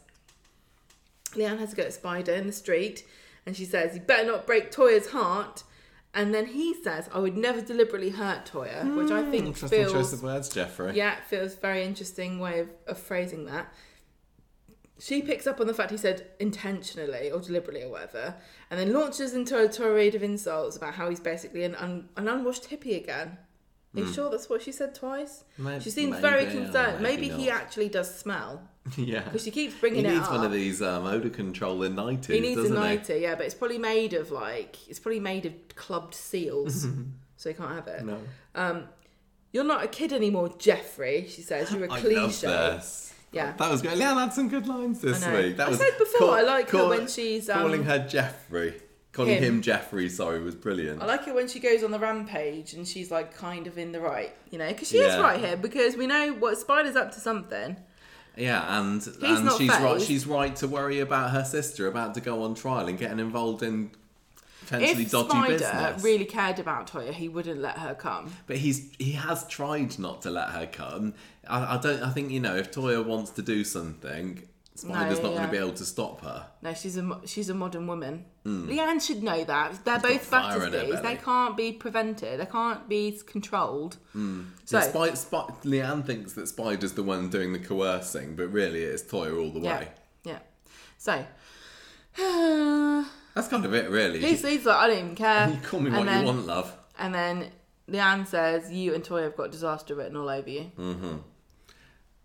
[1.35, 3.07] Leanne has to go to Spider in the street,
[3.49, 5.65] and she says, "You better not break Toyah's heart."
[6.13, 9.49] And then he says, "I would never deliberately hurt Toyah," which I think hmm.
[9.49, 10.95] Interesting feels choice of words, Jeffrey.
[10.95, 13.73] yeah, it feels very interesting way of, of phrasing that.
[14.99, 18.35] She picks up on the fact he said intentionally or deliberately or whatever,
[18.71, 22.29] and then launches into a tirade of insults about how he's basically an, un, an
[22.29, 23.39] unwashed hippie again.
[23.97, 25.45] Are you sure that's what she said twice?
[25.57, 27.03] May- she seems very maybe, or concerned.
[27.03, 28.63] Maybe, maybe he actually does smell
[28.97, 29.23] yeah.
[29.23, 30.13] because she keeps He bringing it up.
[30.13, 32.83] He needs one of these um, odor controller nighties, he needs a doesn't he?
[32.83, 36.87] nightie, yeah, but it's probably made of like it's probably made of clubbed seals,
[37.37, 38.05] so he can't have it.
[38.05, 38.19] No.
[38.55, 38.85] Um,
[39.53, 41.27] you're not a kid anymore, Jeffrey.
[41.29, 42.81] She says you're a I cliche.
[43.31, 43.53] Yeah.
[43.59, 43.93] That was good.
[43.99, 45.57] Leanne had some good lines this week.
[45.59, 48.81] That I was said before, I like her when she's, um, calling her Jeffrey.
[49.13, 49.43] Calling him.
[49.43, 51.03] him, Jeffrey, sorry, was brilliant.
[51.03, 53.91] I like it when she goes on the rampage and she's like kind of in
[53.93, 55.21] the right, you know, because she is Yeah.
[55.21, 57.77] right here because we know what Spider's up to something.
[58.37, 60.01] Yeah, and and not she's right.
[60.01, 63.65] She's right to worry about her sister about to go on trial and getting involved
[63.65, 63.91] in
[64.61, 66.05] potentially if dodgy Spider business.
[66.05, 68.33] really cared about Toyah, he wouldn't let her come.
[68.47, 71.15] But he's he has tried not to let her come.
[71.49, 72.01] I, I don't.
[72.03, 74.43] I think you know if Toyah wants to do something,
[74.79, 76.47] Spider's not going to be able to stop her.
[76.63, 78.25] No, she's a she's a modern woman.
[78.47, 79.85] Leanne should know that.
[79.85, 81.03] They're got both fire in her Battersbys.
[81.03, 82.41] They can't be prevented.
[82.41, 83.97] They can't be controlled.
[84.15, 88.83] So So Spy, Spy, Leanne thinks that Spider's the one doing the coercing, but really
[88.83, 89.89] it's Toyah all the way.
[90.25, 90.39] yeah.
[90.97, 91.25] So
[93.35, 94.21] That's kind of it, really.
[94.21, 95.49] he's, he's like, I don't even care.
[95.55, 96.77] you call me And what then- you want, love.
[96.99, 97.47] And then
[97.89, 101.17] Leanne says, "You and Toyah have got disaster written all over you." Hmm.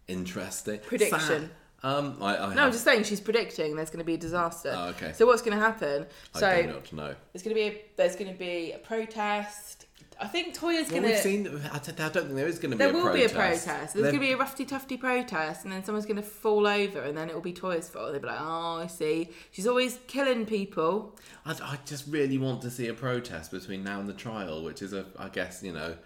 [0.07, 0.79] Interesting.
[0.79, 1.19] Prediction.
[1.19, 1.49] Sad.
[1.83, 4.17] Um, I, I No, I'm have- just saying she's predicting there's going to be a
[4.17, 4.73] disaster.
[4.75, 5.11] Oh, okay.
[5.13, 6.05] So what's going to happen?
[6.33, 7.15] I so don't know.
[7.33, 9.87] there's going to be a, there's going to be a protest.
[10.21, 11.21] I think Toyah's Well, going we've to.
[11.21, 11.47] seen.
[11.73, 13.33] I don't I don't think there is going to be There a will protest.
[13.33, 13.93] be a protest.
[13.95, 16.99] There's going to be a roughy tufty protest, and then someone's going to fall over,
[17.01, 18.11] and then it will be Toyah's fault.
[18.11, 19.29] They'll be like, "Oh, I see.
[19.51, 23.99] She's always killing people." I, I just really want to see a protest between now
[23.99, 25.97] and the trial, which is a, I guess you know,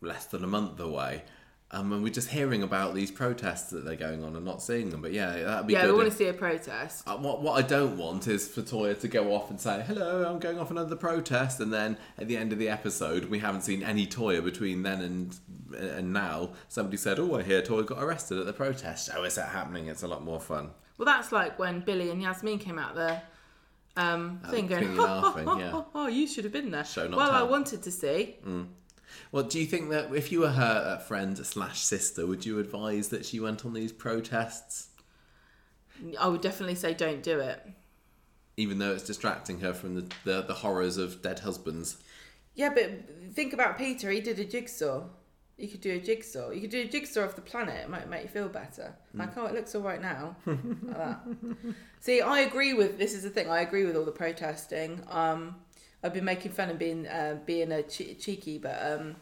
[0.00, 1.22] less than a month away.
[1.70, 4.88] Um, and we're just hearing about these protests that they're going on and not seeing
[4.88, 5.02] them.
[5.02, 5.90] But yeah, that'd be Yeah, good.
[5.90, 7.06] we want if- to see a protest.
[7.06, 10.24] Uh, what what I don't want is for Toyah to go off and say, "Hello,
[10.26, 13.62] I'm going off another protest," and then at the end of the episode, we haven't
[13.62, 15.36] seen any Toyah between then and
[15.76, 16.52] and now.
[16.68, 19.88] Somebody said, "Oh, I hear Toyah got arrested at the protest." How is that happening?
[19.88, 20.70] It's a lot more fun.
[20.96, 23.22] Well, that's like when Billy and Yasmin came out there.
[23.96, 25.70] Um, thing going, thinking, laughing, yeah.
[25.74, 26.84] oh, oh, you should have been there.
[26.84, 28.36] Show, not well, I wanted to see.
[29.30, 32.58] Well, do you think that if you were her uh, friend slash sister, would you
[32.58, 34.88] advise that she went on these protests,
[36.18, 37.60] I would definitely say don't do it.
[38.56, 41.98] even though it's distracting her from the the, the horrors of dead husbands?
[42.54, 42.90] Yeah, but
[43.34, 44.10] think about Peter.
[44.10, 45.04] He did a jigsaw.
[45.56, 46.50] You could do a jigsaw.
[46.50, 47.76] You could do a jigsaw of the planet.
[47.82, 48.94] It might make you feel better.
[49.12, 50.36] Like, oh, it looks all right now.
[50.46, 51.20] like that.
[52.00, 53.12] See, I agree with this.
[53.12, 53.50] Is the thing.
[53.50, 55.02] I agree with all the protesting.
[55.10, 55.56] Um,
[56.02, 59.16] I've been making fun of being uh, being a che- cheeky, but um,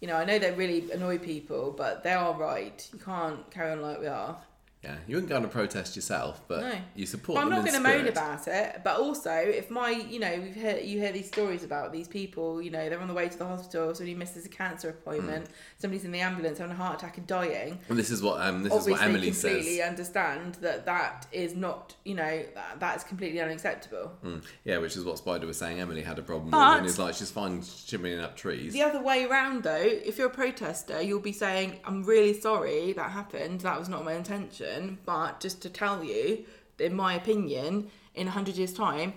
[0.00, 2.88] you know, I know they really annoy people, but they are right.
[2.92, 4.36] You can't carry on like we are.
[4.84, 6.72] Yeah, you wouldn't go on a protest yourself, but No.
[6.94, 8.80] you support But I'm not in going to moan about it.
[8.84, 12.62] But also, if my, you know, we've heard you hear these stories about these people.
[12.62, 13.92] You know, they're on the way to the hospital.
[13.92, 15.48] Somebody misses a cancer appointment.
[15.48, 15.52] Hmm.
[15.78, 17.80] Somebody's in the ambulance having a heart attack and dying.
[17.88, 19.88] And this is what um, this is what Emily completely says.
[19.88, 24.12] understand that that is not, you know, that, that is completely unacceptable.
[24.24, 24.44] Mm.
[24.64, 25.80] Yeah, which is what Spider was saying.
[25.80, 28.74] Emily had a problem But- with, and it's like she's fine shimmering up trees.
[28.74, 32.92] The other way around, though, if you're a protester, you'll be saying, "I'm really sorry
[32.92, 33.62] that happened.
[33.62, 34.67] That was not my intention."
[35.04, 36.44] But just to tell you,
[36.78, 39.14] in my opinion, in hundred years' time,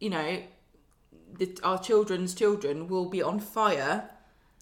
[0.00, 0.42] you know,
[1.38, 4.08] the, our children's children will be on fire.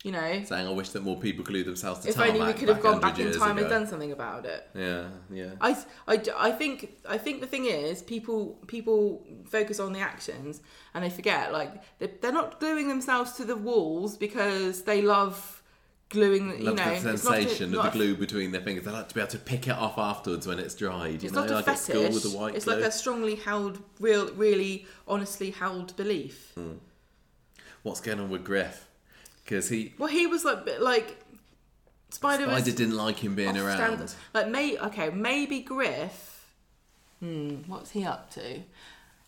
[0.02, 2.70] You know, Saying, "I wish that more people glued themselves to if only we could
[2.70, 3.66] have gone back in time ago.
[3.66, 4.66] and done something about it.
[4.74, 5.50] Yeah, yeah.
[5.60, 5.76] I,
[6.08, 10.62] I, I think I think the thing is people people focus on the actions
[10.94, 15.59] and they forget like they're, they're not gluing themselves to the walls because they love
[16.10, 18.84] gluing you Love know the it's not sensation not of the glue between their fingers.
[18.84, 21.22] They like to be able to pick it off afterwards when it's dried.
[21.22, 23.78] You it's know, not a like fetish with the white it's like a strongly held
[23.98, 26.74] real really honestly held belief Hmm.
[27.82, 28.86] What's going on with Griff?
[29.44, 31.16] Because he well he was like like
[32.10, 33.76] Spider was Spider didn't like him being around.
[33.76, 34.12] standard.
[34.34, 36.48] Like, may okay, maybe Griff.
[37.20, 38.62] Hmm, what's he up to?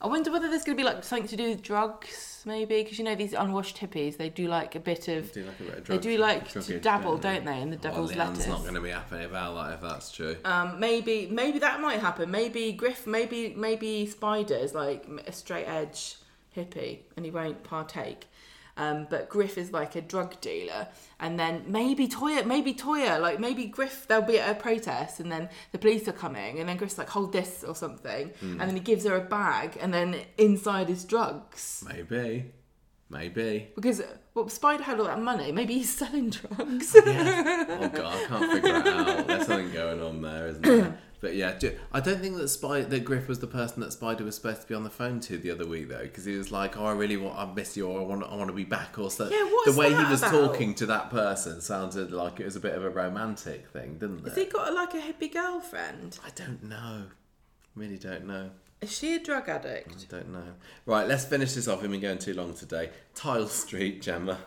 [0.02, 2.98] I wonder whether there's going to be like something to do with drugs, maybe, because
[2.98, 5.30] you know these unwashed hippies, they do like a bit of.
[5.32, 7.52] Do like a bit of They drug- do like drug to dabble, don't they?
[7.52, 8.46] they, in the Well, devil's Leanne's lettuce.
[8.48, 10.36] not going to be happy about that if that's true.
[10.44, 12.30] Um, maybe, maybe that might happen.
[12.30, 16.16] Maybe Griff, maybe, maybe Spider's like a straight edge
[16.56, 18.26] hippie, and he won't partake.
[18.76, 20.88] Um, but Griff is like a drug dealer,
[21.20, 25.30] and then maybe Toya, maybe Toya, like maybe Griff, they'll be at a protest, and
[25.30, 28.60] then the police are coming, and then Griff's like, hold this or something, Hmm.
[28.60, 31.84] and then he gives her a bag, and then inside is drugs.
[31.86, 32.46] Maybe.
[33.10, 33.68] Maybe.
[33.74, 34.00] Because
[34.32, 36.96] well, Spider had all that money, maybe he's selling drugs.
[37.04, 37.64] Yeah.
[37.68, 39.26] oh god, I can't figure it out.
[39.26, 40.98] There's something going on there, isn't there?
[41.22, 41.56] But yeah,
[41.92, 44.66] I don't think that Spider, that Griff was the person that Spider was supposed to
[44.66, 46.92] be on the phone to the other week though, because he was like, "Oh, I
[46.92, 49.28] really want, I miss you, or I want, I want to be back," or so.
[49.28, 50.32] Yeah, what's the way he was about?
[50.32, 54.18] talking to that person sounded like it was a bit of a romantic thing, didn't
[54.18, 54.30] it?
[54.30, 56.18] Has he got like a hippie girlfriend?
[56.26, 57.04] I don't know.
[57.76, 58.50] Really don't know.
[58.80, 60.06] Is she a drug addict?
[60.10, 60.54] I don't know.
[60.86, 61.82] Right, let's finish this off.
[61.82, 62.90] We've been going too long today.
[63.14, 64.38] Tile Street, Gemma.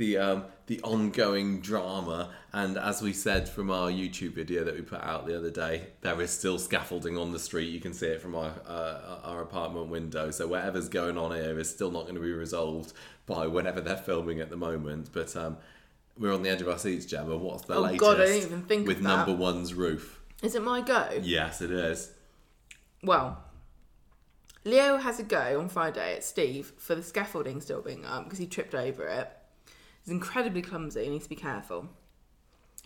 [0.00, 4.80] The um, the ongoing drama, and as we said from our YouTube video that we
[4.80, 7.68] put out the other day, there is still scaffolding on the street.
[7.68, 10.30] You can see it from our uh, our apartment window.
[10.30, 12.94] So whatever's going on here is still not going to be resolved
[13.26, 15.10] by whenever they're filming at the moment.
[15.12, 15.58] But um,
[16.16, 17.36] we're on the edge of our seats, Gemma.
[17.36, 20.18] What's the Oh, latest God, I didn't even think with number one's roof?
[20.42, 21.10] Is it my go?
[21.20, 22.10] Yes, it is.
[23.02, 23.44] Well,
[24.64, 28.38] Leo has a go on Friday at Steve for the scaffolding still being up because
[28.38, 29.30] he tripped over it.
[30.04, 31.04] He's incredibly clumsy.
[31.04, 31.88] He needs to be careful.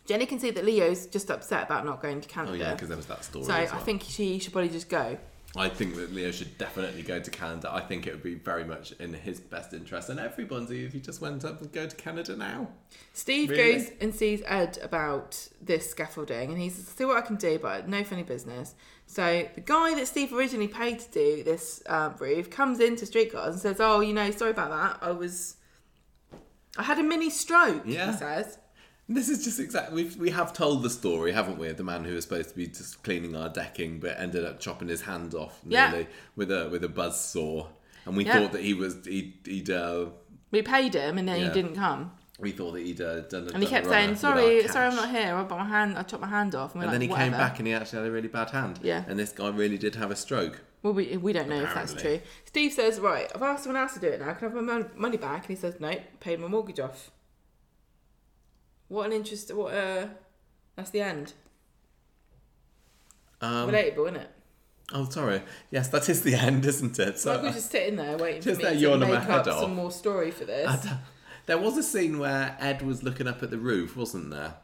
[0.07, 2.52] Jenny can see that Leo's just upset about not going to Canada.
[2.52, 3.44] Oh yeah, because there was that story.
[3.44, 5.17] so as I think she should probably just go.
[5.57, 7.70] I think that Leo should definitely go to Canada.
[7.73, 10.99] I think it would be very much in his best interest and everyone's if he
[10.99, 12.67] just went up and go to Canada now.
[13.12, 13.75] Steve Really?
[13.75, 17.59] goes and sees Ed about this scaffolding, and he says, "See what I can do,
[17.60, 18.75] but no funny business."
[19.07, 23.55] So the guy that Steve originally paid to do this uh, roof comes into Streetcars
[23.55, 25.07] and says, "Oh, you know, sorry about that.
[25.07, 25.55] I was,
[26.76, 28.12] I had a mini stroke." Yeah.
[28.12, 28.58] He says.
[29.06, 31.68] This is just exactly we we have told the story, haven't we?
[31.68, 34.60] Of the man who was supposed to be just cleaning our decking, but ended up
[34.60, 35.90] chopping his hand off Yeah.
[35.90, 37.66] nearly with a with a buzz saw,
[38.06, 38.38] and we Yeah.
[38.38, 40.06] thought that he was he'd, he'd uh,
[40.50, 41.48] We paid him, and then Yeah.
[41.48, 43.50] he didn't come, we thought that he'd uh, done.
[43.52, 45.34] and he kept saying, "Sorry, sorry, I'm not here.
[45.34, 45.98] I got my hand.
[45.98, 47.98] I chopped my hand off." And, And then he like, came back and he actually
[47.98, 48.80] had a really bad hand.
[48.82, 49.04] Yeah.
[49.06, 50.62] And this guy really did have a stroke.
[50.84, 52.18] Well, we, we don't know if that's Apparently.
[52.18, 52.26] true.
[52.44, 54.34] Steve says, "Right, I've asked someone else to do it now.
[54.34, 57.10] Can I have my mon- money back?" And he says, "No, paid my mortgage off."
[58.88, 59.52] What an interest!
[59.54, 60.08] What uh,
[60.76, 61.32] that's the end.
[63.40, 64.30] Um, Relatable, isn't it?
[64.92, 65.42] oh, sorry.
[65.70, 67.18] Yes, that is the end, isn't it?
[67.18, 69.40] So I could just sitting there waiting Just for me to yawning make my head
[69.40, 69.60] up off.
[69.60, 70.68] some more story for this.
[70.68, 71.00] I don't-
[71.46, 74.54] there was a scene where Ed was looking up at the roof, wasn't there?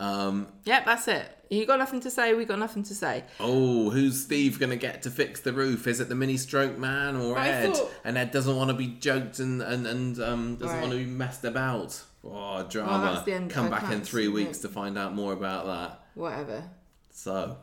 [0.00, 1.28] Um, Yep, that's it.
[1.50, 2.32] You got nothing to say.
[2.34, 3.24] We got nothing to say.
[3.40, 5.86] oh, who's Steve going to get to fix the roof?
[5.86, 7.76] Is it the mini stroke man or I Ed?
[7.76, 10.80] thought- And Ed doesn't want to be joked and, and, and um, doesn't Right.
[10.80, 12.00] want to be messed about.
[12.24, 13.22] Oh, drama.
[13.26, 14.62] the end- Come I back in three weeks it.
[14.62, 16.00] to find out more about that.
[16.14, 16.64] Whatever.
[17.12, 17.56] So,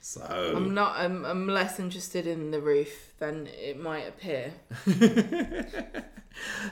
[0.00, 0.52] so.
[0.56, 0.96] I'm not.
[0.98, 4.52] I'm, I'm less interested in the roof than it might appear.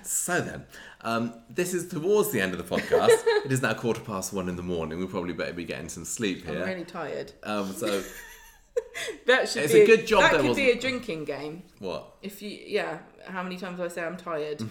[0.03, 0.65] So then,
[1.03, 3.11] um, this is towards the end of the podcast.
[3.45, 4.99] it is now quarter past one in the morning.
[4.99, 6.63] We probably better be getting some sleep here.
[6.63, 7.33] I'm really tired.
[7.45, 8.03] Um, so
[9.27, 11.63] That should It's be a good job That there could be wasn't- a drinking game.
[11.79, 12.17] what?
[12.23, 12.99] If you, yeah.
[13.25, 14.63] How many times do I say I'm tired?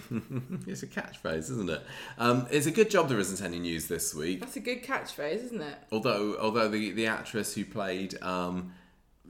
[0.66, 1.82] It's a catchphrase, isn't it?
[2.18, 4.40] Um, it's a good job there isn't any news this week.
[4.40, 5.78] That's a good catchphrase, isn't it?
[5.90, 8.74] Although, although the the actress who played um,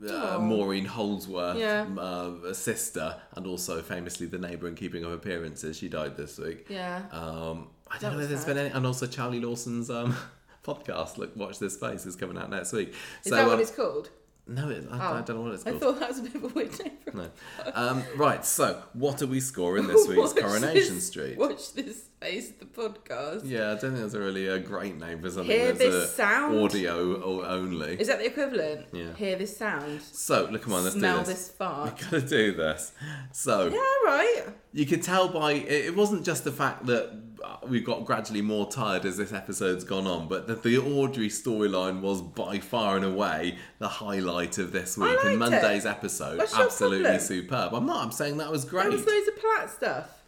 [0.09, 0.39] uh.
[0.39, 1.85] Maureen Holdsworth, Yeah.
[1.97, 6.37] uh, a sister, and also famously the neighbour in Keeping Up Appearances, she died this
[6.37, 6.65] week.
[6.69, 7.03] Yeah.
[7.11, 8.55] Um, I don't know if there's sad.
[8.55, 10.15] been any, and also Charlie Lawson's um,
[10.65, 11.17] podcast.
[11.17, 12.89] Look, watch this space is coming out next week.
[12.89, 14.09] Is so that what um, it's called?
[14.47, 15.13] No, it, I, Oh.
[15.15, 15.75] I don't know what it's called.
[15.75, 16.91] I thought that was a bit of a weird name.
[17.05, 17.29] For No.
[17.73, 21.37] Um, right, so what are we scoring this week's Coronation this- Street?
[21.37, 23.41] Watch this space, the podcast.
[23.45, 26.07] Yeah, I don't think that's a really a great name for something Hear this a
[26.07, 26.59] sound?
[26.59, 27.99] audio or only.
[27.99, 28.87] Is that the equivalent?
[28.91, 29.13] Yeah.
[29.15, 30.01] Hear this sound.
[30.01, 31.47] So, look, come on, let's Smell do this.
[31.47, 31.97] this fart.
[32.11, 32.91] Gotta do this.
[33.31, 33.77] So, Yeah,
[34.11, 34.43] right.
[34.73, 37.22] you could tell by it it wasn't just the fact that
[37.67, 42.01] we've got gradually more tired as this episode's gone on, but that the Audrey storyline
[42.01, 45.17] was by far and away the highlight of this week.
[45.23, 45.37] and it.
[45.37, 47.73] Monday's episode, What's absolutely superb.
[47.73, 48.03] I'm not.
[48.03, 48.91] I'm saying that was There great.
[48.91, 50.23] was loads of Platt stuff.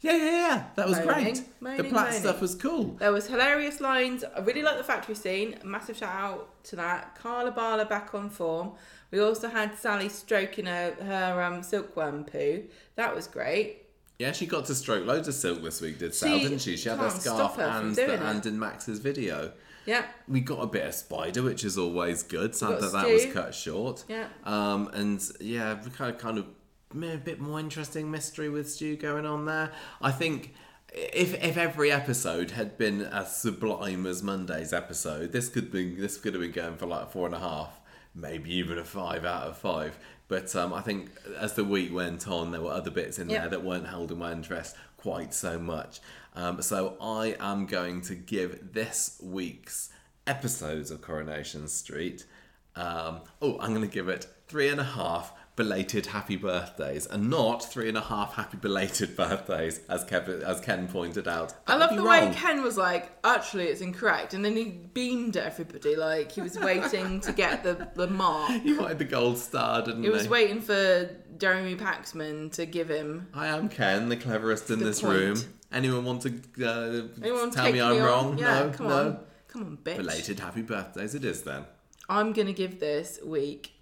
[0.00, 0.64] yeah, yeah, yeah.
[0.76, 1.34] That was Moaning, great.
[1.36, 2.20] the moaning, Platt moaning.
[2.20, 2.84] stuff was cool.
[2.98, 4.24] There was hilarious lines.
[4.24, 5.56] I really like the factory scene.
[5.64, 7.16] Massive shout out to that.
[7.16, 8.72] Carla Bala back on form.
[9.10, 12.64] We also had Sally stroking her, her um, silkworm poo.
[12.96, 13.82] That was great.
[14.18, 16.76] Yeah, she got to stroke loads of silk this week, did Sal, She didn't she?
[16.76, 19.52] She had her can't scarf her from and, doing the, and in Max's video.
[19.84, 22.56] Yeah, We got a bit of Spider, which is always good.
[22.56, 23.32] Sad got that that was Stu.
[23.32, 24.04] cut short.
[24.08, 24.26] yeah.
[24.44, 26.46] Um, and yeah, we kind of, kind of
[26.92, 29.70] meh, a bit more interesting mystery with Stu going on there.
[30.00, 30.54] I think
[30.92, 36.16] if if every episode had been as sublime as Monday's episode, this could be this
[36.16, 37.80] could have been going for like four and a half,
[38.14, 39.98] maybe even a five out of five.
[40.28, 43.42] But um, I think as the week went on, there were other bits in Yeah.
[43.42, 46.00] there that weren't holding my interest quite so much.
[46.34, 49.90] Um, so I am going to give this week's
[50.26, 52.26] episodes of Coronation Street.
[52.74, 57.28] Um, oh, I'm going to give it three and a half belated happy birthdays, and
[57.30, 61.54] not three and a half happy belated birthdays, as Kevin, as Ken pointed out.
[61.66, 62.28] I That'd love the wrong.
[62.28, 64.34] way Ken was like, actually, it's incorrect.
[64.34, 68.50] And then he beamed at everybody like he was waiting to get the, the mark.
[68.62, 73.28] He wanted the gold star, didn't He was waiting for Jeremy Paxman to give him.
[73.34, 75.14] I am Ken, the cleverest in the this point.
[75.18, 75.36] room.
[75.72, 76.28] Anyone want to
[76.64, 78.02] uh, Anyone tell me I'm on?
[78.02, 78.38] wrong?
[78.38, 78.98] Yeah, no, come no.
[78.98, 79.18] on.
[79.48, 79.96] Come on, bitch.
[79.96, 81.64] Belated happy birthdays it is then.
[82.08, 83.72] I'm going to give this week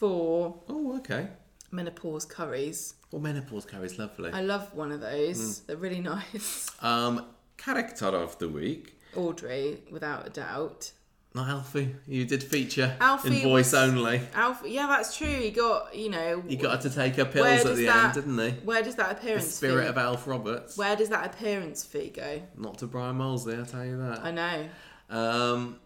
[0.00, 1.28] four Oh, okay.
[1.70, 2.94] menopause curries.
[3.12, 4.32] Well, menopause curries, lovely.
[4.32, 5.38] I love one of those.
[5.60, 5.66] Mm.
[5.66, 6.70] They're really nice.
[6.80, 7.26] Um,
[7.58, 8.98] character of the week.
[9.14, 10.92] Audrey, without a doubt.
[11.34, 11.94] Not Alfie.
[12.08, 14.22] You did feature Alfie in voice was- only.
[14.34, 15.26] Alf, yeah, that's true.
[15.28, 18.26] He got, you know, He got her to take her pills at the that- end,
[18.26, 18.50] didn't he?
[18.64, 19.44] where does that appearance?
[19.46, 19.88] The spirit fee?
[19.90, 20.78] of Alf Roberts.
[20.78, 22.40] Where does that appearance fee go?
[22.56, 24.24] Not to Bryan Mosley, I'll tell you that.
[24.24, 24.68] I know.
[25.10, 25.76] Um,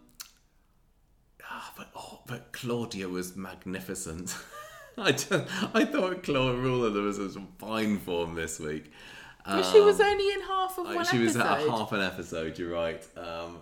[1.57, 4.35] ah, but oh, but Claudia was magnificent.
[4.97, 5.31] I just,
[5.73, 8.91] I thought Chloe Ruler was in fine form this week.
[9.45, 11.63] But she was Um, only in half of Uh, one she was episode.
[11.63, 12.57] at half an episode.
[12.57, 13.05] You're right.
[13.17, 13.59] Um,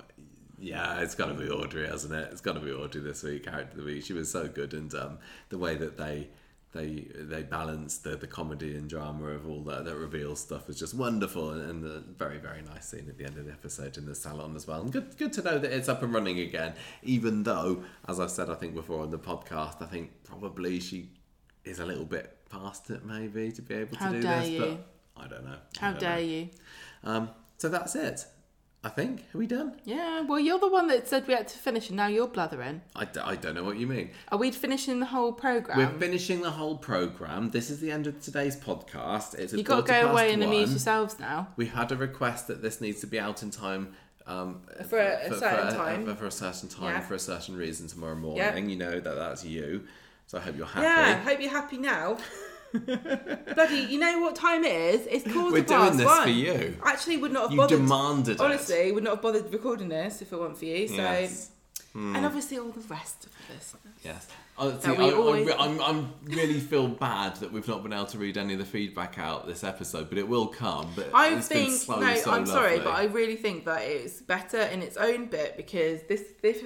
[0.59, 2.29] yeah, it's got to be Audrey, hasn't it?
[2.31, 3.43] It's got to be Audrey this week.
[3.45, 4.05] Character of the week.
[4.05, 5.17] She was so good, and um,
[5.49, 6.29] the way that they
[6.73, 10.77] they they balanced the, the comedy and drama of all that that reveal stuff is
[10.77, 13.97] just wonderful, and, and the very very nice scene at the end of the episode
[13.97, 14.81] in the salon as well.
[14.81, 16.73] And good good to know that it's up and running again.
[17.03, 21.09] Even though, as I said, I think before on the podcast, I think probably she
[21.63, 24.49] is a little bit past it, maybe to be able to do this.
[24.49, 24.59] you.
[25.15, 25.57] But I don't know.
[25.79, 26.23] How don't dare know.
[26.23, 26.49] you?
[27.03, 28.25] Um, so that's it.
[28.85, 29.21] I think.
[29.33, 29.79] Are we done?
[29.85, 32.81] Yeah, well, you're the one that said we had to finish, and now you're blathering.
[32.95, 34.09] I, d- I don't know what you mean.
[34.29, 35.77] Are we finishing the whole program?
[35.77, 37.51] We're finishing the whole program.
[37.51, 39.35] This is the end of today's podcast.
[39.35, 41.47] It's a you got to quarter go past away and amuse yourselves now.
[41.55, 43.93] We had a request that this needs to be out in time.
[44.27, 46.05] Um, For a- a certain for, time.
[46.05, 46.99] For, for a certain time, Yeah.
[47.01, 48.37] for a certain reason tomorrow morning.
[48.43, 48.55] Yeah.
[48.57, 49.85] You know that that's you.
[50.27, 50.85] So I hope you're happy.
[50.85, 52.17] Yeah, I hope you're happy now.
[53.55, 55.07] Bloody, you know what time it is?
[55.07, 56.23] It's quarter We're past doing this one.
[56.23, 56.77] for you.
[56.83, 57.77] Actually, would not have You bothered.
[57.79, 58.41] demanded it.
[58.41, 60.87] honestly, would not have bothered recording this if it weren't for you.
[60.87, 61.51] So, Yes.
[61.93, 62.15] Hmm.
[62.15, 63.93] and obviously all the rest of listeners.
[64.03, 64.27] Yes.
[64.57, 67.93] That we I, I always- re- I'm, I'm really feel bad that we've not been
[67.93, 70.89] able to read any of the feedback out this episode, but it will come.
[70.95, 72.83] But I it's been think so, no, so I'm sorry, lovely.
[72.85, 76.63] but I really think that it's better in its own bit because this this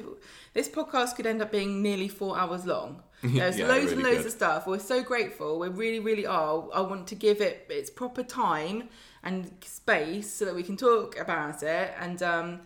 [0.53, 3.03] this podcast could end up being nearly four hours long.
[3.23, 4.25] There's Yeah, loads really and loads good.
[4.27, 4.67] of stuff.
[4.67, 5.59] We're so grateful.
[5.59, 6.67] We really, really are.
[6.73, 8.89] I want to give it its proper time
[9.23, 12.61] and space so that we can talk about it and um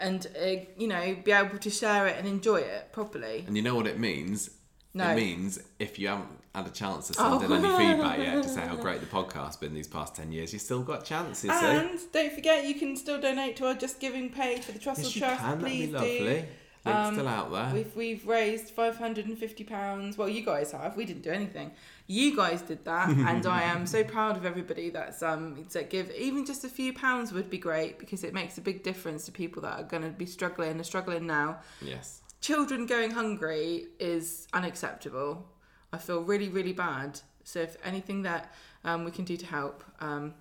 [0.00, 0.46] and uh,
[0.76, 3.44] you know be able to share it and enjoy it properly.
[3.46, 4.50] And you know what it means?
[4.94, 5.10] No.
[5.10, 7.40] It means if you haven't had a chance to send Oh.
[7.42, 10.52] in any feedback yet to say how great the podcast's been these past 10 years,
[10.52, 11.66] you've still got chances, see?
[11.66, 15.04] And don't forget, you can still donate to our Just Giving page for the Trussell
[15.04, 15.40] Yes, Trust.
[15.40, 15.60] can.
[15.60, 16.42] Please do.
[16.84, 17.70] Link's Um, still out there.
[17.72, 20.18] We've we've raised five hundred and fifty pounds.
[20.18, 20.96] Well, you guys have.
[20.96, 21.70] We didn't do anything.
[22.08, 26.10] You guys did that, and I am so proud of everybody that's um that give
[26.10, 29.32] even just a few pounds would be great because it makes a big difference to
[29.32, 31.60] people that are going to be struggling and are struggling now.
[31.80, 32.20] Yes.
[32.40, 35.46] Children going hungry is unacceptable.
[35.92, 37.20] I feel really really bad.
[37.44, 38.52] So if anything that
[38.84, 40.34] um, we can do to help, um,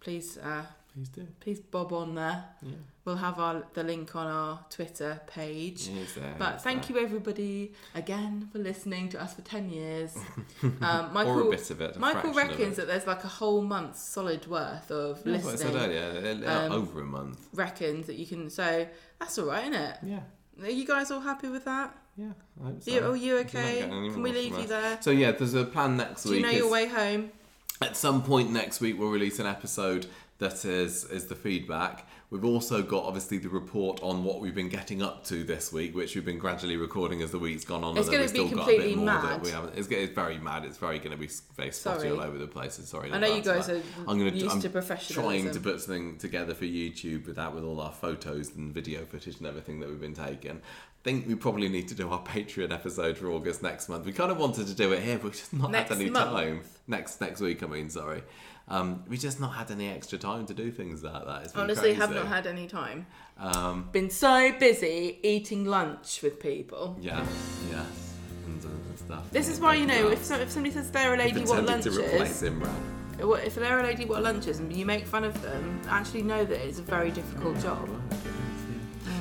[0.00, 0.62] please uh,
[0.98, 1.26] Please do.
[1.40, 2.44] please bob on there.
[2.60, 2.72] Yeah.
[3.04, 5.88] We'll have our the link on our Twitter page.
[5.88, 6.98] It is there, But it's thank there.
[6.98, 10.16] you everybody again for listening to us for ten years.
[10.82, 11.98] Um, Michael, or a bit of it.
[12.00, 12.76] Michael reckons it.
[12.76, 16.24] that there's like a whole month's solid worth of Yeah, what I said listening.
[16.26, 17.46] earlier, Um, over a month.
[17.54, 18.50] Reckons that you can.
[18.50, 18.86] So
[19.20, 19.96] that's all right, isn't it?
[20.04, 20.20] Yeah.
[20.62, 21.96] Are you guys all happy with that?
[22.16, 22.90] Yeah, I hope so.
[22.90, 23.88] You, are you If you're not okay?
[24.12, 24.98] Can we leave you there?
[25.00, 26.40] So yeah, there's a plan next Do week.
[26.40, 27.30] you know your way home?
[27.80, 30.06] At some point next week, we'll release an episode
[30.38, 32.06] that is is the feedback.
[32.30, 35.96] We've also got obviously the report on what we've been getting up to this week,
[35.96, 37.96] which we've been gradually recording as the week's gone on.
[37.96, 39.42] It's be got a bit completely mad.
[39.42, 39.76] we haven't.
[39.78, 40.64] It's, it's very mad.
[40.66, 42.74] It's very going to be very spotty all over the place.
[42.74, 43.10] Sorry.
[43.10, 43.80] I know you guys are.
[44.06, 44.68] I'm gonna, used I'm to.
[44.68, 49.04] Trying to put something together for YouTube with that, with all our photos and video
[49.06, 50.60] footage and everything that we've been taking.
[50.60, 54.04] I think we probably need to do our Patreon episode for August next month.
[54.04, 56.10] We kind of wanted to do it here, but we've just not Next had any
[56.10, 56.30] month?
[56.30, 56.60] time.
[56.86, 58.22] Next next week, I mean, sorry.
[58.70, 61.42] Um, we just not had any extra time to do things like that.
[61.44, 63.06] It's Honestly, have not had any time.
[63.38, 66.96] Um, Been so busy eating lunch with people.
[67.00, 67.24] yeah,
[67.70, 67.84] yeah,
[68.46, 69.30] and, uh, and stuff.
[69.30, 71.84] This is why you know if, so, if somebody says they're a lady what lunch
[71.84, 73.46] to is, Imran.
[73.46, 76.44] if they're a lady what lunch is, and you make fun of them, actually know
[76.44, 77.88] that it's a very difficult job.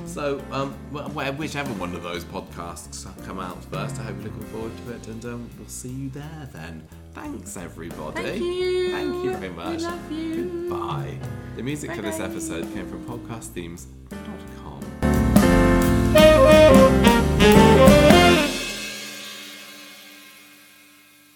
[0.05, 4.31] So, um, wh- wh- whichever one of those podcasts come out first, I hope you're
[4.31, 6.87] looking forward to it, and um, we'll see you there then.
[7.13, 8.21] Thanks, everybody.
[8.23, 8.91] Thank you.
[8.91, 9.77] Thank you very much.
[9.79, 10.35] We love you.
[10.69, 11.17] Goodbye.
[11.55, 13.87] The music for this episode came from podcast themes